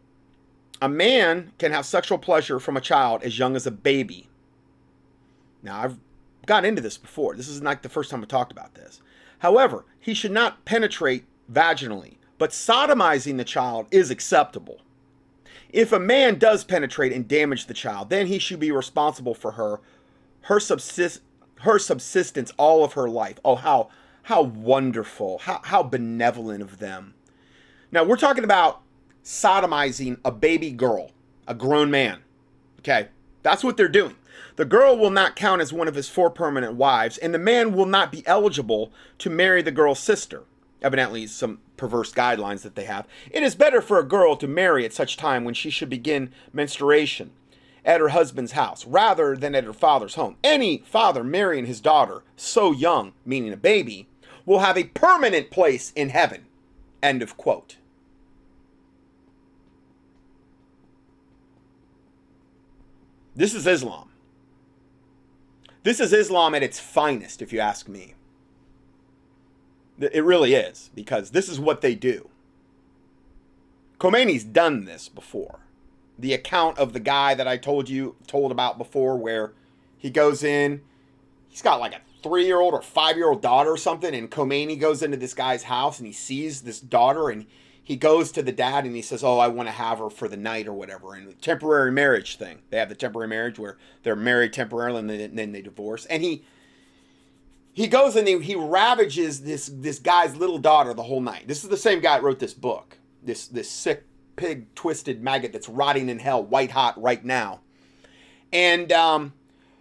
a 0.81 0.89
man 0.89 1.53
can 1.57 1.71
have 1.71 1.85
sexual 1.85 2.17
pleasure 2.17 2.59
from 2.59 2.75
a 2.75 2.81
child 2.81 3.23
as 3.23 3.39
young 3.39 3.55
as 3.55 3.65
a 3.65 3.71
baby. 3.71 4.27
Now, 5.61 5.81
I've 5.81 5.97
got 6.45 6.65
into 6.65 6.81
this 6.81 6.97
before. 6.97 7.33
This 7.33 7.47
is 7.47 7.61
not 7.61 7.83
the 7.83 7.87
first 7.87 8.11
time 8.11 8.21
I 8.21 8.25
talked 8.25 8.51
about 8.51 8.75
this. 8.75 9.01
However, 9.39 9.85
he 9.97 10.13
should 10.13 10.33
not 10.33 10.65
penetrate 10.65 11.23
vaginally, 11.49 12.17
but 12.37 12.49
sodomizing 12.49 13.37
the 13.37 13.45
child 13.45 13.87
is 13.91 14.11
acceptable. 14.11 14.81
If 15.69 15.93
a 15.93 15.99
man 15.99 16.37
does 16.37 16.65
penetrate 16.65 17.13
and 17.13 17.25
damage 17.25 17.67
the 17.67 17.73
child, 17.73 18.09
then 18.09 18.27
he 18.27 18.39
should 18.39 18.59
be 18.59 18.71
responsible 18.71 19.35
for 19.35 19.51
her, 19.51 19.79
her 20.41 20.59
subsist, 20.59 21.21
her 21.61 21.79
subsistence 21.79 22.51
all 22.57 22.83
of 22.83 22.91
her 22.91 23.07
life. 23.07 23.39
Oh, 23.45 23.55
how 23.55 23.87
how 24.23 24.41
wonderful, 24.41 25.37
how 25.37 25.61
how 25.63 25.81
benevolent 25.81 26.61
of 26.61 26.79
them. 26.79 27.13
Now 27.89 28.03
we're 28.03 28.17
talking 28.17 28.43
about 28.43 28.82
sodomizing 29.23 30.17
a 30.25 30.31
baby 30.31 30.71
girl, 30.71 31.11
a 31.47 31.55
grown 31.55 31.89
man. 31.89 32.19
Okay, 32.79 33.09
that's 33.41 33.63
what 33.63 33.77
they're 33.77 33.87
doing. 33.87 34.15
The 34.55 34.65
girl 34.65 34.97
will 34.97 35.09
not 35.09 35.35
count 35.35 35.61
as 35.61 35.73
one 35.73 35.87
of 35.87 35.95
his 35.95 36.09
four 36.09 36.29
permanent 36.29 36.75
wives, 36.75 37.17
and 37.17 37.33
the 37.33 37.39
man 37.39 37.73
will 37.73 37.85
not 37.85 38.11
be 38.11 38.25
eligible 38.27 38.91
to 39.19 39.29
marry 39.29 39.61
the 39.61 39.71
girl's 39.71 39.99
sister. 39.99 40.43
Evidently, 40.81 41.27
some 41.27 41.59
perverse 41.77 42.11
guidelines 42.11 42.61
that 42.61 42.75
they 42.75 42.85
have. 42.85 43.07
It 43.31 43.41
is 43.41 43.55
better 43.55 43.81
for 43.81 43.97
a 43.99 44.03
girl 44.03 44.35
to 44.35 44.47
marry 44.47 44.85
at 44.85 44.93
such 44.93 45.17
time 45.17 45.43
when 45.43 45.53
she 45.53 45.69
should 45.69 45.89
begin 45.89 46.31
menstruation 46.51 47.31
at 47.85 47.99
her 47.99 48.09
husband's 48.09 48.53
house 48.53 48.85
rather 48.85 49.35
than 49.35 49.55
at 49.55 49.63
her 49.63 49.73
father's 49.73 50.15
home. 50.15 50.37
Any 50.43 50.83
father 50.85 51.23
marrying 51.23 51.65
his 51.65 51.81
daughter 51.81 52.23
so 52.35 52.71
young, 52.71 53.13
meaning 53.25 53.53
a 53.53 53.57
baby, 53.57 54.07
will 54.45 54.59
have 54.59 54.77
a 54.77 54.85
permanent 54.85 55.51
place 55.51 55.91
in 55.95 56.09
heaven. 56.09 56.45
End 57.01 57.21
of 57.21 57.37
quote. 57.37 57.77
This 63.35 63.53
is 63.53 63.65
Islam. 63.65 64.09
This 65.83 65.99
is 65.99 66.13
Islam 66.13 66.55
at 66.55 66.63
its 66.63 66.79
finest, 66.79 67.41
if 67.41 67.51
you 67.51 67.59
ask 67.59 67.87
me. 67.87 68.13
It 69.99 70.23
really 70.23 70.53
is, 70.53 70.91
because 70.95 71.31
this 71.31 71.49
is 71.49 71.59
what 71.59 71.81
they 71.81 71.95
do. 71.95 72.29
Khomeini's 73.99 74.43
done 74.43 74.85
this 74.85 75.09
before. 75.09 75.59
The 76.17 76.33
account 76.33 76.77
of 76.77 76.93
the 76.93 76.99
guy 76.99 77.33
that 77.33 77.47
I 77.47 77.57
told 77.57 77.89
you 77.89 78.15
told 78.27 78.51
about 78.51 78.77
before, 78.77 79.17
where 79.17 79.53
he 79.97 80.09
goes 80.09 80.43
in, 80.43 80.81
he's 81.47 81.61
got 81.61 81.79
like 81.79 81.93
a 81.93 82.01
three 82.21 82.45
year 82.45 82.59
old 82.59 82.73
or 82.73 82.81
five 82.81 83.17
year 83.17 83.29
old 83.29 83.41
daughter 83.41 83.71
or 83.71 83.77
something, 83.77 84.13
and 84.13 84.29
Khomeini 84.29 84.79
goes 84.79 85.01
into 85.01 85.17
this 85.17 85.33
guy's 85.33 85.63
house 85.63 85.99
and 85.99 86.07
he 86.07 86.13
sees 86.13 86.61
this 86.61 86.79
daughter 86.79 87.29
and 87.29 87.45
he 87.83 87.97
goes 87.97 88.31
to 88.31 88.41
the 88.41 88.51
dad 88.51 88.85
and 88.85 88.95
he 88.95 89.01
says, 89.01 89.23
"Oh, 89.23 89.39
I 89.39 89.47
want 89.47 89.67
to 89.67 89.73
have 89.73 89.99
her 89.99 90.09
for 90.09 90.27
the 90.27 90.37
night 90.37 90.67
or 90.67 90.73
whatever." 90.73 91.13
And 91.13 91.39
temporary 91.41 91.91
marriage 91.91 92.37
thing. 92.37 92.59
They 92.69 92.77
have 92.77 92.89
the 92.89 92.95
temporary 92.95 93.27
marriage 93.27 93.59
where 93.59 93.77
they're 94.03 94.15
married 94.15 94.53
temporarily 94.53 94.99
and 94.99 95.09
then, 95.09 95.35
then 95.35 95.51
they 95.51 95.61
divorce. 95.61 96.05
And 96.05 96.23
he 96.23 96.45
he 97.73 97.87
goes 97.87 98.15
and 98.15 98.27
he, 98.27 98.39
he 98.39 98.55
ravages 98.55 99.41
this 99.41 99.69
this 99.73 99.99
guy's 99.99 100.35
little 100.35 100.59
daughter 100.59 100.93
the 100.93 101.03
whole 101.03 101.21
night. 101.21 101.47
This 101.47 101.63
is 101.63 101.69
the 101.69 101.77
same 101.77 101.99
guy 101.99 102.17
that 102.17 102.23
wrote 102.23 102.39
this 102.39 102.53
book. 102.53 102.97
This 103.21 103.47
this 103.47 103.69
sick 103.69 104.05
pig 104.35 104.73
twisted 104.75 105.21
maggot 105.21 105.51
that's 105.51 105.69
rotting 105.69 106.09
in 106.09 106.19
hell, 106.19 106.43
white 106.43 106.71
hot 106.71 106.99
right 107.01 107.23
now. 107.23 107.59
And 108.51 108.91
um, 108.91 109.33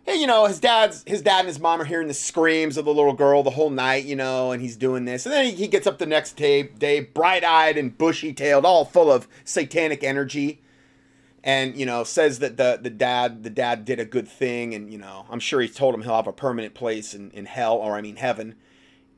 hey, 0.05 0.16
you 0.16 0.26
know, 0.26 0.46
his 0.46 0.61
dad's 0.61 1.05
his 1.07 1.22
dad 1.22 1.40
and 1.40 1.48
his 1.48 1.61
mom 1.61 1.80
are 1.80 1.84
hearing 1.84 2.09
the 2.09 2.14
screams 2.14 2.76
of 2.76 2.84
the 2.84 2.94
little 2.94 3.12
girl 3.12 3.42
the 3.42 3.50
whole 3.50 3.70
night, 3.70 4.05
you 4.05 4.16
know, 4.16 4.53
and 4.53 4.61
he's 4.61 4.76
doing 4.76 5.05
this. 5.05 5.26
And 5.26 5.32
then 5.32 5.44
he, 5.46 5.53
he 5.53 5.68
gets 5.68 5.86
up 5.86 5.98
the 5.98 6.07
next 6.07 6.36
day, 6.36 6.64
day 6.64 7.00
bright 7.00 7.44
eyed 7.44 7.76
and 7.76 7.96
bushy 7.96 8.32
tailed, 8.32 8.64
all 8.64 8.84
full 8.84 9.11
of 9.11 9.28
satanic 9.44 10.03
energy. 10.03 10.61
And, 11.44 11.76
you 11.76 11.84
know, 11.84 12.05
says 12.05 12.38
that 12.38 12.57
the, 12.57 12.78
the 12.80 12.90
dad 12.90 13.42
the 13.42 13.50
dad 13.50 13.84
did 13.84 13.98
a 13.98 14.05
good 14.05 14.28
thing 14.28 14.74
and, 14.74 14.92
you 14.92 14.98
know, 14.98 15.26
I'm 15.28 15.40
sure 15.40 15.61
he 15.61 15.68
told 15.68 15.94
him 15.94 16.03
he'll 16.03 16.16
have 16.16 16.26
a 16.26 16.32
permanent 16.32 16.74
place 16.74 17.14
in, 17.14 17.30
in 17.32 17.46
hell, 17.46 17.76
or 17.76 17.96
I 17.96 18.00
mean 18.00 18.16
heaven, 18.16 18.55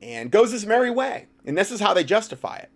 and 0.01 0.31
goes 0.31 0.51
his 0.51 0.65
merry 0.65 0.89
way. 0.89 1.27
And 1.45 1.57
this 1.57 1.71
is 1.71 1.79
how 1.79 1.93
they 1.93 2.03
justify 2.03 2.57
it. 2.57 2.71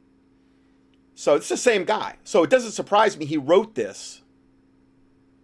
So 1.15 1.35
it's 1.35 1.49
the 1.49 1.57
same 1.57 1.83
guy. 1.83 2.15
So 2.23 2.43
it 2.43 2.49
doesn't 2.49 2.71
surprise 2.71 3.17
me 3.17 3.25
he 3.25 3.37
wrote 3.37 3.75
this. 3.75 4.21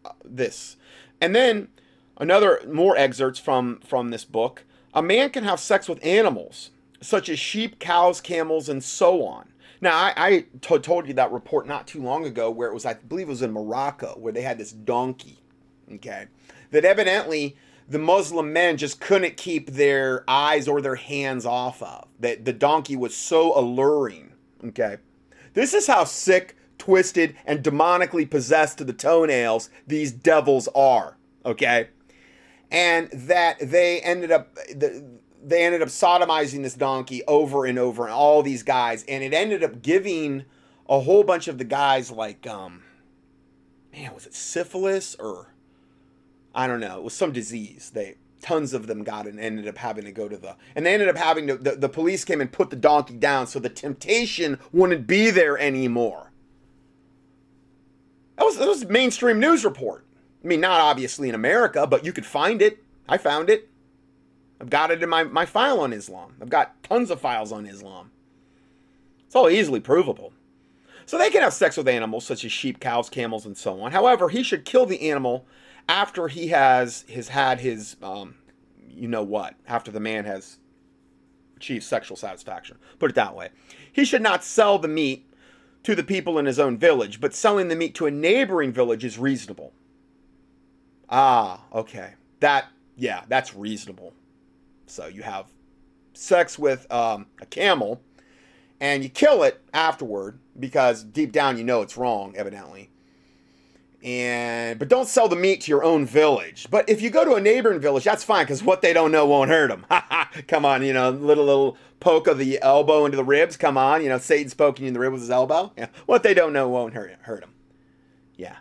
Uh, 0.05 0.11
this. 0.24 0.78
And 1.20 1.36
then 1.36 1.70
another 2.18 2.61
more 2.68 2.97
excerpts 2.97 3.39
from 3.39 3.80
from 3.82 4.09
this 4.09 4.26
book. 4.26 4.63
A 4.93 5.01
man 5.01 5.30
can 5.30 5.43
have 5.43 5.59
sex 5.59 5.89
with 5.89 6.03
animals 6.05 6.72
such 7.05 7.30
as 7.30 7.39
sheep, 7.39 7.80
cows, 7.80 8.20
camels, 8.20 8.70
and 8.70 8.84
so 8.84 9.26
on. 9.26 9.49
Now, 9.82 9.95
I, 9.95 10.13
I 10.16 10.45
t- 10.61 10.80
told 10.80 11.07
you 11.07 11.13
that 11.16 11.32
report 11.32 11.68
not 11.68 11.88
too 11.88 12.01
long 12.01 12.26
ago 12.26 12.49
where 12.49 12.70
it 12.70 12.74
was, 12.74 12.86
I 12.86 12.93
believe 12.93 13.28
it 13.28 13.32
was 13.32 13.41
in 13.41 13.51
Morocco, 13.51 14.16
where 14.18 14.34
they 14.34 14.41
had 14.41 14.57
this 14.57 14.72
donkey, 14.72 15.39
okay, 15.93 16.26
that 16.72 16.86
evidently 16.86 17.55
the 17.88 17.99
Muslim 17.99 18.51
men 18.51 18.78
just 18.78 18.99
couldn't 18.99 19.38
keep 19.38 19.72
their 19.72 20.24
eyes 20.28 20.68
or 20.68 20.82
their 20.82 20.95
hands 20.95 21.45
off 21.45 21.82
of. 21.84 22.07
That 22.20 22.45
the 22.45 22.53
donkey 22.53 22.95
was 22.95 23.16
so 23.16 23.57
alluring, 23.57 24.32
okay. 24.63 24.97
This 25.53 25.74
is 25.74 25.88
how 25.88 26.05
sick, 26.05 26.55
twisted, 26.78 27.36
and 27.45 27.63
demonically 27.63 28.30
possessed 28.30 28.78
to 28.80 28.84
the 28.84 28.93
toenails 28.93 29.70
these 29.86 30.11
devils 30.11 30.68
are, 30.74 31.18
okay? 31.45 31.89
And 32.76 33.09
that 33.11 33.57
they 33.59 34.01
ended 34.01 34.32
up 34.32 34.55
they 34.76 35.63
ended 35.63 35.82
up 35.82 35.88
sodomizing 35.88 36.63
this 36.63 36.73
donkey 36.73 37.23
over 37.26 37.65
and 37.65 37.80
over 37.80 38.03
and 38.03 38.11
all 38.11 38.41
these 38.41 38.63
guys 38.63 39.05
and 39.07 39.23
it 39.23 39.34
ended 39.34 39.63
up 39.63 39.82
giving 39.82 40.43
a 40.89 40.99
whole 40.99 41.23
bunch 41.23 41.47
of 41.47 41.57
the 41.57 41.63
guys 41.63 42.11
like 42.11 42.45
um 42.45 42.84
man, 43.93 44.13
was 44.13 44.26
it 44.26 44.34
syphilis 44.34 45.15
or 45.15 45.53
I 46.53 46.67
don't 46.67 46.80
know, 46.80 46.97
it 46.97 47.03
was 47.03 47.13
some 47.13 47.32
disease. 47.32 47.91
They 47.93 48.15
tons 48.41 48.73
of 48.73 48.88
them 48.88 49.03
got 49.03 49.26
and 49.26 49.39
ended 49.39 49.67
up 49.67 49.78
having 49.78 50.05
to 50.05 50.11
go 50.11 50.28
to 50.28 50.38
the 50.38 50.55
and 50.76 50.86
they 50.86 50.93
ended 50.93 51.09
up 51.09 51.17
having 51.17 51.47
to 51.47 51.55
the, 51.55 51.71
the 51.71 51.89
police 51.89 52.23
came 52.23 52.41
and 52.41 52.51
put 52.51 52.69
the 52.69 52.76
donkey 52.76 53.15
down 53.15 53.47
so 53.47 53.57
the 53.57 53.69
temptation 53.69 54.59
wouldn't 54.71 55.07
be 55.07 55.32
there 55.32 55.57
anymore 55.57 56.32
that 58.36 58.43
was 58.43 58.57
that 58.57 58.67
was 58.67 58.86
mainstream 58.86 59.39
news 59.39 59.65
report 59.65 60.05
i 60.46 60.48
mean 60.48 60.62
not 60.62 60.80
obviously 60.80 61.28
in 61.28 61.36
america 61.36 61.88
but 61.88 62.06
you 62.06 62.14
could 62.14 62.26
find 62.26 62.62
it. 62.62 62.84
I 63.08 63.18
found 63.18 63.50
it. 63.50 63.70
I've 64.60 64.70
got 64.70 64.89
it 64.89 65.04
in 65.04 65.10
my, 65.10 65.24
my 65.24 65.46
file 65.46 65.80
on 65.80 65.91
islam. 65.91 66.36
I've 66.41 66.50
got 66.50 66.82
tons 66.84 67.12
of 67.12 67.20
files 67.20 67.52
on 67.52 67.66
islam. 67.66 68.12
It's 69.26 69.36
all 69.36 69.50
easily 69.50 69.80
provable. 69.80 70.34
So 71.06 71.18
they 71.18 71.30
can 71.30 71.41
have 71.41 71.54
sex 71.54 71.78
with 71.78 71.88
animals 71.88 72.26
such 72.26 72.46
as 72.46 72.52
sheep 72.52 72.80
cows 72.80 73.10
camels 73.10 73.46
and 73.46 73.58
so 73.58 73.82
on. 73.82 73.91
However 73.91 74.30
he 74.30 74.43
should 74.43 74.66
kill 74.66 74.86
the 74.86 75.10
animal 75.10 75.46
after 75.89 76.28
he 76.28 76.48
has 76.48 77.06
has 77.14 77.28
had 77.28 77.60
his 77.60 77.96
um, 78.02 78.36
you 78.88 79.08
know 79.08 79.24
what 79.24 79.56
after 79.68 79.91
the 79.91 80.00
man 80.00 80.26
has 80.26 80.58
achieved 81.58 81.84
sexual 81.84 82.18
satisfaction. 82.18 82.78
Put 83.00 83.12
it 83.12 83.16
that 83.16 83.36
way. 83.36 83.50
He 83.91 84.06
should 84.06 84.22
not 84.22 84.43
sell 84.43 84.80
the 84.80 84.88
meat 84.88 85.30
to 85.84 85.96
the 85.96 86.04
people 86.04 86.39
in 86.39 86.46
his 86.46 86.60
own 86.60 86.78
village 86.78 87.22
but 87.22 87.34
selling 87.34 87.68
the 87.68 87.76
meat 87.76 87.93
to 87.96 88.08
a 88.08 88.12
neighboring 88.12 88.72
village 88.72 89.06
is 89.06 89.20
reasonable 89.20 89.72
ah 91.10 91.62
okay 91.74 92.14
that 92.39 92.66
yeah 92.95 93.24
that's 93.28 93.56
reasonable 93.56 94.14
so 94.88 95.08
you 95.08 95.22
have 95.22 95.47
sex 96.14 96.58
with 96.58 96.91
um, 96.91 97.26
a 97.41 97.45
camel 97.45 98.01
and 98.80 99.03
you 99.03 99.10
kill 99.10 99.43
it 99.43 99.62
afterward 99.74 100.39
because 100.60 101.03
deep 101.03 101.32
down 101.32 101.58
you 101.58 101.64
know 101.64 101.82
it's 101.82 101.97
wrong 101.97 102.34
evidently 102.36 102.89
and 104.06 104.78
but 104.78 104.88
don't 104.88 105.08
sell 105.08 105.28
the 105.28 105.36
meat 105.36 105.62
to 105.62 105.72
your 105.72 105.84
own 105.84 106.06
village. 106.06 106.68
But 106.70 106.88
if 106.88 107.01
you 107.01 107.10
go 107.10 107.26
to 107.26 107.34
a 107.34 107.41
neighboring 107.41 107.80
village, 107.80 108.03
that's 108.03 108.24
fine 108.24 108.45
because 108.45 108.62
what 108.62 108.84
they 108.84 108.93
don't 108.93 109.12
know 109.12 109.26
won't 109.26 109.49
hurt 109.49 109.70
them. 109.70 109.86
come 110.47 110.64
on, 110.64 110.84
you 110.84 110.93
know, 110.93 111.10
little 111.10 111.43
little 111.43 111.76
poke 111.99 112.28
of 112.28 112.38
the 112.38 112.62
elbow 112.62 113.06
into 113.06 113.18
the 113.18 113.24
ribs. 113.24 113.58
Come 113.58 113.80
on, 113.80 114.03
you 114.03 114.10
know, 114.10 114.20
Satan's 114.20 114.53
poking 114.53 114.86
you 114.86 114.89
in 114.89 114.93
the 114.93 114.99
rib 114.99 115.12
with 115.12 115.22
his 115.22 115.32
elbow. 115.32 115.74
Yeah, 115.76 115.88
what 116.06 116.22
they 116.22 116.36
don't 116.36 116.53
know 116.53 116.70
won't 116.70 116.93
hurt 116.93 117.18
hurt 117.22 117.41
them. 117.41 117.53
Yeah. 118.38 118.58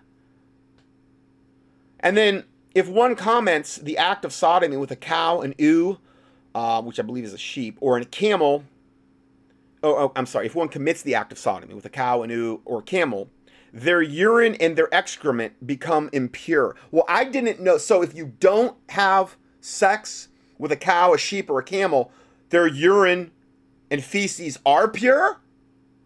And 2.05 2.16
then 2.16 2.44
if 2.74 2.86
one 2.86 3.16
comments 3.16 3.76
the 3.76 3.96
act 3.96 4.24
of 4.24 4.32
sodomy 4.32 4.76
with 4.76 4.90
a 4.90 4.96
cow, 4.96 5.40
an 5.40 5.55
ewe, 5.59 5.98
uh, 6.55 6.82
which 6.82 7.00
I 7.00 7.02
believe 7.02 7.24
is 7.24 7.32
a 7.32 7.38
sheep, 7.38 7.78
or 7.80 7.96
a 7.96 8.05
camel. 8.05 8.64
Oh, 9.82 9.96
oh, 9.96 10.12
I'm 10.14 10.26
sorry. 10.26 10.46
If 10.46 10.55
one 10.55 10.68
commits 10.68 11.02
the 11.02 11.14
act 11.14 11.32
of 11.32 11.38
sodomy 11.38 11.74
with 11.74 11.86
a 11.86 11.90
cow, 11.90 12.22
an 12.22 12.30
ewe, 12.30 12.61
or 12.64 12.80
a 12.80 12.82
camel, 12.82 13.30
their 13.72 14.02
urine 14.02 14.55
and 14.57 14.76
their 14.76 14.94
excrement 14.94 15.66
become 15.66 16.11
impure. 16.12 16.76
Well, 16.92 17.05
I 17.09 17.24
didn't 17.24 17.61
know. 17.61 17.78
So 17.78 18.02
if 18.02 18.14
you 18.14 18.34
don't 18.38 18.76
have 18.90 19.36
sex 19.61 20.28
with 20.59 20.70
a 20.70 20.76
cow, 20.76 21.14
a 21.14 21.18
sheep, 21.18 21.50
or 21.50 21.59
a 21.59 21.64
camel, 21.64 22.12
their 22.50 22.66
urine 22.66 23.32
and 23.90 24.05
feces 24.05 24.59
are 24.64 24.88
pure? 24.88 25.40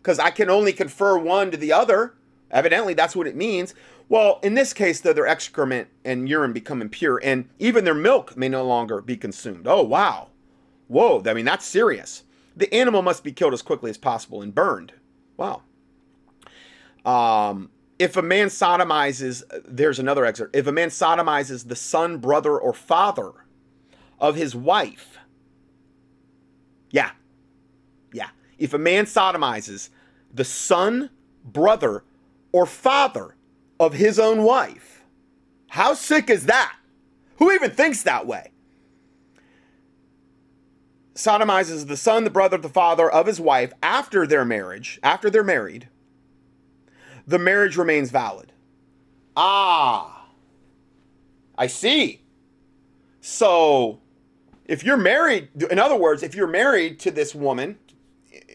Because 0.01 0.18
I 0.18 0.30
can 0.30 0.49
only 0.49 0.72
confer 0.72 1.18
one 1.18 1.51
to 1.51 1.57
the 1.57 1.72
other. 1.72 2.14
Evidently, 2.51 2.94
that's 2.94 3.14
what 3.14 3.26
it 3.26 3.36
means. 3.36 3.74
Well, 4.09 4.40
in 4.42 4.54
this 4.54 4.72
case, 4.72 5.00
though, 5.00 5.12
their 5.12 5.26
excrement 5.26 5.88
and 6.04 6.28
urine 6.28 6.52
become 6.52 6.80
impure, 6.80 7.20
and 7.22 7.48
even 7.59 7.84
their 7.84 7.94
milk 7.94 8.36
may 8.36 8.48
no 8.48 8.64
longer 8.64 9.02
be 9.02 9.16
consumed. 9.16 9.66
Oh, 9.66 9.82
wow. 9.82 10.28
Whoa, 10.86 11.22
I 11.26 11.34
mean, 11.34 11.44
that's 11.44 11.66
serious. 11.66 12.22
The 12.56 12.72
animal 12.74 13.02
must 13.02 13.22
be 13.22 13.32
killed 13.32 13.52
as 13.52 13.61
quickly 13.61 13.90
as 13.90 13.98
possible 13.98 14.40
and 14.40 14.54
burned. 14.54 14.94
Wow. 15.36 15.62
Um, 17.04 17.70
if 17.98 18.16
a 18.16 18.22
man 18.22 18.48
sodomizes, 18.48 19.42
there's 19.66 19.98
another 19.98 20.24
excerpt. 20.24 20.56
If 20.56 20.66
a 20.66 20.72
man 20.72 20.88
sodomizes 20.88 21.68
the 21.68 21.76
son, 21.76 22.18
brother, 22.18 22.59
or 22.59 22.72
father 22.72 23.32
of 24.18 24.36
his 24.36 24.56
wife, 24.56 25.18
yeah, 26.90 27.11
yeah. 28.12 28.30
If 28.56 28.72
a 28.72 28.78
man 28.78 29.04
sodomizes 29.04 29.90
the 30.32 30.44
son, 30.44 31.10
brother, 31.44 32.05
or 32.52 32.64
father 32.64 33.35
of 33.80 33.94
his 33.94 34.18
own 34.18 34.42
wife, 34.42 35.05
how 35.68 35.94
sick 35.94 36.30
is 36.30 36.46
that? 36.46 36.76
Who 37.36 37.52
even 37.52 37.70
thinks 37.70 38.02
that 38.02 38.26
way? 38.26 38.50
Sodomizes 41.14 41.86
the 41.86 41.96
son, 41.96 42.24
the 42.24 42.30
brother, 42.30 42.59
the 42.59 42.68
father 42.68 43.10
of 43.10 43.26
his 43.26 43.40
wife 43.40 43.72
after 43.82 44.26
their 44.26 44.44
marriage, 44.44 45.00
after 45.02 45.30
they're 45.30 45.44
married 45.44 45.88
the 47.28 47.38
marriage 47.38 47.76
remains 47.76 48.10
valid. 48.10 48.52
Ah, 49.36 50.26
I 51.56 51.66
see. 51.66 52.22
So, 53.20 54.00
if 54.64 54.82
you're 54.82 54.96
married, 54.96 55.50
in 55.70 55.78
other 55.78 55.94
words, 55.94 56.22
if 56.22 56.34
you're 56.34 56.46
married 56.46 56.98
to 57.00 57.10
this 57.10 57.34
woman, 57.34 57.78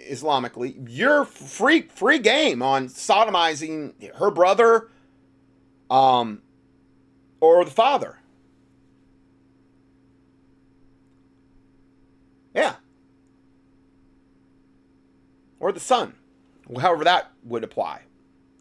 Islamically, 0.09 0.75
you're 0.89 1.23
free 1.23 1.83
free 1.83 2.17
game 2.17 2.63
on 2.63 2.87
sodomizing 2.87 3.93
her 4.15 4.31
brother, 4.31 4.89
um, 5.94 6.41
or 7.40 7.64
the 7.64 7.72
father. 7.72 8.18
Yeah. 12.56 12.76
Or 15.60 15.72
the 15.72 15.80
son. 15.80 16.15
However 16.82 17.03
that 17.03 17.32
would 17.44 17.64
apply. 17.64 18.02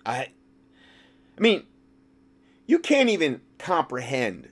I 0.04 0.28
I 1.38 1.40
mean, 1.40 1.64
you 2.66 2.78
can't 2.78 3.08
even 3.08 3.40
comprehend 3.58 4.50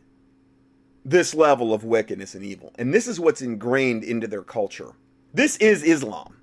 this 1.05 1.35
level 1.35 1.75
of 1.75 1.85
wickedness 1.85 2.35
and 2.35 2.45
evil. 2.45 2.73
And 2.79 2.95
this 2.95 3.07
is 3.07 3.21
what's 3.21 3.43
ingrained 3.43 4.05
into 4.05 4.27
their 4.27 4.43
culture. 4.43 4.93
This 5.35 5.59
is 5.59 5.83
Islam. 5.83 6.39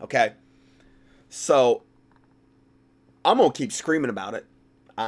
Okay? 0.00 0.34
So 1.28 1.82
I'm 3.24 3.38
going 3.38 3.50
to 3.50 3.56
keep 3.56 3.72
screaming 3.72 4.10
about 4.10 4.34
it 4.34 4.46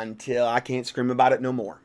until 0.03 0.47
I 0.47 0.61
can't 0.61 0.87
scream 0.87 1.11
about 1.11 1.33
it 1.33 1.41
no 1.41 1.53
more. 1.53 1.81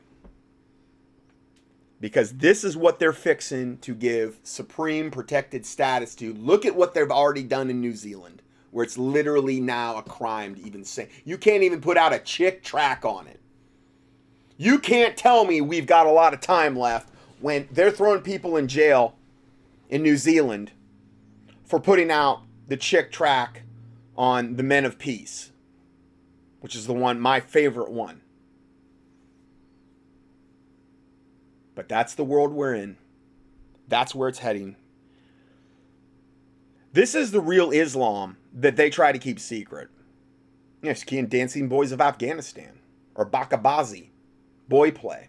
Because 2.00 2.34
this 2.34 2.64
is 2.64 2.78
what 2.78 3.00
they're 3.00 3.12
fixing 3.12 3.78
to 3.80 3.94
give 3.94 4.40
supreme 4.44 5.12
protected 5.12 5.66
status 5.66 6.16
to. 6.16 6.34
Look 6.34 6.66
at 6.66 6.76
what 6.76 6.94
they've 6.94 7.12
already 7.12 7.44
done 7.44 7.70
in 7.70 7.82
New 7.82 7.94
Zealand 7.94 8.42
where 8.72 8.84
it's 8.84 8.98
literally 8.98 9.60
now 9.60 9.98
a 9.98 10.04
crime 10.04 10.56
to 10.56 10.62
even 10.62 10.84
say. 10.84 11.10
You 11.26 11.38
can't 11.38 11.64
even 11.64 11.82
put 11.82 11.98
out 11.98 12.14
a 12.14 12.20
chick 12.20 12.64
tract 12.64 13.06
on 13.06 13.28
it. 13.28 13.40
You 14.58 14.80
can't 14.80 15.16
tell 15.16 15.46
me 15.46 15.62
we've 15.62 15.88
got 15.88 16.06
a 16.06 16.12
lot 16.12 16.34
of 16.34 16.42
time 16.42 16.78
left 16.78 17.10
when 17.40 17.68
they're 17.72 17.92
throwing 17.92 18.22
people 18.22 18.58
in 18.58 18.68
jail 18.68 19.16
in 19.90 20.04
New 20.04 20.18
Zealand 20.18 20.72
for 21.64 21.80
putting 21.80 22.12
out 22.12 22.42
the 22.68 22.78
chick 22.78 23.12
tract 23.12 23.62
on 24.18 24.58
the 24.58 24.64
Men 24.64 24.86
of 24.86 25.00
Peace, 25.00 25.49
which 26.60 26.76
is 26.76 26.88
the 26.88 26.94
one, 26.94 27.20
my 27.20 27.40
favorite 27.40 27.92
one. 27.92 28.22
But 31.76 31.88
that's 31.88 32.16
the 32.16 32.26
world 32.26 32.52
we're 32.52 32.76
in. 32.76 32.98
That's 33.88 34.14
where 34.14 34.30
it's 34.30 34.40
heading. 34.40 34.76
This 36.92 37.16
is 37.16 37.32
the 37.32 37.42
real 37.42 37.72
Islam 37.72 38.38
that 38.54 38.76
they 38.76 38.90
try 38.90 39.12
to 39.12 39.20
keep 39.20 39.40
secret. 39.40 39.90
Yes, 40.82 41.04
key 41.04 41.22
Dancing 41.22 41.70
Boys 41.70 41.92
of 41.92 42.02
Afghanistan 42.02 42.80
or 43.16 43.26
Bakabazi, 43.26 44.10
boy 44.68 44.92
play. 44.92 45.28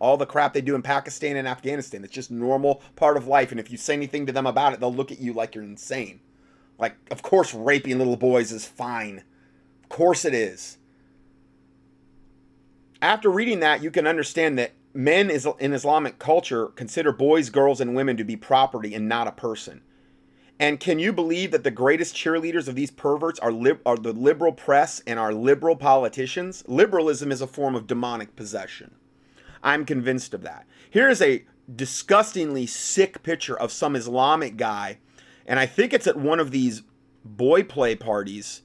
All 0.00 0.16
the 0.16 0.26
crap 0.26 0.52
they 0.52 0.60
do 0.60 0.74
in 0.74 0.82
Pakistan 0.82 1.36
and 1.36 1.46
Afghanistan. 1.46 2.04
It's 2.04 2.12
just 2.12 2.30
normal 2.30 2.82
part 2.96 3.16
of 3.16 3.28
life. 3.28 3.50
And 3.50 3.60
if 3.60 3.70
you 3.70 3.76
say 3.76 3.94
anything 3.94 4.26
to 4.26 4.32
them 4.32 4.46
about 4.46 4.72
it, 4.72 4.80
they'll 4.80 4.92
look 4.92 5.12
at 5.12 5.20
you 5.20 5.32
like 5.32 5.54
you're 5.54 5.64
insane. 5.64 6.20
Like, 6.78 6.96
of 7.10 7.22
course, 7.22 7.54
raping 7.54 7.98
little 7.98 8.16
boys 8.16 8.50
is 8.50 8.66
fine. 8.66 9.22
Of 9.84 9.88
course 9.88 10.24
it 10.24 10.34
is. 10.34 10.78
After 13.00 13.30
reading 13.30 13.60
that, 13.60 13.82
you 13.82 13.90
can 13.90 14.06
understand 14.06 14.58
that 14.58 14.72
men 14.94 15.30
in 15.30 15.72
Islamic 15.72 16.18
culture 16.18 16.68
consider 16.68 17.12
boys, 17.12 17.50
girls, 17.50 17.80
and 17.80 17.94
women 17.94 18.16
to 18.16 18.24
be 18.24 18.36
property 18.36 18.94
and 18.94 19.08
not 19.08 19.28
a 19.28 19.32
person. 19.32 19.82
And 20.58 20.78
can 20.78 20.98
you 20.98 21.12
believe 21.12 21.50
that 21.50 21.64
the 21.64 21.70
greatest 21.70 22.14
cheerleaders 22.14 22.68
of 22.68 22.76
these 22.76 22.90
perverts 22.90 23.40
are, 23.40 23.50
lib- 23.50 23.82
are 23.84 23.96
the 23.96 24.12
liberal 24.12 24.52
press 24.52 25.02
and 25.06 25.18
our 25.18 25.34
liberal 25.34 25.76
politicians? 25.76 26.62
Liberalism 26.68 27.32
is 27.32 27.42
a 27.42 27.46
form 27.46 27.74
of 27.74 27.88
demonic 27.88 28.36
possession. 28.36 28.94
I'm 29.62 29.84
convinced 29.84 30.32
of 30.32 30.42
that. 30.42 30.66
Here 30.88 31.10
is 31.10 31.20
a 31.20 31.44
disgustingly 31.74 32.66
sick 32.66 33.22
picture 33.22 33.58
of 33.58 33.72
some 33.72 33.96
Islamic 33.96 34.56
guy, 34.56 34.98
and 35.44 35.58
I 35.58 35.66
think 35.66 35.92
it's 35.92 36.06
at 36.06 36.16
one 36.16 36.38
of 36.38 36.52
these 36.52 36.82
boy 37.24 37.64
play 37.64 37.96
parties, 37.96 38.62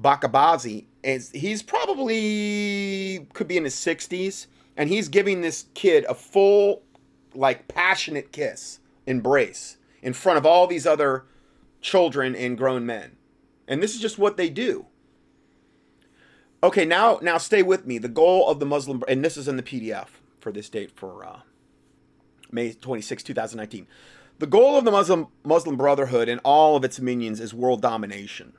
Bakabazi. 0.00 0.86
And 1.04 1.22
he's 1.32 1.62
probably 1.62 3.26
could 3.32 3.48
be 3.48 3.56
in 3.56 3.64
his 3.64 3.74
60s, 3.74 4.46
and 4.76 4.88
he's 4.88 5.08
giving 5.08 5.40
this 5.40 5.66
kid 5.74 6.04
a 6.08 6.14
full, 6.14 6.82
like, 7.34 7.68
passionate 7.68 8.32
kiss, 8.32 8.80
embrace 9.06 9.76
in 10.02 10.12
front 10.12 10.38
of 10.38 10.46
all 10.46 10.66
these 10.66 10.86
other 10.86 11.24
children 11.80 12.34
and 12.34 12.58
grown 12.58 12.84
men. 12.86 13.16
And 13.66 13.82
this 13.82 13.94
is 13.94 14.00
just 14.00 14.18
what 14.18 14.36
they 14.36 14.48
do. 14.48 14.86
Okay, 16.62 16.84
now 16.84 17.20
now 17.22 17.38
stay 17.38 17.62
with 17.62 17.86
me. 17.86 17.98
The 17.98 18.08
goal 18.08 18.48
of 18.48 18.58
the 18.58 18.66
Muslim 18.66 19.04
and 19.06 19.24
this 19.24 19.36
is 19.36 19.46
in 19.46 19.56
the 19.56 19.62
PDF 19.62 20.08
for 20.40 20.50
this 20.50 20.68
date 20.68 20.90
for 20.90 21.24
uh, 21.24 21.40
May 22.50 22.72
26, 22.72 23.22
2019. 23.22 23.86
The 24.40 24.46
goal 24.46 24.76
of 24.76 24.84
the 24.84 24.90
Muslim 24.90 25.28
Muslim 25.44 25.76
Brotherhood 25.76 26.28
and 26.28 26.40
all 26.42 26.74
of 26.74 26.84
its 26.84 26.98
minions 26.98 27.38
is 27.38 27.54
world 27.54 27.80
domination. 27.80 28.54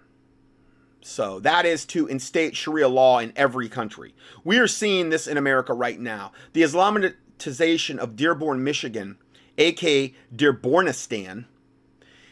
So 1.01 1.39
that 1.41 1.65
is 1.65 1.85
to 1.87 2.07
instate 2.07 2.55
Sharia 2.55 2.87
law 2.87 3.19
in 3.19 3.33
every 3.35 3.69
country. 3.69 4.13
We 4.43 4.57
are 4.59 4.67
seeing 4.67 5.09
this 5.09 5.27
in 5.27 5.37
America 5.37 5.73
right 5.73 5.99
now. 5.99 6.31
The 6.53 6.61
Islamization 6.61 7.97
of 7.97 8.15
Dearborn, 8.15 8.63
Michigan 8.63 9.17
aka 9.59 10.13
Dearbornistan, 10.35 11.45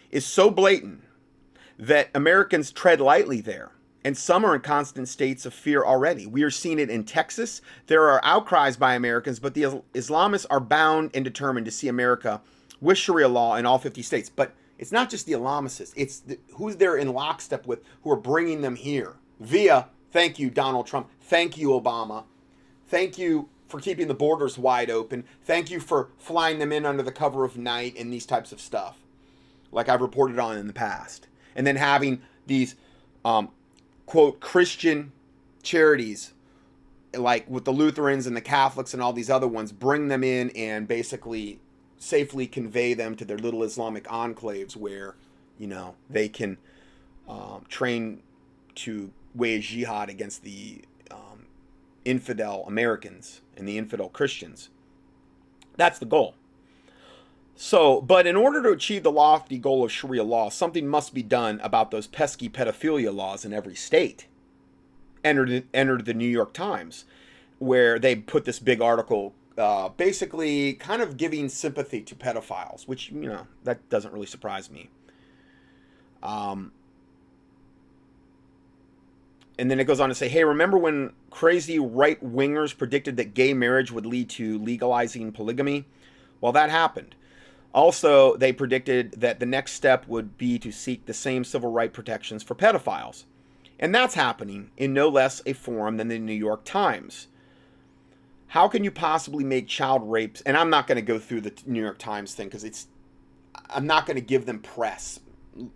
is 0.10 0.26
so 0.26 0.50
blatant 0.50 1.04
that 1.78 2.10
Americans 2.16 2.72
tread 2.72 3.00
lightly 3.00 3.42
there. 3.42 3.72
And 4.04 4.18
some 4.18 4.46
are 4.46 4.56
in 4.56 4.62
constant 4.62 5.10
states 5.10 5.46
of 5.46 5.54
fear 5.54 5.84
already. 5.84 6.26
We 6.26 6.44
are 6.44 6.52
seeing 6.52 6.80
it 6.80 6.90
in 6.90 7.04
Texas. 7.04 7.62
There 7.88 8.08
are 8.10 8.22
outcries 8.24 8.78
by 8.78 8.96
Americans, 8.96 9.40
but 9.40 9.54
the 9.54 9.82
Islamists 9.94 10.46
are 10.50 10.62
bound 10.62 11.12
and 11.14 11.26
determined 11.26 11.66
to 11.66 11.72
see 11.72 11.90
America 11.90 12.42
with 12.80 12.98
Sharia 12.98 13.28
law 13.28 13.56
in 13.56 13.66
all 13.66 13.80
50 13.80 14.02
states. 14.02 14.30
But 14.30 14.54
it's 14.78 14.92
not 14.92 15.10
just 15.10 15.26
the 15.26 15.34
Islamists, 15.34 15.94
it's 15.96 16.20
the, 16.20 16.40
who's 16.56 16.76
they're 16.76 16.98
in 16.98 17.12
lockstep 17.14 17.66
with 17.66 17.84
who 18.04 18.12
are 18.12 18.18
bringing 18.18 18.62
them 18.62 18.76
here 18.76 19.16
via, 19.40 19.88
thank 20.12 20.40
you, 20.40 20.50
Donald 20.50 20.88
Trump, 20.88 21.10
thank 21.22 21.58
you, 21.58 21.70
Obama, 21.70 22.24
thank 22.88 23.18
you, 23.18 23.50
for 23.68 23.80
keeping 23.80 24.08
the 24.08 24.14
borders 24.14 24.58
wide 24.58 24.90
open. 24.90 25.24
Thank 25.44 25.70
you 25.70 25.80
for 25.80 26.10
flying 26.18 26.60
them 26.60 26.72
in 26.72 26.86
under 26.86 27.04
the 27.04 27.12
cover 27.12 27.44
of 27.44 27.58
night 27.58 27.96
and 27.98 28.12
these 28.12 28.26
types 28.26 28.52
of 28.52 28.62
stuff, 28.62 28.98
like 29.72 29.90
I've 29.90 30.02
reported 30.02 30.40
on 30.40 30.58
in 30.58 30.68
the 30.68 30.74
past. 30.74 31.28
And 31.56 31.66
then 31.66 31.76
having 31.76 32.22
these, 32.46 32.76
um, 33.26 33.50
quote, 34.06 34.40
Christian 34.40 35.12
charities, 35.64 36.34
like 37.14 37.50
with 37.50 37.66
the 37.66 37.72
Lutherans 37.72 38.28
and 38.28 38.36
the 38.36 38.42
Catholics 38.42 38.94
and 38.94 39.02
all 39.02 39.14
these 39.14 39.30
other 39.30 39.48
ones, 39.48 39.72
bring 39.72 40.08
them 40.08 40.24
in 40.24 40.50
and 40.52 40.88
basically 40.88 41.60
safely 41.98 42.48
convey 42.48 42.94
them 42.94 43.16
to 43.16 43.26
their 43.26 43.38
little 43.38 43.64
Islamic 43.64 44.06
enclaves 44.06 44.76
where, 44.76 45.16
you 45.58 45.68
know, 45.68 45.96
they 46.10 46.30
can 46.30 46.58
um, 47.28 47.66
train 47.70 48.22
to 48.76 49.12
wage 49.34 49.70
jihad 49.70 50.10
against 50.10 50.44
the 50.44 50.82
infidel 52.08 52.64
Americans 52.68 53.42
and 53.58 53.68
the 53.68 53.78
infidel 53.78 54.10
Christians. 54.10 54.70
That's 55.76 56.00
the 56.00 56.06
goal. 56.06 56.36
So, 57.56 58.02
but 58.02 58.26
in 58.26 58.36
order 58.36 58.64
to 58.64 58.70
achieve 58.70 59.04
the 59.04 59.12
lofty 59.12 59.58
goal 59.58 59.84
of 59.84 59.92
Sharia 59.92 60.24
law, 60.24 60.50
something 60.50 60.88
must 60.88 61.14
be 61.14 61.24
done 61.24 61.60
about 61.62 61.92
those 61.92 62.08
pesky 62.08 62.50
pedophilia 62.50 63.14
laws 63.14 63.44
in 63.44 63.52
every 63.52 63.76
state. 63.76 64.28
Entered, 65.24 65.66
entered 65.74 66.06
the 66.06 66.14
New 66.14 66.28
York 66.28 66.54
Times, 66.54 67.04
where 67.60 68.00
they 68.00 68.16
put 68.16 68.46
this 68.46 68.60
big 68.60 68.80
article 68.80 69.34
uh, 69.58 69.90
basically 69.90 70.74
kind 70.74 71.02
of 71.02 71.18
giving 71.18 71.50
sympathy 71.50 72.02
to 72.02 72.16
pedophiles, 72.16 72.88
which, 72.88 73.10
you 73.10 73.28
know, 73.28 73.48
that 73.64 73.90
doesn't 73.90 74.14
really 74.14 74.28
surprise 74.28 74.70
me. 74.70 74.90
Um, 76.22 76.72
and 79.60 79.72
then 79.72 79.80
it 79.80 79.86
goes 79.86 80.00
on 80.00 80.10
to 80.10 80.16
say, 80.16 80.30
hey, 80.30 80.44
remember 80.44 80.78
when 80.78 81.14
crazy 81.32 81.80
right 81.80 82.24
wingers 82.24 82.78
predicted 82.78 83.18
that 83.18 83.34
gay 83.34 83.54
marriage 83.54 83.92
would 83.92 84.06
lead 84.06 84.30
to 84.32 84.60
legalizing 84.60 85.32
polygamy? 85.32 85.86
Well, 86.42 86.52
that 86.52 86.70
happened. 86.70 87.16
Also, 87.74 88.36
they 88.38 88.54
predicted 88.54 89.14
that 89.14 89.40
the 89.40 89.46
next 89.46 89.74
step 89.74 90.08
would 90.08 90.38
be 90.38 90.58
to 90.60 90.72
seek 90.72 91.06
the 91.06 91.14
same 91.14 91.44
civil 91.44 91.72
right 91.72 91.92
protections 91.92 92.44
for 92.44 92.56
pedophiles. 92.56 93.26
And 93.80 93.94
that's 93.94 94.16
happening 94.16 94.72
in 94.78 94.94
no 94.94 95.10
less 95.10 95.42
a 95.46 95.54
forum 95.54 95.98
than 95.98 96.08
the 96.08 96.20
New 96.20 96.34
York 96.34 96.64
Times. 96.64 97.28
How 98.48 98.68
can 98.68 98.84
you 98.84 98.92
possibly 98.92 99.44
make 99.44 99.68
child 99.68 100.10
rapes? 100.10 100.42
And 100.42 100.56
I'm 100.56 100.70
not 100.70 100.88
going 100.88 100.96
to 100.96 101.02
go 101.02 101.20
through 101.20 101.42
the 101.42 101.54
New 101.66 101.82
York 101.82 101.98
Times 101.98 102.34
thing 102.34 102.48
because 102.48 102.64
it's, 102.64 102.88
I'm 103.70 103.86
not 103.86 104.06
going 104.06 104.16
to 104.16 104.22
give 104.22 104.46
them 104.46 104.60
press. 104.60 105.20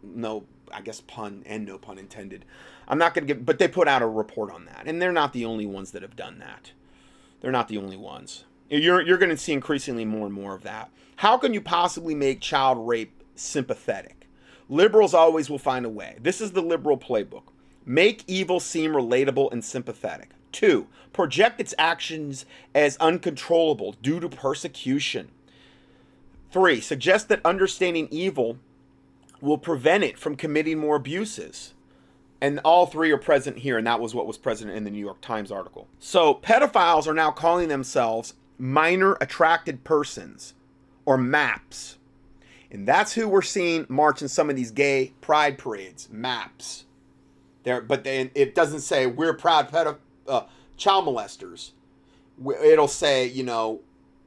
No, 0.04 0.46
I 0.74 0.82
guess 0.82 1.02
pun 1.02 1.44
and 1.46 1.66
no 1.66 1.78
pun 1.78 1.98
intended. 1.98 2.46
I'm 2.88 2.98
not 2.98 3.14
going 3.14 3.28
to 3.28 3.34
give, 3.34 3.46
but 3.46 3.60
they 3.60 3.68
put 3.68 3.88
out 3.88 4.02
a 4.02 4.08
report 4.08 4.52
on 4.52 4.66
that, 4.66 4.84
and 4.86 5.02
they're 5.02 5.12
not 5.12 5.34
the 5.34 5.46
only 5.46 5.66
ones 5.66 5.92
that 5.92 6.02
have 6.02 6.16
done 6.16 6.40
that. 6.40 6.72
They're 7.42 7.52
not 7.52 7.68
the 7.68 7.78
only 7.78 7.98
ones. 7.98 8.46
You're 8.70 9.02
you're 9.02 9.18
going 9.18 9.30
to 9.32 9.38
see 9.38 9.54
increasingly 9.54 10.06
more 10.06 10.26
and 10.26 10.34
more 10.34 10.56
of 10.56 10.64
that. 10.64 10.92
How 11.18 11.38
can 11.38 11.54
you 11.54 11.62
possibly 11.62 12.16
make 12.16 12.42
child 12.42 12.88
rape 12.88 13.24
sympathetic? 13.36 14.28
Liberals 14.70 15.14
always 15.14 15.50
will 15.50 15.60
find 15.60 15.86
a 15.86 15.90
way. 15.90 16.18
This 16.22 16.40
is 16.40 16.52
the 16.52 16.62
liberal 16.62 16.98
playbook. 16.98 17.44
Make 17.86 18.24
evil 18.28 18.60
seem 18.60 18.92
relatable 18.92 19.52
and 19.52 19.64
sympathetic. 19.64 20.30
Two, 20.52 20.88
project 21.14 21.60
its 21.60 21.74
actions 21.78 22.46
as 22.74 22.98
uncontrollable 22.98 23.94
due 24.02 24.20
to 24.20 24.30
persecution. 24.30 25.30
Three, 26.52 26.82
suggest 26.82 27.30
that 27.30 27.46
understanding 27.46 28.08
evil 28.12 28.58
will 29.40 29.58
prevent 29.58 30.04
it 30.04 30.18
from 30.18 30.36
committing 30.36 30.78
more 30.78 30.98
abuses 30.98 31.74
and 32.42 32.60
all 32.66 32.88
three 32.88 33.12
are 33.12 33.18
present 33.18 33.60
here, 33.60 33.78
and 33.78 33.86
that 33.86 34.00
was 34.00 34.16
what 34.16 34.26
was 34.26 34.38
present 34.38 34.72
in 34.72 34.84
the 34.84 34.90
New 34.90 35.00
York 35.00 35.22
Times 35.22 35.52
article. 35.52 35.88
So, 36.00 36.34
pedophiles 36.34 37.06
are 37.06 37.14
now 37.14 37.30
calling 37.30 37.70
themselves 37.70 38.34
minor 38.58 39.16
attracted 39.22 39.84
persons, 39.84 40.56
or 41.06 41.18
MAPS. 41.18 41.98
And 42.72 42.88
that's 42.88 43.14
who 43.14 43.28
we're 43.28 43.42
seeing 43.42 43.86
march 43.90 44.22
in 44.22 44.28
some 44.28 44.50
of 44.50 44.56
these 44.56 44.72
gay 44.72 45.14
pride 45.22 45.58
parades, 45.58 46.10
MAPS. 46.12 46.86
There, 47.64 47.82
but 47.82 48.04
then 48.04 48.32
it 48.34 48.56
doesn't 48.56 48.82
say 48.82 49.06
we're 49.06 49.34
proud 49.34 49.70
pedo- 49.70 49.98
uh, 50.32 50.46
child 50.78 51.06
molesters. 51.06 51.72
It'll 52.64 52.88
say, 52.88 53.28
you 53.28 53.44
know, 53.44 53.82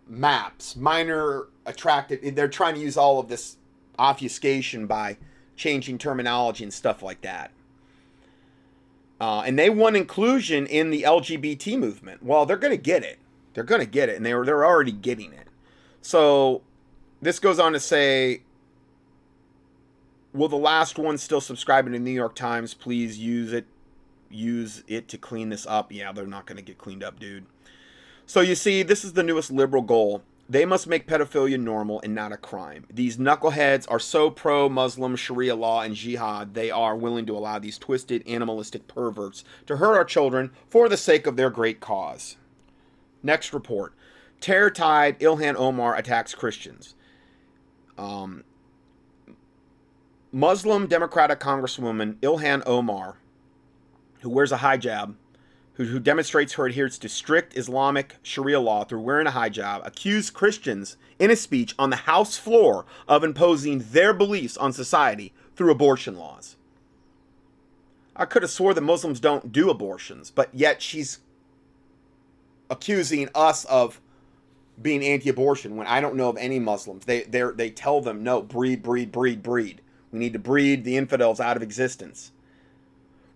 MAPS, 0.06 0.76
minor 0.76 1.46
attracted. 1.66 2.36
They're 2.36 2.48
trying 2.48 2.74
to 2.74 2.80
use 2.80 2.96
all 2.96 3.18
of 3.18 3.28
this 3.28 3.56
obfuscation 3.98 4.86
by 4.86 5.16
changing 5.56 5.98
terminology 5.98 6.64
and 6.64 6.72
stuff 6.72 7.02
like 7.02 7.22
that. 7.22 7.50
Uh, 9.20 9.42
and 9.46 9.58
they 9.58 9.70
want 9.70 9.96
inclusion 9.96 10.66
in 10.66 10.90
the 10.90 11.02
LGBT 11.02 11.78
movement. 11.78 12.22
Well, 12.22 12.46
they're 12.46 12.56
going 12.56 12.76
to 12.76 12.82
get 12.82 13.02
it. 13.02 13.18
They're 13.54 13.64
going 13.64 13.80
to 13.80 13.86
get 13.86 14.08
it, 14.08 14.16
and 14.16 14.26
they're 14.26 14.44
they're 14.44 14.66
already 14.66 14.90
getting 14.90 15.32
it. 15.32 15.46
So 16.02 16.62
this 17.22 17.38
goes 17.38 17.60
on 17.60 17.72
to 17.72 17.80
say 17.80 18.42
Will 20.34 20.48
the 20.48 20.56
last 20.56 20.98
one 20.98 21.16
still 21.16 21.40
subscribing 21.40 21.92
to 21.92 21.98
the 22.00 22.04
New 22.04 22.10
York 22.10 22.34
Times? 22.34 22.74
Please 22.74 23.18
use 23.18 23.52
it. 23.52 23.66
Use 24.34 24.82
it 24.88 25.08
to 25.08 25.18
clean 25.18 25.48
this 25.48 25.66
up. 25.66 25.92
Yeah, 25.92 26.12
they're 26.12 26.26
not 26.26 26.46
going 26.46 26.56
to 26.56 26.62
get 26.62 26.78
cleaned 26.78 27.04
up, 27.04 27.20
dude. 27.20 27.46
So 28.26 28.40
you 28.40 28.54
see, 28.54 28.82
this 28.82 29.04
is 29.04 29.12
the 29.12 29.22
newest 29.22 29.50
liberal 29.50 29.82
goal. 29.82 30.22
They 30.48 30.66
must 30.66 30.86
make 30.86 31.06
pedophilia 31.06 31.58
normal 31.58 32.00
and 32.02 32.14
not 32.14 32.32
a 32.32 32.36
crime. 32.36 32.84
These 32.92 33.16
knuckleheads 33.16 33.86
are 33.90 34.00
so 34.00 34.30
pro 34.30 34.68
Muslim 34.68 35.16
Sharia 35.16 35.54
law 35.54 35.80
and 35.80 35.94
jihad, 35.94 36.52
they 36.52 36.70
are 36.70 36.96
willing 36.96 37.24
to 37.26 37.36
allow 37.36 37.58
these 37.58 37.78
twisted, 37.78 38.22
animalistic 38.26 38.86
perverts 38.86 39.44
to 39.66 39.78
hurt 39.78 39.96
our 39.96 40.04
children 40.04 40.50
for 40.68 40.88
the 40.88 40.98
sake 40.98 41.26
of 41.26 41.36
their 41.36 41.48
great 41.48 41.80
cause. 41.80 42.36
Next 43.22 43.54
report 43.54 43.94
Terror 44.40 44.70
Tide 44.70 45.18
Ilhan 45.20 45.54
Omar 45.54 45.96
attacks 45.96 46.34
Christians. 46.34 46.94
Um, 47.96 48.44
Muslim 50.30 50.86
Democratic 50.86 51.40
Congresswoman 51.40 52.16
Ilhan 52.16 52.62
Omar, 52.66 53.16
who 54.24 54.30
wears 54.30 54.50
a 54.50 54.58
hijab, 54.58 55.14
who, 55.74 55.84
who 55.84 56.00
demonstrates 56.00 56.54
her 56.54 56.66
adherence 56.66 56.98
to 56.98 57.08
strict 57.08 57.56
Islamic 57.56 58.16
Sharia 58.22 58.58
law 58.58 58.84
through 58.84 59.02
wearing 59.02 59.26
a 59.26 59.32
hijab, 59.32 59.86
accused 59.86 60.34
Christians 60.34 60.96
in 61.18 61.30
a 61.30 61.36
speech 61.36 61.74
on 61.78 61.90
the 61.90 61.96
House 61.96 62.36
floor 62.36 62.86
of 63.06 63.22
imposing 63.22 63.84
their 63.90 64.12
beliefs 64.12 64.56
on 64.56 64.72
society 64.72 65.32
through 65.54 65.70
abortion 65.70 66.16
laws. 66.16 66.56
I 68.16 68.24
could 68.24 68.42
have 68.42 68.50
swore 68.50 68.74
that 68.74 68.80
Muslims 68.80 69.20
don't 69.20 69.52
do 69.52 69.70
abortions, 69.70 70.30
but 70.30 70.48
yet 70.54 70.80
she's 70.80 71.18
accusing 72.70 73.28
us 73.34 73.64
of 73.66 74.00
being 74.80 75.04
anti-abortion 75.04 75.76
when 75.76 75.86
I 75.86 76.00
don't 76.00 76.16
know 76.16 76.28
of 76.28 76.36
any 76.36 76.58
Muslims. 76.58 77.04
They 77.04 77.22
they 77.22 77.42
they 77.54 77.70
tell 77.70 78.00
them 78.00 78.22
no, 78.22 78.42
breed, 78.42 78.82
breed, 78.82 79.12
breed, 79.12 79.42
breed. 79.42 79.80
We 80.10 80.18
need 80.18 80.32
to 80.32 80.38
breed 80.38 80.84
the 80.84 80.96
infidels 80.96 81.40
out 81.40 81.56
of 81.56 81.62
existence. 81.62 82.30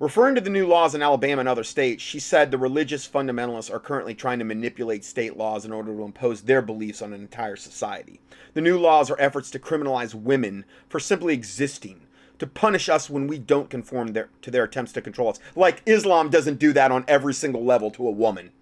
Referring 0.01 0.37
to 0.37 0.41
the 0.41 0.51
new 0.51 0.65
laws 0.65 0.95
in 0.95 1.03
Alabama 1.03 1.41
and 1.41 1.49
other 1.49 1.65
states, 1.65 2.05
she 2.05 2.21
said 2.21 2.53
the 2.53 2.59
religious 2.59 3.09
fundamentalists 3.09 3.73
are 3.73 3.81
currently 3.81 4.15
trying 4.15 4.39
to 4.39 4.45
manipulate 4.45 5.05
state 5.05 5.37
laws 5.37 5.65
in 5.65 5.73
order 5.73 5.93
to 5.93 6.05
impose 6.05 6.43
their 6.43 6.63
beliefs 6.63 7.03
on 7.03 7.13
an 7.13 7.21
entire 7.21 7.57
society. 7.57 8.21
The 8.55 8.61
new 8.61 8.79
laws 8.79 9.11
are 9.11 9.21
efforts 9.21 9.51
to 9.51 9.59
criminalize 9.59 10.15
women 10.15 10.65
for 10.89 11.01
simply 11.01 11.35
existing, 11.35 12.03
to 12.39 12.47
punish 12.47 12.89
us 12.89 13.11
when 13.11 13.27
we 13.27 13.39
don't 13.39 13.71
conform 13.71 14.13
their, 14.13 14.29
to 14.43 14.53
their 14.53 14.63
attempts 14.63 14.93
to 14.93 15.03
control 15.03 15.31
us. 15.31 15.41
Like 15.57 15.83
Islam 15.85 16.31
doesn't 16.31 16.61
do 16.61 16.73
that 16.75 16.93
on 16.93 17.05
every 17.09 17.35
single 17.35 17.65
level 17.65 17.91
to 17.93 18.07
a 18.07 18.13
woman, 18.13 18.53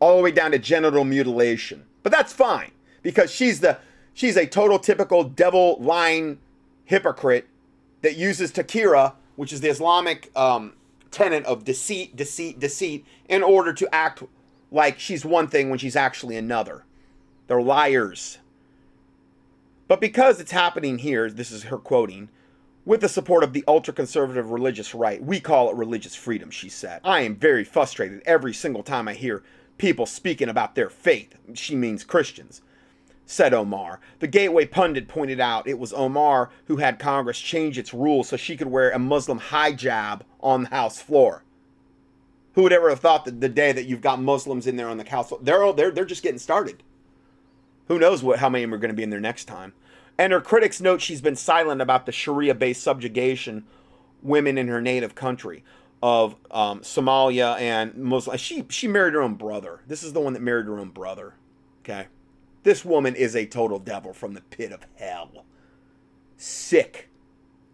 all 0.00 0.16
the 0.16 0.22
way 0.22 0.30
down 0.30 0.52
to 0.52 0.60
genital 0.60 1.02
mutilation. 1.02 1.86
But 2.04 2.12
that's 2.12 2.32
fine 2.32 2.70
because 3.02 3.32
she's 3.32 3.58
the 3.58 3.78
she's 4.14 4.36
a 4.36 4.46
total 4.46 4.78
typical 4.78 5.24
devil 5.24 5.76
lying 5.80 6.38
hypocrite 6.84 7.48
that 8.02 8.16
uses 8.16 8.52
takira 8.52 9.14
which 9.40 9.54
is 9.54 9.62
the 9.62 9.70
Islamic 9.70 10.30
um, 10.36 10.74
tenet 11.10 11.42
of 11.46 11.64
deceit, 11.64 12.14
deceit, 12.14 12.60
deceit, 12.60 13.06
in 13.26 13.42
order 13.42 13.72
to 13.72 13.88
act 13.90 14.22
like 14.70 14.98
she's 14.98 15.24
one 15.24 15.48
thing 15.48 15.70
when 15.70 15.78
she's 15.78 15.96
actually 15.96 16.36
another. 16.36 16.84
They're 17.46 17.62
liars. 17.62 18.36
But 19.88 19.98
because 19.98 20.40
it's 20.40 20.50
happening 20.50 20.98
here, 20.98 21.30
this 21.30 21.50
is 21.50 21.62
her 21.62 21.78
quoting, 21.78 22.28
with 22.84 23.00
the 23.00 23.08
support 23.08 23.42
of 23.42 23.54
the 23.54 23.64
ultra 23.66 23.94
conservative 23.94 24.50
religious 24.50 24.94
right, 24.94 25.24
we 25.24 25.40
call 25.40 25.70
it 25.70 25.76
religious 25.76 26.14
freedom, 26.14 26.50
she 26.50 26.68
said. 26.68 27.00
I 27.02 27.22
am 27.22 27.34
very 27.34 27.64
frustrated 27.64 28.20
every 28.26 28.52
single 28.52 28.82
time 28.82 29.08
I 29.08 29.14
hear 29.14 29.42
people 29.78 30.04
speaking 30.04 30.50
about 30.50 30.74
their 30.74 30.90
faith. 30.90 31.34
She 31.54 31.74
means 31.74 32.04
Christians 32.04 32.60
said 33.30 33.54
Omar. 33.54 34.00
The 34.18 34.26
Gateway 34.26 34.66
pundit 34.66 35.06
pointed 35.06 35.38
out 35.38 35.68
it 35.68 35.78
was 35.78 35.92
Omar 35.92 36.50
who 36.66 36.78
had 36.78 36.98
Congress 36.98 37.38
change 37.38 37.78
its 37.78 37.94
rules 37.94 38.28
so 38.28 38.36
she 38.36 38.56
could 38.56 38.66
wear 38.66 38.90
a 38.90 38.98
Muslim 38.98 39.38
hijab 39.38 40.22
on 40.40 40.64
the 40.64 40.70
House 40.70 41.00
floor. 41.00 41.44
Who 42.54 42.64
would 42.64 42.72
ever 42.72 42.90
have 42.90 42.98
thought 42.98 43.24
that 43.26 43.40
the 43.40 43.48
day 43.48 43.70
that 43.70 43.84
you've 43.86 44.00
got 44.00 44.20
Muslims 44.20 44.66
in 44.66 44.74
there 44.74 44.88
on 44.88 44.96
the 44.96 45.08
House 45.08 45.32
they're 45.42 45.62
all, 45.62 45.72
they're 45.72 45.92
they're 45.92 46.04
just 46.04 46.24
getting 46.24 46.40
started. 46.40 46.82
Who 47.86 48.00
knows 48.00 48.20
what 48.22 48.40
how 48.40 48.48
many 48.48 48.64
are 48.64 48.78
going 48.78 48.90
to 48.90 48.94
be 48.94 49.04
in 49.04 49.10
there 49.10 49.20
next 49.20 49.44
time? 49.44 49.74
And 50.18 50.32
her 50.32 50.40
critics 50.40 50.80
note 50.80 51.00
she's 51.00 51.20
been 51.20 51.36
silent 51.36 51.80
about 51.80 52.06
the 52.06 52.12
Sharia-based 52.12 52.82
subjugation 52.82 53.64
women 54.22 54.58
in 54.58 54.66
her 54.66 54.80
native 54.80 55.14
country 55.14 55.62
of 56.02 56.34
um, 56.50 56.80
Somalia 56.80 57.58
and 57.60 57.94
Muslim. 57.94 58.36
She 58.38 58.66
she 58.70 58.88
married 58.88 59.14
her 59.14 59.22
own 59.22 59.34
brother. 59.34 59.82
This 59.86 60.02
is 60.02 60.14
the 60.14 60.20
one 60.20 60.32
that 60.32 60.42
married 60.42 60.66
her 60.66 60.80
own 60.80 60.90
brother. 60.90 61.34
Okay. 61.84 62.08
This 62.62 62.84
woman 62.84 63.14
is 63.14 63.34
a 63.34 63.46
total 63.46 63.78
devil 63.78 64.12
from 64.12 64.34
the 64.34 64.42
pit 64.42 64.72
of 64.72 64.86
hell. 64.96 65.44
Sick, 66.36 67.08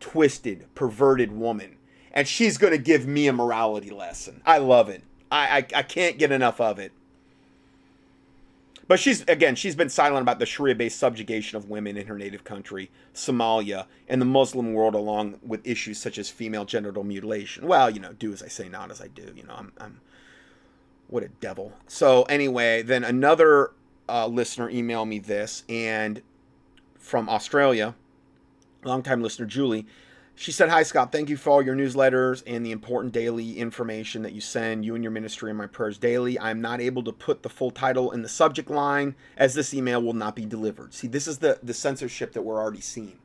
twisted, 0.01 0.67
perverted 0.75 1.33
woman. 1.33 1.77
And 2.13 2.27
she's 2.27 2.57
going 2.57 2.73
to 2.73 2.79
give 2.79 3.07
me 3.07 3.27
a 3.27 3.33
morality 3.33 3.91
lesson. 3.91 4.43
I 4.47 4.59
love 4.59 4.89
it. 4.89 5.03
I, 5.31 5.59
I, 5.59 5.79
I 5.79 5.83
can't 5.83 6.19
get 6.19 6.33
enough 6.33 6.61
of 6.61 6.79
it. 6.79 6.93
But 8.89 9.01
she's, 9.01 9.23
again, 9.23 9.57
she's 9.57 9.75
been 9.75 9.89
silent 9.89 10.23
about 10.23 10.39
the 10.39 10.47
Sharia 10.47 10.77
based 10.77 10.99
subjugation 10.99 11.57
of 11.57 11.69
women 11.69 11.97
in 11.97 12.07
her 12.07 12.17
native 12.17 12.45
country, 12.45 12.91
Somalia, 13.15 13.87
and 14.09 14.21
the 14.21 14.27
Muslim 14.27 14.75
world, 14.75 14.95
along 14.95 15.41
with 15.45 15.67
issues 15.67 15.99
such 15.99 16.19
as 16.19 16.31
female 16.31 16.65
genital 16.65 17.03
mutilation. 17.03 17.67
Well, 17.67 17.91
you 17.91 17.99
know, 17.99 18.13
do 18.13 18.33
as 18.33 18.43
I 18.43 18.49
say, 18.49 18.69
not 18.69 18.93
as 18.93 19.01
I 19.01 19.09
do. 19.09 19.33
You 19.35 19.43
know, 19.43 19.55
I'm, 19.57 19.73
I'm 19.79 20.01
what 21.09 21.25
a 21.25 21.29
devil. 21.29 21.73
So, 21.89 22.23
anyway, 22.25 22.83
then 22.83 23.03
another 23.03 23.73
uh, 24.09 24.27
listener 24.27 24.71
email 24.71 25.05
me 25.05 25.19
this, 25.19 25.65
and 25.69 26.23
from 26.99 27.29
Australia, 27.29 27.95
longtime 28.85 29.23
listener 29.23 29.47
Julie, 29.47 29.87
she 30.39 30.53
said, 30.53 30.69
Hi, 30.69 30.83
Scott. 30.83 31.13
Thank 31.13 31.31
you 31.31 31.39
for 31.39 31.51
all 31.51 31.63
your 31.63 31.75
newsletters 31.75 32.43
and 32.47 32.65
the 32.65 32.71
important 32.71 33.15
daily 33.15 33.59
information 33.59 34.21
that 34.23 34.33
you 34.33 34.43
send, 34.43 34.85
you 34.85 34.95
and 34.95 35.03
your 35.03 35.11
ministry, 35.11 35.51
and 35.51 35.57
my 35.57 35.67
prayers 35.67 35.97
daily. 35.97 36.39
I'm 36.39 36.61
not 36.61 36.81
able 36.81 37.03
to 37.05 37.13
put 37.13 37.43
the 37.43 37.49
full 37.49 37.71
title 37.71 38.11
in 38.13 38.21
the 38.21 38.29
subject 38.29 38.69
line 38.69 39.15
as 39.39 39.55
this 39.55 39.73
email 39.73 40.03
will 40.03 40.13
not 40.13 40.37
be 40.37 40.45
delivered. 40.45 40.93
See, 40.93 41.09
this 41.09 41.27
is 41.27 41.39
the, 41.39 41.59
the 41.63 41.73
censorship 41.73 42.35
that 42.35 42.43
we're 42.43 42.61
already 42.61 42.83
seeing 42.83 43.19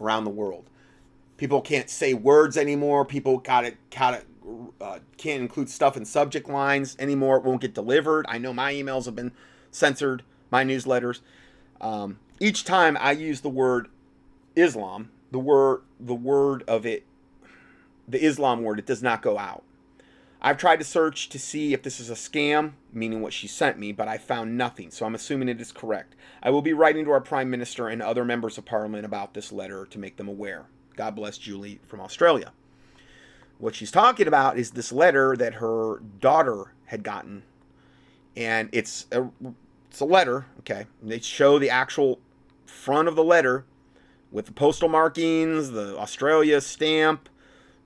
around 0.00 0.24
the 0.24 0.30
world. 0.30 0.68
People 1.36 1.60
can't 1.60 1.88
say 1.88 2.12
words 2.12 2.56
anymore. 2.56 3.04
People 3.04 3.38
got 3.38 3.64
it, 3.64 3.76
got 3.90 4.14
it, 4.14 4.26
uh, 4.80 4.98
can't 5.16 5.40
include 5.40 5.70
stuff 5.70 5.96
in 5.96 6.04
subject 6.04 6.48
lines 6.48 6.96
anymore. 6.98 7.36
It 7.36 7.44
won't 7.44 7.60
get 7.60 7.72
delivered. 7.72 8.26
I 8.28 8.38
know 8.38 8.52
my 8.52 8.74
emails 8.74 9.04
have 9.04 9.14
been 9.14 9.30
censored 9.70 10.22
my 10.50 10.64
newsletters. 10.64 11.20
Um, 11.80 12.18
each 12.40 12.64
time 12.64 12.96
I 13.00 13.12
use 13.12 13.40
the 13.40 13.48
word 13.48 13.88
Islam, 14.56 15.10
the 15.30 15.38
word 15.38 15.82
the 16.00 16.14
word 16.14 16.64
of 16.68 16.86
it, 16.86 17.04
the 18.06 18.24
Islam 18.24 18.62
word, 18.62 18.78
it 18.78 18.86
does 18.86 19.02
not 19.02 19.22
go 19.22 19.38
out. 19.38 19.62
I've 20.40 20.56
tried 20.56 20.78
to 20.78 20.84
search 20.84 21.28
to 21.30 21.38
see 21.38 21.74
if 21.74 21.82
this 21.82 21.98
is 21.98 22.10
a 22.10 22.14
scam, 22.14 22.74
meaning 22.92 23.20
what 23.20 23.32
she 23.32 23.48
sent 23.48 23.76
me, 23.76 23.90
but 23.90 24.06
I 24.06 24.18
found 24.18 24.56
nothing, 24.56 24.92
so 24.92 25.04
I'm 25.04 25.16
assuming 25.16 25.48
it 25.48 25.60
is 25.60 25.72
correct. 25.72 26.14
I 26.40 26.50
will 26.50 26.62
be 26.62 26.72
writing 26.72 27.04
to 27.06 27.10
our 27.10 27.20
Prime 27.20 27.50
Minister 27.50 27.88
and 27.88 28.00
other 28.00 28.24
members 28.24 28.56
of 28.56 28.64
Parliament 28.64 29.04
about 29.04 29.34
this 29.34 29.50
letter 29.50 29.84
to 29.86 29.98
make 29.98 30.16
them 30.16 30.28
aware. 30.28 30.66
God 30.94 31.16
bless 31.16 31.38
Julie 31.38 31.80
from 31.88 32.00
Australia. 32.00 32.52
What 33.58 33.74
she's 33.74 33.90
talking 33.90 34.28
about 34.28 34.56
is 34.56 34.70
this 34.70 34.92
letter 34.92 35.36
that 35.36 35.54
her 35.54 36.00
daughter 36.20 36.72
had 36.86 37.02
gotten 37.02 37.42
and 38.36 38.68
it's 38.72 39.06
a 39.12 39.28
it's 39.90 40.00
a 40.00 40.04
letter. 40.04 40.46
Okay, 40.60 40.86
and 41.02 41.10
they 41.10 41.20
show 41.20 41.58
the 41.58 41.70
actual 41.70 42.18
front 42.66 43.08
of 43.08 43.16
the 43.16 43.24
letter 43.24 43.64
with 44.30 44.46
the 44.46 44.52
postal 44.52 44.88
markings, 44.88 45.70
the 45.70 45.98
Australia 45.98 46.60
stamp, 46.60 47.28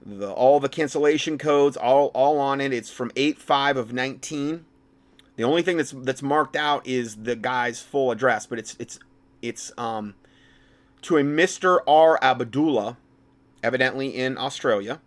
the 0.04 0.30
all 0.30 0.60
the 0.60 0.68
cancellation 0.68 1.38
codes, 1.38 1.76
all 1.76 2.10
all 2.14 2.38
on 2.38 2.60
it. 2.60 2.72
It's 2.72 2.90
from 2.90 3.10
eight 3.16 3.38
five 3.38 3.76
of 3.76 3.92
nineteen. 3.92 4.64
The 5.36 5.44
only 5.44 5.62
thing 5.62 5.76
that's 5.76 5.92
that's 5.92 6.22
marked 6.22 6.56
out 6.56 6.86
is 6.86 7.16
the 7.16 7.36
guy's 7.36 7.80
full 7.80 8.10
address, 8.10 8.46
but 8.46 8.58
it's 8.58 8.76
it's 8.78 8.98
it's 9.40 9.72
um 9.78 10.14
to 11.02 11.16
a 11.16 11.22
Mr. 11.22 11.80
R. 11.86 12.18
Abdullah, 12.22 12.96
evidently 13.62 14.14
in 14.16 14.38
Australia, 14.38 15.00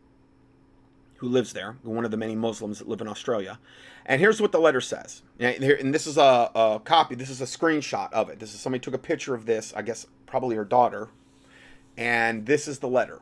who 1.18 1.30
lives 1.30 1.54
there, 1.54 1.78
one 1.84 2.06
of 2.06 2.12
the 2.12 2.18
many 2.18 2.36
Muslims 2.36 2.80
that 2.80 2.88
live 2.88 3.02
in 3.02 3.08
Australia. 3.08 3.60
And 4.06 4.20
here's 4.20 4.42
what 4.42 4.52
the 4.52 4.60
letter 4.60 4.82
says. 4.82 5.24
And 5.40 5.94
this 5.94 6.08
is 6.08 6.18
a, 6.18 6.52
a, 6.54 6.82
copy, 6.84 7.16
this 7.16 7.30
is 7.30 7.42
a 7.42 7.46
screenshot 7.46 8.12
of 8.14 8.30
it. 8.30 8.40
This 8.40 8.54
is 8.54 8.60
somebody 8.60 8.82
took 8.82 8.94
a 8.94 9.00
picture 9.00 9.34
of 9.34 9.46
this, 9.46 9.74
I 9.76 9.82
guess 9.82 10.06
probably 10.26 10.56
her 10.56 10.66
daughter. 10.66 11.10
And 11.98 12.46
this 12.46 12.68
is 12.68 12.80
the 12.80 12.88
letter. 12.88 13.22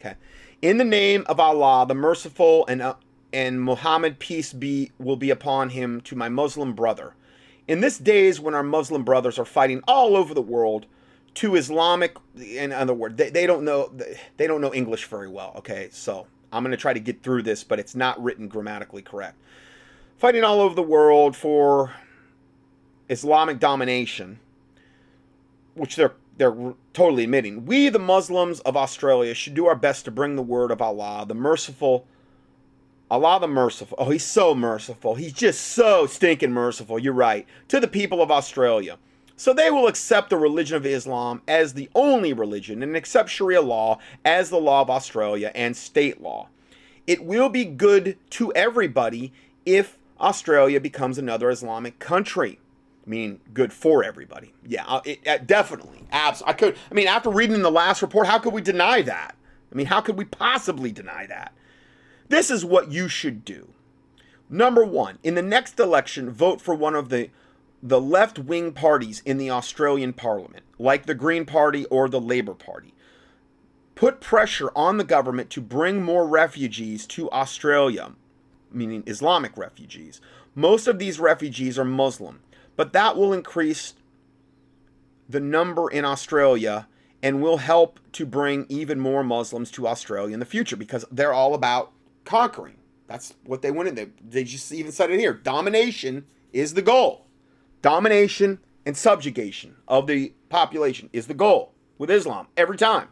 Okay. 0.00 0.14
In 0.62 0.78
the 0.78 0.84
name 0.84 1.24
of 1.26 1.40
Allah, 1.40 1.86
the 1.86 1.94
merciful, 1.94 2.64
and, 2.66 2.80
uh, 2.80 2.94
and 3.32 3.62
Muhammad, 3.62 4.18
peace 4.18 4.52
be, 4.52 4.92
will 4.98 5.16
be 5.16 5.30
upon 5.30 5.70
him, 5.70 6.00
to 6.02 6.16
my 6.16 6.28
Muslim 6.28 6.74
brother. 6.74 7.14
In 7.66 7.80
this 7.80 7.98
days 7.98 8.40
when 8.40 8.54
our 8.54 8.62
Muslim 8.62 9.04
brothers 9.04 9.38
are 9.38 9.44
fighting 9.44 9.82
all 9.88 10.16
over 10.16 10.34
the 10.34 10.42
world, 10.42 10.86
to 11.34 11.56
Islamic, 11.56 12.16
in 12.36 12.72
other 12.72 12.94
words, 12.94 13.16
they, 13.16 13.30
they 13.30 13.46
don't 13.46 13.64
know 13.64 13.90
they 14.36 14.46
don't 14.46 14.60
know 14.60 14.74
English 14.74 15.06
very 15.06 15.28
well. 15.28 15.54
Okay, 15.56 15.88
so 15.90 16.26
I'm 16.52 16.62
going 16.62 16.70
to 16.72 16.76
try 16.76 16.92
to 16.92 17.00
get 17.00 17.22
through 17.22 17.42
this, 17.42 17.64
but 17.64 17.78
it's 17.78 17.94
not 17.94 18.22
written 18.22 18.48
grammatically 18.48 19.02
correct 19.02 19.36
fighting 20.22 20.44
all 20.44 20.60
over 20.60 20.72
the 20.72 20.80
world 20.80 21.34
for 21.34 21.92
Islamic 23.08 23.58
domination, 23.58 24.38
which 25.74 25.96
they're 25.96 26.14
they're 26.36 26.74
totally 26.92 27.24
admitting 27.24 27.66
we, 27.66 27.88
the 27.88 27.98
Muslims 27.98 28.60
of 28.60 28.76
Australia, 28.76 29.34
should 29.34 29.54
do 29.54 29.66
our 29.66 29.74
best 29.74 30.04
to 30.04 30.12
bring 30.12 30.36
the 30.36 30.42
word 30.42 30.70
of 30.70 30.80
Allah, 30.80 31.24
the 31.26 31.34
merciful. 31.34 32.06
Allah 33.10 33.40
the 33.40 33.48
merciful. 33.48 33.98
Oh, 34.00 34.10
he's 34.10 34.24
so 34.24 34.54
merciful. 34.54 35.16
He's 35.16 35.32
just 35.32 35.60
so 35.60 36.06
stinking 36.06 36.52
merciful. 36.52 37.00
You're 37.00 37.12
right. 37.12 37.44
To 37.68 37.80
the 37.80 37.88
people 37.88 38.22
of 38.22 38.30
Australia. 38.30 38.98
So 39.36 39.52
they 39.52 39.70
will 39.70 39.86
accept 39.86 40.30
the 40.30 40.36
religion 40.36 40.76
of 40.76 40.86
Islam 40.86 41.42
as 41.48 41.74
the 41.74 41.90
only 41.94 42.32
religion 42.32 42.82
and 42.82 42.96
accept 42.96 43.30
Sharia 43.30 43.62
law 43.62 43.98
as 44.24 44.50
the 44.50 44.60
law 44.60 44.82
of 44.82 44.90
Australia 44.90 45.50
and 45.54 45.76
state 45.76 46.20
law. 46.20 46.48
It 47.06 47.24
will 47.24 47.48
be 47.48 47.64
good 47.64 48.16
to 48.30 48.52
everybody 48.52 49.32
if 49.66 49.98
Australia 50.20 50.80
becomes 50.80 51.18
another 51.18 51.50
Islamic 51.50 51.98
country 51.98 52.60
meaning 53.06 53.40
good 53.52 53.72
for 53.72 54.04
everybody. 54.04 54.52
Yeah, 54.66 54.84
uh, 54.86 55.00
it, 55.04 55.20
it, 55.24 55.28
uh, 55.28 55.38
definitely. 55.38 56.04
Abs- 56.10 56.42
I 56.46 56.52
could. 56.52 56.76
I 56.90 56.94
mean, 56.94 57.08
after 57.08 57.30
reading 57.30 57.62
the 57.62 57.70
last 57.70 58.02
report, 58.02 58.26
how 58.26 58.38
could 58.38 58.52
we 58.52 58.62
deny 58.62 59.02
that? 59.02 59.34
I 59.70 59.74
mean, 59.74 59.86
how 59.86 60.00
could 60.00 60.16
we 60.16 60.24
possibly 60.24 60.92
deny 60.92 61.26
that? 61.26 61.52
This 62.28 62.50
is 62.50 62.64
what 62.64 62.90
you 62.90 63.08
should 63.08 63.44
do. 63.44 63.68
Number 64.48 64.84
one, 64.84 65.18
in 65.22 65.34
the 65.34 65.42
next 65.42 65.80
election, 65.80 66.30
vote 66.30 66.60
for 66.60 66.74
one 66.74 66.94
of 66.94 67.08
the 67.08 67.30
the 67.82 68.00
left 68.00 68.38
wing 68.38 68.72
parties 68.72 69.22
in 69.24 69.38
the 69.38 69.50
Australian 69.50 70.12
Parliament, 70.12 70.64
like 70.78 71.06
the 71.06 71.14
Green 71.14 71.44
Party 71.44 71.84
or 71.86 72.08
the 72.08 72.20
Labour 72.20 72.54
Party. 72.54 72.94
Put 73.94 74.20
pressure 74.20 74.70
on 74.74 74.96
the 74.96 75.04
government 75.04 75.50
to 75.50 75.60
bring 75.60 76.02
more 76.02 76.26
refugees 76.26 77.06
to 77.08 77.30
Australia, 77.30 78.12
meaning 78.70 79.02
Islamic 79.06 79.56
refugees. 79.56 80.20
Most 80.54 80.86
of 80.86 80.98
these 80.98 81.18
refugees 81.20 81.78
are 81.78 81.84
Muslim 81.84 82.40
but 82.76 82.92
that 82.92 83.16
will 83.16 83.32
increase 83.32 83.94
the 85.28 85.40
number 85.40 85.90
in 85.90 86.04
Australia 86.04 86.88
and 87.22 87.40
will 87.40 87.58
help 87.58 88.00
to 88.12 88.26
bring 88.26 88.66
even 88.68 88.98
more 88.98 89.22
Muslims 89.22 89.70
to 89.72 89.86
Australia 89.86 90.34
in 90.34 90.40
the 90.40 90.46
future 90.46 90.76
because 90.76 91.04
they're 91.10 91.32
all 91.32 91.54
about 91.54 91.92
conquering. 92.24 92.76
That's 93.06 93.34
what 93.44 93.62
they 93.62 93.70
wanted. 93.70 93.96
They, 93.96 94.08
they 94.26 94.44
just 94.44 94.72
even 94.72 94.90
said 94.90 95.10
it 95.10 95.20
here. 95.20 95.34
Domination 95.34 96.26
is 96.52 96.74
the 96.74 96.82
goal. 96.82 97.26
Domination 97.82 98.60
and 98.86 98.96
subjugation 98.96 99.76
of 99.88 100.06
the 100.06 100.32
population 100.48 101.10
is 101.12 101.26
the 101.26 101.34
goal 101.34 101.72
with 101.98 102.10
Islam 102.10 102.46
every 102.56 102.76
time. 102.76 103.08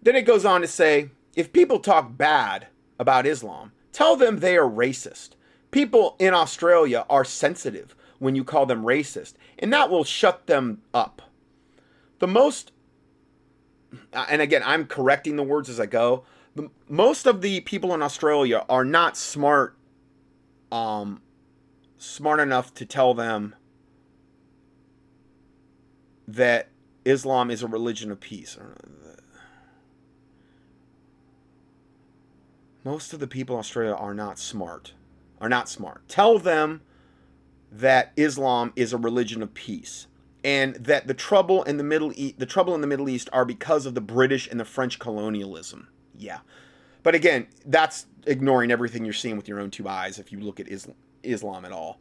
Then 0.00 0.16
it 0.16 0.22
goes 0.22 0.44
on 0.44 0.60
to 0.60 0.68
say 0.68 1.10
if 1.34 1.52
people 1.52 1.80
talk 1.80 2.16
bad 2.16 2.68
about 2.98 3.26
Islam, 3.26 3.72
tell 3.92 4.16
them 4.16 4.38
they 4.38 4.56
are 4.56 4.68
racist. 4.68 5.30
People 5.72 6.14
in 6.20 6.34
Australia 6.34 7.04
are 7.10 7.24
sensitive 7.24 7.96
when 8.20 8.36
you 8.36 8.44
call 8.44 8.64
them 8.64 8.84
racist, 8.84 9.34
and 9.58 9.72
that 9.72 9.90
will 9.90 10.04
shut 10.04 10.46
them 10.46 10.82
up. 10.92 11.20
The 12.20 12.28
most, 12.28 12.70
and 14.12 14.40
again, 14.40 14.62
I'm 14.64 14.86
correcting 14.86 15.34
the 15.34 15.42
words 15.42 15.68
as 15.68 15.80
I 15.80 15.86
go. 15.86 16.24
The, 16.54 16.70
most 16.88 17.26
of 17.26 17.40
the 17.40 17.60
people 17.62 17.92
in 17.92 18.02
Australia 18.02 18.64
are 18.68 18.84
not 18.84 19.16
smart, 19.16 19.76
um, 20.70 21.20
smart 21.98 22.38
enough 22.38 22.72
to 22.74 22.86
tell 22.86 23.14
them 23.14 23.56
that 26.26 26.68
Islam 27.04 27.50
is 27.50 27.62
a 27.62 27.68
religion 27.68 28.10
of 28.10 28.20
peace. 28.20 28.56
Most 32.84 33.12
of 33.12 33.20
the 33.20 33.26
people 33.26 33.56
in 33.56 33.60
Australia 33.60 33.94
are 33.94 34.14
not 34.14 34.38
smart. 34.38 34.92
Are 35.40 35.48
not 35.48 35.68
smart. 35.68 36.06
Tell 36.08 36.38
them 36.38 36.82
that 37.72 38.12
Islam 38.16 38.72
is 38.76 38.92
a 38.92 38.98
religion 38.98 39.42
of 39.42 39.52
peace 39.52 40.06
and 40.44 40.74
that 40.76 41.06
the 41.06 41.14
trouble 41.14 41.62
in 41.64 41.78
the 41.78 41.84
Middle 41.84 42.12
East, 42.14 42.38
the 42.38 42.46
trouble 42.46 42.74
in 42.74 42.82
the 42.82 42.86
Middle 42.86 43.08
East 43.08 43.30
are 43.32 43.44
because 43.44 43.86
of 43.86 43.94
the 43.94 44.00
British 44.00 44.46
and 44.48 44.60
the 44.60 44.64
French 44.64 44.98
colonialism. 44.98 45.88
Yeah. 46.16 46.40
But 47.02 47.14
again, 47.14 47.48
that's 47.66 48.06
ignoring 48.26 48.70
everything 48.70 49.04
you're 49.04 49.14
seeing 49.14 49.36
with 49.36 49.48
your 49.48 49.60
own 49.60 49.70
two 49.70 49.88
eyes 49.88 50.18
if 50.18 50.30
you 50.30 50.40
look 50.40 50.60
at 50.60 50.68
Islam, 50.68 50.96
Islam 51.22 51.64
at 51.64 51.72
all. 51.72 51.98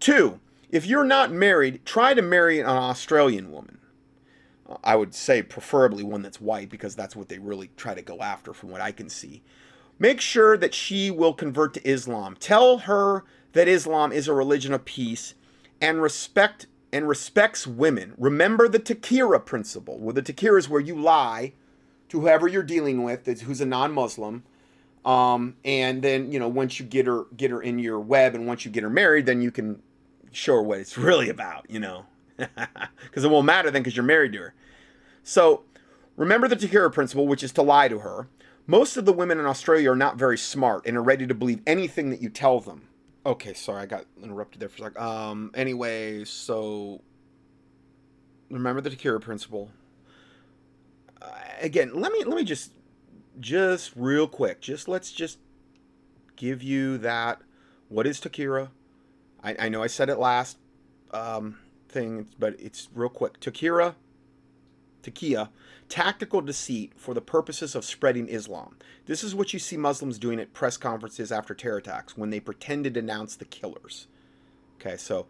Two, 0.00 0.40
if 0.74 0.84
you're 0.84 1.04
not 1.04 1.30
married, 1.30 1.86
try 1.86 2.14
to 2.14 2.20
marry 2.20 2.58
an 2.58 2.66
Australian 2.66 3.52
woman. 3.52 3.78
I 4.82 4.96
would 4.96 5.14
say 5.14 5.40
preferably 5.40 6.02
one 6.02 6.22
that's 6.22 6.40
white 6.40 6.68
because 6.68 6.96
that's 6.96 7.14
what 7.14 7.28
they 7.28 7.38
really 7.38 7.70
try 7.76 7.94
to 7.94 8.02
go 8.02 8.18
after 8.20 8.52
from 8.52 8.70
what 8.70 8.80
I 8.80 8.90
can 8.90 9.08
see. 9.08 9.44
Make 10.00 10.20
sure 10.20 10.56
that 10.56 10.74
she 10.74 11.12
will 11.12 11.32
convert 11.32 11.74
to 11.74 11.88
Islam. 11.88 12.36
Tell 12.40 12.78
her 12.78 13.22
that 13.52 13.68
Islam 13.68 14.10
is 14.10 14.26
a 14.26 14.34
religion 14.34 14.72
of 14.72 14.84
peace 14.84 15.34
and 15.80 16.02
respect 16.02 16.66
and 16.92 17.06
respects 17.06 17.68
women. 17.68 18.14
Remember 18.18 18.66
the 18.66 18.80
Takira 18.80 19.46
principle, 19.46 20.00
where 20.00 20.12
the 20.12 20.22
Takira 20.22 20.58
is 20.58 20.68
where 20.68 20.80
you 20.80 21.00
lie 21.00 21.52
to 22.08 22.20
whoever 22.20 22.48
you're 22.48 22.64
dealing 22.64 23.04
with 23.04 23.26
who's 23.42 23.60
a 23.60 23.66
non-Muslim. 23.66 24.42
Um, 25.04 25.54
and 25.64 26.02
then 26.02 26.32
you 26.32 26.40
know 26.40 26.48
once 26.48 26.80
you 26.80 26.86
get 26.86 27.06
her 27.06 27.26
get 27.36 27.52
her 27.52 27.62
in 27.62 27.78
your 27.78 28.00
web 28.00 28.34
and 28.34 28.48
once 28.48 28.64
you 28.64 28.72
get 28.72 28.82
her 28.82 28.90
married, 28.90 29.26
then 29.26 29.40
you 29.40 29.52
can 29.52 29.80
her 30.46 30.62
what 30.62 30.78
it's 30.78 30.98
really 30.98 31.28
about. 31.28 31.66
You 31.68 31.80
know, 31.80 32.06
because 32.36 33.24
it 33.24 33.30
won't 33.30 33.46
matter 33.46 33.70
then 33.70 33.82
because 33.82 33.96
you're 33.96 34.04
married 34.04 34.32
to 34.32 34.38
her. 34.38 34.54
So 35.22 35.64
remember 36.16 36.48
the 36.48 36.56
Takira 36.56 36.92
principle, 36.92 37.26
which 37.26 37.42
is 37.42 37.52
to 37.52 37.62
lie 37.62 37.88
to 37.88 38.00
her. 38.00 38.28
Most 38.66 38.96
of 38.96 39.04
the 39.04 39.12
women 39.12 39.38
in 39.38 39.44
Australia 39.44 39.90
are 39.90 39.96
not 39.96 40.16
very 40.16 40.38
smart 40.38 40.86
and 40.86 40.96
are 40.96 41.02
ready 41.02 41.26
to 41.26 41.34
believe 41.34 41.60
anything 41.66 42.10
that 42.10 42.22
you 42.22 42.30
tell 42.30 42.60
them. 42.60 42.88
Okay, 43.26 43.54
sorry, 43.54 43.82
I 43.82 43.86
got 43.86 44.04
interrupted 44.22 44.60
there 44.60 44.68
for 44.68 44.82
a 44.82 44.86
sec. 44.86 45.00
Um, 45.00 45.50
anyway, 45.54 46.24
so 46.24 47.02
remember 48.50 48.80
the 48.80 48.90
Takira 48.90 49.20
principle. 49.20 49.70
Uh, 51.20 51.30
again, 51.60 51.92
let 51.94 52.12
me 52.12 52.24
let 52.24 52.36
me 52.36 52.44
just 52.44 52.72
just 53.40 53.92
real 53.96 54.28
quick, 54.28 54.60
just 54.60 54.88
let's 54.88 55.10
just 55.10 55.38
give 56.36 56.62
you 56.62 56.98
that. 56.98 57.40
What 57.88 58.06
is 58.06 58.20
Takira? 58.20 58.70
I, 59.44 59.56
I 59.60 59.68
know 59.68 59.82
I 59.82 59.86
said 59.86 60.08
it 60.08 60.18
last 60.18 60.58
um, 61.12 61.58
thing, 61.88 62.28
but 62.38 62.58
it's 62.58 62.88
real 62.94 63.08
quick. 63.08 63.38
Takira, 63.38 63.94
Takia 65.02 65.50
tactical 65.88 66.40
deceit 66.40 66.92
for 66.96 67.14
the 67.14 67.20
purposes 67.20 67.74
of 67.74 67.84
spreading 67.84 68.28
Islam. 68.28 68.76
This 69.06 69.22
is 69.22 69.34
what 69.34 69.52
you 69.52 69.58
see 69.58 69.76
Muslims 69.76 70.18
doing 70.18 70.40
at 70.40 70.52
press 70.52 70.76
conferences 70.76 71.30
after 71.30 71.54
terror 71.54 71.76
attacks 71.76 72.16
when 72.16 72.30
they 72.30 72.40
pretend 72.40 72.84
to 72.84 72.90
denounce 72.90 73.36
the 73.36 73.44
killers. 73.44 74.06
Okay, 74.80 74.96
so 74.96 75.26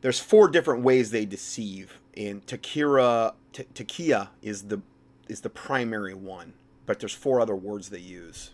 there's 0.00 0.20
four 0.20 0.48
different 0.48 0.82
ways 0.82 1.10
they 1.10 1.24
deceive, 1.24 1.98
and 2.16 2.44
Takira 2.46 3.34
Takia 3.52 4.28
is 4.42 4.64
the 4.64 4.82
is 5.28 5.40
the 5.40 5.50
primary 5.50 6.14
one, 6.14 6.52
but 6.84 7.00
there's 7.00 7.14
four 7.14 7.40
other 7.40 7.56
words 7.56 7.88
they 7.88 7.98
use. 7.98 8.50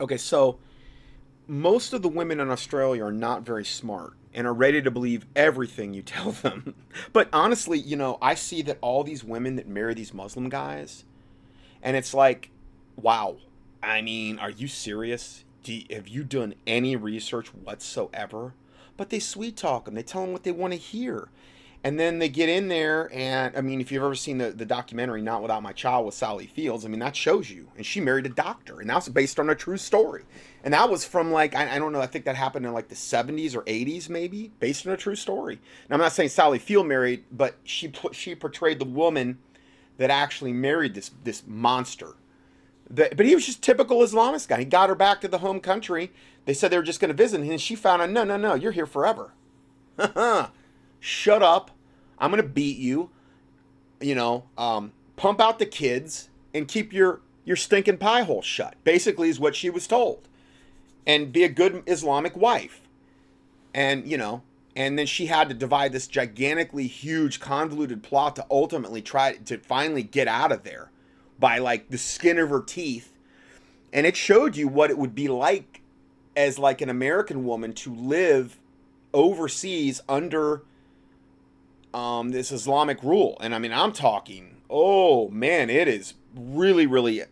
Okay, 0.00 0.16
so 0.16 0.58
most 1.46 1.92
of 1.92 2.02
the 2.02 2.08
women 2.08 2.40
in 2.40 2.50
Australia 2.50 3.04
are 3.04 3.12
not 3.12 3.42
very 3.42 3.64
smart 3.64 4.14
and 4.32 4.46
are 4.46 4.54
ready 4.54 4.82
to 4.82 4.90
believe 4.90 5.26
everything 5.36 5.94
you 5.94 6.02
tell 6.02 6.32
them. 6.32 6.74
but 7.12 7.28
honestly, 7.32 7.78
you 7.78 7.96
know, 7.96 8.18
I 8.20 8.34
see 8.34 8.62
that 8.62 8.78
all 8.80 9.04
these 9.04 9.24
women 9.24 9.56
that 9.56 9.68
marry 9.68 9.94
these 9.94 10.14
Muslim 10.14 10.48
guys, 10.48 11.04
and 11.82 11.96
it's 11.96 12.14
like, 12.14 12.50
wow. 12.96 13.36
I 13.82 14.00
mean, 14.00 14.38
are 14.38 14.50
you 14.50 14.66
serious? 14.66 15.44
You, 15.64 15.84
have 15.90 16.08
you 16.08 16.24
done 16.24 16.54
any 16.66 16.96
research 16.96 17.48
whatsoever? 17.48 18.54
But 18.96 19.10
they 19.10 19.18
sweet 19.18 19.56
talk 19.56 19.84
them. 19.84 19.94
They 19.94 20.02
tell 20.02 20.22
them 20.22 20.32
what 20.32 20.44
they 20.44 20.52
want 20.52 20.72
to 20.72 20.78
hear. 20.78 21.28
And 21.84 22.00
then 22.00 22.18
they 22.18 22.30
get 22.30 22.48
in 22.48 22.68
there, 22.68 23.10
and 23.12 23.54
I 23.54 23.60
mean, 23.60 23.78
if 23.78 23.92
you've 23.92 24.02
ever 24.02 24.14
seen 24.14 24.38
the, 24.38 24.50
the 24.50 24.64
documentary 24.64 25.20
Not 25.20 25.42
Without 25.42 25.62
My 25.62 25.72
Child 25.72 26.06
with 26.06 26.14
Sally 26.14 26.46
Fields, 26.46 26.86
I 26.86 26.88
mean, 26.88 27.00
that 27.00 27.14
shows 27.14 27.50
you. 27.50 27.68
And 27.76 27.84
she 27.84 28.00
married 28.00 28.24
a 28.24 28.30
doctor, 28.30 28.80
and 28.80 28.88
that's 28.88 29.10
based 29.10 29.38
on 29.38 29.50
a 29.50 29.54
true 29.54 29.76
story. 29.76 30.24
And 30.64 30.72
that 30.72 30.88
was 30.88 31.04
from 31.04 31.30
like, 31.30 31.54
I, 31.54 31.76
I 31.76 31.78
don't 31.78 31.92
know, 31.92 32.00
I 32.00 32.06
think 32.06 32.24
that 32.24 32.36
happened 32.36 32.64
in 32.64 32.72
like 32.72 32.88
the 32.88 32.94
70s 32.94 33.54
or 33.54 33.62
80s, 33.64 34.08
maybe, 34.08 34.50
based 34.60 34.86
on 34.86 34.94
a 34.94 34.96
true 34.96 35.14
story. 35.14 35.60
Now, 35.90 35.96
I'm 35.96 36.00
not 36.00 36.12
saying 36.12 36.30
Sally 36.30 36.58
Field 36.58 36.86
married, 36.86 37.24
but 37.30 37.56
she, 37.64 37.92
she 38.12 38.34
portrayed 38.34 38.78
the 38.78 38.86
woman 38.86 39.38
that 39.98 40.08
actually 40.08 40.54
married 40.54 40.94
this, 40.94 41.10
this 41.22 41.42
monster. 41.46 42.14
but 42.88 43.20
he 43.20 43.34
was 43.34 43.44
just 43.44 43.62
typical 43.62 43.98
Islamist 43.98 44.48
guy. 44.48 44.60
He 44.60 44.64
got 44.64 44.88
her 44.88 44.94
back 44.94 45.20
to 45.20 45.28
the 45.28 45.38
home 45.38 45.60
country. 45.60 46.12
They 46.46 46.54
said 46.54 46.70
they 46.70 46.78
were 46.78 46.82
just 46.82 46.98
going 47.00 47.10
to 47.10 47.14
visit, 47.14 47.42
and 47.42 47.60
she 47.60 47.76
found 47.76 48.00
out, 48.00 48.08
no, 48.08 48.24
no, 48.24 48.38
no, 48.38 48.54
you're 48.54 48.72
here 48.72 48.86
forever. 48.86 49.34
Shut 51.04 51.42
up 51.42 51.70
I'm 52.18 52.30
gonna 52.30 52.42
beat 52.42 52.78
you. 52.78 53.10
You 54.00 54.14
know, 54.14 54.44
um, 54.56 54.92
pump 55.16 55.40
out 55.40 55.58
the 55.58 55.66
kids 55.66 56.28
and 56.52 56.66
keep 56.66 56.92
your 56.92 57.20
your 57.44 57.56
stinking 57.56 57.98
pie 57.98 58.22
hole 58.22 58.42
shut. 58.42 58.76
Basically, 58.84 59.28
is 59.28 59.40
what 59.40 59.54
she 59.54 59.70
was 59.70 59.86
told, 59.86 60.28
and 61.06 61.32
be 61.32 61.44
a 61.44 61.48
good 61.48 61.82
Islamic 61.86 62.36
wife. 62.36 62.80
And 63.72 64.06
you 64.06 64.16
know, 64.16 64.42
and 64.76 64.98
then 64.98 65.06
she 65.06 65.26
had 65.26 65.48
to 65.48 65.54
divide 65.54 65.92
this 65.92 66.06
gigantically 66.06 66.86
huge 66.86 67.40
convoluted 67.40 68.02
plot 68.02 68.36
to 68.36 68.46
ultimately 68.50 69.02
try 69.02 69.32
to 69.34 69.58
finally 69.58 70.02
get 70.02 70.28
out 70.28 70.52
of 70.52 70.64
there 70.64 70.90
by 71.38 71.58
like 71.58 71.90
the 71.90 71.98
skin 71.98 72.38
of 72.38 72.48
her 72.48 72.62
teeth 72.62 73.12
and 73.92 74.06
it 74.06 74.16
showed 74.16 74.56
you 74.56 74.68
what 74.68 74.88
it 74.88 74.96
would 74.96 75.16
be 75.16 75.26
like 75.26 75.80
as 76.36 76.60
like 76.60 76.80
an 76.80 76.88
american 76.88 77.44
woman 77.44 77.72
to 77.72 77.92
live 77.92 78.56
overseas 79.12 80.00
under 80.08 80.62
um, 81.94 82.30
this 82.30 82.52
Islamic 82.52 83.02
rule. 83.02 83.36
And 83.40 83.54
I 83.54 83.58
mean, 83.58 83.72
I'm 83.72 83.92
talking, 83.92 84.56
oh 84.68 85.28
man, 85.28 85.70
it 85.70 85.88
is 85.88 86.14
really, 86.34 86.86
really 86.86 87.22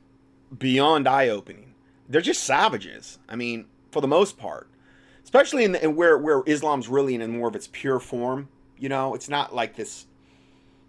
beyond 0.57 1.09
eye 1.09 1.29
opening. 1.29 1.75
They're 2.09 2.21
just 2.21 2.45
savages. 2.45 3.19
I 3.29 3.37
mean, 3.37 3.67
for 3.91 4.01
the 4.01 4.09
most 4.09 4.39
part, 4.39 4.69
especially 5.25 5.65
in, 5.65 5.73
the, 5.73 5.85
in 5.85 5.97
where 5.97 6.17
where 6.17 6.43
Islam's 6.47 6.89
really 6.89 7.15
in 7.15 7.39
more 7.39 7.49
of 7.49 7.57
its 7.57 7.69
pure 7.71 8.01
form. 8.01 8.49
You 8.79 8.89
know, 8.89 9.15
it's 9.15 9.29
not 9.29 9.55
like 9.55 9.77
this 9.77 10.07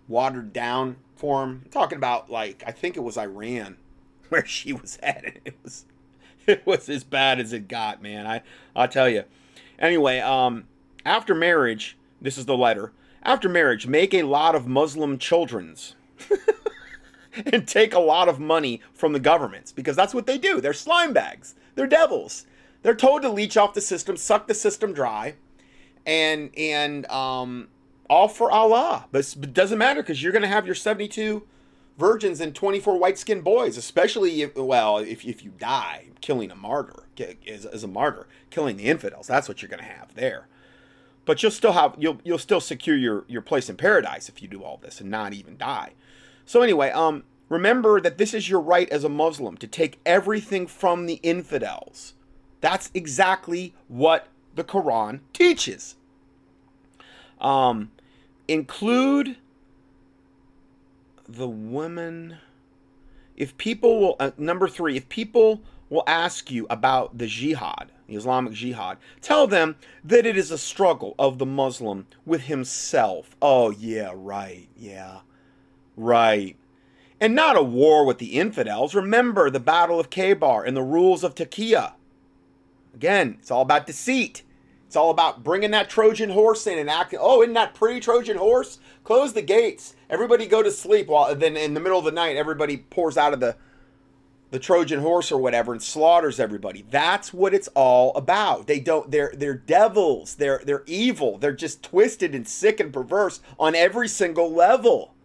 watered 0.07 0.51
down 0.51 0.97
form. 1.15 1.61
I'm 1.65 1.71
talking 1.71 1.97
about 1.97 2.29
like 2.29 2.63
I 2.65 2.71
think 2.71 2.97
it 2.97 3.01
was 3.01 3.17
Iran 3.17 3.77
where 4.29 4.45
she 4.45 4.73
was 4.73 4.99
at. 5.01 5.25
It 5.45 5.55
was 5.63 5.85
it 6.45 6.65
was 6.65 6.89
as 6.89 7.03
bad 7.03 7.39
as 7.39 7.53
it 7.53 7.67
got, 7.67 8.01
man. 8.01 8.27
I 8.27 8.41
I'll 8.75 8.87
tell 8.87 9.09
you. 9.09 9.23
Anyway, 9.79 10.19
um, 10.19 10.65
after 11.05 11.33
marriage, 11.33 11.97
this 12.21 12.37
is 12.37 12.45
the 12.45 12.55
letter. 12.55 12.91
After 13.23 13.47
marriage, 13.47 13.87
make 13.87 14.13
a 14.13 14.23
lot 14.23 14.53
of 14.53 14.67
Muslim 14.67 15.17
children's. 15.17 15.95
and 17.45 17.67
take 17.67 17.93
a 17.93 17.99
lot 17.99 18.29
of 18.29 18.39
money 18.39 18.81
from 18.93 19.13
the 19.13 19.19
governments 19.19 19.71
because 19.71 19.95
that's 19.95 20.13
what 20.13 20.27
they 20.27 20.37
do. 20.37 20.61
They're 20.61 20.73
slime 20.73 21.13
bags. 21.13 21.55
They're 21.75 21.87
devils. 21.87 22.45
They're 22.83 22.95
told 22.95 23.21
to 23.23 23.29
leech 23.29 23.57
off 23.57 23.73
the 23.73 23.81
system, 23.81 24.17
suck 24.17 24.47
the 24.47 24.53
system 24.53 24.93
dry, 24.93 25.35
and 26.05 26.51
and 26.57 27.05
um, 27.07 27.69
all 28.09 28.27
for 28.27 28.51
Allah. 28.51 29.05
But 29.11 29.35
it 29.41 29.53
doesn't 29.53 29.77
matter 29.77 30.01
because 30.01 30.21
you're 30.21 30.33
going 30.33 30.43
to 30.43 30.47
have 30.47 30.65
your 30.65 30.75
72 30.75 31.43
virgins 31.97 32.41
and 32.41 32.53
24 32.53 32.97
white 32.99 33.17
skinned 33.17 33.43
boys, 33.43 33.77
especially 33.77 34.41
if, 34.41 34.55
well, 34.55 34.97
if, 34.97 35.23
if 35.25 35.43
you 35.43 35.51
die 35.57 36.07
killing 36.21 36.51
a 36.51 36.55
martyr, 36.55 37.03
as, 37.47 37.65
as 37.65 37.83
a 37.83 37.87
martyr, 37.87 38.27
killing 38.49 38.77
the 38.77 38.85
infidels. 38.85 39.27
That's 39.27 39.47
what 39.47 39.61
you're 39.61 39.69
going 39.69 39.83
to 39.83 39.89
have 39.89 40.15
there. 40.15 40.47
But 41.25 41.41
you'll 41.41 41.51
still 41.51 41.71
have 41.73 41.95
you'll 41.97 42.19
you'll 42.23 42.37
still 42.37 42.59
secure 42.61 42.97
your 42.97 43.25
your 43.27 43.41
place 43.41 43.69
in 43.69 43.77
paradise 43.77 44.29
if 44.29 44.41
you 44.41 44.47
do 44.47 44.63
all 44.63 44.77
this 44.77 44.99
and 44.99 45.09
not 45.09 45.33
even 45.33 45.57
die. 45.57 45.93
So 46.45 46.61
anyway, 46.61 46.91
um, 46.91 47.23
remember 47.49 48.01
that 48.01 48.17
this 48.17 48.33
is 48.33 48.49
your 48.49 48.59
right 48.59 48.89
as 48.89 49.03
a 49.03 49.09
Muslim 49.09 49.57
to 49.57 49.67
take 49.67 49.99
everything 50.05 50.67
from 50.67 51.05
the 51.05 51.19
infidels. 51.23 52.13
That's 52.59 52.89
exactly 52.93 53.73
what 53.87 54.27
the 54.55 54.63
Quran 54.63 55.21
teaches. 55.31 55.95
Um, 57.39 57.91
include 58.47 59.37
the 61.27 61.47
women. 61.47 62.37
If 63.35 63.57
people 63.57 63.99
will, 63.99 64.15
uh, 64.19 64.31
number 64.37 64.67
three, 64.67 64.95
if 64.95 65.09
people 65.09 65.61
will 65.89 66.03
ask 66.07 66.51
you 66.51 66.67
about 66.69 67.17
the 67.17 67.27
jihad, 67.27 67.91
the 68.13 68.19
Islamic 68.19 68.53
jihad, 68.53 68.97
tell 69.21 69.47
them 69.47 69.75
that 70.03 70.25
it 70.25 70.37
is 70.37 70.51
a 70.51 70.57
struggle 70.57 71.15
of 71.17 71.39
the 71.39 71.45
Muslim 71.45 72.05
with 72.25 72.43
himself. 72.43 73.35
Oh, 73.41 73.71
yeah, 73.71 74.11
right, 74.13 74.69
yeah, 74.77 75.21
right. 75.97 76.55
And 77.19 77.33
not 77.35 77.57
a 77.57 77.63
war 77.63 78.05
with 78.05 78.19
the 78.19 78.37
infidels. 78.39 78.93
Remember 78.93 79.49
the 79.49 79.59
Battle 79.59 79.99
of 79.99 80.09
Khaybar 80.09 80.67
and 80.67 80.75
the 80.75 80.83
rules 80.83 81.23
of 81.23 81.35
Taqiyya. 81.35 81.93
Again, 82.93 83.37
it's 83.39 83.49
all 83.49 83.61
about 83.61 83.87
deceit. 83.87 84.43
It's 84.85 84.95
all 84.95 85.09
about 85.09 85.43
bringing 85.43 85.71
that 85.71 85.89
Trojan 85.89 86.29
horse 86.29 86.67
in 86.67 86.77
and 86.77 86.89
acting. 86.89 87.17
Oh, 87.19 87.41
isn't 87.41 87.55
that 87.55 87.73
pretty 87.73 87.99
Trojan 87.99 88.37
horse? 88.37 88.77
Close 89.03 89.33
the 89.33 89.41
gates. 89.41 89.95
Everybody 90.09 90.45
go 90.45 90.61
to 90.61 90.69
sleep. 90.69 91.07
While 91.07 91.33
then, 91.35 91.57
in 91.57 91.73
the 91.73 91.79
middle 91.79 91.97
of 91.97 92.05
the 92.05 92.11
night, 92.11 92.35
everybody 92.35 92.77
pours 92.77 93.17
out 93.17 93.33
of 93.33 93.39
the 93.39 93.55
the 94.53 94.59
Trojan 94.59 94.99
horse 94.99 95.31
or 95.31 95.41
whatever 95.41 95.71
and 95.73 95.81
slaughters 95.81 96.39
everybody. 96.39 96.85
That's 96.91 97.33
what 97.33 97.55
it's 97.55 97.69
all 97.69 98.15
about. 98.15 98.67
They 98.67 98.79
don't. 98.79 99.09
They're 99.09 99.33
they're 99.35 99.55
devils. 99.55 100.35
They're 100.35 100.61
they're 100.63 100.83
evil. 100.85 101.39
They're 101.39 101.53
just 101.53 101.81
twisted 101.81 102.35
and 102.35 102.47
sick 102.47 102.79
and 102.79 102.93
perverse 102.93 103.41
on 103.59 103.73
every 103.73 104.07
single 104.07 104.53
level. 104.53 105.15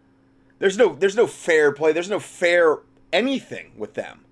There's 0.57 0.79
no 0.79 0.95
there's 0.95 1.15
no 1.15 1.27
fair 1.27 1.71
play. 1.71 1.91
There's 1.91 2.09
no 2.09 2.19
fair 2.19 2.79
anything 3.13 3.73
with 3.77 3.93
them. 3.93 4.25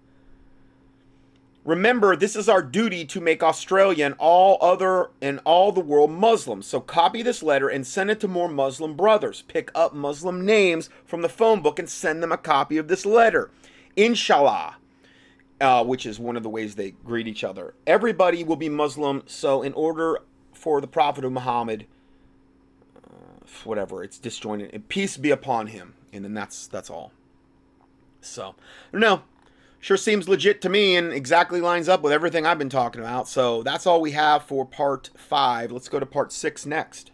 Remember, 1.63 2.15
this 2.15 2.35
is 2.35 2.49
our 2.49 2.63
duty 2.63 3.05
to 3.05 3.21
make 3.21 3.43
Australia 3.43 4.03
and 4.03 4.15
all 4.17 4.57
other 4.61 5.11
and 5.21 5.39
all 5.45 5.71
the 5.71 5.79
world 5.79 6.09
Muslim. 6.09 6.63
So 6.63 6.79
copy 6.79 7.21
this 7.21 7.43
letter 7.43 7.69
and 7.69 7.85
send 7.85 8.09
it 8.09 8.19
to 8.21 8.27
more 8.27 8.49
Muslim 8.49 8.95
brothers. 8.95 9.43
Pick 9.47 9.69
up 9.75 9.93
Muslim 9.93 10.43
names 10.43 10.89
from 11.05 11.21
the 11.21 11.29
phone 11.29 11.61
book 11.61 11.77
and 11.77 11.87
send 11.87 12.23
them 12.23 12.31
a 12.31 12.37
copy 12.37 12.77
of 12.77 12.87
this 12.87 13.05
letter. 13.05 13.51
Inshallah, 13.95 14.77
uh, 15.59 15.83
which 15.83 16.05
is 16.05 16.19
one 16.19 16.37
of 16.37 16.43
the 16.43 16.49
ways 16.49 16.75
they 16.75 16.91
greet 16.91 17.27
each 17.27 17.43
other. 17.43 17.73
Everybody 17.85 18.43
will 18.43 18.55
be 18.55 18.69
Muslim. 18.69 19.23
So 19.25 19.61
in 19.61 19.73
order 19.73 20.19
for 20.53 20.81
the 20.81 20.87
Prophet 20.87 21.25
of 21.25 21.31
Muhammad, 21.31 21.85
uh, 22.95 23.45
whatever, 23.63 24.03
it's 24.03 24.19
disjointed. 24.19 24.87
Peace 24.89 25.17
be 25.17 25.31
upon 25.31 25.67
him, 25.67 25.95
and 26.13 26.23
then 26.23 26.33
that's 26.33 26.67
that's 26.67 26.89
all. 26.89 27.11
So 28.21 28.55
no, 28.93 29.23
sure 29.79 29.97
seems 29.97 30.29
legit 30.29 30.61
to 30.61 30.69
me 30.69 30.95
and 30.95 31.11
exactly 31.11 31.61
lines 31.61 31.89
up 31.89 32.01
with 32.01 32.13
everything 32.13 32.45
I've 32.45 32.59
been 32.59 32.69
talking 32.69 33.01
about. 33.01 33.27
So 33.27 33.63
that's 33.63 33.87
all 33.87 34.01
we 34.01 34.11
have 34.11 34.43
for 34.43 34.65
part 34.65 35.09
five. 35.15 35.71
Let's 35.71 35.89
go 35.89 35.99
to 35.99 36.05
part 36.05 36.31
six 36.31 36.65
next. 36.65 37.11